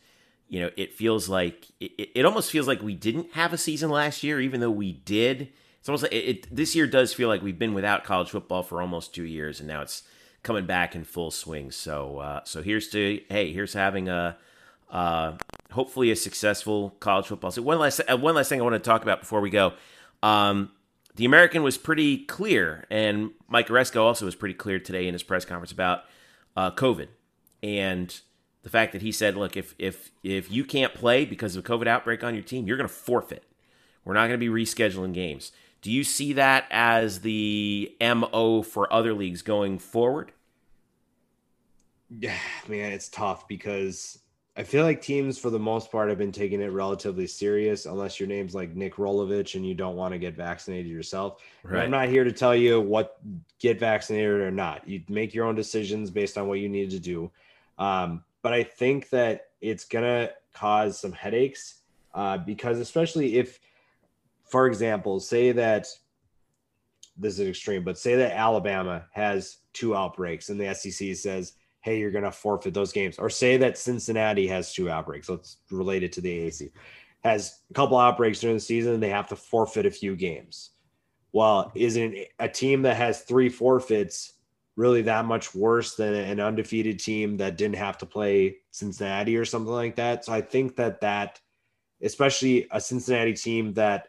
you 0.49 0.61
know 0.61 0.71
it 0.77 0.95
feels 0.95 1.29
like 1.29 1.69
it, 1.81 2.11
it 2.15 2.25
almost 2.25 2.51
feels 2.51 2.67
like 2.67 2.83
we 2.83 2.95
didn't 2.95 3.33
have 3.33 3.53
a 3.53 3.59
season 3.59 3.91
last 3.91 4.23
year, 4.23 4.41
even 4.41 4.61
though 4.61 4.71
we 4.71 4.93
did. 4.93 5.53
It's 5.79 5.89
almost 5.89 6.05
like 6.05 6.13
it, 6.13 6.29
it 6.29 6.55
this 6.55 6.75
year 6.75 6.87
does 6.87 7.13
feel 7.15 7.29
like 7.29 7.43
we've 7.43 7.59
been 7.59 7.75
without 7.75 8.05
college 8.05 8.31
football 8.31 8.63
for 8.63 8.81
almost 8.81 9.15
two 9.15 9.25
years, 9.25 9.61
and 9.61 9.69
now 9.69 9.83
it's 9.83 10.03
coming 10.43 10.67
back 10.67 10.95
in 10.95 11.05
full 11.05 11.31
swing. 11.31 11.71
So 11.71 12.19
uh, 12.19 12.41
so 12.45 12.63
here's 12.63 12.89
to 12.89 13.21
hey, 13.29 13.53
here's 13.53 13.73
having 13.73 14.09
a 14.09 14.37
uh, 14.91 15.37
hopefully 15.73 16.11
a 16.11 16.17
successful 16.17 16.91
college 17.01 17.27
football. 17.27 17.51
So 17.51 17.63
one 17.63 17.79
last 17.79 18.01
uh, 18.01 18.17
one 18.17 18.35
last 18.35 18.49
thing 18.49 18.61
I 18.61 18.65
want 18.65 18.75
to 18.75 18.79
talk 18.79 19.03
about 19.03 19.21
before 19.21 19.41
we 19.41 19.51
go. 19.51 19.73
Um, 20.23 20.71
the 21.15 21.25
American 21.25 21.63
was 21.63 21.77
pretty 21.77 22.19
clear, 22.19 22.87
and 22.91 23.33
Mike 23.49 23.69
Aresco 23.69 24.03
also 24.03 24.25
was 24.25 24.35
pretty 24.35 24.55
clear 24.55 24.79
today 24.79 25.07
in 25.07 25.15
his 25.15 25.23
press 25.23 25.45
conference 25.45 25.73
about 25.73 26.05
uh, 26.57 26.71
COVID 26.71 27.09
and 27.63 28.21
the 28.63 28.71
fact 28.71 28.93
that 28.93 29.03
he 29.03 29.13
said, 29.13 29.37
"Look, 29.37 29.57
if 29.57 29.75
if 29.79 30.11
if 30.23 30.51
you 30.51 30.65
can't 30.65 30.95
play 30.95 31.25
because 31.25 31.57
of 31.57 31.65
a 31.65 31.69
COVID 31.69 31.87
outbreak 31.87 32.25
on 32.25 32.35
your 32.35 32.43
team, 32.43 32.67
you're 32.67 32.77
going 32.77 32.89
to 32.89 32.95
forfeit. 32.95 33.45
We're 34.05 34.15
not 34.15 34.29
going 34.29 34.39
to 34.41 34.51
be 34.51 34.65
rescheduling 34.65 35.13
games." 35.13 35.53
Do 35.83 35.91
you 35.91 36.05
see 36.05 36.35
that 36.35 36.67
as 36.71 37.21
the 37.21 37.95
MO 38.01 38.63
for 38.63 38.91
other 38.93 39.13
leagues 39.13 39.43
going 39.43 39.79
forward? 39.81 40.33
Yeah, 42.09 42.39
man, 42.69 42.93
it's 42.93 43.09
tough 43.09 43.49
because 43.49 44.19
I 44.57 44.63
feel 44.63 44.85
like 44.85 45.03
teams 45.03 45.39
for 45.39 45.51
the 45.51 45.59
most 45.59 45.91
part 45.91 46.09
have 46.09 46.19
been 46.19 46.31
taking 46.31 46.61
it 46.61 46.67
relatively 46.67 47.27
serious, 47.27 47.87
unless 47.87 48.21
your 48.21 48.29
name's 48.29 48.55
like 48.55 48.77
Nick 48.77 48.95
Rolovich 48.95 49.57
and 49.57 49.67
you 49.67 49.75
don't 49.75 49.97
want 49.97 50.13
to 50.13 50.19
get 50.19 50.37
vaccinated 50.37 50.91
yourself. 50.91 51.43
Right. 51.65 51.85
I'm 51.85 51.91
not 51.91 52.09
here 52.09 52.23
to 52.23 52.33
tell 52.33 52.55
you 52.55 52.81
what 52.81 53.19
get 53.59 53.81
vaccinated 53.81 54.41
or 54.41 54.51
not. 54.53 54.87
You 54.87 55.03
make 55.09 55.35
your 55.35 55.47
own 55.47 55.55
decisions 55.57 56.11
based 56.11 56.39
on 56.39 56.47
what 56.47 56.61
you 56.61 56.69
need 56.69 56.91
to 56.91 57.01
do. 57.01 57.31
Um, 57.79 58.23
but 58.43 58.53
I 58.53 58.63
think 58.63 59.09
that 59.11 59.49
it's 59.61 59.85
gonna 59.85 60.31
cause 60.55 60.99
some 60.99 61.13
headaches 61.13 61.81
uh, 62.15 62.39
because, 62.39 62.79
especially 62.79 63.39
if 63.39 63.59
for 64.53 64.67
example, 64.67 65.19
say 65.19 65.51
that 65.53 65.87
this 67.17 67.39
is 67.39 67.49
extreme, 67.49 67.85
but 67.85 67.97
say 67.97 68.17
that 68.17 68.37
Alabama 68.37 69.07
has 69.13 69.57
two 69.73 69.97
outbreaks 69.97 70.51
and 70.51 70.61
the 70.61 70.75
SEC 70.75 71.17
says, 71.17 71.55
hey, 71.81 71.99
you're 71.99 72.11
going 72.11 72.23
to 72.23 72.31
forfeit 72.31 72.75
those 72.75 72.93
games. 72.93 73.19
Or 73.19 73.31
say 73.31 73.57
that 73.57 73.79
Cincinnati 73.79 74.47
has 74.49 74.75
two 74.75 74.91
outbreaks. 74.91 75.31
It's 75.31 75.57
related 75.71 76.13
to 76.13 76.21
the 76.21 76.47
AAC, 76.47 76.71
has 77.25 77.61
a 77.71 77.75
couple 77.75 77.97
outbreaks 77.97 78.41
during 78.41 78.57
the 78.57 78.61
season. 78.61 79.01
They 79.01 79.09
have 79.09 79.29
to 79.29 79.37
forfeit 79.37 79.87
a 79.87 79.91
few 79.91 80.15
games. 80.17 80.73
Well, 81.33 81.73
isn't 81.75 82.15
a 82.39 82.49
team 82.49 82.83
that 82.83 82.99
has 82.99 83.23
three 83.23 83.49
forfeits 83.49 84.35
really 84.77 85.01
that 85.03 85.25
much 85.25 85.55
worse 85.55 85.97
than 85.97 86.13
an 86.13 86.41
undefeated 86.41 86.99
team 86.99 87.39
that 87.39 87.57
didn't 87.57 87.77
have 87.77 87.97
to 87.99 88.07
play 88.07 88.59
Cincinnati 88.71 89.35
or 89.39 89.47
something 89.47 89.73
like 89.73 89.97
that? 89.97 90.27
So 90.27 90.35
I 90.35 90.43
think 90.43 90.77
that 90.77 91.01
that, 91.01 91.41
especially 92.03 92.69
a 92.71 92.83
Cincinnati 92.83 93.33
team 93.33 93.73
that 93.75 94.09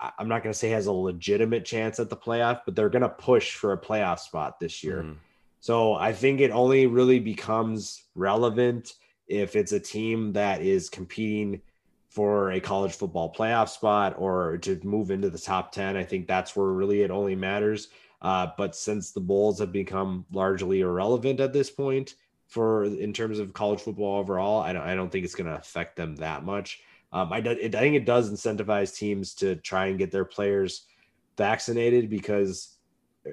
I'm 0.00 0.28
not 0.28 0.42
going 0.42 0.52
to 0.52 0.58
say 0.58 0.70
has 0.70 0.86
a 0.86 0.92
legitimate 0.92 1.64
chance 1.64 2.00
at 2.00 2.08
the 2.08 2.16
playoff, 2.16 2.62
but 2.64 2.74
they're 2.74 2.88
going 2.88 3.02
to 3.02 3.08
push 3.08 3.54
for 3.54 3.72
a 3.72 3.78
playoff 3.78 4.18
spot 4.20 4.58
this 4.58 4.82
year. 4.82 5.02
Mm. 5.02 5.16
So 5.60 5.94
I 5.94 6.12
think 6.12 6.40
it 6.40 6.50
only 6.50 6.86
really 6.86 7.18
becomes 7.18 8.04
relevant 8.14 8.94
if 9.28 9.56
it's 9.56 9.72
a 9.72 9.80
team 9.80 10.32
that 10.32 10.62
is 10.62 10.88
competing 10.88 11.60
for 12.08 12.50
a 12.52 12.60
college 12.60 12.94
football 12.94 13.32
playoff 13.32 13.68
spot 13.68 14.14
or 14.18 14.58
to 14.58 14.80
move 14.82 15.10
into 15.10 15.30
the 15.30 15.38
top 15.38 15.70
10. 15.70 15.96
I 15.96 16.02
think 16.02 16.26
that's 16.26 16.56
where 16.56 16.66
really 16.66 17.02
it 17.02 17.10
only 17.10 17.36
matters. 17.36 17.88
Uh, 18.22 18.48
but 18.56 18.74
since 18.74 19.12
the 19.12 19.20
bowls 19.20 19.60
have 19.60 19.72
become 19.72 20.26
largely 20.32 20.80
irrelevant 20.80 21.40
at 21.40 21.52
this 21.52 21.70
point 21.70 22.14
for 22.48 22.84
in 22.84 23.12
terms 23.12 23.38
of 23.38 23.52
college 23.52 23.80
football 23.80 24.18
overall, 24.18 24.60
I 24.60 24.72
don't, 24.72 24.82
I 24.82 24.94
don't 24.94 25.10
think 25.10 25.24
it's 25.24 25.36
going 25.36 25.48
to 25.48 25.58
affect 25.58 25.96
them 25.96 26.16
that 26.16 26.44
much. 26.44 26.80
Um, 27.12 27.32
I, 27.32 27.38
it, 27.38 27.74
I 27.74 27.80
think 27.80 27.96
it 27.96 28.04
does 28.04 28.30
incentivize 28.30 28.96
teams 28.96 29.34
to 29.34 29.56
try 29.56 29.86
and 29.86 29.98
get 29.98 30.12
their 30.12 30.24
players 30.24 30.86
vaccinated 31.36 32.08
because, 32.08 32.76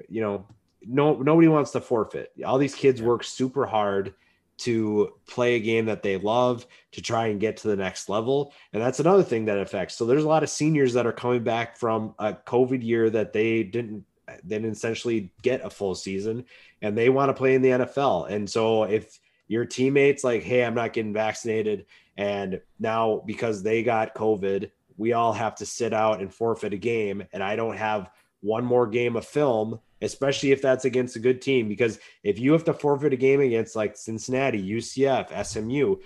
you 0.08 0.20
know, 0.20 0.46
no 0.86 1.16
nobody 1.16 1.48
wants 1.48 1.72
to 1.72 1.80
forfeit. 1.80 2.32
All 2.44 2.58
these 2.58 2.74
kids 2.74 3.02
work 3.02 3.24
super 3.24 3.66
hard 3.66 4.14
to 4.58 5.12
play 5.28 5.54
a 5.54 5.60
game 5.60 5.86
that 5.86 6.02
they 6.02 6.16
love 6.16 6.66
to 6.90 7.00
try 7.00 7.28
and 7.28 7.40
get 7.40 7.58
to 7.58 7.68
the 7.68 7.76
next 7.76 8.08
level, 8.08 8.52
and 8.72 8.82
that's 8.82 9.00
another 9.00 9.22
thing 9.22 9.44
that 9.44 9.58
affects. 9.58 9.94
So 9.94 10.06
there's 10.06 10.24
a 10.24 10.28
lot 10.28 10.42
of 10.42 10.50
seniors 10.50 10.94
that 10.94 11.06
are 11.06 11.12
coming 11.12 11.44
back 11.44 11.76
from 11.76 12.14
a 12.18 12.32
COVID 12.32 12.82
year 12.82 13.08
that 13.10 13.32
they 13.32 13.62
didn't 13.62 14.04
then 14.44 14.64
essentially 14.64 15.32
get 15.42 15.64
a 15.64 15.70
full 15.70 15.94
season 15.94 16.44
and 16.82 16.96
they 16.96 17.08
want 17.08 17.28
to 17.30 17.34
play 17.34 17.54
in 17.54 17.62
the 17.62 17.70
NFL. 17.70 18.30
And 18.30 18.48
so 18.48 18.84
if 18.84 19.18
your 19.46 19.64
teammates 19.64 20.24
like, 20.24 20.42
hey, 20.42 20.64
I'm 20.64 20.74
not 20.74 20.92
getting 20.92 21.12
vaccinated 21.12 21.86
and 22.18 22.60
now 22.80 23.22
because 23.24 23.62
they 23.62 23.84
got 23.84 24.14
COVID, 24.14 24.70
we 24.96 25.12
all 25.12 25.32
have 25.32 25.54
to 25.54 25.64
sit 25.64 25.94
out 25.94 26.20
and 26.20 26.34
forfeit 26.34 26.74
a 26.74 26.76
game. 26.76 27.22
And 27.32 27.42
I 27.42 27.54
don't 27.54 27.76
have 27.76 28.10
one 28.40 28.64
more 28.64 28.88
game 28.88 29.14
of 29.14 29.24
film, 29.24 29.78
especially 30.02 30.50
if 30.50 30.60
that's 30.60 30.84
against 30.84 31.14
a 31.14 31.20
good 31.20 31.40
team. 31.40 31.68
Because 31.68 32.00
if 32.24 32.40
you 32.40 32.52
have 32.52 32.64
to 32.64 32.74
forfeit 32.74 33.12
a 33.12 33.16
game 33.16 33.40
against 33.40 33.76
like 33.76 33.96
Cincinnati, 33.96 34.60
UCF, 34.60 35.46
SMU, 35.46 35.96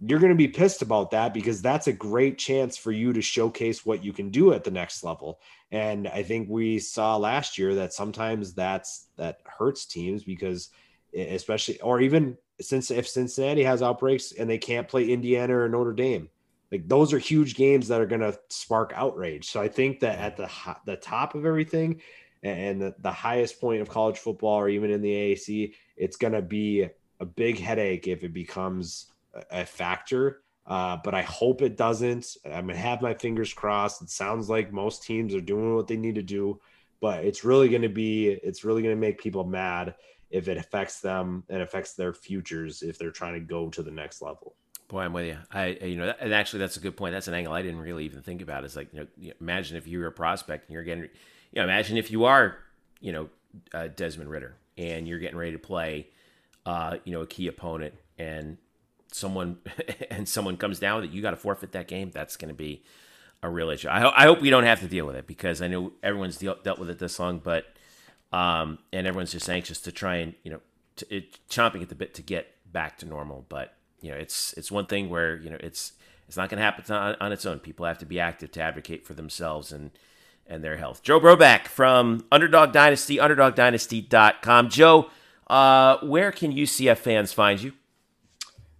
you're 0.00 0.18
going 0.18 0.32
to 0.32 0.36
be 0.36 0.48
pissed 0.48 0.82
about 0.82 1.12
that 1.12 1.32
because 1.32 1.62
that's 1.62 1.86
a 1.86 1.92
great 1.92 2.38
chance 2.38 2.76
for 2.76 2.90
you 2.90 3.12
to 3.12 3.22
showcase 3.22 3.86
what 3.86 4.04
you 4.04 4.12
can 4.12 4.30
do 4.30 4.52
at 4.52 4.64
the 4.64 4.70
next 4.72 5.04
level. 5.04 5.38
And 5.70 6.08
I 6.08 6.24
think 6.24 6.48
we 6.50 6.80
saw 6.80 7.16
last 7.16 7.56
year 7.56 7.76
that 7.76 7.92
sometimes 7.92 8.52
that's 8.52 9.06
that 9.16 9.38
hurts 9.44 9.86
teams 9.86 10.24
because 10.24 10.70
especially 11.16 11.80
or 11.80 12.00
even 12.00 12.36
since 12.60 12.90
if 12.90 13.08
Cincinnati 13.08 13.62
has 13.64 13.82
outbreaks 13.82 14.32
and 14.32 14.48
they 14.48 14.58
can't 14.58 14.88
play 14.88 15.10
Indiana 15.10 15.58
or 15.58 15.68
Notre 15.68 15.92
Dame, 15.92 16.28
like 16.72 16.88
those 16.88 17.12
are 17.12 17.18
huge 17.18 17.54
games 17.54 17.88
that 17.88 18.00
are 18.00 18.06
going 18.06 18.20
to 18.20 18.38
spark 18.48 18.92
outrage. 18.94 19.48
So 19.48 19.60
I 19.60 19.68
think 19.68 20.00
that 20.00 20.18
at 20.18 20.36
the 20.36 20.50
the 20.84 20.96
top 20.96 21.34
of 21.34 21.46
everything, 21.46 22.00
and 22.42 22.80
the, 22.80 22.94
the 23.00 23.12
highest 23.12 23.60
point 23.60 23.82
of 23.82 23.88
college 23.88 24.18
football 24.18 24.54
or 24.54 24.68
even 24.68 24.90
in 24.90 25.02
the 25.02 25.12
AAC, 25.12 25.74
it's 25.96 26.16
going 26.16 26.32
to 26.32 26.42
be 26.42 26.88
a 27.20 27.24
big 27.24 27.58
headache 27.58 28.06
if 28.06 28.24
it 28.24 28.32
becomes 28.32 29.12
a, 29.50 29.64
factor. 29.64 30.42
Uh, 30.66 30.96
but 31.02 31.14
I 31.14 31.22
hope 31.22 31.62
it 31.62 31.76
doesn't. 31.76 32.36
I'm 32.44 32.66
gonna 32.66 32.76
have 32.76 33.00
my 33.00 33.14
fingers 33.14 33.52
crossed. 33.52 34.02
It 34.02 34.10
sounds 34.10 34.48
like 34.48 34.72
most 34.72 35.04
teams 35.04 35.34
are 35.34 35.40
doing 35.40 35.76
what 35.76 35.86
they 35.86 35.96
need 35.96 36.16
to 36.16 36.22
do, 36.22 36.60
but 37.00 37.24
it's 37.24 37.44
really 37.44 37.68
gonna 37.68 37.88
be 37.88 38.28
it's 38.28 38.64
really 38.64 38.82
gonna 38.82 38.96
make 38.96 39.20
people 39.20 39.44
mad 39.44 39.94
if 40.30 40.48
it 40.48 40.56
affects 40.56 41.00
them 41.00 41.44
and 41.48 41.62
affects 41.62 41.94
their 41.94 42.12
futures 42.12 42.82
if 42.82 42.98
they're 42.98 43.10
trying 43.10 43.34
to 43.34 43.40
go 43.40 43.68
to 43.70 43.82
the 43.82 43.90
next 43.90 44.22
level. 44.22 44.54
Boy, 44.88 45.00
I'm 45.00 45.12
with 45.12 45.26
you. 45.26 45.38
I, 45.52 45.78
you 45.82 45.96
know, 45.96 46.14
and 46.20 46.32
actually, 46.32 46.60
that's 46.60 46.76
a 46.76 46.80
good 46.80 46.96
point. 46.96 47.12
That's 47.12 47.26
an 47.26 47.34
angle 47.34 47.52
I 47.52 47.62
didn't 47.62 47.80
really 47.80 48.04
even 48.04 48.22
think 48.22 48.40
about. 48.40 48.64
Is 48.64 48.76
like, 48.76 48.92
you 48.92 49.00
know, 49.00 49.32
imagine 49.40 49.76
if 49.76 49.88
you 49.88 49.98
were 49.98 50.06
a 50.06 50.12
prospect 50.12 50.68
and 50.68 50.74
you're 50.74 50.84
getting, 50.84 51.04
you 51.04 51.08
know, 51.56 51.64
imagine 51.64 51.96
if 51.96 52.10
you 52.10 52.24
are, 52.24 52.58
you 53.00 53.12
know, 53.12 53.28
uh, 53.74 53.88
Desmond 53.88 54.30
Ridder 54.30 54.54
and 54.78 55.08
you're 55.08 55.18
getting 55.18 55.38
ready 55.38 55.52
to 55.52 55.58
play, 55.58 56.08
uh, 56.66 56.98
you 57.04 57.12
know, 57.12 57.22
a 57.22 57.26
key 57.26 57.48
opponent, 57.48 57.94
and 58.18 58.58
someone 59.12 59.58
and 60.10 60.28
someone 60.28 60.56
comes 60.56 60.78
down 60.78 61.00
with 61.00 61.10
it, 61.10 61.14
you 61.14 61.22
got 61.22 61.30
to 61.30 61.36
forfeit 61.36 61.72
that 61.72 61.88
game. 61.88 62.10
That's 62.12 62.36
going 62.36 62.50
to 62.50 62.54
be 62.54 62.84
a 63.42 63.48
real 63.48 63.70
issue. 63.70 63.88
I, 63.90 64.00
ho- 64.00 64.12
I 64.14 64.24
hope 64.24 64.40
we 64.40 64.50
don't 64.50 64.64
have 64.64 64.80
to 64.80 64.88
deal 64.88 65.06
with 65.06 65.16
it 65.16 65.26
because 65.26 65.60
I 65.60 65.68
know 65.68 65.92
everyone's 66.02 66.36
deal- 66.36 66.58
dealt 66.62 66.78
with 66.78 66.90
it 66.90 66.98
this 66.98 67.18
long, 67.18 67.38
but 67.38 67.66
um, 68.32 68.78
and 68.92 69.06
everyone's 69.06 69.32
just 69.32 69.48
anxious 69.48 69.80
to 69.82 69.92
try 69.92 70.16
and 70.16 70.34
you 70.42 70.50
know, 70.50 70.60
to, 70.96 71.16
it, 71.16 71.38
chomping 71.48 71.82
at 71.82 71.88
the 71.88 71.94
bit 71.94 72.14
to 72.14 72.22
get 72.22 72.48
back 72.70 72.98
to 72.98 73.06
normal, 73.06 73.46
but 73.48 73.74
you 74.00 74.10
know, 74.10 74.16
it's 74.16 74.52
it's 74.54 74.70
one 74.70 74.86
thing 74.86 75.08
where 75.08 75.36
you 75.36 75.50
know 75.50 75.56
it's 75.60 75.92
it's 76.28 76.36
not 76.36 76.48
going 76.48 76.58
to 76.58 76.64
happen 76.64 76.94
on, 76.94 77.16
on, 77.20 77.32
its 77.32 77.46
own. 77.46 77.58
People 77.58 77.86
have 77.86 77.98
to 77.98 78.06
be 78.06 78.20
active 78.20 78.50
to 78.52 78.60
advocate 78.62 79.06
for 79.06 79.14
themselves 79.14 79.72
and 79.72 79.90
and 80.46 80.62
their 80.62 80.76
health. 80.76 81.02
Joe 81.02 81.20
Broback 81.20 81.66
from 81.66 82.24
Underdog 82.30 82.72
Dynasty, 82.72 83.16
UnderdogDynasty.com. 83.16 84.68
Joe, 84.70 85.10
uh, 85.48 85.98
where 86.02 86.30
can 86.30 86.52
UCF 86.52 86.98
fans 86.98 87.32
find 87.32 87.60
you? 87.60 87.72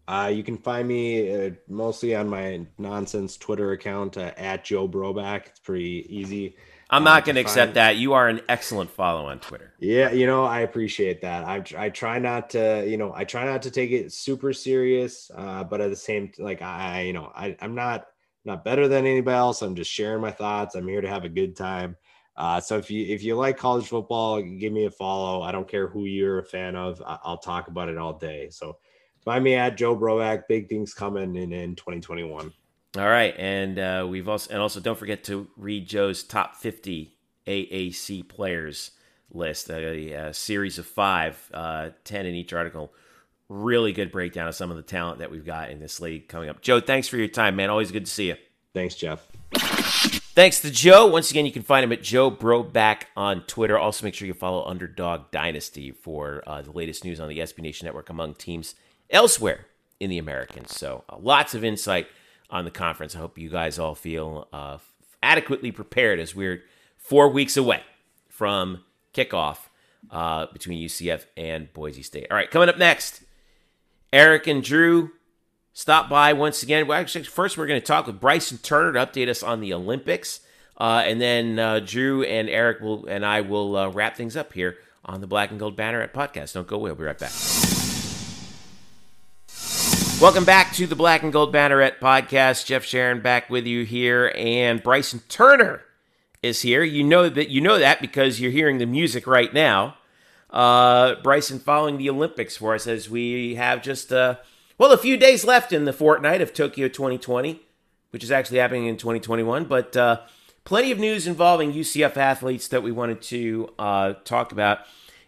Uh, 0.08 0.30
you 0.32 0.44
can 0.44 0.56
find 0.56 0.86
me 0.86 1.34
uh, 1.34 1.50
mostly 1.68 2.14
on 2.14 2.28
my 2.28 2.64
nonsense 2.78 3.36
Twitter 3.36 3.72
account 3.72 4.16
uh, 4.16 4.32
at 4.36 4.64
Joe 4.64 4.86
Broback. 4.86 5.46
It's 5.46 5.58
pretty 5.58 6.06
easy. 6.08 6.56
I'm 6.88 7.04
not 7.04 7.24
going 7.24 7.34
to 7.34 7.40
accept 7.40 7.74
that. 7.74 7.96
You 7.96 8.12
are 8.12 8.28
an 8.28 8.40
excellent 8.48 8.90
follow 8.90 9.26
on 9.26 9.40
Twitter. 9.40 9.72
Yeah, 9.80 10.12
you 10.12 10.26
know, 10.26 10.44
I 10.44 10.60
appreciate 10.60 11.20
that. 11.22 11.44
I 11.44 11.62
I 11.76 11.88
try 11.90 12.18
not 12.18 12.50
to, 12.50 12.84
you 12.86 12.96
know, 12.96 13.12
I 13.14 13.24
try 13.24 13.44
not 13.44 13.62
to 13.62 13.70
take 13.70 13.90
it 13.90 14.12
super 14.12 14.52
serious, 14.52 15.30
uh, 15.34 15.64
but 15.64 15.80
at 15.80 15.90
the 15.90 15.96
same, 15.96 16.30
like 16.38 16.62
I, 16.62 17.02
you 17.02 17.12
know, 17.12 17.32
I 17.34 17.56
I'm 17.60 17.74
not 17.74 18.06
not 18.44 18.64
better 18.64 18.86
than 18.86 19.04
anybody 19.04 19.36
else. 19.36 19.62
I'm 19.62 19.74
just 19.74 19.90
sharing 19.90 20.20
my 20.20 20.30
thoughts. 20.30 20.76
I'm 20.76 20.86
here 20.86 21.00
to 21.00 21.08
have 21.08 21.24
a 21.24 21.28
good 21.28 21.56
time. 21.56 21.96
Uh, 22.36 22.60
so 22.60 22.76
if 22.76 22.90
you 22.90 23.04
if 23.06 23.22
you 23.24 23.34
like 23.34 23.56
college 23.56 23.88
football, 23.88 24.40
give 24.40 24.72
me 24.72 24.84
a 24.84 24.90
follow. 24.90 25.42
I 25.42 25.52
don't 25.52 25.68
care 25.68 25.88
who 25.88 26.04
you're 26.04 26.38
a 26.38 26.44
fan 26.44 26.76
of. 26.76 27.02
I'll 27.04 27.38
talk 27.38 27.68
about 27.68 27.88
it 27.88 27.98
all 27.98 28.12
day. 28.12 28.48
So 28.50 28.76
find 29.24 29.42
me 29.42 29.54
at 29.54 29.76
Joe 29.76 29.96
Broback. 29.96 30.42
Big 30.48 30.68
things 30.68 30.94
coming 30.94 31.34
in 31.34 31.52
in 31.52 31.74
2021. 31.74 32.52
All 32.98 33.08
right, 33.08 33.34
and 33.36 33.78
uh, 33.78 34.06
we've 34.08 34.28
also 34.28 34.50
and 34.50 34.62
also 34.62 34.80
don't 34.80 34.98
forget 34.98 35.24
to 35.24 35.48
read 35.56 35.86
Joe's 35.86 36.22
top 36.22 36.56
50 36.56 37.12
AAC 37.46 38.26
players 38.26 38.92
list, 39.30 39.70
a, 39.70 40.12
a 40.12 40.34
series 40.34 40.78
of 40.78 40.86
five, 40.86 41.38
uh, 41.52 41.90
10 42.04 42.26
in 42.26 42.34
each 42.34 42.52
article. 42.52 42.92
Really 43.48 43.92
good 43.92 44.10
breakdown 44.10 44.48
of 44.48 44.54
some 44.54 44.70
of 44.70 44.76
the 44.76 44.82
talent 44.82 45.18
that 45.18 45.30
we've 45.30 45.44
got 45.44 45.70
in 45.70 45.78
this 45.78 46.00
league 46.00 46.28
coming 46.28 46.48
up. 46.48 46.62
Joe, 46.62 46.80
thanks 46.80 47.06
for 47.06 47.16
your 47.16 47.28
time, 47.28 47.56
man. 47.56 47.70
Always 47.70 47.92
good 47.92 48.06
to 48.06 48.10
see 48.10 48.28
you. 48.28 48.36
Thanks, 48.72 48.94
Jeff. 48.94 49.26
Thanks 49.52 50.60
to 50.60 50.70
Joe. 50.70 51.06
Once 51.06 51.30
again, 51.30 51.46
you 51.46 51.52
can 51.52 51.62
find 51.62 51.84
him 51.84 51.92
at 51.92 52.02
Joe 52.02 52.30
Broback 52.30 53.04
on 53.16 53.42
Twitter. 53.42 53.78
Also, 53.78 54.04
make 54.04 54.14
sure 54.14 54.26
you 54.26 54.34
follow 54.34 54.64
Underdog 54.64 55.30
Dynasty 55.30 55.92
for 55.92 56.42
uh, 56.46 56.62
the 56.62 56.72
latest 56.72 57.04
news 57.04 57.20
on 57.20 57.28
the 57.28 57.38
SB 57.38 57.60
Nation 57.60 57.86
Network 57.86 58.10
among 58.10 58.34
teams 58.34 58.74
elsewhere 59.10 59.66
in 60.00 60.10
the 60.10 60.18
Americans. 60.18 60.76
So, 60.76 61.04
uh, 61.08 61.16
lots 61.18 61.54
of 61.54 61.64
insight 61.64 62.08
on 62.50 62.64
the 62.64 62.70
conference. 62.70 63.14
I 63.14 63.18
hope 63.18 63.38
you 63.38 63.48
guys 63.48 63.78
all 63.78 63.94
feel 63.94 64.48
uh, 64.52 64.78
adequately 65.22 65.72
prepared 65.72 66.20
as 66.20 66.34
we're 66.34 66.62
four 66.96 67.28
weeks 67.28 67.56
away 67.56 67.82
from 68.28 68.84
kickoff 69.14 69.58
uh, 70.10 70.46
between 70.52 70.86
UCF 70.86 71.24
and 71.36 71.72
Boise 71.72 72.02
State. 72.02 72.26
All 72.30 72.36
right, 72.36 72.50
coming 72.50 72.68
up 72.68 72.78
next, 72.78 73.22
Eric 74.12 74.46
and 74.46 74.62
Drew 74.62 75.10
stop 75.72 76.08
by 76.08 76.32
once 76.32 76.62
again. 76.62 76.86
Well, 76.86 76.98
actually, 76.98 77.24
first 77.24 77.58
we're 77.58 77.66
going 77.66 77.80
to 77.80 77.86
talk 77.86 78.06
with 78.06 78.20
Bryson 78.20 78.58
Turner 78.58 78.92
to 78.92 79.06
update 79.06 79.28
us 79.28 79.42
on 79.42 79.60
the 79.60 79.74
Olympics, 79.74 80.40
uh, 80.78 81.02
and 81.04 81.20
then 81.20 81.58
uh, 81.58 81.80
Drew 81.80 82.22
and 82.24 82.48
Eric 82.48 82.80
will 82.80 83.06
and 83.06 83.24
I 83.24 83.42
will 83.42 83.76
uh, 83.76 83.88
wrap 83.88 84.16
things 84.16 84.36
up 84.36 84.52
here 84.52 84.76
on 85.04 85.20
the 85.20 85.26
Black 85.26 85.50
and 85.50 85.60
Gold 85.60 85.76
Banneret 85.76 86.12
podcast. 86.12 86.54
Don't 86.54 86.66
go 86.66 86.76
away. 86.76 86.90
We'll 86.90 86.96
be 86.96 87.04
right 87.04 87.18
back. 87.18 87.32
Welcome 90.18 90.46
back 90.46 90.72
to 90.72 90.86
the 90.86 90.96
Black 90.96 91.22
and 91.22 91.32
Gold 91.32 91.52
Banneret 91.52 91.98
podcast. 91.98 92.64
Jeff 92.64 92.86
Sharon 92.86 93.20
back 93.20 93.50
with 93.50 93.66
you 93.66 93.84
here, 93.84 94.32
and 94.34 94.82
Bryson 94.82 95.20
Turner 95.28 95.82
is 96.42 96.62
here. 96.62 96.82
You 96.82 97.04
know 97.04 97.28
that 97.28 97.50
you 97.50 97.60
know 97.60 97.78
that 97.78 98.00
because 98.00 98.40
you're 98.40 98.50
hearing 98.50 98.78
the 98.78 98.86
music 98.86 99.26
right 99.26 99.52
now. 99.52 99.98
Uh, 100.48 101.16
Bryson 101.16 101.58
following 101.58 101.98
the 101.98 102.08
Olympics 102.08 102.56
for 102.56 102.74
us 102.74 102.86
as 102.86 103.10
we 103.10 103.56
have 103.56 103.82
just 103.82 104.10
uh, 104.10 104.36
well 104.78 104.90
a 104.90 104.96
few 104.96 105.18
days 105.18 105.44
left 105.44 105.70
in 105.70 105.84
the 105.84 105.92
fortnight 105.92 106.40
of 106.40 106.54
Tokyo 106.54 106.88
2020, 106.88 107.60
which 108.08 108.24
is 108.24 108.30
actually 108.30 108.58
happening 108.58 108.86
in 108.86 108.96
2021. 108.96 109.66
But 109.66 109.98
uh, 109.98 110.22
plenty 110.64 110.90
of 110.92 110.98
news 110.98 111.26
involving 111.26 111.74
UCF 111.74 112.16
athletes 112.16 112.68
that 112.68 112.82
we 112.82 112.90
wanted 112.90 113.20
to 113.22 113.68
uh, 113.78 114.14
talk 114.24 114.50
about, 114.50 114.78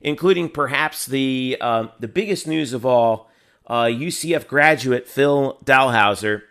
including 0.00 0.48
perhaps 0.48 1.04
the 1.04 1.58
uh, 1.60 1.88
the 2.00 2.08
biggest 2.08 2.46
news 2.46 2.72
of 2.72 2.86
all 2.86 3.28
uh, 3.68 3.84
UCF 3.84 4.46
graduate 4.46 5.06
Phil 5.06 5.58
Dalhausser, 5.64 6.42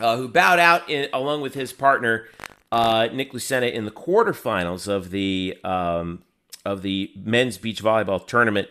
uh, 0.00 0.16
who 0.16 0.28
bowed 0.28 0.58
out 0.58 0.88
in, 0.88 1.08
along 1.12 1.42
with 1.42 1.54
his 1.54 1.72
partner 1.72 2.26
uh, 2.72 3.08
Nick 3.12 3.32
Lucena 3.32 3.72
in 3.72 3.84
the 3.84 3.90
quarterfinals 3.90 4.88
of 4.88 5.10
the 5.10 5.56
um, 5.62 6.22
of 6.64 6.82
the 6.82 7.12
men's 7.16 7.58
beach 7.58 7.82
volleyball 7.82 8.26
tournament 8.26 8.68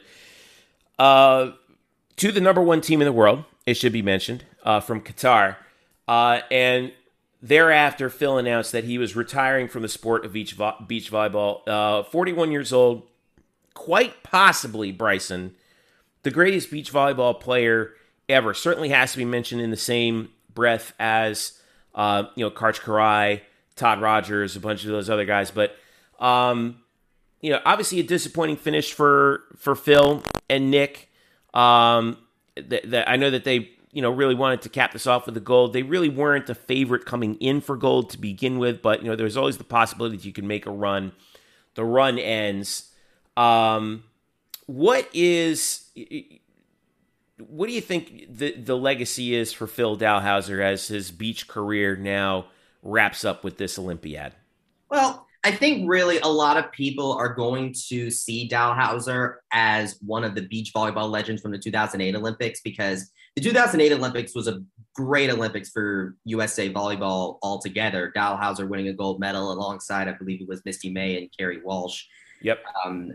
uh, 1.00 1.52
to 2.18 2.32
the 2.32 2.42
number 2.42 2.62
one 2.62 2.82
team 2.82 3.02
in 3.02 3.06
the 3.06 3.14
world. 3.14 3.46
It 3.66 3.76
should 3.76 3.94
be 3.94 4.02
mentioned 4.02 4.44
uh, 4.64 4.82
from 4.82 5.00
Qatar, 5.00 5.56
uh, 6.08 6.42
and 6.52 6.92
thereafter 7.42 8.10
Phil 8.10 8.38
announced 8.38 8.72
that 8.74 8.84
he 8.84 8.98
was 8.98 9.16
retiring 9.16 9.68
from 9.70 9.84
the 9.84 9.90
sport 9.90 10.26
of 10.26 10.34
beach 10.34 10.54
vo- 10.54 10.76
beach 10.86 11.12
volleyball. 11.12 12.06
Forty 12.08 12.34
one 12.34 12.52
years 12.52 12.74
old, 12.74 13.04
quite 13.74 14.24
possibly 14.24 14.92
Bryson 14.92 15.56
the 16.24 16.32
greatest 16.32 16.72
beach 16.72 16.92
volleyball 16.92 17.40
player 17.40 17.94
ever. 18.28 18.54
Certainly 18.54 18.90
has 18.90 19.12
to 19.12 19.18
be 19.18 19.26
mentioned 19.26 19.62
in 19.62 19.70
the 19.70 19.78
same 19.78 20.30
breath 20.54 20.94
as 21.00 21.60
uh, 21.96 22.24
you 22.36 22.44
know 22.44 22.52
Karch 22.52 22.82
Kiraly, 22.82 23.42
Todd 23.76 24.02
Rogers, 24.02 24.56
a 24.56 24.60
bunch 24.60 24.84
of 24.84 24.92
those 24.92 25.10
other 25.10 25.26
guys. 25.26 25.52
But 25.52 25.76
um, 26.20 26.80
you 27.42 27.52
know, 27.52 27.60
obviously 27.66 28.00
a 28.00 28.04
disappointing 28.04 28.58
finish 28.58 28.94
for 28.94 29.44
for 29.58 29.76
Phil 29.76 30.24
and 30.50 30.72
Nick. 30.72 31.10
Um, 31.54 32.18
that 32.56 33.10
I 33.10 33.18
know 33.18 33.30
that 33.30 33.44
they 33.44 33.70
you 33.92 34.02
know 34.02 34.10
really 34.10 34.36
wanted 34.36 34.62
to 34.64 34.70
cap 34.70 34.94
this 34.94 35.06
off 35.06 35.26
with 35.26 35.36
the 35.36 35.42
gold. 35.42 35.74
They 35.74 35.84
really 35.84 36.10
weren't 36.10 36.50
a 36.50 36.56
favorite 36.56 37.06
coming 37.06 37.36
in 37.36 37.62
for 37.62 37.76
gold 37.76 38.10
to 38.12 38.18
begin 38.18 38.60
with, 38.60 38.82
but 38.82 39.04
you 39.04 39.10
know 39.10 39.16
there's 39.16 39.38
always 39.38 39.58
the 39.58 39.64
possibility 39.64 40.18
that 40.18 40.26
you 40.26 40.34
can 40.34 40.48
make 40.48 40.66
a 40.66 40.72
run. 40.72 41.12
The 41.76 41.84
run 41.84 42.18
ends. 42.18 42.92
Um, 43.36 44.04
what 44.66 45.10
is 45.14 45.86
what 47.38 47.68
do 47.68 47.74
you 47.74 47.82
think 47.82 48.26
the 48.30 48.54
the 48.54 48.78
legacy 48.78 49.36
is 49.36 49.52
for 49.52 49.68
Phil 49.68 49.98
Dalhausser 49.98 50.64
as 50.64 50.88
his 50.88 51.12
beach 51.12 51.48
career 51.48 51.96
now 51.96 52.46
wraps 52.82 53.26
up 53.26 53.44
with 53.44 53.58
this 53.58 53.78
Olympiad? 53.78 54.34
Well, 54.90 55.28
I 55.44 55.52
think 55.52 55.90
really 55.90 56.20
a 56.20 56.28
lot 56.28 56.58
of 56.58 56.72
people 56.72 57.14
are 57.14 57.34
going 57.34 57.74
to 57.90 58.10
see 58.10 58.48
Dalhausser 58.48 59.36
as 59.52 59.98
one 60.06 60.24
of 60.24 60.36
the 60.36 60.44
beach 60.44 60.72
volleyball 60.74 61.10
legends 61.10 61.42
from 61.42 61.52
the 61.52 61.58
2008 61.58 62.16
Olympics 62.16 62.62
because 62.62 63.12
the 63.36 63.42
2008 63.42 63.94
Olympics 63.94 64.36
was 64.36 64.48
a 64.48 64.62
great 64.96 65.30
Olympics 65.30 65.70
for 65.70 66.16
USA 66.26 66.72
volleyball 66.72 67.40
altogether. 67.42 68.14
Dalhausser 68.16 68.68
winning 68.68 68.90
a 68.90 68.94
gold 68.94 69.20
medal 69.20 69.52
alongside, 69.52 70.08
I 70.08 70.14
believe 70.14 70.42
it 70.42 70.48
was 70.48 70.62
Misty 70.66 70.92
May 70.92 71.18
and 71.18 71.30
Kerri 71.38 71.64
Walsh. 71.64 72.04
Yep. 72.42 72.60
Um, 72.86 73.12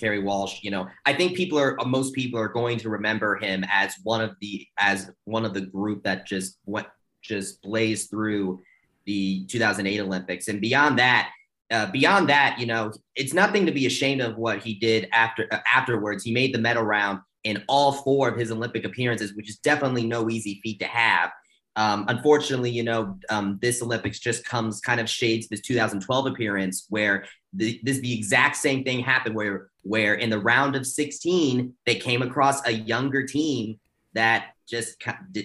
Kerri 0.00 0.22
Walsh. 0.22 0.60
You 0.62 0.70
know, 0.70 0.88
I 1.04 1.12
think 1.12 1.36
people 1.36 1.58
are 1.58 1.76
most 1.84 2.14
people 2.14 2.38
are 2.40 2.48
going 2.48 2.78
to 2.78 2.88
remember 2.88 3.36
him 3.36 3.64
as 3.70 3.94
one 4.04 4.20
of 4.20 4.36
the 4.40 4.66
as 4.78 5.10
one 5.24 5.44
of 5.44 5.52
the 5.52 5.60
group 5.60 6.04
that 6.04 6.26
just 6.26 6.58
went 6.64 6.86
just 7.22 7.60
blazed 7.62 8.08
through 8.08 8.62
the 9.04 9.44
2008 9.46 10.00
Olympics, 10.00 10.48
and 10.48 10.60
beyond 10.60 10.98
that. 10.98 11.30
Uh, 11.70 11.90
beyond 11.90 12.28
that, 12.28 12.58
you 12.58 12.66
know, 12.66 12.92
it's 13.14 13.32
nothing 13.32 13.64
to 13.64 13.72
be 13.72 13.86
ashamed 13.86 14.20
of 14.20 14.36
what 14.36 14.58
he 14.58 14.74
did 14.74 15.08
after 15.10 15.48
uh, 15.50 15.58
afterwards. 15.74 16.22
He 16.22 16.30
made 16.30 16.54
the 16.54 16.58
medal 16.58 16.82
round 16.82 17.20
in 17.44 17.62
all 17.68 17.92
four 17.92 18.28
of 18.28 18.38
his 18.38 18.50
Olympic 18.50 18.84
appearances, 18.84 19.34
which 19.34 19.48
is 19.48 19.58
definitely 19.58 20.06
no 20.06 20.30
easy 20.30 20.60
feat 20.62 20.78
to 20.80 20.86
have. 20.86 21.30
Um, 21.74 22.04
unfortunately, 22.08 22.70
you 22.70 22.82
know, 22.82 23.18
um, 23.30 23.58
this 23.62 23.82
Olympics 23.82 24.18
just 24.18 24.44
comes 24.44 24.80
kind 24.80 25.00
of 25.00 25.08
shades 25.08 25.48
this 25.48 25.62
2012 25.62 26.26
appearance 26.26 26.86
where 26.90 27.24
the, 27.54 27.80
this 27.82 27.98
the 28.00 28.14
exact 28.14 28.56
same 28.56 28.84
thing 28.84 29.00
happened 29.00 29.34
where 29.34 29.68
where 29.82 30.14
in 30.14 30.30
the 30.30 30.38
round 30.38 30.76
of 30.76 30.86
16 30.86 31.74
they 31.86 31.94
came 31.94 32.22
across 32.22 32.66
a 32.66 32.72
younger 32.72 33.26
team 33.26 33.78
that 34.14 34.52
just 34.68 35.02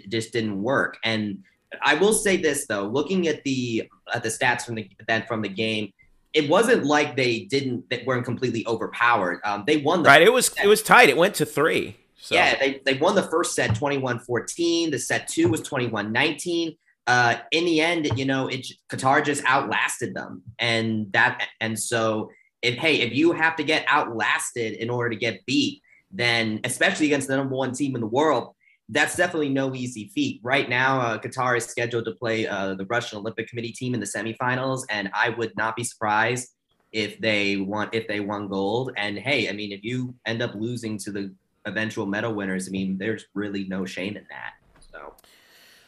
just 0.09 0.33
didn't 0.33 0.61
work. 0.61 0.97
And 1.03 1.39
I 1.81 1.95
will 1.95 2.13
say 2.13 2.37
this 2.37 2.65
though, 2.67 2.83
looking 2.87 3.27
at 3.27 3.43
the 3.43 3.89
at 4.13 4.23
the 4.23 4.29
stats 4.29 4.63
from 4.63 4.75
the 4.75 4.89
from 5.27 5.41
the 5.41 5.49
game, 5.49 5.91
it 6.33 6.49
wasn't 6.49 6.85
like 6.85 7.15
they 7.15 7.41
didn't 7.45 7.89
that 7.89 8.05
weren't 8.05 8.25
completely 8.25 8.65
overpowered. 8.67 9.39
Um, 9.43 9.63
they 9.65 9.77
won 9.77 10.03
the 10.03 10.09
right. 10.09 10.21
It 10.21 10.31
was 10.31 10.47
set. 10.47 10.65
it 10.65 10.67
was 10.67 10.83
tight. 10.83 11.09
It 11.09 11.17
went 11.17 11.35
to 11.35 11.45
three. 11.45 11.97
So. 12.19 12.35
Yeah, 12.35 12.57
they, 12.59 12.81
they 12.83 12.95
won 12.95 13.15
the 13.15 13.23
first 13.23 13.55
set 13.55 13.71
21-14. 13.71 14.91
The 14.91 14.99
set 14.99 15.27
two 15.27 15.49
was 15.49 15.61
21-19. 15.61 16.75
Uh, 17.05 17.35
in 17.51 17.63
the 17.63 17.79
end, 17.79 18.09
you 18.17 18.25
know, 18.25 18.47
it 18.47 18.67
Qatar 18.89 19.23
just 19.23 19.43
outlasted 19.45 20.13
them, 20.13 20.43
and 20.59 21.11
that 21.13 21.47
and 21.61 21.79
so 21.79 22.29
if 22.61 22.75
hey, 22.75 22.97
if 23.01 23.13
you 23.13 23.31
have 23.31 23.55
to 23.55 23.63
get 23.63 23.85
outlasted 23.87 24.73
in 24.73 24.89
order 24.89 25.11
to 25.11 25.15
get 25.15 25.45
beat, 25.45 25.81
then 26.11 26.59
especially 26.65 27.05
against 27.05 27.29
the 27.29 27.37
number 27.37 27.55
one 27.55 27.73
team 27.73 27.95
in 27.95 28.01
the 28.01 28.07
world, 28.07 28.55
that's 28.89 29.15
definitely 29.15 29.49
no 29.49 29.75
easy 29.75 30.09
feat. 30.13 30.39
Right 30.43 30.69
now, 30.69 31.01
uh, 31.01 31.17
Qatar 31.17 31.57
is 31.57 31.65
scheduled 31.65 32.05
to 32.05 32.11
play 32.11 32.47
uh, 32.47 32.75
the 32.75 32.85
Russian 32.85 33.19
Olympic 33.19 33.47
Committee 33.47 33.73
team 33.73 33.93
in 33.93 33.99
the 33.99 34.05
semifinals, 34.05 34.83
and 34.89 35.09
I 35.13 35.29
would 35.29 35.55
not 35.57 35.75
be 35.75 35.83
surprised 35.83 36.53
if 36.93 37.19
they 37.19 37.57
want 37.57 37.93
if 37.93 38.07
they 38.07 38.21
won 38.21 38.47
gold. 38.47 38.91
And 38.95 39.17
hey, 39.17 39.49
I 39.49 39.51
mean, 39.51 39.71
if 39.71 39.83
you 39.83 40.15
end 40.25 40.41
up 40.41 40.55
losing 40.55 40.97
to 40.99 41.11
the 41.11 41.33
eventual 41.65 42.05
medal 42.05 42.33
winners, 42.33 42.67
I 42.67 42.71
mean, 42.71 42.97
there's 42.97 43.25
really 43.33 43.65
no 43.65 43.85
shame 43.85 44.15
in 44.15 44.25
that. 44.29 44.53
So, 44.91 45.13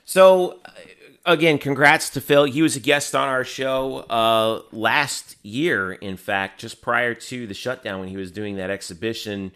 so 0.04 0.60
uh, 0.66 0.72
again, 1.26 1.58
congrats 1.58 2.10
to 2.12 2.22
Phil. 2.22 2.44
He 2.46 2.62
was 2.62 2.76
a 2.76 2.82
guest 2.82 3.16
on 3.16 3.30
our 3.30 3.46
show 3.46 4.00
uh, 4.10 4.62
last 4.74 5.38
year, 5.42 5.94
in 5.94 6.18
fact, 6.18 6.60
just 6.60 6.82
prior 6.82 7.14
to 7.14 7.48
the 7.48 7.54
shutdown 7.54 8.02
when 8.02 8.10
he 8.10 8.18
was 8.18 8.30
doing 8.30 8.58
that 8.58 8.70
exhibition 8.70 9.54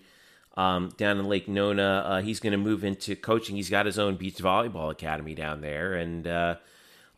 um, 0.56 0.94
down 0.98 1.20
in 1.20 1.26
Lake 1.26 1.48
Nona. 1.48 2.04
Uh, 2.06 2.22
he's 2.22 2.40
going 2.40 2.52
to 2.52 2.58
move 2.58 2.84
into 2.84 3.16
coaching. 3.16 3.56
He's 3.56 3.70
got 3.70 3.86
his 3.86 3.98
own 3.98 4.16
beach 4.16 4.38
volleyball 4.38 4.92
academy 4.92 5.36
down 5.36 5.62
there, 5.62 5.94
and 5.94 6.28
uh, 6.28 6.56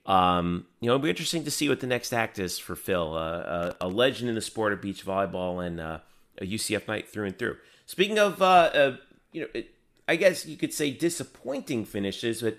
um, 0.05 0.65
you 0.79 0.87
know, 0.87 0.95
it'll 0.95 1.03
be 1.03 1.09
interesting 1.09 1.43
to 1.43 1.51
see 1.51 1.67
what 1.67 1.79
the 1.79 1.87
next 1.87 2.13
act 2.13 2.39
is 2.39 2.57
for 2.57 2.75
Phil, 2.75 3.13
uh, 3.13 3.17
uh 3.17 3.73
a 3.81 3.87
legend 3.87 4.29
in 4.29 4.35
the 4.35 4.41
sport 4.41 4.73
of 4.73 4.81
beach 4.81 5.05
volleyball 5.05 5.65
and 5.65 5.79
uh, 5.79 5.99
a 6.39 6.45
UCF 6.45 6.87
Knight 6.87 7.09
through 7.09 7.25
and 7.25 7.37
through. 7.37 7.57
Speaking 7.85 8.19
of, 8.19 8.41
uh, 8.41 8.93
you 9.31 9.41
know, 9.41 9.47
it, 9.53 9.71
I 10.07 10.15
guess 10.15 10.45
you 10.45 10.57
could 10.57 10.73
say 10.73 10.91
disappointing 10.91 11.85
finishes, 11.85 12.41
but. 12.41 12.57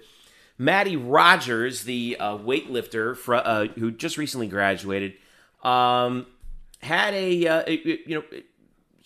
Mattie 0.59 0.97
Rogers, 0.97 1.85
the 1.85 2.17
weightlifter 2.19 3.15
fr- 3.15 3.79
who 3.79 3.91
just 3.91 4.17
recently 4.17 4.47
graduated, 4.47 5.13
um, 5.63 6.25
had 6.81 7.13
a, 7.13 7.45
a, 7.45 7.71
you 8.07 8.15
know 8.15 8.25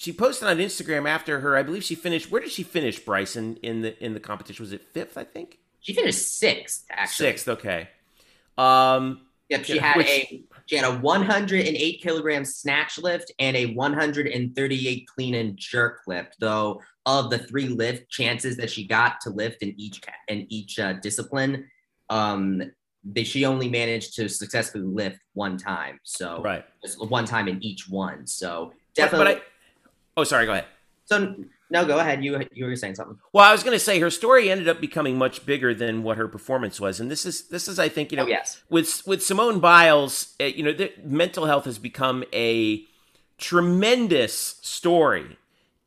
she 0.01 0.15
posted 0.15 0.49
on 0.49 0.57
Instagram 0.57 1.07
after 1.07 1.41
her. 1.41 1.59
I 1.59 1.63
believe 1.63 1.85
she 1.85 1.95
finished. 1.95 2.31
Where 2.31 2.41
did 2.41 2.51
she 2.51 2.63
finish, 2.63 2.99
Bryson? 2.99 3.59
In 3.63 3.83
the 3.83 4.03
in 4.03 4.15
the 4.15 4.21
competition, 4.21 4.63
was 4.63 4.73
it 4.73 4.81
fifth? 4.81 5.19
I 5.19 5.25
think 5.25 5.59
she 5.81 5.93
finished 5.93 6.39
sixth. 6.39 6.87
Actually, 6.91 7.27
sixth. 7.27 7.49
Okay. 7.49 7.87
Um, 8.57 9.21
yep. 9.51 9.63
She 9.67 9.77
had 9.77 9.99
which, 9.99 10.07
a 10.09 10.43
she 10.65 10.77
had 10.77 10.87
a 10.87 10.99
108 11.01 12.01
kilogram 12.01 12.47
snatch 12.47 12.97
lift 12.97 13.31
and 13.39 13.55
a 13.55 13.75
138 13.75 15.07
clean 15.07 15.35
and 15.35 15.55
jerk 15.59 16.01
lift. 16.07 16.37
Though 16.41 16.81
of 17.05 17.29
the 17.29 17.37
three 17.37 17.69
lift 17.69 18.09
chances 18.09 18.57
that 18.57 18.71
she 18.71 18.87
got 18.87 19.21
to 19.21 19.29
lift 19.29 19.63
in 19.63 19.79
each 19.79 20.01
in 20.29 20.47
each 20.49 20.79
uh, 20.79 20.95
discipline, 20.95 21.69
um, 22.09 22.63
they, 23.05 23.25
she 23.25 23.45
only 23.45 23.69
managed 23.69 24.15
to 24.17 24.31
successfully 24.31 24.85
lift 24.85 25.19
one 25.35 25.59
time. 25.59 26.01
So 26.05 26.41
right, 26.43 26.65
one 26.97 27.27
time 27.27 27.49
in 27.49 27.63
each 27.63 27.87
one. 27.87 28.27
So 28.27 28.73
definitely. 28.95 29.27
But, 29.27 29.35
but 29.35 29.43
I, 29.43 29.50
Oh, 30.17 30.25
sorry. 30.25 30.47
Go 30.47 30.53
ahead. 30.53 30.67
So 31.05 31.35
no, 31.71 31.85
go 31.85 31.99
ahead. 31.99 32.25
You 32.25 32.41
you 32.53 32.67
were 32.67 32.77
saying 32.77 32.97
something. 32.97 33.19
Well, 33.33 33.45
I 33.45 33.53
was 33.53 33.63
going 33.63 33.75
to 33.75 33.85
say 33.85 34.01
her 34.01 34.11
story 34.11 34.51
ended 34.51 34.69
up 34.69 34.81
becoming 34.81 35.17
much 35.17 35.47
bigger 35.47 35.73
than 35.73 36.03
what 36.03 36.19
her 36.19 36.27
performance 36.27 36.81
was, 36.81 36.99
and 36.99 37.11
this 37.11 37.25
is 37.25 37.49
this 37.49 37.69
is 37.69 37.79
I 37.79 37.89
think 37.89 38.11
you 38.11 38.17
know 38.17 38.25
oh, 38.25 38.29
yes. 38.29 38.63
with 38.69 39.07
with 39.07 39.23
Simone 39.23 39.61
Biles, 39.61 40.35
uh, 40.41 40.45
you 40.45 40.65
know, 40.65 40.73
the, 40.73 40.93
mental 41.05 41.47
health 41.47 41.65
has 41.67 41.79
become 41.79 42.25
a 42.33 42.85
tremendous 43.39 44.59
story 44.63 45.39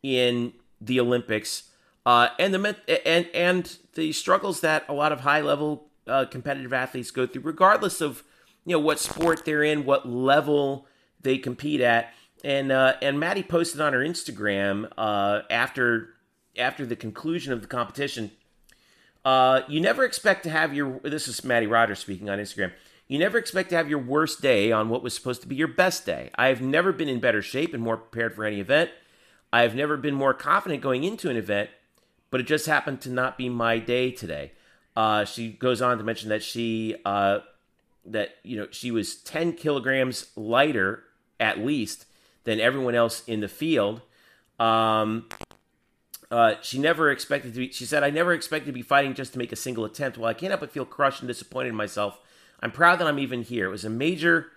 in 0.02 0.54
the 0.80 1.00
Olympics, 1.00 1.70
uh, 2.06 2.30
and 2.40 2.54
the 2.54 2.78
and 3.06 3.28
and 3.34 3.78
the 3.95 4.14
struggles 4.14 4.62
that 4.62 4.86
a 4.88 4.94
lot 4.94 5.12
of 5.12 5.22
high 5.22 5.41
level 5.41 5.88
uh, 6.08 6.26
competitive 6.26 6.72
athletes 6.72 7.12
go 7.12 7.28
through, 7.28 7.41
regardless 7.41 8.00
of 8.00 8.24
you 8.66 8.74
know 8.74 8.80
what 8.80 9.00
sport 9.00 9.44
they're 9.44 9.64
in, 9.64 9.86
what 9.86 10.08
level 10.08 10.88
they 11.22 11.38
compete 11.38 11.82
at 11.82 12.14
and 12.44 12.72
uh, 12.72 12.95
and 13.02 13.20
Mattie 13.20 13.44
posted 13.44 13.80
on 13.82 13.94
her 13.94 13.99
Instagram 13.99 14.91
uh, 14.98 15.41
after 15.49 16.10
after 16.57 16.86
the 16.86 16.95
conclusion 16.95 17.53
of 17.53 17.61
the 17.61 17.68
competition. 17.68 18.32
Uh, 19.26 19.61
you 19.70 19.80
never 19.80 20.03
expect 20.03 20.44
to 20.44 20.49
have 20.49 20.74
your 20.74 20.99
this 21.03 21.28
is 21.28 21.44
Mattie 21.44 21.68
Rogers 21.68 21.99
speaking 21.99 22.30
on 22.30 22.40
Instagram. 22.40 22.72
You 23.07 23.20
never 23.20 23.38
expect 23.38 23.70
to 23.70 23.76
have 23.76 23.90
your 23.90 23.99
worst 23.99 24.41
day 24.41 24.72
on 24.72 24.90
what 24.90 25.03
was 25.03 25.14
supposed 25.14 25.41
to 25.41 25.48
be 25.48 25.56
your 25.56 25.68
best 25.68 26.06
day. 26.06 26.30
I 26.36 26.48
have 26.48 26.61
never 26.61 26.91
been 26.91 27.10
in 27.10 27.20
better 27.20 27.41
shape 27.41 27.74
and 27.74 27.84
more 27.84 27.98
prepared 27.98 28.34
for 28.34 28.44
any 28.44 28.60
event. 28.60 28.91
I 29.52 29.61
have 29.61 29.76
never 29.76 29.98
been 29.98 30.15
more 30.15 30.34
confident 30.34 30.82
going 30.82 31.03
into 31.03 31.30
an 31.30 31.38
event, 31.38 31.70
but 32.32 32.40
it 32.40 32.48
just 32.48 32.65
happened 32.65 33.02
to 33.02 33.10
not 33.10 33.38
be 33.38 33.49
my 33.49 33.78
day 33.78 34.11
today. 34.11 34.53
Uh, 34.95 35.26
she 35.26 35.49
goes 35.52 35.82
on 35.82 35.98
to 35.98 36.03
mention 36.03 36.30
that 36.30 36.44
she 36.44 36.95
uh, 37.06 37.40
that 38.06 38.36
you 38.44 38.57
know 38.57 38.68
she 38.72 38.91
was 38.91 39.15
10 39.15 39.53
kilograms 39.53 40.28
lighter 40.36 41.03
at 41.40 41.60
least 41.60 42.06
than 42.44 42.60
everyone 42.60 42.95
else 42.95 43.24
in 43.28 43.40
the 43.40 43.48
field. 43.48 44.02
Um, 44.60 45.30
uh, 46.32 46.56
she 46.61 46.80
never 46.80 47.11
expected 47.11 47.53
to 47.53 47.60
be. 47.60 47.72
She 47.72 47.86
said, 47.86 48.03
"I 48.03 48.10
never 48.10 48.34
expected 48.34 48.68
to 48.68 48.72
be 48.72 48.82
fighting 48.82 49.14
just 49.14 49.34
to 49.34 49.40
make 49.40 49.52
a 49.52 49.56
single 49.56 49.86
attempt. 49.86 50.18
While 50.18 50.30
I 50.30 50.34
can't 50.34 50.52
help 50.52 50.61
but 50.61 50.72
feel 50.72 50.86
crushed 50.86 51.22
and 51.22 51.28
disappointed 51.28 51.70
in 51.70 51.76
myself, 51.76 52.20
I'm 52.60 52.72
proud 52.72 52.99
that 52.99 53.07
I'm 53.07 53.20
even 53.20 53.44
here. 53.44 53.68
It 53.68 53.72
was 53.72 53.86
a 53.86 53.90
major 53.90 54.48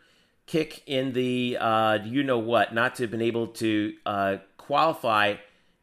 kick 0.46 0.82
in 0.86 1.12
the 1.12 1.58
uh, 1.60 1.98
you 2.04 2.22
know 2.22 2.38
what, 2.38 2.72
not 2.72 2.94
to 2.96 3.02
have 3.02 3.10
been 3.10 3.22
able 3.22 3.48
to 3.48 3.94
uh, 4.06 4.36
qualify 4.56 5.34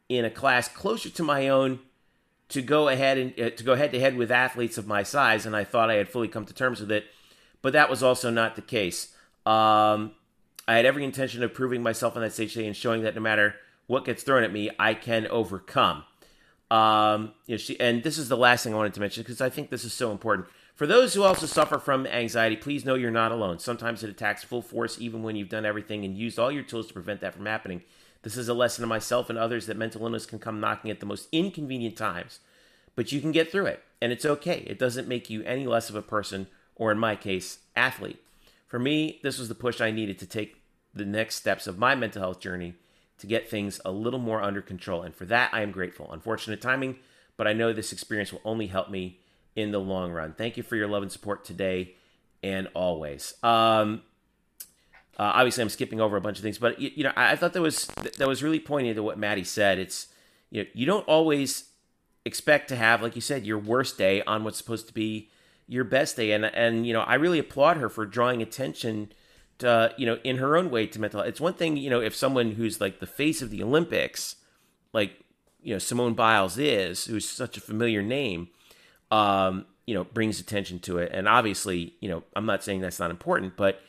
in 0.10 0.26
a 0.26 0.30
class 0.30 0.68
closer 0.68 1.10
to 1.10 1.24
my 1.24 1.50
own." 1.50 1.80
To 2.50 2.62
go 2.62 2.88
ahead 2.88 3.18
and 3.18 3.40
uh, 3.40 3.50
to 3.50 3.64
go 3.64 3.74
head 3.74 3.92
to 3.94 4.00
head 4.00 4.16
with 4.16 4.30
athletes 4.30 4.78
of 4.78 4.86
my 4.86 5.02
size, 5.02 5.48
and 5.48 5.56
I 5.56 5.64
thought 5.64 5.90
I 5.90 5.96
had 5.96 6.08
fully 6.08 6.28
come 6.28 6.46
to 6.46 6.54
terms 6.54 6.82
with 6.82 6.92
it, 6.92 7.06
but 7.64 7.74
that 7.74 7.90
was 7.90 8.04
also 8.04 8.30
not 8.30 8.56
the 8.56 8.62
case. 8.62 9.16
Um, 9.44 10.12
I 10.68 10.76
had 10.76 10.86
every 10.86 11.04
intention 11.04 11.44
of 11.44 11.54
proving 11.54 11.84
myself 11.84 12.16
on 12.16 12.22
that 12.22 12.34
stage 12.34 12.54
today 12.54 12.68
and 12.68 12.76
showing 12.76 13.04
that 13.04 13.16
no 13.16 13.22
matter 13.22 13.56
what 13.88 14.06
gets 14.06 14.24
thrown 14.24 14.44
at 14.44 14.54
me, 14.54 14.70
I 14.80 14.94
can 14.94 15.28
overcome. 15.28 16.04
Um, 16.72 17.34
you 17.46 17.54
know, 17.54 17.58
she, 17.58 17.80
and 17.80 18.02
this 18.04 18.18
is 18.18 18.30
the 18.30 18.38
last 18.38 18.64
thing 18.64 18.74
I 18.74 18.78
wanted 18.78 18.94
to 18.96 19.00
mention 19.00 19.24
because 19.24 19.42
I 19.42 19.50
think 19.50 19.70
this 19.70 19.84
is 19.84 19.94
so 19.94 20.12
important. 20.12 20.48
For 20.76 20.88
those 20.88 21.14
who 21.14 21.24
also 21.24 21.46
suffer 21.46 21.78
from 21.78 22.08
anxiety, 22.08 22.56
please 22.56 22.84
know 22.84 22.96
you're 22.96 23.12
not 23.12 23.32
alone. 23.32 23.60
Sometimes 23.60 24.04
it 24.04 24.10
attacks 24.10 24.44
full 24.44 24.62
force 24.62 25.00
even 25.00 25.22
when 25.22 25.36
you've 25.36 25.50
done 25.50 25.66
everything 25.66 26.04
and 26.04 26.18
used 26.18 26.40
all 26.40 26.52
your 26.52 26.64
tools 26.64 26.88
to 26.88 26.94
prevent 26.94 27.22
that 27.22 27.36
from 27.36 27.46
happening. 27.46 27.84
This 28.24 28.38
is 28.38 28.48
a 28.48 28.54
lesson 28.54 28.82
to 28.82 28.88
myself 28.88 29.30
and 29.30 29.38
others 29.38 29.68
that 29.68 29.78
mental 29.78 30.02
illness 30.02 30.26
can 30.26 30.40
come 30.40 30.60
knocking 30.60 30.90
at 30.90 31.00
the 31.00 31.06
most 31.06 31.28
inconvenient 31.32 31.98
times, 31.98 32.40
but 32.96 33.12
you 33.12 33.20
can 33.22 33.34
get 33.34 33.52
through 33.52 33.66
it, 33.66 33.84
and 34.02 34.12
it's 34.12 34.26
okay. 34.26 34.64
It 34.66 34.80
doesn't 34.80 35.10
make 35.10 35.30
you 35.30 35.44
any 35.44 35.68
less 35.68 35.90
of 35.90 35.96
a 35.96 36.02
person, 36.02 36.48
or 36.76 36.92
in 36.92 36.98
my 36.98 37.18
case, 37.18 37.60
athlete. 37.76 38.20
For 38.74 38.80
me, 38.80 39.20
this 39.22 39.38
was 39.38 39.50
the 39.50 39.54
push 39.54 39.82
I 39.82 39.92
needed 39.92 40.18
to 40.18 40.26
take 40.26 40.64
the 40.96 41.06
next 41.06 41.36
steps 41.36 41.68
of 41.68 41.78
my 41.78 41.94
mental 41.94 42.24
health 42.24 42.40
journey 42.40 42.74
to 43.20 43.28
get 43.28 43.48
things 43.48 43.80
a 43.86 43.92
little 43.92 44.20
more 44.20 44.42
under 44.42 44.64
control. 44.64 45.04
And 45.04 45.14
for 45.14 45.26
that, 45.26 45.54
I 45.54 45.62
am 45.62 45.70
grateful. 45.70 46.12
Unfortunate 46.12 46.60
timing, 46.60 46.98
but 47.38 47.46
I 47.46 47.54
know 47.54 47.72
this 47.72 47.94
experience 47.94 48.34
will 48.34 48.42
only 48.44 48.66
help 48.66 48.90
me 48.90 49.20
in 49.56 49.70
the 49.70 49.80
long 49.80 50.12
run. 50.12 50.34
Thank 50.34 50.58
you 50.58 50.64
for 50.64 50.76
your 50.76 50.88
love 50.88 51.04
and 51.04 51.12
support 51.12 51.46
today 51.46 51.94
and 52.42 52.68
always. 52.74 53.36
Um, 53.44 54.02
uh, 55.20 55.34
obviously, 55.36 55.62
I'm 55.62 55.70
skipping 55.70 56.02
over 56.02 56.18
a 56.18 56.22
bunch 56.22 56.40
of 56.40 56.44
things, 56.44 56.58
but 56.58 56.80
you, 56.80 56.90
you 56.96 57.04
know, 57.04 57.14
I, 57.16 57.34
I 57.34 57.36
thought 57.36 57.54
that 57.54 57.62
was 57.62 57.86
that 58.18 58.28
was 58.28 58.42
really 58.42 58.60
poignant 58.60 58.96
to 58.96 59.04
what 59.04 59.20
Mattie 59.20 59.44
said. 59.44 59.78
It's 59.78 60.08
you 60.50 60.64
know, 60.64 60.70
you 60.74 60.88
don't 60.88 61.08
always 61.08 61.66
expect 62.26 62.70
to 62.70 62.76
have, 62.76 63.04
like 63.04 63.14
you 63.14 63.22
said, 63.22 63.46
your 63.46 63.60
worst 63.60 64.00
day 64.00 64.24
on 64.24 64.44
what's 64.44 64.58
supposed 64.58 64.88
to 64.88 64.96
be 64.96 65.30
your 65.68 65.84
best 65.84 66.16
day. 66.16 66.32
And 66.32 66.46
and 66.46 66.86
you 66.86 66.94
know, 66.94 67.02
I 67.02 67.16
really 67.16 67.40
applaud 67.40 67.78
her 67.78 67.90
for 67.90 68.06
drawing 68.06 68.42
attention 68.42 69.12
to 69.60 69.94
you 69.98 70.06
know 70.06 70.20
in 70.24 70.38
her 70.38 70.58
own 70.58 70.70
way 70.70 70.88
to 70.88 71.00
mental. 71.00 71.20
health. 71.20 71.30
It's 71.30 71.42
one 71.42 71.54
thing 71.54 71.78
you 71.78 71.90
know 71.90 72.02
if 72.02 72.16
someone 72.16 72.52
who's 72.52 72.82
like 72.82 73.00
the 73.00 73.08
face 73.08 73.42
of 73.42 73.50
the 73.50 73.64
Olympics, 73.64 74.38
like 74.94 75.20
you 75.62 75.74
know 75.74 75.80
Simone 75.80 76.14
Biles 76.14 76.58
is, 76.58 77.06
who's 77.06 77.28
such 77.28 77.58
a 77.58 77.62
familiar 77.62 78.02
name, 78.02 78.50
um, 79.12 79.66
you 79.86 79.94
know, 79.94 80.04
brings 80.04 80.40
attention 80.40 80.80
to 80.80 80.98
it. 80.98 81.12
And 81.14 81.28
obviously, 81.28 81.94
you 82.00 82.10
know, 82.10 82.24
I'm 82.36 82.46
not 82.46 82.64
saying 82.64 82.82
that's 82.82 83.00
not 83.00 83.12
important, 83.12 83.56
but 83.58 83.82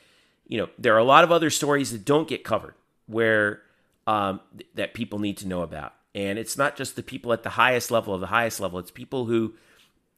you 0.46 0.58
know, 0.58 0.68
there 0.78 0.94
are 0.94 0.98
a 0.98 1.04
lot 1.04 1.24
of 1.24 1.32
other 1.32 1.50
stories 1.50 1.92
that 1.92 2.04
don't 2.04 2.28
get 2.28 2.44
covered 2.44 2.74
where 3.06 3.62
um, 4.06 4.40
th- 4.56 4.68
that 4.74 4.94
people 4.94 5.18
need 5.18 5.38
to 5.38 5.48
know 5.48 5.62
about. 5.62 5.94
And 6.14 6.38
it's 6.38 6.56
not 6.56 6.76
just 6.76 6.96
the 6.96 7.02
people 7.02 7.32
at 7.32 7.42
the 7.42 7.50
highest 7.50 7.90
level 7.90 8.14
of 8.14 8.20
the 8.20 8.28
highest 8.28 8.60
level; 8.60 8.78
it's 8.78 8.90
people 8.90 9.24
who 9.24 9.54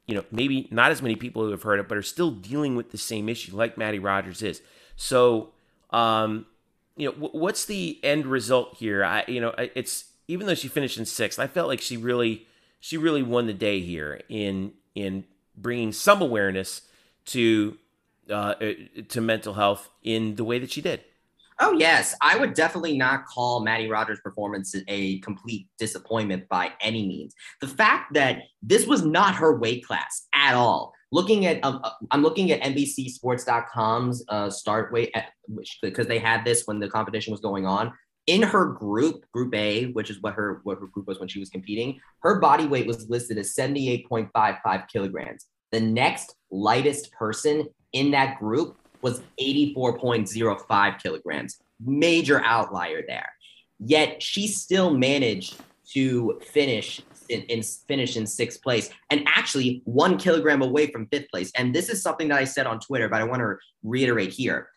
you 0.07 0.15
know, 0.15 0.25
maybe 0.31 0.69
not 0.71 0.91
as 0.91 1.03
many 1.03 1.17
people 1.17 1.43
who 1.43 1.51
have 1.51 1.63
heard 1.63 1.81
it, 1.81 1.89
but 1.89 1.99
are 1.99 2.03
still 2.03 2.31
dealing 2.31 2.77
with 2.77 2.93
the 2.93 2.99
same 2.99 3.29
issue, 3.29 3.57
like 3.57 3.77
Mattie 3.77 3.99
Rogers 3.99 4.43
is. 4.43 4.63
So, 4.95 5.53
um, 5.91 6.47
you 6.97 7.07
know, 7.09 7.13
w- 7.13 7.41
what's 7.41 7.65
the 7.65 7.99
end 8.03 8.27
result 8.27 8.77
here? 8.77 9.05
I, 9.05 9.25
you 9.27 9.41
know, 9.41 9.55
it's 9.59 10.05
even 10.29 10.47
though 10.47 10.55
she 10.55 10.69
finished 10.69 10.99
in 10.99 11.07
sixth, 11.07 11.39
I 11.39 11.47
felt 11.47 11.69
like 11.69 11.81
she 11.81 11.97
really, 11.97 12.47
she 12.79 12.97
really 12.97 13.23
won 13.23 13.47
the 13.47 13.55
day 13.55 13.81
here 13.81 14.21
in 14.29 14.73
in 14.95 15.25
bringing 15.57 15.93
some 15.93 16.23
awareness 16.23 16.83
to 17.27 17.77
uh, 18.31 18.55
to 19.09 19.21
mental 19.21 19.55
health 19.55 19.91
in 20.03 20.37
the 20.37 20.45
way 20.45 20.59
that 20.59 20.71
she 20.71 20.81
did. 20.81 21.03
Oh 21.59 21.73
yes, 21.73 22.15
I 22.21 22.37
would 22.37 22.53
definitely 22.53 22.99
not 22.99 23.27
call 23.27 23.61
Mattie 23.61 23.89
Rogers' 23.89 24.21
performance 24.21 24.75
a 24.89 25.19
complete 25.21 25.69
disappointment 25.79 26.49
by 26.51 26.73
any 26.83 27.07
means. 27.07 27.35
The 27.63 27.69
fact 27.69 28.13
that 28.13 28.43
this 28.63 28.87
was 28.87 29.05
not 29.05 29.35
her 29.37 29.59
weight 29.59 29.85
class 29.87 30.27
at 30.35 30.55
all. 30.55 30.93
Looking 31.13 31.47
at, 31.47 31.65
um, 31.65 31.81
uh, 31.83 31.91
I'm 32.11 32.23
looking 32.23 32.51
at 32.51 32.61
NBCSports.com's 32.61 34.25
uh, 34.29 34.51
start 34.51 34.93
weight, 34.93 35.15
because 35.81 36.07
they 36.07 36.19
had 36.19 36.45
this 36.45 36.65
when 36.67 36.79
the 36.79 36.89
competition 36.89 37.31
was 37.31 37.41
going 37.41 37.65
on. 37.65 37.93
In 38.27 38.43
her 38.43 38.67
group, 38.67 39.25
Group 39.33 39.55
A, 39.55 39.93
which 39.93 40.11
is 40.11 40.21
what 40.21 40.35
her 40.35 40.61
what 40.65 40.79
her 40.81 40.89
group 40.89 41.07
was 41.07 41.21
when 41.21 41.29
she 41.29 41.39
was 41.39 41.49
competing, 41.49 42.01
her 42.21 42.41
body 42.41 42.67
weight 42.67 42.87
was 42.87 43.09
listed 43.09 43.39
as 43.39 43.55
78.55 43.55 44.89
kilograms. 44.89 45.47
The 45.71 45.81
next 45.81 46.35
lightest 46.51 47.13
person 47.13 47.69
in 47.93 48.11
that 48.11 48.39
group 48.39 48.77
was 49.03 49.23
84.05 49.41 51.03
kilograms. 51.03 51.59
Major 51.85 52.43
outlier 52.43 53.03
there. 53.07 53.31
Yet 53.79 54.23
she 54.23 54.47
still 54.47 54.95
managed 54.95 55.57
to 55.93 56.41
finish 56.53 57.01
in, 57.29 57.43
in, 57.43 57.63
finish 57.63 58.17
in 58.17 58.27
sixth 58.27 58.63
place 58.63 58.91
and 59.11 59.23
actually 59.27 59.83
one 59.85 60.17
kilogram 60.17 60.63
away 60.63 60.89
from 60.89 61.07
fifth 61.07 61.29
place. 61.31 61.51
And 61.57 61.75
this 61.75 61.89
is 61.89 62.03
something 62.03 62.29
that 62.29 62.39
I 62.39 62.45
said 62.45 62.67
on 62.67 62.81
Twitter, 62.81 63.09
but 63.09 63.21
I 63.21 63.25
want 63.25 63.41
to 63.41 63.57
reiterate 63.83 64.33
here. 64.33 64.69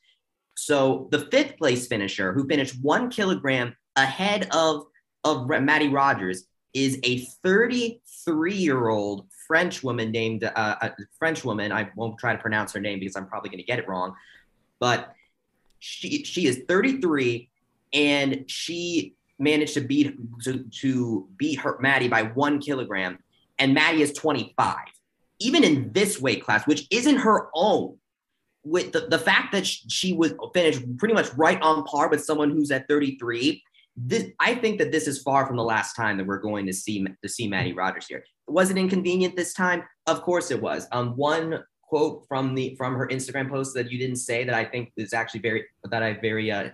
So 0.56 1.08
the 1.12 1.28
fifth 1.32 1.58
place 1.58 1.88
finisher 1.88 2.34
who 2.34 2.48
finished 2.48 2.76
one 2.82 3.10
kilogram 3.10 3.76
ahead 3.96 4.48
of, 4.52 4.86
of 5.24 5.48
Mattie 5.48 5.90
Rogers 5.90 6.46
is 6.74 7.00
a 7.04 7.26
33 7.44 8.54
year 8.54 8.90
old 8.90 9.26
French 9.50 9.84
woman 9.84 10.12
named 10.12 10.44
uh, 10.44 10.76
a 10.80 10.92
French 11.18 11.44
woman. 11.44 11.72
I 11.72 11.90
won't 11.96 12.20
try 12.20 12.34
to 12.34 12.40
pronounce 12.40 12.72
her 12.74 12.80
name 12.80 13.00
because 13.00 13.16
I'm 13.16 13.26
probably 13.26 13.50
going 13.50 13.60
to 13.60 13.66
get 13.66 13.80
it 13.80 13.88
wrong, 13.90 14.16
but 14.80 15.14
she 15.80 16.24
she 16.24 16.46
is 16.46 16.62
33 16.68 17.50
and 17.92 18.46
she 18.46 19.16
managed 19.40 19.74
to 19.74 19.82
beat 19.82 20.16
to, 20.44 20.64
to 20.82 21.28
beat 21.36 21.60
her 21.60 21.78
Mattie 21.82 22.08
by 22.08 22.24
one 22.24 22.60
kilogram, 22.60 23.18
and 23.58 23.74
Mattie 23.74 24.04
is 24.04 24.14
25. 24.14 24.78
Even 25.40 25.64
in 25.64 25.92
this 25.94 26.22
weight 26.22 26.44
class, 26.44 26.68
which 26.68 26.86
isn't 26.92 27.18
her 27.18 27.50
own, 27.56 27.98
with 28.64 28.92
the, 28.92 29.08
the 29.08 29.18
fact 29.18 29.52
that 29.54 29.66
she 29.66 30.14
was 30.14 30.34
finished 30.54 30.84
pretty 30.98 31.16
much 31.16 31.34
right 31.34 31.60
on 31.62 31.84
par 31.86 32.10
with 32.10 32.24
someone 32.24 32.52
who's 32.52 32.70
at 32.70 32.88
33 32.88 33.64
this 34.06 34.28
I 34.40 34.56
think 34.56 34.80
that 34.80 34.92
this 34.92 35.08
is 35.08 35.22
far 35.22 35.46
from 35.46 35.58
the 35.58 35.64
last 35.64 35.96
time 35.96 36.18
that 36.18 36.28
we're 36.28 36.40
going 36.40 36.66
to 36.68 36.74
see 36.74 37.06
to 37.22 37.30
see 37.30 37.48
Mattie 37.48 37.74
Rogers 37.74 38.08
here. 38.08 38.24
Was 38.50 38.70
it 38.70 38.78
inconvenient 38.78 39.36
this 39.36 39.54
time? 39.54 39.84
Of 40.08 40.22
course 40.22 40.52
it 40.52 40.62
was. 40.62 40.88
Um, 40.92 41.16
one 41.16 41.64
quote 41.84 42.26
from 42.28 42.56
the 42.56 42.76
from 42.78 42.96
her 42.96 43.08
Instagram 43.08 43.50
post 43.50 43.74
that 43.74 43.92
you 43.92 43.98
didn't 43.98 44.18
say 44.18 44.44
that 44.44 44.54
I 44.54 44.64
think 44.66 44.92
is 44.96 45.14
actually 45.14 45.42
very 45.42 45.66
that 45.86 46.04
I 46.04 46.14
very 46.14 46.52
uh, 46.52 46.70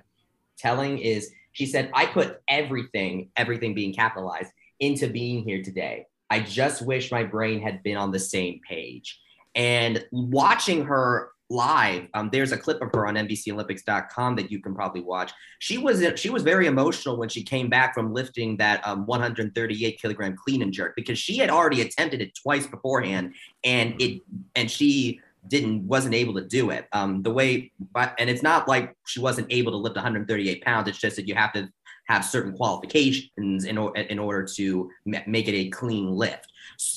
telling 0.57 0.97
is 0.99 1.31
she 1.53 1.65
said 1.65 1.89
I 1.93 2.05
put 2.05 2.41
everything 2.49 3.29
everything 3.37 3.73
being 3.73 3.93
capitalized 3.93 4.51
into 4.79 5.07
being 5.07 5.43
here 5.43 5.63
today. 5.63 6.05
I 6.29 6.39
just 6.41 6.81
wish 6.81 7.11
my 7.11 7.23
brain 7.23 7.61
had 7.61 7.83
been 7.83 7.97
on 7.97 8.11
the 8.11 8.19
same 8.19 8.59
page. 8.67 9.19
And 9.53 10.05
watching 10.11 10.83
her 10.85 11.29
live. 11.49 12.07
Um, 12.13 12.29
there's 12.31 12.51
a 12.51 12.57
clip 12.57 12.81
of 12.81 12.91
her 12.93 13.07
on 13.07 13.15
NBCOlympics.com 13.15 14.35
that 14.35 14.51
you 14.51 14.61
can 14.61 14.73
probably 14.73 15.01
watch. 15.01 15.31
She 15.59 15.77
was 15.77 16.03
she 16.15 16.29
was 16.29 16.43
very 16.43 16.67
emotional 16.67 17.17
when 17.17 17.29
she 17.29 17.43
came 17.43 17.69
back 17.69 17.93
from 17.93 18.13
lifting 18.13 18.57
that 18.57 18.85
um, 18.87 19.05
138 19.05 20.01
kilogram 20.01 20.35
clean 20.35 20.61
and 20.61 20.73
jerk 20.73 20.95
because 20.95 21.19
she 21.19 21.37
had 21.37 21.49
already 21.49 21.81
attempted 21.81 22.21
it 22.21 22.31
twice 22.41 22.67
beforehand, 22.67 23.33
and 23.63 23.99
it 24.01 24.21
and 24.55 24.69
she 24.69 25.19
didn't 25.47 25.87
wasn't 25.87 26.15
able 26.15 26.33
to 26.33 26.43
do 26.43 26.71
it. 26.71 26.87
Um, 26.91 27.21
the 27.21 27.31
way, 27.31 27.71
but 27.93 28.15
and 28.17 28.29
it's 28.29 28.43
not 28.43 28.67
like 28.67 28.95
she 29.05 29.19
wasn't 29.19 29.47
able 29.51 29.71
to 29.71 29.77
lift 29.77 29.95
138 29.95 30.63
pounds. 30.63 30.87
It's 30.87 30.97
just 30.97 31.15
that 31.17 31.27
you 31.27 31.35
have 31.35 31.53
to 31.53 31.69
have 32.07 32.23
certain 32.23 32.53
qualifications 32.53 33.65
in, 33.65 33.77
or, 33.77 33.95
in 33.95 34.19
order 34.19 34.47
to 34.55 34.89
make 35.05 35.47
it 35.47 35.55
a 35.55 35.69
clean 35.69 36.11
lift. 36.11 36.51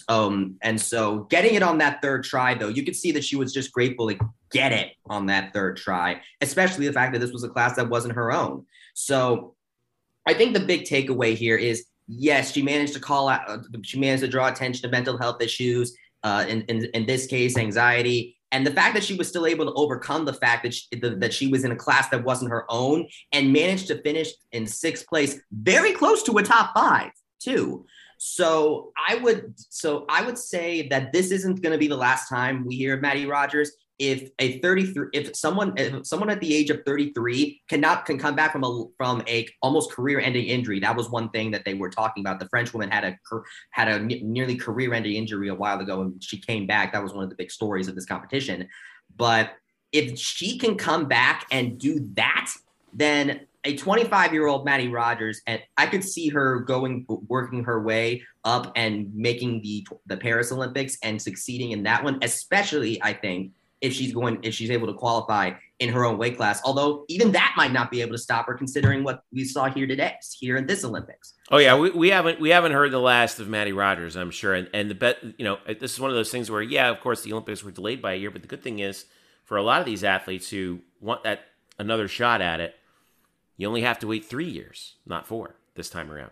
Um, 0.08 0.56
and 0.62 0.80
so 0.80 1.20
getting 1.30 1.54
it 1.54 1.62
on 1.62 1.78
that 1.78 2.00
third 2.02 2.24
try, 2.24 2.54
though, 2.54 2.68
you 2.68 2.84
could 2.84 2.96
see 2.96 3.12
that 3.12 3.24
she 3.24 3.36
was 3.36 3.52
just 3.52 3.72
grateful 3.72 4.08
to 4.08 4.18
get 4.50 4.72
it 4.72 4.92
on 5.06 5.26
that 5.26 5.52
third 5.52 5.76
try, 5.76 6.20
especially 6.40 6.86
the 6.86 6.92
fact 6.92 7.12
that 7.12 7.18
this 7.18 7.32
was 7.32 7.44
a 7.44 7.48
class 7.48 7.76
that 7.76 7.88
wasn't 7.88 8.14
her 8.14 8.32
own. 8.32 8.66
So 8.94 9.54
I 10.26 10.34
think 10.34 10.54
the 10.54 10.60
big 10.60 10.82
takeaway 10.82 11.34
here 11.34 11.56
is 11.56 11.86
yes, 12.06 12.52
she 12.52 12.62
managed 12.62 12.94
to 12.94 13.00
call 13.00 13.28
out, 13.28 13.48
uh, 13.48 13.58
she 13.82 13.98
managed 13.98 14.22
to 14.22 14.28
draw 14.28 14.48
attention 14.48 14.82
to 14.82 14.88
mental 14.88 15.18
health 15.18 15.42
issues. 15.42 15.96
Uh, 16.24 16.44
in, 16.48 16.62
in, 16.62 16.84
in 16.94 17.06
this 17.06 17.28
case, 17.28 17.56
anxiety, 17.56 18.36
and 18.50 18.66
the 18.66 18.72
fact 18.72 18.94
that 18.94 19.04
she 19.04 19.14
was 19.14 19.28
still 19.28 19.46
able 19.46 19.64
to 19.64 19.72
overcome 19.74 20.24
the 20.24 20.32
fact 20.32 20.64
that 20.64 20.74
she, 20.74 20.84
the, 20.98 21.10
that 21.10 21.32
she 21.32 21.46
was 21.46 21.64
in 21.64 21.70
a 21.70 21.76
class 21.76 22.08
that 22.08 22.24
wasn't 22.24 22.50
her 22.50 22.64
own 22.68 23.06
and 23.30 23.52
managed 23.52 23.86
to 23.86 24.02
finish 24.02 24.32
in 24.50 24.66
sixth 24.66 25.06
place, 25.06 25.40
very 25.52 25.92
close 25.92 26.24
to 26.24 26.36
a 26.38 26.42
top 26.42 26.74
five 26.74 27.12
too. 27.38 27.86
So 28.18 28.92
I 29.08 29.14
would 29.14 29.54
so 29.56 30.04
I 30.08 30.22
would 30.22 30.36
say 30.36 30.88
that 30.88 31.12
this 31.12 31.30
isn't 31.30 31.62
going 31.62 31.72
to 31.72 31.78
be 31.78 31.86
the 31.86 31.96
last 31.96 32.28
time 32.28 32.66
we 32.66 32.76
hear 32.76 32.94
of 32.94 33.00
Mattie 33.00 33.26
Rogers. 33.26 33.70
If 34.00 34.30
a 34.38 34.60
33, 34.60 35.08
if 35.12 35.36
someone 35.36 35.72
if 35.76 36.06
someone 36.06 36.30
at 36.30 36.40
the 36.40 36.54
age 36.54 36.70
of 36.70 36.82
33 36.84 37.62
cannot 37.68 38.06
can 38.06 38.18
come 38.18 38.36
back 38.36 38.52
from 38.52 38.64
a 38.64 38.84
from 38.96 39.22
a 39.28 39.48
almost 39.62 39.92
career-ending 39.92 40.46
injury, 40.46 40.80
that 40.80 40.96
was 40.96 41.10
one 41.10 41.30
thing 41.30 41.52
that 41.52 41.64
they 41.64 41.74
were 41.74 41.90
talking 41.90 42.22
about. 42.22 42.38
The 42.40 42.48
French 42.48 42.72
woman 42.72 42.90
had 42.90 43.04
a 43.04 43.16
had 43.70 43.88
a 43.88 43.98
nearly 44.00 44.56
career-ending 44.56 45.14
injury 45.14 45.48
a 45.48 45.54
while 45.54 45.80
ago, 45.80 46.02
and 46.02 46.22
she 46.22 46.40
came 46.40 46.66
back. 46.66 46.92
That 46.92 47.02
was 47.02 47.12
one 47.12 47.24
of 47.24 47.30
the 47.30 47.36
big 47.36 47.50
stories 47.50 47.88
of 47.88 47.94
this 47.94 48.06
competition. 48.06 48.68
But 49.16 49.52
if 49.92 50.18
she 50.18 50.58
can 50.58 50.76
come 50.76 51.06
back 51.06 51.46
and 51.50 51.78
do 51.78 52.08
that, 52.14 52.52
then 52.92 53.47
a 53.64 53.76
25 53.76 54.32
year 54.32 54.46
old 54.46 54.64
Mattie 54.64 54.88
Rogers, 54.88 55.40
and 55.46 55.60
I 55.76 55.86
could 55.86 56.04
see 56.04 56.28
her 56.28 56.60
going, 56.60 57.06
working 57.08 57.64
her 57.64 57.82
way 57.82 58.22
up 58.44 58.72
and 58.76 59.14
making 59.14 59.62
the 59.62 59.86
the 60.06 60.16
Paris 60.16 60.52
Olympics 60.52 60.98
and 61.02 61.20
succeeding 61.20 61.72
in 61.72 61.82
that 61.84 62.02
one. 62.02 62.18
Especially, 62.22 63.02
I 63.02 63.12
think 63.12 63.52
if 63.80 63.92
she's 63.92 64.12
going, 64.12 64.38
if 64.42 64.54
she's 64.54 64.70
able 64.70 64.86
to 64.86 64.94
qualify 64.94 65.52
in 65.78 65.88
her 65.90 66.04
own 66.04 66.18
weight 66.18 66.36
class. 66.36 66.60
Although 66.64 67.04
even 67.08 67.30
that 67.32 67.54
might 67.56 67.72
not 67.72 67.90
be 67.90 68.00
able 68.00 68.12
to 68.12 68.18
stop 68.18 68.46
her, 68.46 68.54
considering 68.54 69.04
what 69.04 69.22
we 69.32 69.44
saw 69.44 69.70
here 69.70 69.86
today, 69.86 70.14
here 70.38 70.56
in 70.56 70.66
this 70.66 70.84
Olympics. 70.84 71.34
Oh 71.50 71.58
yeah, 71.58 71.76
we, 71.76 71.90
we 71.90 72.10
haven't 72.10 72.40
we 72.40 72.50
haven't 72.50 72.72
heard 72.72 72.90
the 72.92 73.00
last 73.00 73.38
of 73.38 73.48
Mattie 73.48 73.72
Rogers, 73.72 74.16
I'm 74.16 74.30
sure. 74.30 74.54
And 74.54 74.68
and 74.72 74.90
the 74.90 74.94
bet, 74.94 75.18
you 75.36 75.44
know, 75.44 75.58
this 75.66 75.92
is 75.92 76.00
one 76.00 76.10
of 76.10 76.16
those 76.16 76.30
things 76.30 76.50
where 76.50 76.62
yeah, 76.62 76.90
of 76.90 77.00
course 77.00 77.22
the 77.22 77.32
Olympics 77.32 77.62
were 77.62 77.70
delayed 77.70 78.02
by 78.02 78.14
a 78.14 78.16
year, 78.16 78.30
but 78.30 78.42
the 78.42 78.48
good 78.48 78.62
thing 78.62 78.78
is 78.80 79.04
for 79.44 79.56
a 79.56 79.62
lot 79.62 79.80
of 79.80 79.86
these 79.86 80.04
athletes 80.04 80.50
who 80.50 80.80
want 81.00 81.22
that 81.24 81.40
another 81.78 82.08
shot 82.08 82.40
at 82.40 82.60
it 82.60 82.74
you 83.58 83.68
only 83.68 83.82
have 83.82 83.98
to 83.98 84.06
wait 84.06 84.24
three 84.24 84.48
years, 84.48 84.94
not 85.04 85.26
four, 85.26 85.56
this 85.74 85.90
time 85.90 86.10
around. 86.10 86.30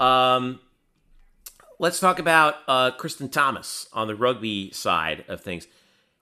Um, 0.00 0.60
let's 1.78 2.00
talk 2.00 2.18
about 2.18 2.56
uh, 2.66 2.92
Kristen 2.92 3.28
Thomas 3.28 3.88
on 3.92 4.06
the 4.06 4.14
rugby 4.14 4.70
side 4.70 5.24
of 5.28 5.42
things. 5.42 5.66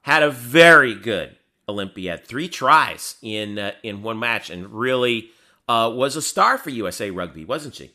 Had 0.00 0.22
a 0.22 0.30
very 0.30 0.94
good 0.94 1.36
Olympiad, 1.68 2.26
three 2.26 2.48
tries 2.48 3.16
in 3.22 3.58
uh, 3.58 3.72
in 3.82 4.02
one 4.02 4.18
match, 4.18 4.50
and 4.50 4.66
really 4.72 5.30
uh, 5.68 5.92
was 5.94 6.16
a 6.16 6.22
star 6.22 6.58
for 6.58 6.70
USA 6.70 7.10
Rugby, 7.10 7.44
wasn't 7.44 7.74
she? 7.74 7.92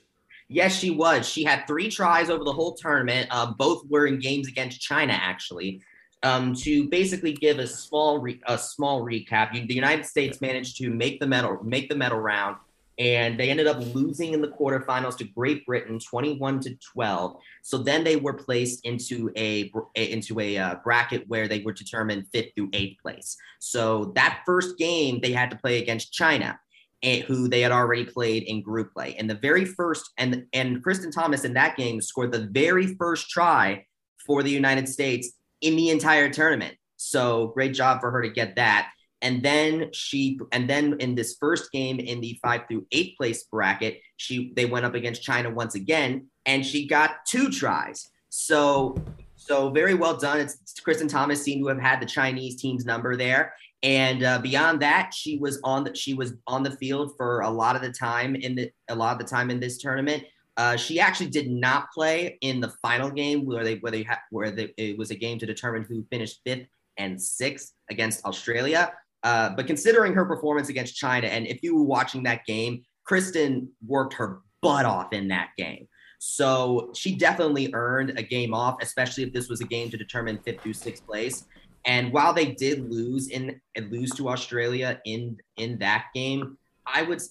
Yes, 0.48 0.76
she 0.76 0.92
was. 0.92 1.28
She 1.28 1.44
had 1.44 1.66
three 1.66 1.90
tries 1.90 2.30
over 2.30 2.44
the 2.44 2.54
whole 2.54 2.76
tournament. 2.76 3.28
Uh, 3.32 3.52
both 3.54 3.84
were 3.90 4.06
in 4.06 4.20
games 4.20 4.48
against 4.48 4.80
China, 4.80 5.14
actually 5.14 5.82
um, 6.26 6.56
to 6.56 6.90
basically 6.90 7.34
give 7.34 7.60
a 7.60 7.68
small 7.68 8.18
re- 8.18 8.42
a 8.48 8.58
small 8.58 9.06
recap, 9.06 9.54
you, 9.54 9.68
the 9.68 9.76
United 9.76 10.06
States 10.06 10.42
managed 10.42 10.78
to 10.78 10.90
make 10.90 11.20
the 11.20 11.28
medal 11.28 11.60
make 11.64 11.88
the 11.88 11.96
medal 11.96 12.20
round, 12.20 12.58
and 12.98 13.40
they 13.40 13.52
ended 13.52 13.68
up 13.68 13.78
losing 13.94 14.34
in 14.34 14.42
the 14.42 14.48
quarterfinals 14.48 15.16
to 15.20 15.24
Great 15.24 15.66
Britain, 15.68 16.00
twenty 16.00 16.38
one 16.38 16.60
to 16.62 16.76
twelve. 16.78 17.38
So 17.62 17.78
then 17.78 18.04
they 18.04 18.16
were 18.16 18.34
placed 18.34 18.86
into 18.86 19.32
a, 19.36 19.72
into 19.96 20.40
a 20.40 20.58
uh, 20.58 20.76
bracket 20.84 21.28
where 21.28 21.48
they 21.48 21.60
were 21.60 21.74
determined 21.74 22.26
fifth 22.34 22.52
through 22.56 22.72
eighth 22.74 23.00
place. 23.04 23.38
So 23.60 24.12
that 24.16 24.42
first 24.48 24.80
game 24.80 25.20
they 25.22 25.32
had 25.32 25.52
to 25.52 25.58
play 25.58 25.82
against 25.82 26.12
China. 26.12 26.60
Eh, 27.04 27.22
who 27.28 27.48
they 27.48 27.62
had 27.62 27.74
already 27.74 28.06
played 28.06 28.44
in 28.44 28.64
group 28.64 28.94
play. 28.94 29.16
And 29.20 29.30
the 29.30 29.36
very 29.36 29.66
first, 29.66 30.10
and 30.18 30.46
and 30.54 30.82
Kristen 30.82 31.12
Thomas 31.12 31.44
in 31.44 31.54
that 31.54 31.78
game 31.78 32.02
scored 32.02 32.32
the 32.32 32.48
very 32.50 32.96
first 32.96 33.30
try 33.30 33.86
for 34.26 34.42
the 34.42 34.50
United 34.50 34.90
States 34.90 35.34
in 35.62 35.76
the 35.76 35.90
entire 35.90 36.30
tournament. 36.30 36.76
So 36.98 37.48
great 37.48 37.74
job 37.74 38.02
for 38.02 38.12
her 38.12 38.22
to 38.22 38.30
get 38.30 38.56
that. 38.56 38.90
And 39.22 39.42
then 39.42 39.90
she, 39.94 40.40
and 40.52 40.70
then 40.70 40.98
in 41.00 41.16
this 41.16 41.38
first 41.40 41.72
game 41.72 42.00
in 42.00 42.22
the 42.22 42.38
five 42.42 42.62
through 42.68 42.86
eight 42.92 43.18
place 43.18 43.44
bracket, 43.44 44.00
she 44.18 44.54
they 44.56 44.66
went 44.66 44.86
up 44.86 44.94
against 44.94 45.24
China 45.24 45.50
once 45.50 45.76
again, 45.76 46.28
and 46.46 46.66
she 46.66 46.88
got 46.88 47.26
two 47.26 47.50
tries. 47.50 48.08
So 48.30 48.96
So 49.38 49.70
very 49.70 49.94
well 49.94 50.18
done. 50.18 50.40
It's 50.40 50.80
Kristen 50.80 51.08
Thomas 51.08 51.42
seemed 51.42 51.64
to 51.64 51.68
have 51.68 51.80
had 51.80 52.02
the 52.02 52.06
Chinese 52.06 52.56
team's 52.62 52.86
number 52.86 53.16
there. 53.16 53.54
And 53.84 54.24
uh, 54.24 54.40
beyond 54.40 54.82
that, 54.82 55.14
she 55.14 55.38
was 55.38 55.60
on 55.64 55.84
the 55.84 55.94
she 55.94 56.14
was 56.14 56.34
on 56.48 56.64
the 56.64 56.72
field 56.72 57.14
for 57.18 57.42
a 57.42 57.50
lot 57.50 57.76
of 57.76 57.82
the 57.82 57.92
time 57.92 58.36
in 58.36 58.56
the 58.56 58.72
a 58.90 58.96
lot 58.96 59.14
of 59.14 59.20
the 59.20 59.30
time 59.36 59.52
in 59.52 59.60
this 59.60 59.78
tournament. 59.78 60.24
Uh, 60.58 60.78
she 60.78 61.00
actually 61.00 61.30
did 61.30 61.50
not 61.50 61.92
play 61.92 62.38
in 62.42 62.62
the 62.62 62.70
final 62.82 63.10
game 63.10 63.46
where 63.46 63.64
they 63.64 63.76
where 63.76 63.92
they 63.92 64.04
ha- 64.04 64.22
where 64.32 64.52
they, 64.52 64.74
it 64.78 64.98
was 64.98 65.12
a 65.12 65.16
game 65.16 65.38
to 65.38 65.46
determine 65.46 65.84
who 65.84 66.06
finished 66.10 66.42
fifth 66.46 66.68
and 66.98 67.22
sixth 67.22 67.74
against 67.90 68.24
Australia. 68.26 68.94
Uh, 69.24 69.50
but 69.50 69.68
considering 69.68 70.14
her 70.14 70.26
performance 70.26 70.70
against 70.70 70.96
China, 70.96 71.28
and 71.28 71.48
if 71.48 71.62
you 71.64 71.76
were 71.76 71.84
watching 71.84 72.24
that 72.24 72.46
game, 72.46 72.84
Kristen 73.06 73.70
worked 73.86 74.14
her 74.14 74.42
butt 74.62 74.86
off 74.86 75.12
in 75.14 75.28
that 75.28 75.50
game. 75.58 75.88
So 76.20 76.92
she 76.96 77.16
definitely 77.16 77.72
earned 77.74 78.18
a 78.18 78.24
game 78.24 78.54
off, 78.54 78.78
especially 78.82 79.24
if 79.24 79.34
this 79.34 79.50
was 79.50 79.62
a 79.62 79.66
game 79.66 79.90
to 79.90 79.98
determine 79.98 80.40
fifth 80.44 80.62
through 80.62 80.74
sixth 80.74 81.06
place. 81.06 81.46
And 81.86 82.12
while 82.14 82.34
they 82.34 82.48
did 82.54 82.90
lose 82.92 83.28
in 83.28 83.60
lose 83.90 84.12
to 84.12 84.30
Australia 84.30 85.00
in 85.06 85.38
in 85.58 85.78
that 85.80 86.06
game, 86.16 86.58
I 86.88 87.02
would 87.02 87.22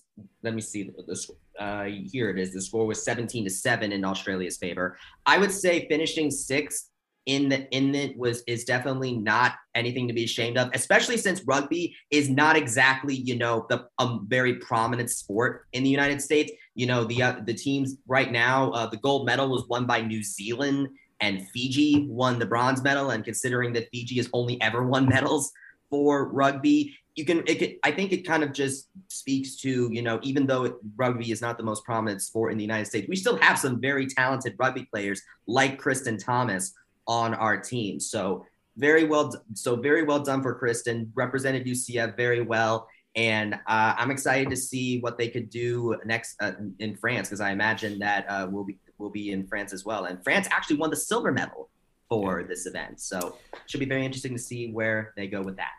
let 0.42 0.54
me 0.54 0.60
see 0.60 0.84
the, 0.84 1.02
the 1.06 1.16
uh, 1.58 1.84
here 1.84 2.30
it 2.30 2.38
is. 2.38 2.52
The 2.52 2.60
score 2.60 2.86
was 2.86 3.04
17 3.04 3.44
to 3.44 3.50
seven 3.50 3.92
in 3.92 4.04
Australia's 4.04 4.56
favor. 4.56 4.96
I 5.26 5.38
would 5.38 5.52
say 5.52 5.86
finishing 5.88 6.30
sixth 6.30 6.90
in 7.26 7.48
the 7.48 7.66
in 7.74 7.94
it 7.94 8.14
was 8.18 8.42
is 8.46 8.64
definitely 8.64 9.16
not 9.16 9.54
anything 9.74 10.06
to 10.08 10.12
be 10.12 10.24
ashamed 10.24 10.58
of, 10.58 10.68
especially 10.74 11.16
since 11.16 11.42
rugby 11.46 11.96
is 12.10 12.28
not 12.28 12.54
exactly 12.54 13.14
you 13.14 13.36
know 13.36 13.64
the 13.70 13.86
a 13.98 14.18
very 14.24 14.56
prominent 14.56 15.10
sport 15.10 15.66
in 15.72 15.82
the 15.82 15.88
United 15.88 16.20
States. 16.20 16.52
You 16.74 16.86
know 16.86 17.04
the 17.04 17.22
uh, 17.22 17.36
the 17.46 17.54
teams 17.54 17.96
right 18.06 18.30
now, 18.30 18.70
uh, 18.72 18.86
the 18.86 18.98
gold 18.98 19.24
medal 19.24 19.48
was 19.48 19.66
won 19.68 19.86
by 19.86 20.02
New 20.02 20.22
Zealand 20.22 20.88
and 21.20 21.48
Fiji 21.48 22.06
won 22.08 22.38
the 22.38 22.46
bronze 22.46 22.82
medal. 22.82 23.10
And 23.10 23.24
considering 23.24 23.72
that 23.74 23.88
Fiji 23.90 24.16
has 24.16 24.28
only 24.32 24.60
ever 24.60 24.84
won 24.84 25.08
medals 25.08 25.50
for 25.90 26.28
rugby, 26.28 26.96
you 27.14 27.24
can 27.24 27.44
it 27.46 27.58
could, 27.58 27.76
I 27.84 27.90
think 27.92 28.12
it 28.12 28.26
kind 28.26 28.42
of 28.42 28.52
just 28.52 28.88
speaks 29.08 29.56
to 29.56 29.88
you 29.92 30.02
know 30.02 30.18
even 30.22 30.46
though 30.46 30.78
rugby 30.96 31.30
is 31.30 31.40
not 31.40 31.56
the 31.56 31.64
most 31.64 31.84
prominent 31.84 32.22
sport 32.22 32.52
in 32.52 32.58
the 32.58 32.64
United 32.64 32.86
States, 32.86 33.08
we 33.08 33.16
still 33.16 33.36
have 33.36 33.58
some 33.58 33.80
very 33.80 34.06
talented 34.06 34.56
rugby 34.58 34.84
players 34.84 35.22
like 35.46 35.78
Kristen 35.78 36.18
Thomas 36.18 36.72
on 37.06 37.34
our 37.34 37.56
team. 37.56 38.00
So 38.00 38.44
very 38.76 39.04
well, 39.04 39.32
so 39.54 39.76
very 39.76 40.02
well 40.02 40.20
done 40.20 40.42
for 40.42 40.54
Kristen. 40.54 41.12
Represented 41.14 41.66
UCF 41.66 42.16
very 42.16 42.40
well, 42.40 42.88
and 43.14 43.54
uh, 43.54 43.94
I'm 43.96 44.10
excited 44.10 44.50
to 44.50 44.56
see 44.56 44.98
what 45.00 45.16
they 45.16 45.28
could 45.28 45.50
do 45.50 45.96
next 46.04 46.36
uh, 46.40 46.52
in 46.80 46.96
France 46.96 47.28
because 47.28 47.40
I 47.40 47.52
imagine 47.52 47.98
that 48.00 48.26
uh, 48.28 48.48
we'll 48.50 48.64
be 48.64 48.78
will 48.98 49.10
be 49.10 49.32
in 49.32 49.46
France 49.46 49.72
as 49.72 49.84
well. 49.84 50.06
And 50.06 50.22
France 50.22 50.48
actually 50.50 50.76
won 50.76 50.90
the 50.90 50.96
silver 50.96 51.32
medal 51.32 51.68
for 52.08 52.42
this 52.42 52.66
event, 52.66 53.00
so 53.00 53.36
should 53.66 53.80
be 53.80 53.86
very 53.86 54.04
interesting 54.04 54.32
to 54.32 54.42
see 54.42 54.72
where 54.72 55.12
they 55.16 55.28
go 55.28 55.42
with 55.42 55.56
that. 55.56 55.72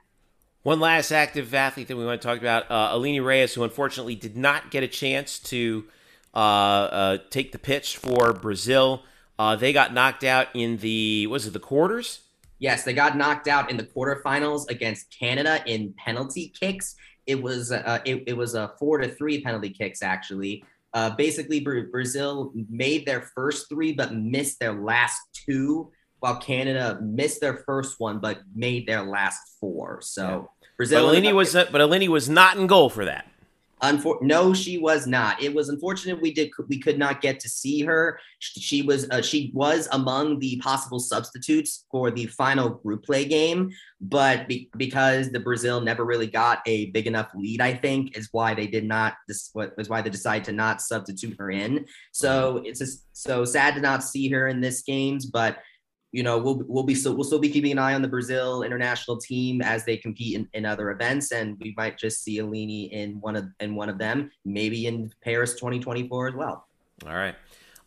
One 0.65 0.79
last 0.79 1.11
active 1.11 1.53
athlete 1.53 1.89
that 1.89 1.95
we 1.95 2.07
want 2.07 2.19
to 2.19 2.27
talk 2.27 2.39
about, 2.39 2.71
uh, 2.71 2.89
Aline 2.93 3.21
Reis, 3.21 3.53
who 3.53 3.63
unfortunately 3.63 4.15
did 4.15 4.35
not 4.35 4.71
get 4.71 4.81
a 4.81 4.87
chance 4.87 5.37
to 5.41 5.85
uh, 6.33 6.37
uh, 6.37 7.17
take 7.29 7.51
the 7.51 7.59
pitch 7.59 7.97
for 7.97 8.33
Brazil. 8.33 9.03
Uh, 9.37 9.55
they 9.55 9.71
got 9.71 9.93
knocked 9.93 10.23
out 10.23 10.47
in 10.55 10.77
the 10.77 11.27
was 11.27 11.45
it 11.45 11.53
the 11.53 11.59
quarters? 11.59 12.21
Yes, 12.57 12.83
they 12.83 12.93
got 12.93 13.15
knocked 13.15 13.47
out 13.47 13.69
in 13.69 13.77
the 13.77 13.83
quarterfinals 13.83 14.67
against 14.71 15.15
Canada 15.15 15.61
in 15.67 15.93
penalty 16.03 16.51
kicks. 16.59 16.95
It 17.27 17.39
was 17.39 17.71
uh, 17.71 17.99
it, 18.03 18.23
it 18.25 18.35
was 18.35 18.55
a 18.55 18.73
four 18.79 18.97
to 18.97 19.07
three 19.07 19.41
penalty 19.43 19.69
kicks 19.69 20.01
actually. 20.01 20.63
Uh, 20.95 21.11
basically, 21.11 21.59
Brazil 21.59 22.51
made 22.71 23.05
their 23.05 23.29
first 23.35 23.69
three 23.69 23.93
but 23.93 24.15
missed 24.15 24.59
their 24.59 24.73
last 24.73 25.21
two, 25.31 25.91
while 26.21 26.37
Canada 26.37 26.97
missed 27.03 27.39
their 27.39 27.57
first 27.67 27.99
one 27.99 28.17
but 28.17 28.39
made 28.55 28.87
their 28.87 29.03
last 29.03 29.57
four. 29.59 29.99
So. 30.01 30.49
Brazil. 30.77 31.07
But 31.07 31.17
Aline 31.17 31.35
was 31.35 31.53
but 31.53 31.81
Aline 31.81 32.11
was 32.11 32.29
not 32.29 32.57
in 32.57 32.67
goal 32.67 32.89
for 32.89 33.05
that. 33.05 33.27
Unfor- 33.81 34.21
no, 34.21 34.53
she 34.53 34.77
was 34.77 35.05
not. 35.05 35.41
It 35.43 35.53
was 35.53 35.67
unfortunate 35.67 36.21
we 36.21 36.33
did 36.33 36.49
we 36.69 36.79
could 36.79 36.97
not 36.97 37.21
get 37.21 37.41
to 37.41 37.49
see 37.49 37.81
her. 37.81 38.19
She 38.39 38.81
was 38.81 39.07
uh, 39.09 39.21
she 39.21 39.51
was 39.53 39.89
among 39.91 40.39
the 40.39 40.57
possible 40.57 40.97
substitutes 40.97 41.85
for 41.91 42.09
the 42.09 42.25
final 42.27 42.69
group 42.69 43.03
play 43.03 43.25
game, 43.25 43.71
but 43.99 44.47
be- 44.47 44.69
because 44.77 45.29
the 45.29 45.41
Brazil 45.41 45.81
never 45.81 46.05
really 46.05 46.27
got 46.27 46.61
a 46.65 46.85
big 46.91 47.05
enough 47.05 47.29
lead, 47.35 47.59
I 47.59 47.73
think 47.73 48.17
is 48.17 48.29
why 48.31 48.53
they 48.53 48.65
did 48.65 48.85
not. 48.85 49.15
This 49.27 49.51
was 49.53 49.89
why 49.89 50.01
they 50.01 50.09
decided 50.09 50.45
to 50.45 50.51
not 50.53 50.81
substitute 50.81 51.35
her 51.37 51.51
in. 51.51 51.85
So 52.13 52.63
it's 52.65 52.79
just 52.79 53.05
so 53.11 53.43
sad 53.43 53.75
to 53.75 53.81
not 53.81 54.03
see 54.03 54.29
her 54.29 54.47
in 54.47 54.61
this 54.61 54.83
games, 54.83 55.25
but 55.25 55.57
you 56.15 56.23
know, 56.23 56.37
we'll 56.37 56.63
we'll 56.65 56.83
be 56.83 56.95
still 56.95 57.13
we'll 57.13 57.25
still 57.25 57.39
be 57.39 57.49
keeping 57.49 57.73
an 57.73 57.77
eye 57.77 57.93
on 57.93 58.01
the 58.01 58.07
Brazil 58.07 58.63
international 58.63 59.17
team 59.17 59.61
as 59.61 59.83
they 59.83 59.97
compete 59.97 60.37
in, 60.37 60.47
in 60.53 60.65
other 60.65 60.91
events, 60.91 61.33
and 61.33 61.57
we 61.59 61.73
might 61.75 61.97
just 61.97 62.23
see 62.23 62.39
Aline 62.39 62.89
in 62.89 63.19
one 63.19 63.35
of 63.35 63.49
in 63.59 63.75
one 63.75 63.89
of 63.89 63.97
them, 63.97 64.31
maybe 64.45 64.87
in 64.87 65.11
Paris 65.21 65.55
2024 65.55 66.29
as 66.29 66.33
well. 66.33 66.69
All 67.05 67.13
right. 67.13 67.35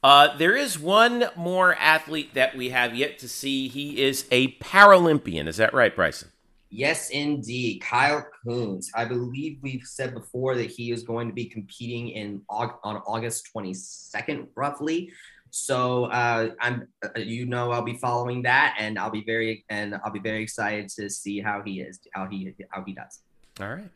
Uh, 0.05 0.37
there 0.37 0.55
is 0.55 0.79
one 0.79 1.25
more 1.37 1.75
athlete 1.77 2.35
that 2.35 2.55
we 2.55 2.69
have 2.69 2.95
yet 2.95 3.19
to 3.21 3.29
see. 3.31 3.67
He 3.67 4.03
is 4.03 4.27
a 4.31 4.53
Paralympian. 4.59 5.49
Is 5.49 5.57
that 5.57 5.73
right, 5.73 5.97
Bryson? 5.97 6.29
Yes, 6.71 7.09
indeed. 7.09 7.81
Kyle 7.81 8.27
Coons. 8.45 8.91
I 8.95 9.07
believe 9.07 9.59
we've 9.63 9.85
said 9.85 10.13
before 10.13 10.55
that 10.57 10.71
he 10.71 10.93
is 10.93 11.03
going 11.03 11.29
to 11.29 11.35
be 11.35 11.47
competing 11.47 12.11
in 12.11 12.43
on 12.51 12.97
August 13.07 13.49
22nd, 13.57 14.49
roughly. 14.55 15.11
So 15.59 16.05
uh, 16.07 16.51
I'm, 16.61 16.89
uh, 17.05 17.19
you 17.19 17.47
know, 17.47 17.71
I'll 17.71 17.83
be 17.83 17.97
following 17.97 18.43
that, 18.43 18.77
and 18.79 18.99
I'll 18.99 19.11
be 19.11 19.25
very, 19.25 19.65
and 19.69 19.95
I'll 20.05 20.13
be 20.13 20.21
very 20.21 20.43
excited 20.43 20.89
to 20.91 21.11
see 21.11 21.41
how 21.41 21.63
he 21.63 21.81
is, 21.81 22.01
how 22.13 22.27
he, 22.27 22.55
how 22.71 22.85
he 22.85 22.95
does. 22.95 23.21
All 23.61 23.69
right. 23.69 23.91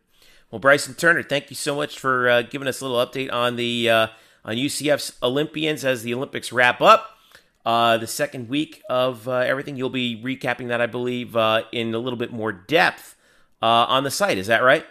Well, 0.50 0.58
Bryson 0.58 0.94
Turner, 0.94 1.22
thank 1.22 1.50
you 1.50 1.56
so 1.56 1.74
much 1.74 1.98
for 1.98 2.28
uh, 2.28 2.42
giving 2.42 2.68
us 2.68 2.80
a 2.80 2.86
little 2.86 3.04
update 3.04 3.32
on 3.32 3.56
the 3.56 3.88
uh, 3.88 4.06
on 4.44 4.56
UCF's 4.56 5.12
Olympians 5.22 5.84
as 5.84 6.02
the 6.02 6.12
Olympics 6.14 6.52
wrap 6.52 6.80
up. 6.80 7.16
Uh, 7.64 7.96
the 7.96 8.06
second 8.06 8.48
week 8.48 8.82
of 8.90 9.28
uh, 9.28 9.36
everything, 9.36 9.76
you'll 9.76 9.88
be 9.88 10.20
recapping 10.22 10.68
that, 10.68 10.80
I 10.80 10.86
believe, 10.86 11.36
in 11.72 11.94
a 11.94 11.98
little 11.98 12.18
bit 12.18 12.32
more 12.32 12.52
depth 12.52 13.16
on 13.62 14.04
the 14.04 14.10
site. 14.10 14.36
Is 14.36 14.48
that 14.48 14.62
right? 14.62 14.84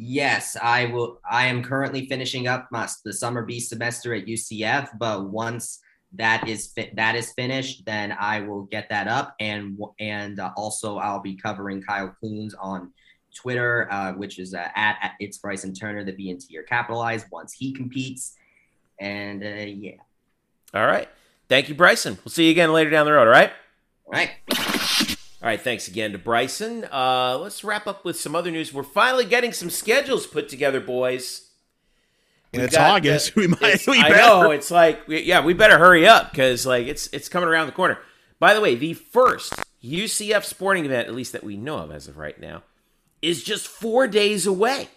Yes, 0.00 0.56
I 0.62 0.86
will. 0.86 1.20
I 1.28 1.46
am 1.46 1.60
currently 1.62 2.06
finishing 2.06 2.46
up 2.46 2.68
my 2.70 2.88
the 3.04 3.12
summer 3.12 3.44
B 3.44 3.58
semester 3.58 4.14
at 4.14 4.26
UCF, 4.26 4.90
but 4.96 5.28
once 5.28 5.80
that 6.14 6.48
is 6.48 6.68
fi- 6.68 6.90
that 6.94 7.14
is 7.14 7.32
finished, 7.34 7.84
then 7.84 8.16
I 8.18 8.40
will 8.40 8.62
get 8.62 8.88
that 8.88 9.08
up, 9.08 9.34
and 9.40 9.78
and 10.00 10.40
uh, 10.40 10.52
also 10.56 10.96
I'll 10.96 11.20
be 11.20 11.36
covering 11.36 11.82
Kyle 11.82 12.14
Coons 12.20 12.54
on 12.54 12.92
Twitter, 13.34 13.88
uh, 13.90 14.12
which 14.12 14.38
is 14.38 14.54
uh, 14.54 14.68
at, 14.74 14.96
at, 15.02 15.12
it's 15.20 15.38
Bryson 15.38 15.74
Turner. 15.74 16.04
The 16.04 16.12
B 16.12 16.30
and 16.30 16.40
T 16.40 16.56
are 16.56 16.62
capitalized 16.62 17.26
once 17.30 17.52
he 17.52 17.72
competes, 17.72 18.34
and 18.98 19.42
uh, 19.42 19.46
yeah. 19.46 19.92
All 20.72 20.86
right, 20.86 21.08
thank 21.48 21.68
you, 21.68 21.74
Bryson. 21.74 22.18
We'll 22.24 22.32
see 22.32 22.46
you 22.46 22.50
again 22.52 22.72
later 22.72 22.90
down 22.90 23.06
the 23.06 23.12
road. 23.12 23.26
All 23.26 23.32
right. 23.32 23.52
All 24.06 24.12
right. 24.12 24.30
All 25.40 25.46
right, 25.46 25.60
thanks 25.60 25.86
again 25.86 26.12
to 26.12 26.18
Bryson. 26.18 26.84
Uh, 26.90 27.38
let's 27.40 27.62
wrap 27.62 27.86
up 27.86 28.04
with 28.04 28.18
some 28.18 28.34
other 28.34 28.50
news. 28.50 28.74
We're 28.74 28.82
finally 28.82 29.24
getting 29.24 29.52
some 29.52 29.70
schedules 29.70 30.26
put 30.26 30.48
together, 30.48 30.80
boys. 30.80 31.47
And 32.52 32.62
it's 32.62 32.76
August. 32.76 33.36
we 33.36 33.46
might. 33.46 33.86
We 33.86 33.98
I 33.98 34.08
know. 34.10 34.50
It's 34.50 34.70
like, 34.70 35.00
yeah, 35.06 35.44
we 35.44 35.52
better 35.54 35.78
hurry 35.78 36.06
up 36.06 36.30
because 36.30 36.64
like 36.66 36.86
it's 36.86 37.08
it's 37.12 37.28
coming 37.28 37.48
around 37.48 37.66
the 37.66 37.72
corner. 37.72 37.98
By 38.38 38.54
the 38.54 38.60
way, 38.60 38.74
the 38.74 38.94
first 38.94 39.54
UCF 39.82 40.44
sporting 40.44 40.84
event, 40.84 41.08
at 41.08 41.14
least 41.14 41.32
that 41.32 41.44
we 41.44 41.56
know 41.56 41.78
of 41.78 41.90
as 41.90 42.08
of 42.08 42.16
right 42.16 42.38
now, 42.40 42.62
is 43.20 43.42
just 43.42 43.66
four 43.66 44.06
days 44.06 44.46
away. 44.46 44.88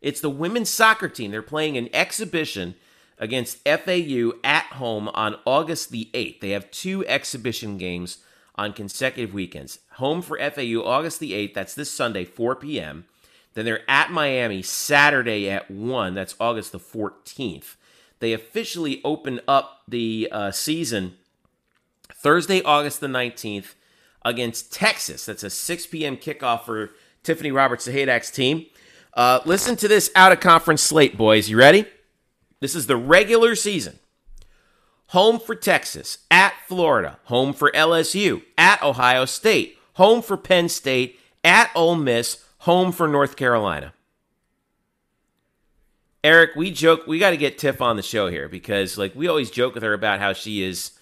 It's 0.00 0.20
the 0.20 0.30
women's 0.30 0.70
soccer 0.70 1.08
team. 1.08 1.30
They're 1.30 1.42
playing 1.42 1.76
an 1.76 1.88
exhibition 1.92 2.74
against 3.18 3.58
FAU 3.68 4.32
at 4.42 4.64
home 4.66 5.08
on 5.08 5.36
August 5.44 5.90
the 5.90 6.08
8th. 6.14 6.40
They 6.40 6.50
have 6.50 6.70
two 6.70 7.06
exhibition 7.06 7.76
games 7.76 8.18
on 8.54 8.72
consecutive 8.72 9.34
weekends. 9.34 9.80
Home 9.94 10.22
for 10.22 10.38
FAU 10.38 10.82
August 10.82 11.20
the 11.20 11.32
8th. 11.32 11.54
That's 11.54 11.74
this 11.74 11.90
Sunday, 11.90 12.24
4 12.24 12.56
p.m. 12.56 13.04
Then 13.54 13.64
they're 13.64 13.90
at 13.90 14.10
Miami 14.10 14.62
Saturday 14.62 15.50
at 15.50 15.70
1. 15.70 16.14
That's 16.14 16.36
August 16.38 16.72
the 16.72 16.78
14th. 16.78 17.76
They 18.20 18.32
officially 18.32 19.00
open 19.04 19.40
up 19.48 19.82
the 19.88 20.28
uh, 20.30 20.50
season 20.50 21.16
Thursday, 22.12 22.62
August 22.62 23.00
the 23.00 23.06
19th 23.06 23.74
against 24.24 24.72
Texas. 24.72 25.26
That's 25.26 25.42
a 25.42 25.50
6 25.50 25.86
p.m. 25.86 26.16
kickoff 26.16 26.64
for 26.64 26.90
Tiffany 27.22 27.50
Roberts, 27.50 27.88
Sahaydak's 27.88 28.30
team. 28.30 28.66
Uh, 29.14 29.40
listen 29.44 29.76
to 29.76 29.88
this 29.88 30.10
out 30.14 30.32
of 30.32 30.40
conference 30.40 30.82
slate, 30.82 31.16
boys. 31.16 31.48
You 31.48 31.56
ready? 31.56 31.86
This 32.60 32.74
is 32.74 32.86
the 32.86 32.96
regular 32.96 33.54
season. 33.54 33.98
Home 35.08 35.40
for 35.40 35.56
Texas, 35.56 36.18
at 36.30 36.54
Florida, 36.68 37.18
home 37.24 37.52
for 37.52 37.72
LSU, 37.72 38.42
at 38.56 38.80
Ohio 38.80 39.24
State, 39.24 39.76
home 39.94 40.22
for 40.22 40.36
Penn 40.36 40.68
State, 40.68 41.18
at 41.42 41.70
Ole 41.74 41.96
Miss, 41.96 42.44
home 42.60 42.92
for 42.92 43.08
North 43.08 43.36
Carolina. 43.36 43.92
Eric, 46.22 46.50
we 46.54 46.70
joke 46.70 47.06
we 47.06 47.18
got 47.18 47.30
to 47.30 47.36
get 47.36 47.58
Tiff 47.58 47.80
on 47.80 47.96
the 47.96 48.02
show 48.02 48.28
here 48.28 48.48
because 48.48 48.98
like 48.98 49.14
we 49.14 49.26
always 49.28 49.50
joke 49.50 49.74
with 49.74 49.82
her 49.82 49.94
about 49.94 50.20
how 50.20 50.32
she 50.32 50.62
is 50.62 50.92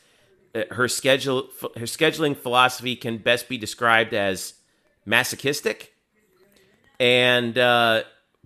uh, 0.54 0.62
her 0.70 0.86
schedule 0.86 1.48
her 1.60 1.86
scheduling 1.86 2.36
philosophy 2.36 2.94
can 2.94 3.18
best 3.18 3.48
be 3.48 3.58
described 3.58 4.14
as 4.14 4.54
masochistic. 5.04 5.92
And 7.00 7.58
uh, 7.58 8.04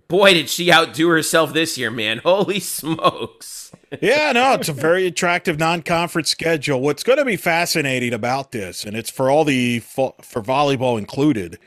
boy, 0.08 0.32
did 0.32 0.48
she 0.48 0.72
outdo 0.72 1.08
herself 1.08 1.52
this 1.52 1.76
year, 1.76 1.90
man! 1.90 2.18
Holy 2.24 2.60
smokes! 2.60 3.72
yeah, 4.00 4.32
no, 4.32 4.54
it's 4.54 4.70
a 4.70 4.74
very 4.74 5.06
attractive 5.06 5.58
non-conference 5.58 6.30
schedule. 6.30 6.80
What's 6.80 7.02
going 7.02 7.18
to 7.18 7.24
be 7.26 7.36
fascinating 7.36 8.14
about 8.14 8.52
this, 8.52 8.84
and 8.84 8.96
it's 8.96 9.10
for 9.10 9.30
all 9.30 9.44
the 9.44 9.80
for 9.80 10.42
volleyball 10.42 10.98
included, 10.98 11.58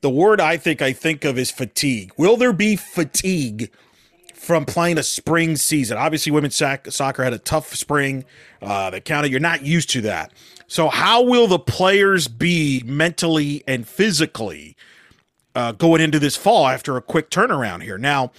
the 0.00 0.10
word 0.10 0.40
I 0.40 0.56
think 0.56 0.82
I 0.82 0.92
think 0.92 1.24
of 1.24 1.38
is 1.38 1.50
fatigue. 1.50 2.12
Will 2.16 2.36
there 2.36 2.52
be 2.52 2.76
fatigue 2.76 3.70
from 4.34 4.64
playing 4.64 4.98
a 4.98 5.02
spring 5.02 5.56
season? 5.56 5.96
Obviously, 5.96 6.32
women's 6.32 6.56
soccer 6.56 7.24
had 7.24 7.32
a 7.32 7.38
tough 7.38 7.74
spring. 7.74 8.24
Uh, 8.62 8.90
that 8.90 9.04
counted. 9.04 9.30
You're 9.30 9.40
not 9.40 9.62
used 9.62 9.90
to 9.90 10.00
that. 10.02 10.32
So, 10.66 10.88
how 10.88 11.22
will 11.22 11.46
the 11.46 11.58
players 11.58 12.26
be 12.26 12.82
mentally 12.84 13.62
and 13.66 13.86
physically 13.86 14.76
uh, 15.54 15.72
going 15.72 16.00
into 16.00 16.18
this 16.18 16.36
fall 16.36 16.66
after 16.66 16.96
a 16.96 17.02
quick 17.02 17.30
turnaround 17.30 17.82
here? 17.82 17.98
Now, 17.98 18.32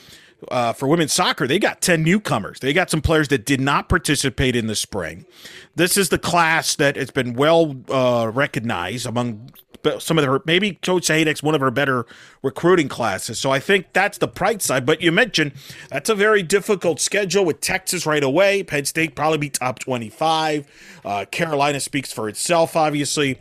uh, 0.49 0.73
for 0.73 0.88
women's 0.88 1.13
soccer, 1.13 1.47
they 1.47 1.59
got 1.59 1.81
10 1.81 2.03
newcomers. 2.03 2.59
They 2.59 2.73
got 2.73 2.89
some 2.89 3.01
players 3.01 3.27
that 3.29 3.45
did 3.45 3.61
not 3.61 3.89
participate 3.89 4.55
in 4.55 4.67
the 4.67 4.75
spring. 4.75 5.25
This 5.75 5.97
is 5.97 6.09
the 6.09 6.19
class 6.19 6.75
that 6.75 6.95
has 6.95 7.11
been 7.11 7.34
well 7.34 7.75
uh, 7.89 8.29
recognized 8.34 9.05
among 9.05 9.51
some 9.99 10.18
of 10.18 10.26
her 10.26 10.41
maybe 10.45 10.73
Coach 10.73 11.07
Sahaydak's 11.07 11.41
one 11.41 11.55
of 11.55 11.61
her 11.61 11.72
better 11.72 12.05
recruiting 12.43 12.88
classes. 12.88 13.39
So 13.39 13.51
I 13.51 13.59
think 13.59 13.88
that's 13.93 14.18
the 14.18 14.27
bright 14.27 14.61
side. 14.61 14.85
But 14.85 15.01
you 15.01 15.11
mentioned 15.11 15.53
that's 15.89 16.09
a 16.09 16.15
very 16.15 16.43
difficult 16.43 16.99
schedule 16.99 17.45
with 17.45 17.61
Texas 17.61 18.05
right 18.05 18.23
away. 18.23 18.64
Penn 18.64 18.85
State 18.85 19.15
probably 19.15 19.38
be 19.38 19.49
top 19.49 19.80
twenty 19.80 20.09
five. 20.09 20.68
Uh, 21.03 21.26
Carolina 21.26 21.80
speaks 21.80 22.11
for 22.11 22.30
itself, 22.30 22.76
obviously. 22.76 23.39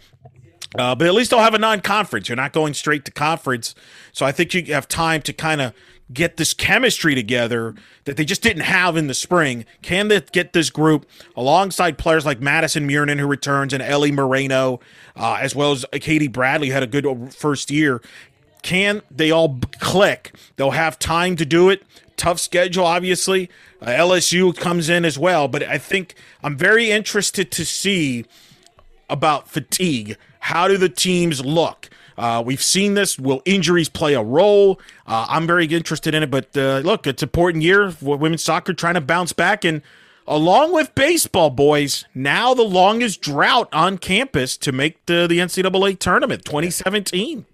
Uh, 0.76 0.94
but 0.94 1.06
at 1.06 1.14
least 1.14 1.30
they'll 1.30 1.40
have 1.40 1.54
a 1.54 1.58
non-conference. 1.58 2.28
You're 2.28 2.36
not 2.36 2.52
going 2.52 2.74
straight 2.74 3.04
to 3.06 3.10
conference, 3.10 3.74
so 4.12 4.26
I 4.26 4.32
think 4.32 4.52
you 4.52 4.74
have 4.74 4.88
time 4.88 5.22
to 5.22 5.32
kind 5.32 5.60
of 5.60 5.72
get 6.12 6.36
this 6.36 6.54
chemistry 6.54 7.14
together 7.14 7.74
that 8.04 8.16
they 8.16 8.24
just 8.24 8.42
didn't 8.42 8.62
have 8.62 8.96
in 8.96 9.06
the 9.06 9.14
spring? 9.14 9.64
Can 9.82 10.08
they 10.08 10.20
get 10.20 10.52
this 10.52 10.70
group 10.70 11.06
alongside 11.36 11.98
players 11.98 12.24
like 12.24 12.40
Madison 12.40 12.86
Miernan, 12.86 13.18
who 13.18 13.26
returns, 13.26 13.72
and 13.72 13.82
Ellie 13.82 14.12
Moreno, 14.12 14.80
uh, 15.16 15.38
as 15.40 15.54
well 15.54 15.72
as 15.72 15.84
Katie 15.92 16.28
Bradley, 16.28 16.70
had 16.70 16.82
a 16.82 16.86
good 16.86 17.34
first 17.34 17.70
year? 17.70 18.00
Can 18.62 19.02
they 19.10 19.30
all 19.30 19.60
click? 19.78 20.34
They'll 20.56 20.72
have 20.72 20.98
time 20.98 21.36
to 21.36 21.44
do 21.44 21.70
it. 21.70 21.82
Tough 22.16 22.40
schedule, 22.40 22.84
obviously. 22.84 23.50
Uh, 23.80 23.86
LSU 23.86 24.56
comes 24.56 24.88
in 24.88 25.04
as 25.04 25.18
well, 25.18 25.48
but 25.48 25.62
I 25.62 25.78
think 25.78 26.14
I'm 26.42 26.56
very 26.56 26.90
interested 26.90 27.50
to 27.52 27.64
see 27.64 28.24
about 29.08 29.48
fatigue. 29.48 30.16
How 30.40 30.66
do 30.66 30.76
the 30.76 30.88
teams 30.88 31.44
look? 31.44 31.90
Uh, 32.18 32.42
we've 32.44 32.62
seen 32.62 32.94
this. 32.94 33.18
Will 33.18 33.42
injuries 33.44 33.88
play 33.88 34.14
a 34.14 34.22
role? 34.22 34.80
Uh, 35.06 35.26
I'm 35.28 35.46
very 35.46 35.66
interested 35.66 36.14
in 36.14 36.22
it. 36.22 36.30
But 36.30 36.56
uh, 36.56 36.78
look, 36.78 37.06
it's 37.06 37.22
an 37.22 37.28
important 37.28 37.62
year 37.62 37.90
for 37.90 38.16
women's 38.16 38.42
soccer 38.42 38.72
trying 38.72 38.94
to 38.94 39.00
bounce 39.00 39.32
back. 39.32 39.64
And 39.64 39.82
along 40.26 40.72
with 40.72 40.94
baseball, 40.94 41.50
boys, 41.50 42.04
now 42.14 42.54
the 42.54 42.62
longest 42.62 43.20
drought 43.20 43.68
on 43.72 43.98
campus 43.98 44.56
to 44.58 44.72
make 44.72 45.04
the, 45.06 45.26
the 45.26 45.38
NCAA 45.38 45.98
tournament 45.98 46.44
2017. 46.44 47.46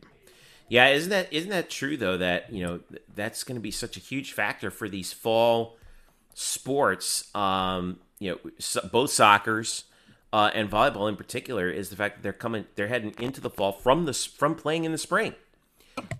Yeah, 0.68 0.88
isn't 0.88 1.10
that 1.10 1.30
isn't 1.30 1.50
that 1.50 1.68
true 1.68 1.98
though? 1.98 2.16
That 2.16 2.50
you 2.50 2.64
know 2.64 2.80
that's 3.14 3.44
going 3.44 3.56
to 3.56 3.60
be 3.60 3.70
such 3.70 3.98
a 3.98 4.00
huge 4.00 4.32
factor 4.32 4.70
for 4.70 4.88
these 4.88 5.12
fall 5.12 5.76
sports. 6.32 7.28
Um, 7.34 7.98
you 8.18 8.30
know, 8.30 8.50
so, 8.58 8.88
both 8.90 9.10
soccer's 9.10 9.84
uh, 10.32 10.50
and 10.54 10.70
volleyball 10.70 11.08
in 11.08 11.16
particular 11.16 11.68
is 11.68 11.90
the 11.90 11.96
fact 11.96 12.16
that 12.16 12.22
they're 12.22 12.32
coming, 12.32 12.66
they're 12.74 12.88
heading 12.88 13.14
into 13.18 13.40
the 13.40 13.50
fall 13.50 13.72
from 13.72 14.06
the 14.06 14.14
from 14.14 14.54
playing 14.54 14.84
in 14.84 14.92
the 14.92 14.98
spring. 14.98 15.34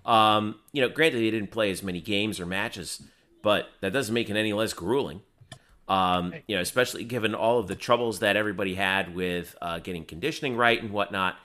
Um, 0.05 0.57
you 0.73 0.83
know, 0.83 0.89
granted 0.89 1.19
they 1.19 1.31
didn't 1.31 1.51
play 1.51 1.71
as 1.71 1.83
many 1.83 2.01
games 2.01 2.39
or 2.39 2.47
matches, 2.47 3.03
but 3.43 3.69
that 3.81 3.93
doesn't 3.93 4.13
make 4.13 4.29
it 4.29 4.37
any 4.37 4.53
less 4.53 4.75
grueling. 4.75 5.23
Um, 5.89 6.35
you 6.47 6.57
know, 6.57 6.63
especially 6.63 7.05
given 7.05 7.35
all 7.35 7.59
of 7.59 7.69
the 7.69 7.75
troubles 7.75 8.21
that 8.21 8.37
everybody 8.37 8.75
had 8.75 9.15
with 9.15 9.57
uh, 9.61 9.79
getting 9.79 10.05
conditioning 10.05 10.57
right 10.57 10.81
and 10.81 10.93
whatnot. 10.93 11.37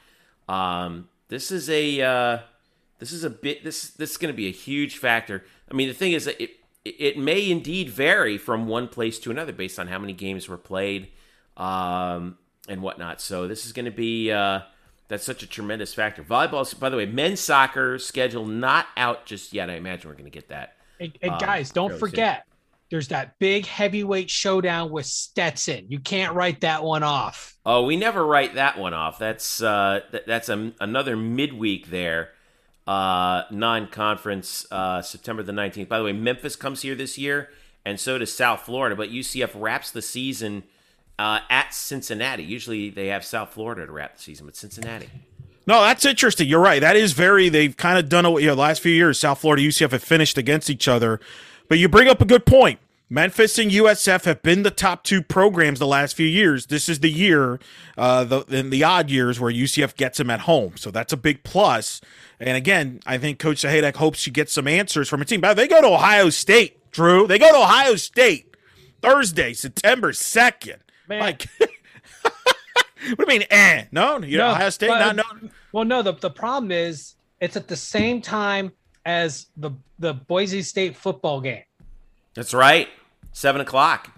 Um, 0.47 1.09
this 1.29 1.51
is 1.51 1.69
a 1.69 2.01
uh, 2.01 2.39
this 2.99 3.11
is 3.11 3.23
a 3.23 3.29
bit 3.29 3.63
this 3.63 3.91
this 3.91 4.11
is 4.11 4.17
going 4.17 4.33
to 4.33 4.37
be 4.37 4.47
a 4.47 4.51
huge 4.51 4.97
factor. 4.97 5.45
I 5.71 5.73
mean, 5.73 5.87
the 5.87 5.93
thing 5.93 6.11
is 6.11 6.25
that 6.25 6.41
it 6.41 6.51
it 6.83 7.17
may 7.17 7.49
indeed 7.49 7.89
vary 7.89 8.37
from 8.37 8.67
one 8.67 8.87
place 8.87 9.19
to 9.19 9.31
another 9.31 9.51
based 9.53 9.79
on 9.79 9.87
how 9.87 9.99
many 9.99 10.13
games 10.13 10.47
were 10.47 10.57
played. 10.57 11.09
Um, 11.55 12.37
and 12.67 12.81
whatnot. 12.81 13.21
So 13.21 13.47
this 13.47 13.65
is 13.65 13.73
going 13.73 13.85
to 13.85 13.91
be 13.91 14.31
uh, 14.31 14.61
that's 15.07 15.23
such 15.23 15.43
a 15.43 15.47
tremendous 15.47 15.93
factor. 15.93 16.23
Volleyball, 16.23 16.79
by 16.79 16.89
the 16.89 16.97
way, 16.97 17.05
men's 17.05 17.39
soccer 17.39 17.97
schedule 17.97 18.45
not 18.45 18.87
out 18.97 19.25
just 19.25 19.53
yet. 19.53 19.69
I 19.69 19.75
imagine 19.75 20.09
we're 20.09 20.15
going 20.15 20.25
to 20.25 20.31
get 20.31 20.49
that. 20.49 20.75
And, 20.99 21.17
and 21.21 21.33
um, 21.33 21.39
guys, 21.39 21.71
don't 21.71 21.97
forget, 21.97 22.43
soon. 22.45 22.53
there's 22.91 23.07
that 23.09 23.39
big 23.39 23.65
heavyweight 23.65 24.29
showdown 24.29 24.91
with 24.91 25.05
Stetson. 25.05 25.85
You 25.89 25.99
can't 25.99 26.33
write 26.33 26.61
that 26.61 26.83
one 26.83 27.03
off. 27.03 27.55
Oh, 27.65 27.83
we 27.83 27.95
never 27.95 28.25
write 28.25 28.55
that 28.55 28.77
one 28.77 28.93
off. 28.93 29.19
That's 29.19 29.61
uh, 29.61 30.01
th- 30.11 30.23
that's 30.25 30.49
a, 30.49 30.73
another 30.79 31.15
midweek 31.15 31.89
there. 31.89 32.31
Uh, 32.85 33.43
non-conference 33.51 34.65
uh, 34.71 35.01
September 35.01 35.43
the 35.43 35.51
19th. 35.51 35.89
By 35.89 35.97
the 35.97 36.05
way, 36.05 36.13
Memphis 36.13 36.55
comes 36.55 36.83
here 36.83 36.95
this 36.95 37.17
year, 37.17 37.49
and 37.85 37.99
so 37.99 38.17
does 38.17 38.33
South 38.33 38.61
Florida. 38.61 38.95
But 38.95 39.09
UCF 39.09 39.51
wraps 39.55 39.91
the 39.91 40.01
season 40.01 40.63
uh, 41.19 41.39
at 41.49 41.73
Cincinnati. 41.73 42.43
Usually 42.43 42.89
they 42.89 43.07
have 43.07 43.25
South 43.25 43.51
Florida 43.51 43.85
to 43.85 43.91
wrap 43.91 44.17
the 44.17 44.21
season, 44.21 44.45
but 44.45 44.55
Cincinnati. 44.55 45.09
No, 45.65 45.81
that's 45.81 46.05
interesting. 46.05 46.47
You're 46.47 46.61
right. 46.61 46.79
That 46.79 46.95
is 46.95 47.11
very. 47.13 47.49
They've 47.49 47.75
kind 47.75 47.97
of 47.99 48.07
done 48.07 48.25
it. 48.25 48.41
You 48.41 48.47
know, 48.47 48.53
last 48.53 48.81
few 48.81 48.93
years, 48.93 49.19
South 49.19 49.39
Florida, 49.39 49.61
UCF 49.61 49.91
have 49.91 50.03
finished 50.03 50.37
against 50.37 50.69
each 50.69 50.87
other. 50.87 51.19
But 51.67 51.77
you 51.77 51.89
bring 51.89 52.07
up 52.07 52.21
a 52.21 52.25
good 52.25 52.45
point. 52.45 52.79
Memphis 53.09 53.57
and 53.57 53.71
USF 53.71 54.25
have 54.25 54.41
been 54.41 54.63
the 54.63 54.71
top 54.71 55.03
two 55.03 55.21
programs 55.21 55.79
the 55.79 55.87
last 55.87 56.15
few 56.15 56.27
years. 56.27 56.65
This 56.65 56.89
is 56.89 56.99
the 56.99 57.09
year, 57.09 57.57
uh, 57.97 58.25
the, 58.25 58.41
in 58.49 58.69
the 58.69 58.83
odd 58.83 59.09
years, 59.09 59.39
where 59.39 59.51
UCF 59.51 59.95
gets 59.95 60.17
them 60.17 60.29
at 60.29 60.41
home. 60.41 60.75
So 60.75 60.91
that's 60.91 61.13
a 61.13 61.17
big 61.17 61.43
plus. 61.43 62.01
And 62.39 62.57
again, 62.57 62.99
I 63.05 63.17
think 63.17 63.39
Coach 63.39 63.61
Sahaydak 63.61 63.95
hopes 63.95 64.19
she 64.19 64.31
gets 64.31 64.53
some 64.53 64.67
answers 64.67 65.07
from 65.07 65.21
a 65.21 65.25
team. 65.25 65.39
But 65.39 65.55
they 65.55 65.69
go 65.69 65.81
to 65.81 65.87
Ohio 65.87 66.29
State, 66.29 66.91
Drew. 66.91 67.27
They 67.27 67.39
go 67.39 67.49
to 67.49 67.59
Ohio 67.59 67.95
State 67.95 68.55
Thursday, 69.01 69.53
September 69.53 70.11
2nd. 70.11 70.77
Man. 71.07 71.19
Like, 71.19 71.47
what 72.21 72.41
do 73.01 73.15
you 73.19 73.25
mean? 73.27 73.43
Eh? 73.49 73.85
No, 73.91 74.19
you 74.19 74.37
know, 74.37 74.51
Ohio 74.51 74.69
State. 74.69 74.87
But, 74.87 75.13
not 75.13 75.41
no. 75.41 75.49
Well, 75.71 75.85
no. 75.85 76.01
The 76.01 76.13
the 76.13 76.29
problem 76.29 76.71
is 76.71 77.15
it's 77.39 77.55
at 77.55 77.67
the 77.67 77.75
same 77.75 78.21
time 78.21 78.71
as 79.05 79.47
the 79.57 79.71
the 79.99 80.13
Boise 80.13 80.61
State 80.61 80.95
football 80.95 81.41
game. 81.41 81.63
That's 82.33 82.53
right. 82.53 82.89
Seven 83.31 83.61
o'clock. 83.61 84.11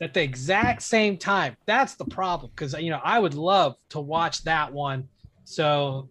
At 0.00 0.14
the 0.14 0.22
exact 0.22 0.82
same 0.82 1.16
time. 1.16 1.56
That's 1.66 1.94
the 1.94 2.04
problem 2.04 2.52
because 2.54 2.74
you 2.74 2.90
know 2.90 3.00
I 3.02 3.18
would 3.18 3.34
love 3.34 3.76
to 3.90 4.00
watch 4.00 4.44
that 4.44 4.72
one. 4.72 5.08
So, 5.44 6.08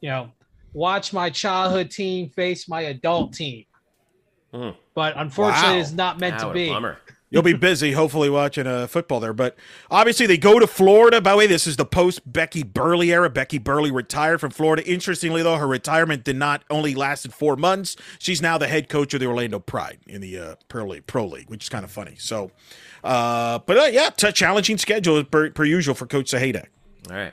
you 0.00 0.10
know, 0.10 0.32
watch 0.72 1.12
my 1.12 1.30
childhood 1.30 1.90
team 1.90 2.30
face 2.30 2.68
my 2.68 2.82
adult 2.82 3.32
team. 3.32 3.64
Mm. 4.52 4.74
But 4.94 5.14
unfortunately, 5.16 5.76
wow. 5.76 5.80
it's 5.80 5.92
not 5.92 6.20
meant 6.20 6.40
to 6.40 6.52
be. 6.52 6.68
Bummer. 6.68 6.98
You'll 7.32 7.42
be 7.42 7.54
busy, 7.54 7.92
hopefully, 7.92 8.28
watching 8.28 8.66
uh, 8.66 8.86
football 8.86 9.18
there. 9.18 9.32
But 9.32 9.56
obviously, 9.90 10.26
they 10.26 10.36
go 10.36 10.58
to 10.58 10.66
Florida. 10.66 11.18
By 11.18 11.30
the 11.30 11.38
way, 11.38 11.46
this 11.46 11.66
is 11.66 11.76
the 11.76 11.86
post 11.86 12.30
Becky 12.30 12.62
Burleigh 12.62 13.06
era. 13.06 13.30
Becky 13.30 13.56
Burleigh 13.56 13.90
retired 13.90 14.38
from 14.38 14.50
Florida. 14.50 14.86
Interestingly, 14.86 15.42
though, 15.42 15.56
her 15.56 15.66
retirement 15.66 16.24
did 16.24 16.36
not 16.36 16.62
only 16.68 16.94
lasted 16.94 17.32
four 17.32 17.56
months. 17.56 17.96
She's 18.18 18.42
now 18.42 18.58
the 18.58 18.68
head 18.68 18.90
coach 18.90 19.14
of 19.14 19.20
the 19.20 19.26
Orlando 19.26 19.58
Pride 19.60 20.00
in 20.06 20.20
the 20.20 20.38
uh, 20.38 20.54
Pro, 20.68 20.84
League, 20.84 21.06
Pro 21.06 21.24
League, 21.24 21.48
which 21.48 21.64
is 21.64 21.68
kind 21.70 21.86
of 21.86 21.90
funny. 21.90 22.16
So, 22.18 22.50
uh, 23.02 23.60
but 23.60 23.78
uh, 23.78 23.84
yeah, 23.84 24.10
t- 24.10 24.30
challenging 24.32 24.76
schedule 24.76 25.24
per, 25.24 25.48
per, 25.52 25.64
usual 25.64 25.94
for 25.94 26.04
Coach 26.04 26.30
Sahaydak. 26.30 26.66
All 27.10 27.16
right. 27.16 27.32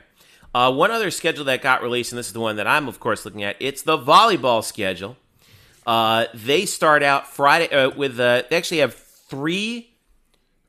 Uh, 0.54 0.72
one 0.72 0.90
other 0.90 1.10
schedule 1.10 1.44
that 1.44 1.60
got 1.60 1.82
released, 1.82 2.10
and 2.10 2.18
this 2.18 2.26
is 2.26 2.32
the 2.32 2.40
one 2.40 2.56
that 2.56 2.66
I'm, 2.66 2.88
of 2.88 3.00
course, 3.00 3.26
looking 3.26 3.42
at. 3.42 3.56
It's 3.60 3.82
the 3.82 3.98
volleyball 3.98 4.64
schedule. 4.64 5.18
Uh, 5.86 6.24
they 6.32 6.64
start 6.64 7.02
out 7.02 7.28
Friday 7.28 7.68
uh, 7.68 7.90
with. 7.90 8.18
Uh, 8.18 8.44
they 8.48 8.56
actually 8.56 8.78
have 8.78 8.94
three 8.94 9.89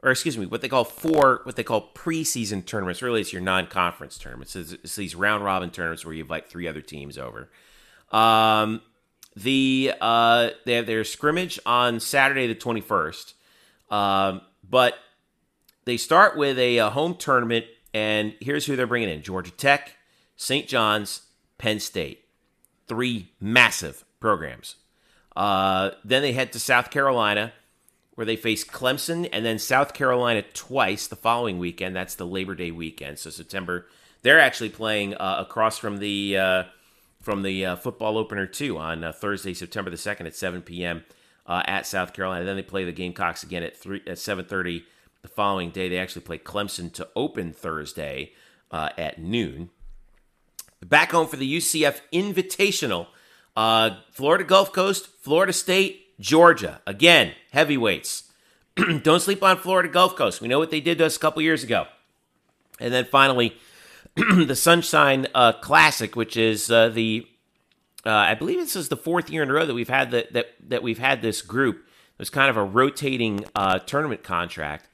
or 0.03 0.11
excuse 0.11 0.37
me, 0.37 0.45
what 0.45 0.61
they 0.61 0.69
call 0.69 0.83
four, 0.83 1.41
what 1.43 1.55
they 1.55 1.63
call 1.63 1.91
preseason 1.93 2.65
tournaments. 2.65 3.01
Really, 3.01 3.21
it's 3.21 3.33
your 3.33 3.41
non-conference 3.41 4.17
tournaments. 4.17 4.55
It's, 4.55 4.71
it's 4.71 4.95
these 4.95 5.15
round 5.15 5.43
robin 5.43 5.69
tournaments 5.69 6.05
where 6.05 6.13
you 6.13 6.23
invite 6.23 6.49
three 6.49 6.67
other 6.67 6.81
teams 6.81 7.17
over. 7.17 7.49
Um, 8.11 8.81
the 9.35 9.93
uh, 10.01 10.49
they 10.65 10.73
have 10.73 10.87
their 10.87 11.03
scrimmage 11.03 11.59
on 11.65 11.99
Saturday 11.99 12.47
the 12.47 12.55
twenty 12.55 12.81
first, 12.81 13.35
um, 13.89 14.41
but 14.67 14.95
they 15.85 15.97
start 15.97 16.35
with 16.35 16.59
a, 16.59 16.79
a 16.79 16.89
home 16.89 17.15
tournament, 17.15 17.65
and 17.93 18.33
here's 18.41 18.65
who 18.65 18.75
they're 18.75 18.87
bringing 18.87 19.09
in: 19.09 19.21
Georgia 19.21 19.51
Tech, 19.51 19.95
St. 20.35 20.67
John's, 20.67 21.21
Penn 21.57 21.79
State, 21.79 22.25
three 22.87 23.29
massive 23.39 24.03
programs. 24.19 24.75
Uh, 25.33 25.91
then 26.03 26.21
they 26.21 26.33
head 26.33 26.51
to 26.51 26.59
South 26.59 26.91
Carolina 26.91 27.53
where 28.21 28.25
they 28.27 28.35
face 28.35 28.63
Clemson 28.63 29.27
and 29.33 29.43
then 29.43 29.57
South 29.57 29.95
Carolina 29.95 30.43
twice 30.53 31.07
the 31.07 31.15
following 31.15 31.57
weekend. 31.57 31.95
That's 31.95 32.13
the 32.13 32.27
Labor 32.27 32.53
Day 32.53 32.69
weekend. 32.69 33.17
So 33.17 33.31
September, 33.31 33.87
they're 34.21 34.39
actually 34.39 34.69
playing 34.69 35.15
uh, 35.15 35.37
across 35.39 35.79
from 35.79 35.97
the 35.97 36.37
uh, 36.37 36.63
from 37.19 37.41
the 37.41 37.65
uh, 37.65 37.75
football 37.77 38.19
opener 38.19 38.45
too 38.45 38.77
on 38.77 39.03
uh, 39.03 39.11
Thursday, 39.11 39.55
September 39.55 39.89
the 39.89 39.97
second 39.97 40.27
at 40.27 40.35
7 40.35 40.61
p.m. 40.61 41.03
Uh, 41.47 41.63
at 41.65 41.87
South 41.87 42.13
Carolina. 42.13 42.45
Then 42.45 42.57
they 42.57 42.61
play 42.61 42.85
the 42.85 42.91
Gamecocks 42.91 43.41
again 43.41 43.63
at 43.63 43.75
three 43.75 44.03
at 44.05 44.17
7:30 44.17 44.83
the 45.23 45.27
following 45.27 45.71
day. 45.71 45.89
They 45.89 45.97
actually 45.97 46.21
play 46.21 46.37
Clemson 46.37 46.93
to 46.93 47.07
open 47.15 47.53
Thursday 47.53 48.33
uh, 48.69 48.89
at 48.99 49.19
noon. 49.19 49.71
Back 50.85 51.09
home 51.09 51.25
for 51.25 51.37
the 51.37 51.57
UCF 51.57 52.01
Invitational. 52.13 53.07
Florida 54.11 54.43
Gulf 54.43 54.71
Coast, 54.71 55.07
Florida 55.23 55.53
State, 55.53 56.10
Georgia. 56.21 56.81
Again, 56.87 57.33
heavyweights. 57.51 58.31
Don't 59.01 59.19
sleep 59.19 59.43
on 59.43 59.57
Florida 59.57 59.89
Gulf 59.89 60.15
Coast. 60.15 60.39
We 60.39 60.47
know 60.47 60.59
what 60.59 60.71
they 60.71 60.79
did 60.79 60.99
to 60.99 61.05
us 61.05 61.17
a 61.17 61.19
couple 61.19 61.41
years 61.41 61.63
ago. 61.63 61.87
And 62.79 62.93
then 62.93 63.05
finally, 63.05 63.57
the 64.15 64.55
Sunshine 64.55 65.27
uh, 65.35 65.53
Classic, 65.53 66.15
which 66.15 66.37
is 66.37 66.71
uh, 66.71 66.89
the 66.89 67.27
uh, 68.05 68.09
I 68.09 68.33
believe 68.33 68.57
this 68.59 68.75
is 68.75 68.89
the 68.89 68.97
fourth 68.97 69.29
year 69.29 69.43
in 69.43 69.49
a 69.49 69.53
row 69.53 69.65
that 69.65 69.73
we've 69.73 69.89
had 69.89 70.11
the, 70.11 70.27
that 70.31 70.55
that 70.69 70.83
we've 70.83 70.97
had 70.99 71.21
this 71.21 71.41
group. 71.41 71.77
It 71.77 72.19
was 72.19 72.29
kind 72.29 72.49
of 72.49 72.57
a 72.57 72.63
rotating 72.63 73.45
uh, 73.55 73.79
tournament 73.79 74.23
contract. 74.23 74.87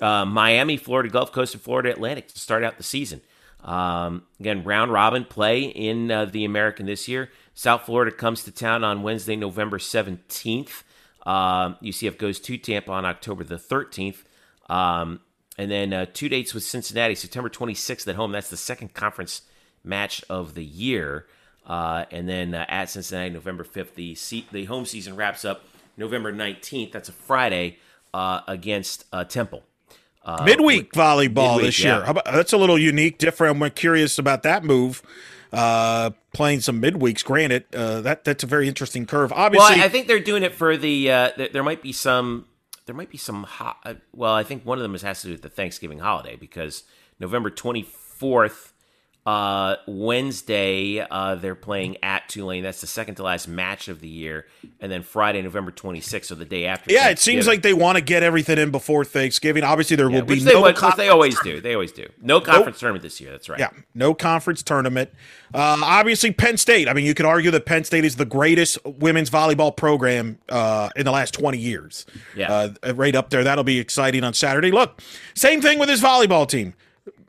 Uh, 0.00 0.24
Miami, 0.24 0.76
Florida 0.76 1.10
Gulf 1.10 1.30
Coast, 1.30 1.54
and 1.54 1.62
Florida 1.62 1.90
Atlantic 1.90 2.28
to 2.28 2.38
start 2.38 2.64
out 2.64 2.78
the 2.78 2.82
season. 2.82 3.20
Um, 3.62 4.22
again, 4.38 4.64
round 4.64 4.90
robin 4.90 5.24
play 5.24 5.62
in 5.62 6.10
uh, 6.10 6.24
the 6.24 6.44
American 6.44 6.86
this 6.86 7.06
year. 7.06 7.30
South 7.54 7.82
Florida 7.82 8.10
comes 8.14 8.44
to 8.44 8.50
town 8.50 8.84
on 8.84 9.02
Wednesday, 9.02 9.36
November 9.36 9.78
17th. 9.78 10.82
Um, 11.26 11.76
UCF 11.82 12.16
goes 12.18 12.40
to 12.40 12.56
Tampa 12.56 12.92
on 12.92 13.04
October 13.04 13.44
the 13.44 13.56
13th. 13.56 14.22
Um, 14.68 15.20
and 15.58 15.70
then 15.70 15.92
uh, 15.92 16.06
two 16.12 16.28
dates 16.28 16.54
with 16.54 16.62
Cincinnati, 16.62 17.14
September 17.14 17.50
26th 17.50 18.08
at 18.08 18.14
home. 18.14 18.32
That's 18.32 18.50
the 18.50 18.56
second 18.56 18.94
conference 18.94 19.42
match 19.84 20.24
of 20.30 20.54
the 20.54 20.64
year. 20.64 21.26
Uh, 21.66 22.06
and 22.10 22.28
then 22.28 22.54
uh, 22.54 22.64
at 22.68 22.88
Cincinnati, 22.88 23.30
November 23.30 23.64
5th. 23.64 23.94
The, 23.94 24.14
se- 24.14 24.46
the 24.50 24.64
home 24.64 24.86
season 24.86 25.16
wraps 25.16 25.44
up 25.44 25.64
November 25.96 26.32
19th. 26.32 26.92
That's 26.92 27.08
a 27.08 27.12
Friday 27.12 27.78
uh, 28.14 28.40
against 28.46 29.04
uh, 29.12 29.24
Temple. 29.24 29.62
Uh, 30.22 30.42
midweek 30.44 30.92
volleyball 30.92 31.56
midweek, 31.56 31.66
this 31.66 31.84
year. 31.84 32.02
yeah. 32.04 32.10
About, 32.10 32.24
that's 32.26 32.52
a 32.52 32.58
little 32.58 32.78
unique, 32.78 33.18
different. 33.18 33.62
I'm 33.62 33.70
curious 33.70 34.18
about 34.18 34.42
that 34.42 34.64
move. 34.64 35.02
Uh, 35.52 36.10
playing 36.32 36.60
some 36.60 36.80
midweeks, 36.80 37.24
granted, 37.24 37.64
uh, 37.74 38.00
that 38.02 38.24
that's 38.24 38.44
a 38.44 38.46
very 38.46 38.68
interesting 38.68 39.04
curve. 39.06 39.30
Well, 39.30 39.40
Obviously, 39.40 39.82
I 39.82 39.88
think 39.88 40.06
they're 40.06 40.20
doing 40.20 40.42
it 40.42 40.54
for 40.54 40.76
the. 40.76 41.10
Uh, 41.10 41.30
th- 41.30 41.52
there 41.52 41.62
might 41.64 41.82
be 41.82 41.92
some. 41.92 42.46
There 42.86 42.94
might 42.94 43.10
be 43.10 43.18
some. 43.18 43.44
Ho- 43.44 43.74
uh, 43.84 43.94
well, 44.14 44.32
I 44.32 44.42
think 44.44 44.64
one 44.64 44.78
of 44.78 44.82
them 44.82 44.94
has 44.94 45.20
to 45.22 45.26
do 45.28 45.32
with 45.32 45.42
the 45.42 45.48
Thanksgiving 45.48 45.98
holiday 45.98 46.36
because 46.36 46.84
November 47.18 47.50
twenty 47.50 47.82
fourth, 47.82 48.72
uh, 49.26 49.76
Wednesday, 49.86 50.98
uh, 51.00 51.34
they're 51.34 51.54
playing 51.54 51.96
at 52.02 52.28
Tulane. 52.28 52.62
That's 52.62 52.80
the 52.80 52.86
second 52.86 53.16
to 53.16 53.22
last 53.22 53.46
match 53.48 53.88
of 53.88 54.00
the 54.00 54.08
year, 54.08 54.46
and 54.80 54.90
then 54.90 55.02
Friday, 55.02 55.42
November 55.42 55.70
twenty 55.70 56.00
sixth, 56.00 56.28
so 56.28 56.34
the 56.34 56.44
day 56.44 56.66
after. 56.66 56.92
yeah, 56.92 57.10
it 57.10 57.18
seems 57.18 57.46
like 57.46 57.62
they 57.62 57.74
want 57.74 57.96
to 57.96 58.02
get 58.02 58.22
everything 58.22 58.58
in 58.58 58.70
before 58.70 59.04
Thanksgiving. 59.04 59.62
Obviously, 59.62 59.96
there 59.96 60.10
Yeah, 60.10 60.20
will 60.20 60.26
be 60.26 60.38
they, 60.40 60.52
no. 60.52 60.62
would- 60.62 60.80
which 60.80 60.94
they 60.96 61.08
always 61.10 61.38
do. 61.40 61.60
They 61.60 61.74
always 61.74 61.92
do. 61.92 62.08
No 62.22 62.40
conference 62.40 62.78
tournament 62.80 63.02
this 63.02 63.20
year. 63.20 63.30
That's 63.30 63.48
right. 63.48 63.60
Yeah, 63.60 63.70
no 63.94 64.14
conference 64.14 64.62
tournament. 64.62 65.10
Uh, 65.52 65.78
obviously, 65.82 66.32
Penn 66.32 66.56
State. 66.56 66.88
I 66.88 66.92
mean, 66.94 67.04
you 67.04 67.14
could 67.14 67.26
argue 67.26 67.50
that 67.50 67.66
Penn 67.66 67.84
State 67.84 68.04
is 68.04 68.16
the 68.16 68.24
greatest 68.24 68.78
women's 68.84 69.30
volleyball 69.30 69.76
program 69.76 70.38
uh, 70.48 70.88
in 70.96 71.04
the 71.04 71.10
last 71.12 71.34
20 71.34 71.58
years. 71.58 72.06
Yeah. 72.36 72.70
Uh, 72.82 72.94
right 72.94 73.14
up 73.14 73.30
there. 73.30 73.44
That'll 73.44 73.64
be 73.64 73.78
exciting 73.78 74.24
on 74.24 74.32
Saturday. 74.32 74.70
Look, 74.70 75.02
same 75.34 75.60
thing 75.60 75.78
with 75.78 75.88
his 75.88 76.00
volleyball 76.00 76.48
team. 76.48 76.74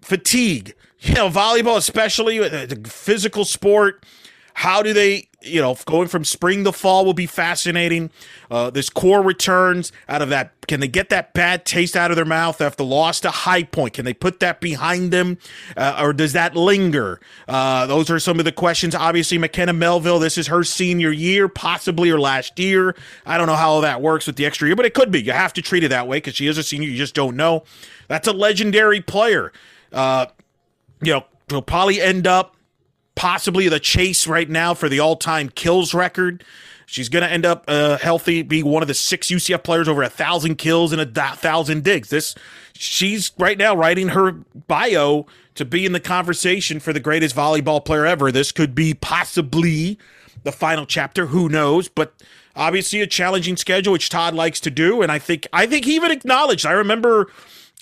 Fatigue. 0.01 0.73
You 1.01 1.15
know, 1.15 1.29
volleyball, 1.29 1.77
especially 1.77 2.39
uh, 2.39 2.65
the 2.67 2.79
physical 2.85 3.43
sport. 3.43 4.05
How 4.53 4.83
do 4.83 4.93
they, 4.93 5.29
you 5.41 5.61
know, 5.61 5.75
going 5.85 6.07
from 6.09 6.25
spring 6.25 6.63
to 6.65 6.71
fall 6.71 7.05
will 7.05 7.13
be 7.13 7.25
fascinating. 7.25 8.11
Uh, 8.51 8.69
this 8.69 8.89
core 8.89 9.23
returns 9.23 9.91
out 10.07 10.21
of 10.21 10.29
that. 10.29 10.51
Can 10.67 10.79
they 10.79 10.87
get 10.87 11.09
that 11.09 11.33
bad 11.33 11.65
taste 11.65 11.95
out 11.95 12.11
of 12.11 12.17
their 12.17 12.25
mouth 12.25 12.61
after 12.61 12.83
loss 12.83 13.19
to 13.21 13.31
High 13.31 13.63
Point? 13.63 13.93
Can 13.93 14.05
they 14.05 14.13
put 14.13 14.39
that 14.41 14.61
behind 14.61 15.11
them, 15.11 15.37
uh, 15.75 15.97
or 15.99 16.13
does 16.13 16.33
that 16.33 16.55
linger? 16.55 17.19
Uh, 17.47 17.87
those 17.87 18.11
are 18.11 18.19
some 18.19 18.37
of 18.39 18.45
the 18.45 18.51
questions. 18.51 18.93
Obviously, 18.93 19.37
McKenna 19.37 19.73
Melville. 19.73 20.19
This 20.19 20.37
is 20.37 20.47
her 20.47 20.63
senior 20.63 21.11
year, 21.11 21.47
possibly 21.47 22.09
her 22.09 22.19
last 22.19 22.59
year. 22.59 22.95
I 23.25 23.37
don't 23.37 23.47
know 23.47 23.55
how 23.55 23.81
that 23.81 24.01
works 24.01 24.27
with 24.27 24.35
the 24.35 24.45
extra 24.45 24.67
year, 24.67 24.75
but 24.75 24.85
it 24.85 24.93
could 24.93 25.11
be. 25.11 25.23
You 25.23 25.31
have 25.31 25.53
to 25.53 25.61
treat 25.61 25.83
it 25.83 25.89
that 25.89 26.07
way 26.07 26.17
because 26.17 26.35
she 26.35 26.47
is 26.47 26.57
a 26.57 26.63
senior. 26.63 26.89
You 26.89 26.97
just 26.97 27.15
don't 27.15 27.35
know. 27.35 27.63
That's 28.07 28.27
a 28.27 28.33
legendary 28.33 29.01
player. 29.01 29.51
Uh, 29.91 30.27
you 31.01 31.13
know, 31.13 31.25
will 31.49 31.61
probably 31.61 32.01
end 32.01 32.27
up 32.27 32.55
possibly 33.15 33.67
the 33.67 33.79
chase 33.79 34.27
right 34.27 34.49
now 34.49 34.73
for 34.73 34.89
the 34.89 34.99
all-time 34.99 35.49
kills 35.49 35.93
record. 35.93 36.43
She's 36.85 37.09
going 37.09 37.23
to 37.23 37.31
end 37.31 37.45
up 37.45 37.63
uh, 37.67 37.97
healthy, 37.97 38.41
be 38.41 38.63
one 38.63 38.81
of 38.81 38.87
the 38.87 38.93
six 38.93 39.27
UCF 39.27 39.63
players 39.63 39.87
over 39.87 40.03
a 40.03 40.09
thousand 40.09 40.55
kills 40.55 40.91
and 40.91 41.01
a 41.01 41.35
thousand 41.35 41.83
digs. 41.83 42.09
This, 42.09 42.35
she's 42.73 43.31
right 43.37 43.57
now 43.57 43.75
writing 43.75 44.09
her 44.09 44.31
bio 44.67 45.25
to 45.55 45.65
be 45.65 45.85
in 45.85 45.93
the 45.93 45.99
conversation 45.99 46.79
for 46.79 46.91
the 46.91 46.99
greatest 46.99 47.35
volleyball 47.35 47.83
player 47.83 48.05
ever. 48.05 48.31
This 48.31 48.51
could 48.51 48.75
be 48.75 48.93
possibly 48.93 49.97
the 50.43 50.51
final 50.51 50.85
chapter. 50.85 51.27
Who 51.27 51.47
knows? 51.47 51.87
But 51.87 52.13
obviously, 52.55 53.01
a 53.01 53.07
challenging 53.07 53.55
schedule, 53.55 53.93
which 53.93 54.09
Todd 54.09 54.33
likes 54.33 54.59
to 54.61 54.71
do, 54.71 55.01
and 55.01 55.11
I 55.11 55.19
think 55.19 55.47
I 55.53 55.65
think 55.67 55.85
he 55.85 55.95
even 55.95 56.11
acknowledged. 56.11 56.65
I 56.65 56.71
remember 56.71 57.31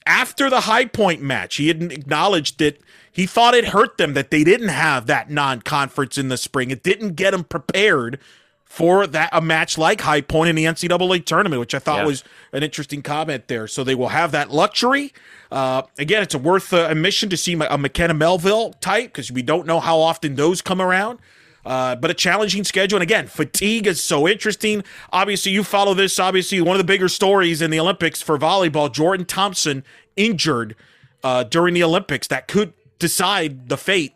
after 0.05 0.49
the 0.49 0.61
High 0.61 0.85
Point 0.85 1.21
match, 1.21 1.55
he 1.55 1.67
had 1.67 1.81
acknowledged 1.81 2.59
that 2.59 2.79
he 3.11 3.25
thought 3.25 3.53
it 3.53 3.65
hurt 3.69 3.97
them 3.97 4.13
that 4.13 4.31
they 4.31 4.43
didn't 4.43 4.69
have 4.69 5.05
that 5.07 5.29
non-conference 5.29 6.17
in 6.17 6.29
the 6.29 6.37
spring. 6.37 6.71
It 6.71 6.83
didn't 6.83 7.15
get 7.15 7.31
them 7.31 7.43
prepared 7.43 8.19
for 8.63 9.07
that 9.07 9.29
a 9.33 9.41
match 9.41 9.77
like 9.79 10.01
High 10.01 10.21
Point 10.21 10.49
in 10.51 10.55
the 10.55 10.65
NCAA 10.65 11.25
tournament, 11.25 11.59
which 11.59 11.73
I 11.73 11.79
thought 11.79 11.99
Yeah. 11.99 12.05
was 12.05 12.23
an 12.53 12.61
interesting 12.61 13.01
comment 13.01 13.47
there. 13.47 13.67
So 13.67 13.83
they 13.83 13.95
will 13.95 14.09
have 14.09 14.31
that 14.31 14.51
luxury. 14.51 15.11
Uh, 15.51 15.81
again, 15.97 16.21
it's 16.21 16.35
a 16.35 16.37
worth 16.37 16.71
uh, 16.71 16.87
admission 16.89 17.29
to 17.29 17.37
see 17.37 17.53
a 17.53 17.77
McKenna 17.79 18.13
Melville 18.13 18.73
type 18.73 19.05
because 19.05 19.31
we 19.31 19.41
don't 19.41 19.65
know 19.65 19.79
how 19.79 19.97
often 19.99 20.35
those 20.35 20.61
come 20.61 20.79
around. 20.79 21.17
Uh, 21.65 21.95
but 21.95 22.09
a 22.09 22.13
challenging 22.13 22.63
schedule. 22.63 22.97
And 22.97 23.03
again, 23.03 23.27
fatigue 23.27 23.85
is 23.85 24.01
so 24.01 24.27
interesting. 24.27 24.83
Obviously, 25.11 25.51
you 25.51 25.63
follow 25.63 25.93
this. 25.93 26.17
Obviously, 26.19 26.61
one 26.61 26.75
of 26.75 26.77
the 26.77 26.83
bigger 26.85 27.09
stories 27.09 27.61
in 27.61 27.69
the 27.71 27.79
Olympics 27.79 28.21
for 28.21 28.37
volleyball, 28.37 28.91
Jordan 28.91 29.25
Thompson 29.25 29.83
injured 30.15 30.75
uh, 31.23 31.43
during 31.43 31.73
the 31.73 31.83
Olympics. 31.83 32.27
That 32.27 32.47
could 32.47 32.73
decide 32.99 33.69
the 33.69 33.77
fate 33.77 34.13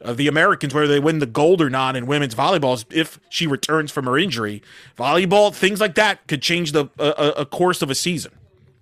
of 0.00 0.16
the 0.18 0.28
Americans, 0.28 0.74
whether 0.74 0.86
they 0.86 1.00
win 1.00 1.18
the 1.18 1.26
gold 1.26 1.62
or 1.62 1.70
not 1.70 1.96
in 1.96 2.06
women's 2.06 2.34
volleyball, 2.34 2.84
if 2.92 3.18
she 3.30 3.46
returns 3.46 3.90
from 3.90 4.04
her 4.04 4.18
injury. 4.18 4.62
Volleyball, 4.98 5.54
things 5.54 5.80
like 5.80 5.94
that 5.94 6.26
could 6.26 6.42
change 6.42 6.72
the 6.72 6.86
a, 6.98 7.04
a- 7.16 7.30
a 7.42 7.46
course 7.46 7.80
of 7.80 7.90
a 7.90 7.94
season. 7.94 8.32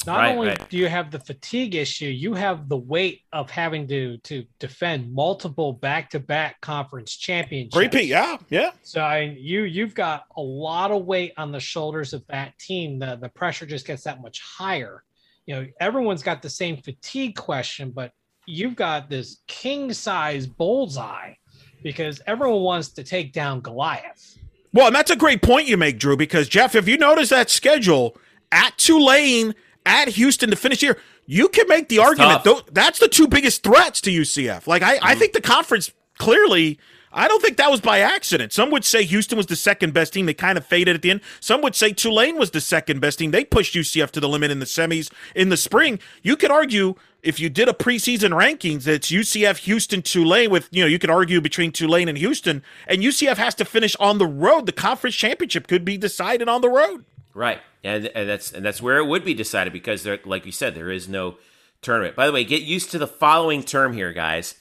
Not 0.05 0.17
Right, 0.19 0.35
only 0.35 0.49
right. 0.49 0.69
do 0.69 0.77
you 0.77 0.89
have 0.89 1.13
the 1.13 1.21
fatigue 1.21 1.77
issue, 1.77 2.07
you 2.07 2.35
have 2.35 2.69
the 2.69 2.77
weight 2.77 3.21
of 3.33 3.49
having 3.53 3.87
to 3.87 4.17
to 4.19 4.45
defend 4.59 5.13
multiple 5.15 5.73
back-to-back 5.75 6.61
conference 6.61 7.15
championships. 7.17 7.73
Great 7.77 7.93
Pete, 7.93 8.09
yeah, 8.09 8.37
yeah. 8.51 8.73
So 8.83 9.01
I, 9.01 9.37
you 9.39 9.63
you've 9.63 9.95
got 9.95 10.25
a 10.37 10.43
lot 10.43 10.91
of 10.91 11.05
weight 11.05 11.35
on 11.37 11.53
the 11.53 11.61
shoulders 11.61 12.15
of 12.15 12.27
that 12.27 12.59
team. 12.59 12.99
The 12.99 13.15
the 13.15 13.29
pressure 13.29 13.65
just 13.65 13.87
gets 13.87 14.03
that 14.03 14.21
much 14.21 14.41
higher. 14.41 15.05
You 15.47 15.55
know, 15.55 15.67
everyone's 15.81 16.25
got 16.25 16.43
the 16.43 16.51
same 16.51 16.79
fatigue 16.79 17.37
question, 17.37 17.93
but 17.93 18.11
you've 18.47 18.77
got 18.77 19.09
this 19.09 19.39
king 19.47 19.93
size 19.93 20.47
bullseye 20.47 21.35
because 21.83 22.21
everyone 22.27 22.63
wants 22.63 22.89
to 22.91 23.05
take 23.05 23.33
down 23.33 23.61
Goliath. 23.61 24.39
Well, 24.73 24.87
and 24.87 24.97
that's 24.97 25.11
a 25.11 25.17
great 25.17 25.43
point 25.43 25.69
you 25.69 25.77
make, 25.77 25.99
Drew, 25.99 26.17
because 26.17 26.49
Jeff, 26.49 26.75
if 26.75 26.89
you 26.89 26.97
notice 26.97 27.29
that 27.29 27.51
schedule 27.51 28.17
at 28.51 28.77
Tulane, 28.79 29.55
at 29.85 30.09
Houston 30.09 30.51
to 30.51 30.57
finish 30.57 30.81
here, 30.81 30.99
you 31.27 31.49
can 31.49 31.69
make 31.69 31.89
the 31.89 31.99
argument. 31.99 32.43
tough. 32.43 32.45
Though, 32.45 32.61
that's 32.73 32.99
the 32.99 33.09
two 33.09 33.29
biggest 33.29 33.63
threats 33.63 34.01
to 34.03 34.11
UCF. 34.11 34.67
Like, 34.67 34.83
I, 34.83 34.95
I 34.95 34.99
mm-hmm. 34.99 35.19
think 35.19 35.33
the 35.33 35.41
conference 35.41 35.93
clearly. 36.19 36.79
I 37.13 37.29
don't 37.29 37.43
think 37.43 37.57
that 37.59 37.71
was 37.71 37.81
by 37.81 37.99
accident. 37.99 38.53
Some 38.53 38.71
would 38.71 38.85
say 38.85 39.05
Houston 39.05 39.37
was 39.37 39.47
the 39.47 39.57
second 39.57 39.93
best 39.93 40.13
team. 40.13 40.27
They 40.27 40.35
kind 40.35 40.57
of 40.57 40.65
faded 40.65 40.97
at 40.97 41.03
the 41.03 41.11
end. 41.11 41.21
Some 41.41 41.61
would 41.63 41.75
say 41.75 41.93
Tulane 41.93 42.39
was 42.39 42.53
the 42.53 42.61
second 42.61 43.01
best 43.01 43.19
team. 43.19 43.31
They 43.31 43.45
pushed 43.45 43.75
UCF 43.75 44.11
to 44.13 44.21
the 44.21 44.29
limit 44.29 44.51
in 44.51 44.59
the 44.59 44.67
semis 44.67 45.13
in 45.35 45.49
the 45.49 45.57
spring. 45.57 45.99
You 46.23 46.37
could 46.37 46.51
argue 46.51 46.95
if 47.23 47.39
you 47.39 47.49
did 47.49 47.69
a 47.69 47.73
preseason 47.73 48.31
rankings, 48.31 48.87
it's 48.87 49.11
UCF, 49.11 49.59
Houston, 49.59 50.03
Tulane. 50.03 50.51
With 50.51 50.69
you 50.71 50.83
know, 50.83 50.89
you 50.89 50.99
could 50.99 51.11
argue 51.11 51.41
between 51.41 51.71
Tulane 51.71 52.09
and 52.09 52.19
Houston, 52.19 52.63
and 52.87 53.03
UCF 53.03 53.37
has 53.37 53.55
to 53.57 53.65
finish 53.65 53.95
on 53.97 54.19
the 54.19 54.27
road. 54.27 54.67
The 54.67 54.73
conference 54.73 55.15
championship 55.15 55.69
could 55.69 55.85
be 55.85 55.97
decided 55.97 56.49
on 56.49 56.61
the 56.61 56.71
road. 56.71 57.05
Right, 57.35 57.61
and, 57.83 58.07
and 58.09 58.29
that's 58.29 58.53
and 58.53 58.65
that's 58.65 58.83
where 58.83 58.99
it 58.99 59.07
would 59.07 59.25
be 59.25 59.35
decided 59.35 59.73
because 59.73 60.03
there, 60.03 60.19
like 60.25 60.45
you 60.47 60.53
said, 60.53 60.75
there 60.75 60.91
is 60.91 61.09
no 61.09 61.37
tournament. 61.81 62.17
By 62.17 62.27
the 62.27 62.33
way, 62.33 62.45
get 62.45 62.63
used 62.63 62.91
to 62.91 62.99
the 62.99 63.07
following 63.07 63.63
term 63.63 63.93
here, 63.93 64.13
guys. 64.13 64.57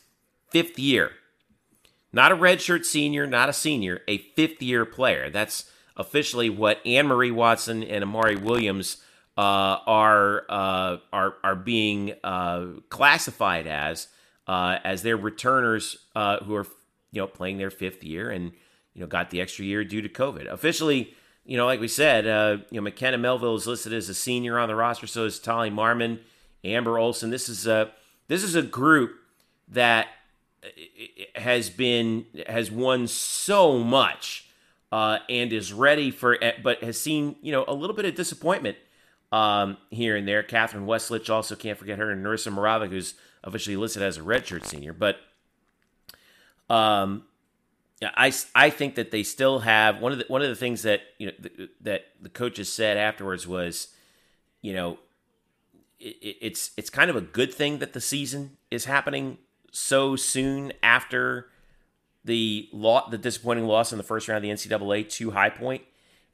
Fifth 0.49 0.77
year, 0.77 1.11
not 2.13 2.31
a 2.31 2.35
redshirt 2.35 2.85
senior, 2.85 3.25
not 3.25 3.49
a 3.49 3.53
senior, 3.53 4.01
a 4.07 4.17
fifth 4.17 4.61
year 4.61 4.85
player. 4.85 5.29
That's 5.29 5.69
officially 5.95 6.49
what 6.49 6.85
Anne 6.85 7.07
Marie 7.07 7.31
Watson 7.31 7.83
and 7.83 8.03
Amari 8.03 8.35
Williams 8.35 8.97
uh, 9.37 9.77
are 9.85 10.45
uh, 10.49 10.97
are 11.13 11.35
are 11.43 11.55
being 11.55 12.13
uh, 12.23 12.65
classified 12.89 13.67
as 13.67 14.07
uh, 14.47 14.77
as 14.83 15.03
their 15.03 15.17
returners 15.17 15.97
uh, 16.15 16.37
who 16.39 16.55
are 16.55 16.67
you 17.11 17.21
know 17.21 17.27
playing 17.27 17.57
their 17.57 17.71
fifth 17.71 18.03
year 18.03 18.29
and 18.29 18.51
you 18.93 19.01
know 19.01 19.07
got 19.07 19.29
the 19.29 19.41
extra 19.41 19.65
year 19.65 19.83
due 19.83 20.01
to 20.01 20.09
COVID. 20.09 20.47
Officially, 20.51 21.13
you 21.45 21.57
know, 21.57 21.65
like 21.65 21.79
we 21.79 21.87
said, 21.87 22.27
uh, 22.27 22.57
you 22.69 22.79
know, 22.79 22.83
McKenna 22.83 23.17
Melville 23.17 23.55
is 23.55 23.67
listed 23.67 23.93
as 23.93 24.09
a 24.09 24.13
senior 24.13 24.59
on 24.59 24.67
the 24.67 24.75
roster. 24.75 25.07
So 25.07 25.25
is 25.25 25.39
Tali 25.39 25.69
Marmon, 25.69 26.19
Amber 26.63 26.97
Olson. 26.97 27.29
This 27.29 27.47
is 27.47 27.65
a 27.67 27.91
this 28.27 28.43
is 28.43 28.55
a 28.55 28.61
group 28.61 29.15
that 29.69 30.07
has 31.35 31.69
been 31.69 32.25
has 32.47 32.71
won 32.71 33.07
so 33.07 33.79
much 33.79 34.47
uh, 34.91 35.19
and 35.29 35.53
is 35.53 35.73
ready 35.73 36.11
for, 36.11 36.37
but 36.63 36.83
has 36.83 36.99
seen 36.99 37.35
you 37.41 37.51
know 37.51 37.65
a 37.67 37.73
little 37.73 37.95
bit 37.95 38.05
of 38.05 38.15
disappointment 38.15 38.77
um, 39.31 39.77
here 39.89 40.15
and 40.15 40.27
there. 40.27 40.43
Catherine 40.43 40.85
Westlich 40.85 41.29
also 41.29 41.55
can't 41.55 41.77
forget 41.77 41.97
her, 41.97 42.11
and 42.11 42.23
Narissa 42.23 42.53
Morava, 42.53 42.89
who's 42.89 43.15
officially 43.43 43.75
listed 43.75 44.03
as 44.03 44.17
a 44.17 44.21
redshirt 44.21 44.65
senior. 44.65 44.93
But 44.93 45.17
um, 46.69 47.23
I, 48.01 48.33
I 48.53 48.69
think 48.69 48.95
that 48.95 49.11
they 49.11 49.23
still 49.23 49.59
have 49.59 49.99
one 49.99 50.11
of 50.11 50.19
the 50.19 50.25
one 50.27 50.41
of 50.41 50.49
the 50.49 50.55
things 50.55 50.83
that 50.83 51.01
you 51.17 51.27
know 51.27 51.33
th- 51.41 51.69
that 51.81 52.05
the 52.21 52.29
coaches 52.29 52.71
said 52.71 52.97
afterwards 52.97 53.47
was, 53.47 53.87
you 54.61 54.73
know, 54.73 54.99
it, 55.99 56.37
it's 56.41 56.71
it's 56.77 56.89
kind 56.89 57.09
of 57.09 57.15
a 57.15 57.21
good 57.21 57.53
thing 57.53 57.79
that 57.79 57.93
the 57.93 58.01
season 58.01 58.57
is 58.69 58.85
happening 58.85 59.37
so 59.71 60.15
soon 60.15 60.73
after 60.83 61.47
the 62.23 62.69
law 62.71 63.09
the 63.09 63.17
disappointing 63.17 63.65
loss 63.65 63.91
in 63.91 63.97
the 63.97 64.03
first 64.03 64.27
round 64.27 64.37
of 64.37 64.43
the 64.43 64.49
NCAA 64.49 65.09
to 65.09 65.31
High 65.31 65.49
Point, 65.49 65.81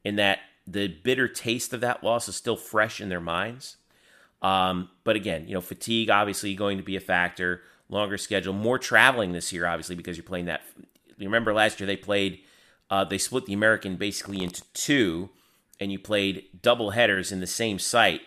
in 0.03 0.17
that 0.17 0.39
the 0.65 0.87
bitter 0.87 1.27
taste 1.27 1.71
of 1.71 1.81
that 1.81 2.03
loss 2.03 2.27
is 2.27 2.35
still 2.35 2.57
fresh 2.57 2.99
in 2.99 3.09
their 3.09 3.21
minds. 3.21 3.77
Um, 4.41 4.89
but 5.03 5.15
again, 5.15 5.47
you 5.47 5.53
know, 5.53 5.61
fatigue 5.61 6.09
obviously 6.09 6.53
going 6.55 6.77
to 6.77 6.83
be 6.83 6.95
a 6.95 7.01
factor. 7.01 7.61
Longer 7.89 8.17
schedule, 8.17 8.53
more 8.53 8.77
traveling 8.77 9.31
this 9.31 9.53
year, 9.53 9.65
obviously, 9.65 9.95
because 9.95 10.17
you're 10.17 10.25
playing 10.25 10.45
that. 10.45 10.61
You 11.17 11.25
remember 11.27 11.53
last 11.53 11.79
year 11.79 11.87
they 11.87 11.95
played, 11.95 12.39
uh, 12.89 13.05
they 13.05 13.17
split 13.17 13.45
the 13.45 13.53
American 13.53 13.95
basically 13.95 14.43
into 14.43 14.61
two, 14.73 15.29
and 15.79 15.89
you 15.89 15.97
played 15.97 16.43
double 16.61 16.91
headers 16.91 17.31
in 17.31 17.39
the 17.39 17.47
same 17.47 17.79
site. 17.79 18.21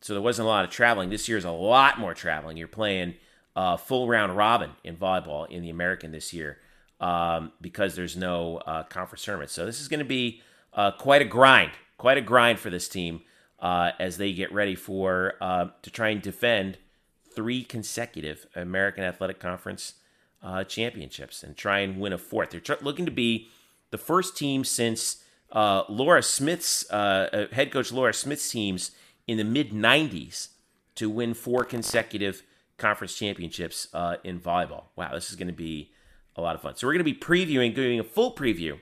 So 0.00 0.12
there 0.12 0.22
wasn't 0.22 0.46
a 0.46 0.48
lot 0.48 0.64
of 0.64 0.70
traveling. 0.70 1.10
This 1.10 1.28
year 1.28 1.38
is 1.38 1.44
a 1.44 1.52
lot 1.52 2.00
more 2.00 2.14
traveling. 2.14 2.56
You're 2.56 2.66
playing 2.66 3.14
uh, 3.56 3.76
full 3.76 4.06
round 4.06 4.36
robin 4.36 4.70
in 4.84 4.96
volleyball 4.96 5.50
in 5.50 5.62
the 5.62 5.70
American 5.70 6.12
this 6.12 6.32
year 6.32 6.58
um, 7.00 7.52
because 7.60 7.94
there's 7.94 8.16
no 8.16 8.58
uh, 8.58 8.82
conference 8.84 9.24
tournament. 9.24 9.50
So 9.50 9.66
this 9.66 9.80
is 9.80 9.88
going 9.88 10.00
to 10.00 10.04
be 10.04 10.42
uh, 10.72 10.92
quite 10.92 11.22
a 11.22 11.26
grind, 11.26 11.72
quite 11.98 12.18
a 12.18 12.22
grind 12.22 12.58
for 12.58 12.70
this 12.70 12.88
team 12.88 13.22
uh, 13.60 13.92
as 13.98 14.16
they 14.18 14.32
get 14.32 14.52
ready 14.52 14.74
for 14.74 15.34
uh, 15.40 15.66
to 15.82 15.90
try 15.90 16.08
and 16.08 16.22
defend 16.22 16.78
three 17.34 17.64
consecutive 17.64 18.46
American 18.54 19.04
Athletic 19.04 19.40
Conference 19.40 19.94
uh, 20.42 20.64
championships 20.64 21.42
and 21.42 21.56
try 21.56 21.80
and 21.80 21.98
win 21.98 22.12
a 22.12 22.18
fourth. 22.18 22.50
They're 22.50 22.60
tr- 22.60 22.74
looking 22.82 23.06
to 23.06 23.10
be 23.12 23.48
the 23.90 23.98
first 23.98 24.36
team 24.36 24.64
since 24.64 25.22
uh, 25.52 25.84
Laura 25.88 26.22
Smith's 26.22 26.88
head 26.90 27.70
coach 27.70 27.92
Laura 27.92 28.12
Smith's 28.12 28.50
teams 28.50 28.92
in 29.26 29.38
the 29.38 29.44
mid 29.44 29.70
'90s 29.70 30.48
to 30.94 31.10
win 31.10 31.34
four 31.34 31.64
consecutive 31.64 32.42
conference 32.78 33.14
championships 33.14 33.88
in 34.24 34.40
volleyball. 34.40 34.84
Wow, 34.96 35.12
this 35.12 35.30
is 35.30 35.36
going 35.36 35.48
to 35.48 35.54
be 35.54 35.92
a 36.36 36.40
lot 36.40 36.54
of 36.54 36.62
fun. 36.62 36.76
So 36.76 36.86
we're 36.86 36.92
going 36.92 37.04
to 37.04 37.12
be 37.12 37.18
previewing, 37.18 37.74
doing 37.74 37.98
a 37.98 38.04
full 38.04 38.34
preview 38.34 38.78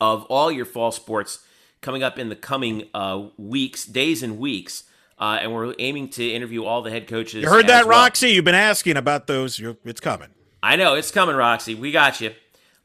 of 0.00 0.24
all 0.24 0.50
your 0.50 0.64
fall 0.64 0.90
sports 0.90 1.38
coming 1.80 2.02
up 2.02 2.18
in 2.18 2.28
the 2.28 2.36
coming 2.36 2.88
uh, 2.94 3.26
weeks, 3.36 3.84
days, 3.84 4.22
and 4.22 4.38
weeks. 4.38 4.84
Uh, 5.18 5.38
and 5.40 5.52
we're 5.52 5.74
aiming 5.78 6.08
to 6.08 6.28
interview 6.28 6.64
all 6.64 6.82
the 6.82 6.90
head 6.90 7.06
coaches. 7.06 7.42
You 7.42 7.48
heard 7.48 7.68
that, 7.68 7.86
well. 7.86 8.00
Roxy? 8.00 8.30
You've 8.30 8.44
been 8.44 8.54
asking 8.54 8.96
about 8.96 9.26
those. 9.26 9.58
You're, 9.58 9.76
it's 9.84 10.00
coming. 10.00 10.28
I 10.62 10.76
know 10.76 10.94
it's 10.94 11.10
coming, 11.10 11.36
Roxy. 11.36 11.74
We 11.74 11.92
got 11.92 12.20
you. 12.20 12.32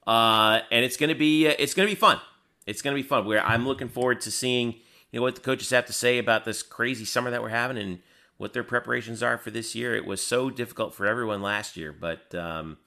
Uh, 0.06 0.60
and 0.72 0.86
it's 0.86 0.98
gonna 0.98 1.16
be 1.16 1.48
uh, 1.48 1.54
it's 1.60 1.74
gonna 1.74 1.90
be 1.90 1.96
fun. 1.96 2.20
It's 2.66 2.82
gonna 2.82 2.96
be 2.96 3.04
fun. 3.04 3.26
Where 3.26 3.44
I'm 3.44 3.68
looking 3.68 3.90
forward 3.90 4.22
to 4.22 4.32
seeing 4.32 4.76
you 5.12 5.20
know 5.20 5.22
what 5.22 5.36
the 5.36 5.42
coaches 5.42 5.70
have 5.72 5.86
to 5.88 5.94
say 5.94 6.18
about 6.18 6.46
this 6.46 6.64
crazy 6.64 7.04
summer 7.04 7.30
that 7.30 7.42
we're 7.42 7.50
having 7.50 7.78
and 7.78 8.00
what 8.38 8.54
their 8.54 8.64
preparations 8.64 9.24
are 9.24 9.38
for 9.38 9.52
this 9.52 9.76
year. 9.76 9.96
It 9.96 10.06
was 10.06 10.26
so 10.26 10.50
difficult 10.50 10.94
for 10.94 11.06
everyone 11.06 11.42
last 11.42 11.76
year, 11.76 11.92
but 11.92 12.34
um, 12.36 12.78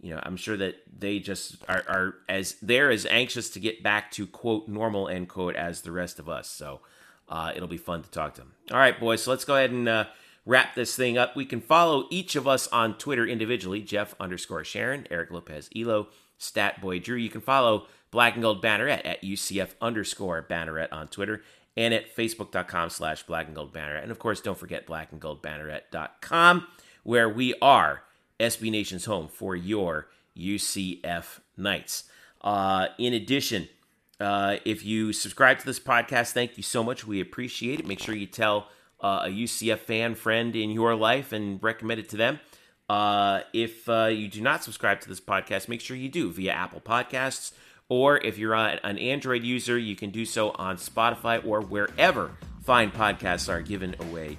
you 0.00 0.14
know, 0.14 0.20
I'm 0.22 0.36
sure 0.36 0.56
that 0.56 0.76
they 0.98 1.18
just 1.18 1.56
are, 1.68 1.82
are 1.88 2.14
as 2.28 2.56
they're 2.62 2.90
as 2.90 3.06
anxious 3.06 3.50
to 3.50 3.60
get 3.60 3.82
back 3.82 4.10
to 4.12 4.26
quote 4.26 4.68
normal 4.68 5.08
end 5.08 5.28
quote 5.28 5.56
as 5.56 5.82
the 5.82 5.92
rest 5.92 6.18
of 6.18 6.28
us. 6.28 6.48
So 6.48 6.80
uh, 7.28 7.52
it'll 7.54 7.68
be 7.68 7.76
fun 7.76 8.02
to 8.02 8.10
talk 8.10 8.34
to 8.34 8.42
them. 8.42 8.52
All 8.70 8.78
right, 8.78 8.98
boys. 8.98 9.22
So 9.22 9.30
let's 9.30 9.44
go 9.44 9.56
ahead 9.56 9.70
and 9.70 9.88
uh, 9.88 10.04
wrap 10.44 10.74
this 10.74 10.94
thing 10.94 11.18
up. 11.18 11.34
We 11.34 11.44
can 11.44 11.60
follow 11.60 12.06
each 12.10 12.36
of 12.36 12.46
us 12.46 12.68
on 12.68 12.98
Twitter 12.98 13.26
individually. 13.26 13.80
Jeff 13.80 14.14
underscore 14.20 14.64
Sharon, 14.64 15.06
Eric 15.10 15.30
Lopez 15.30 15.68
Elo, 15.74 16.08
Stat 16.38 16.80
Boy 16.80 17.00
Drew. 17.00 17.16
You 17.16 17.30
can 17.30 17.40
follow 17.40 17.86
Black 18.10 18.34
and 18.34 18.42
Gold 18.42 18.62
Banneret 18.62 19.04
at 19.04 19.22
UCF 19.22 19.74
underscore 19.80 20.46
Banneret 20.48 20.88
on 20.92 21.08
Twitter 21.08 21.42
and 21.76 21.92
at 21.92 22.14
facebook.com 22.14 22.90
slash 22.90 23.22
black 23.24 23.46
and 23.46 23.54
gold 23.54 23.72
banneret. 23.72 24.02
And 24.02 24.10
of 24.10 24.18
course, 24.18 24.40
don't 24.40 24.58
forget 24.58 24.86
black 24.86 25.12
and 25.12 25.20
gold 25.20 25.42
banneret.com 25.42 26.66
where 27.02 27.28
we 27.28 27.54
are 27.62 28.02
SB 28.40 28.70
Nation's 28.70 29.04
home 29.04 29.28
for 29.28 29.54
your 29.54 30.08
UCF 30.36 31.40
Knights. 31.56 32.04
Uh, 32.40 32.88
in 32.98 33.12
addition, 33.14 33.68
uh, 34.20 34.56
if 34.64 34.84
you 34.84 35.12
subscribe 35.12 35.58
to 35.58 35.66
this 35.66 35.80
podcast, 35.80 36.32
thank 36.32 36.56
you 36.56 36.62
so 36.62 36.82
much. 36.82 37.06
We 37.06 37.20
appreciate 37.20 37.80
it. 37.80 37.86
Make 37.86 38.00
sure 38.00 38.14
you 38.14 38.26
tell 38.26 38.68
uh, 39.00 39.24
a 39.24 39.28
UCF 39.28 39.78
fan 39.78 40.14
friend 40.14 40.56
in 40.56 40.70
your 40.70 40.94
life 40.94 41.32
and 41.32 41.62
recommend 41.62 42.00
it 42.00 42.08
to 42.10 42.16
them. 42.16 42.40
Uh, 42.88 43.40
if 43.52 43.88
uh, 43.88 44.06
you 44.06 44.28
do 44.28 44.40
not 44.40 44.62
subscribe 44.62 45.00
to 45.00 45.08
this 45.08 45.20
podcast, 45.20 45.68
make 45.68 45.80
sure 45.80 45.96
you 45.96 46.08
do 46.08 46.30
via 46.30 46.52
Apple 46.52 46.80
Podcasts. 46.80 47.52
Or 47.88 48.18
if 48.18 48.36
you're 48.38 48.54
an 48.54 48.98
Android 48.98 49.44
user, 49.44 49.78
you 49.78 49.94
can 49.94 50.10
do 50.10 50.24
so 50.24 50.50
on 50.50 50.76
Spotify 50.76 51.44
or 51.46 51.60
wherever 51.60 52.32
fine 52.64 52.90
podcasts 52.90 53.48
are 53.48 53.62
given 53.62 53.94
away 54.00 54.36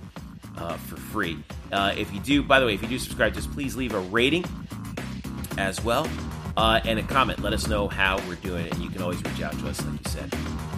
uh, 0.57 0.75
for 0.77 0.97
free. 0.97 1.37
Uh, 1.71 1.93
if 1.97 2.13
you 2.13 2.19
do, 2.19 2.43
by 2.43 2.59
the 2.59 2.65
way, 2.65 2.73
if 2.73 2.81
you 2.81 2.89
do 2.89 2.99
subscribe, 2.99 3.33
just 3.33 3.51
please 3.51 3.75
leave 3.75 3.93
a 3.93 3.99
rating 3.99 4.43
as 5.57 5.81
well 5.83 6.07
uh, 6.57 6.81
and 6.83 6.99
a 6.99 7.03
comment. 7.03 7.41
Let 7.41 7.53
us 7.53 7.67
know 7.67 7.87
how 7.87 8.17
we're 8.27 8.35
doing, 8.35 8.67
and 8.67 8.77
you 8.79 8.89
can 8.89 9.01
always 9.01 9.23
reach 9.23 9.41
out 9.41 9.57
to 9.59 9.69
us, 9.69 9.83
like 9.85 10.05
you 10.05 10.11
said, 10.11 10.35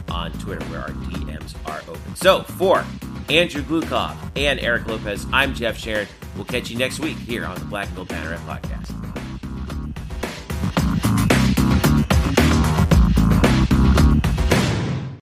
on 0.10 0.32
Twitter 0.34 0.64
where 0.66 0.82
our 0.82 0.90
DMs 0.90 1.56
are 1.66 1.82
open. 1.90 2.16
So 2.16 2.44
for 2.44 2.86
Andrew 3.30 3.64
Glukov 3.64 4.16
and 4.36 4.60
Eric 4.60 4.88
Lopez, 4.88 5.26
I'm 5.32 5.56
Jeff 5.56 5.78
Sharon. 5.78 6.08
We'll 6.36 6.46
catch 6.46 6.70
you 6.70 6.78
next 6.78 7.00
week 7.00 7.18
here 7.18 7.46
on 7.46 7.58
the 7.58 7.66
Black 7.66 7.88
and 7.88 7.96
Gold 7.96 8.10
Banneret 8.10 8.40
podcast. 8.40 9.29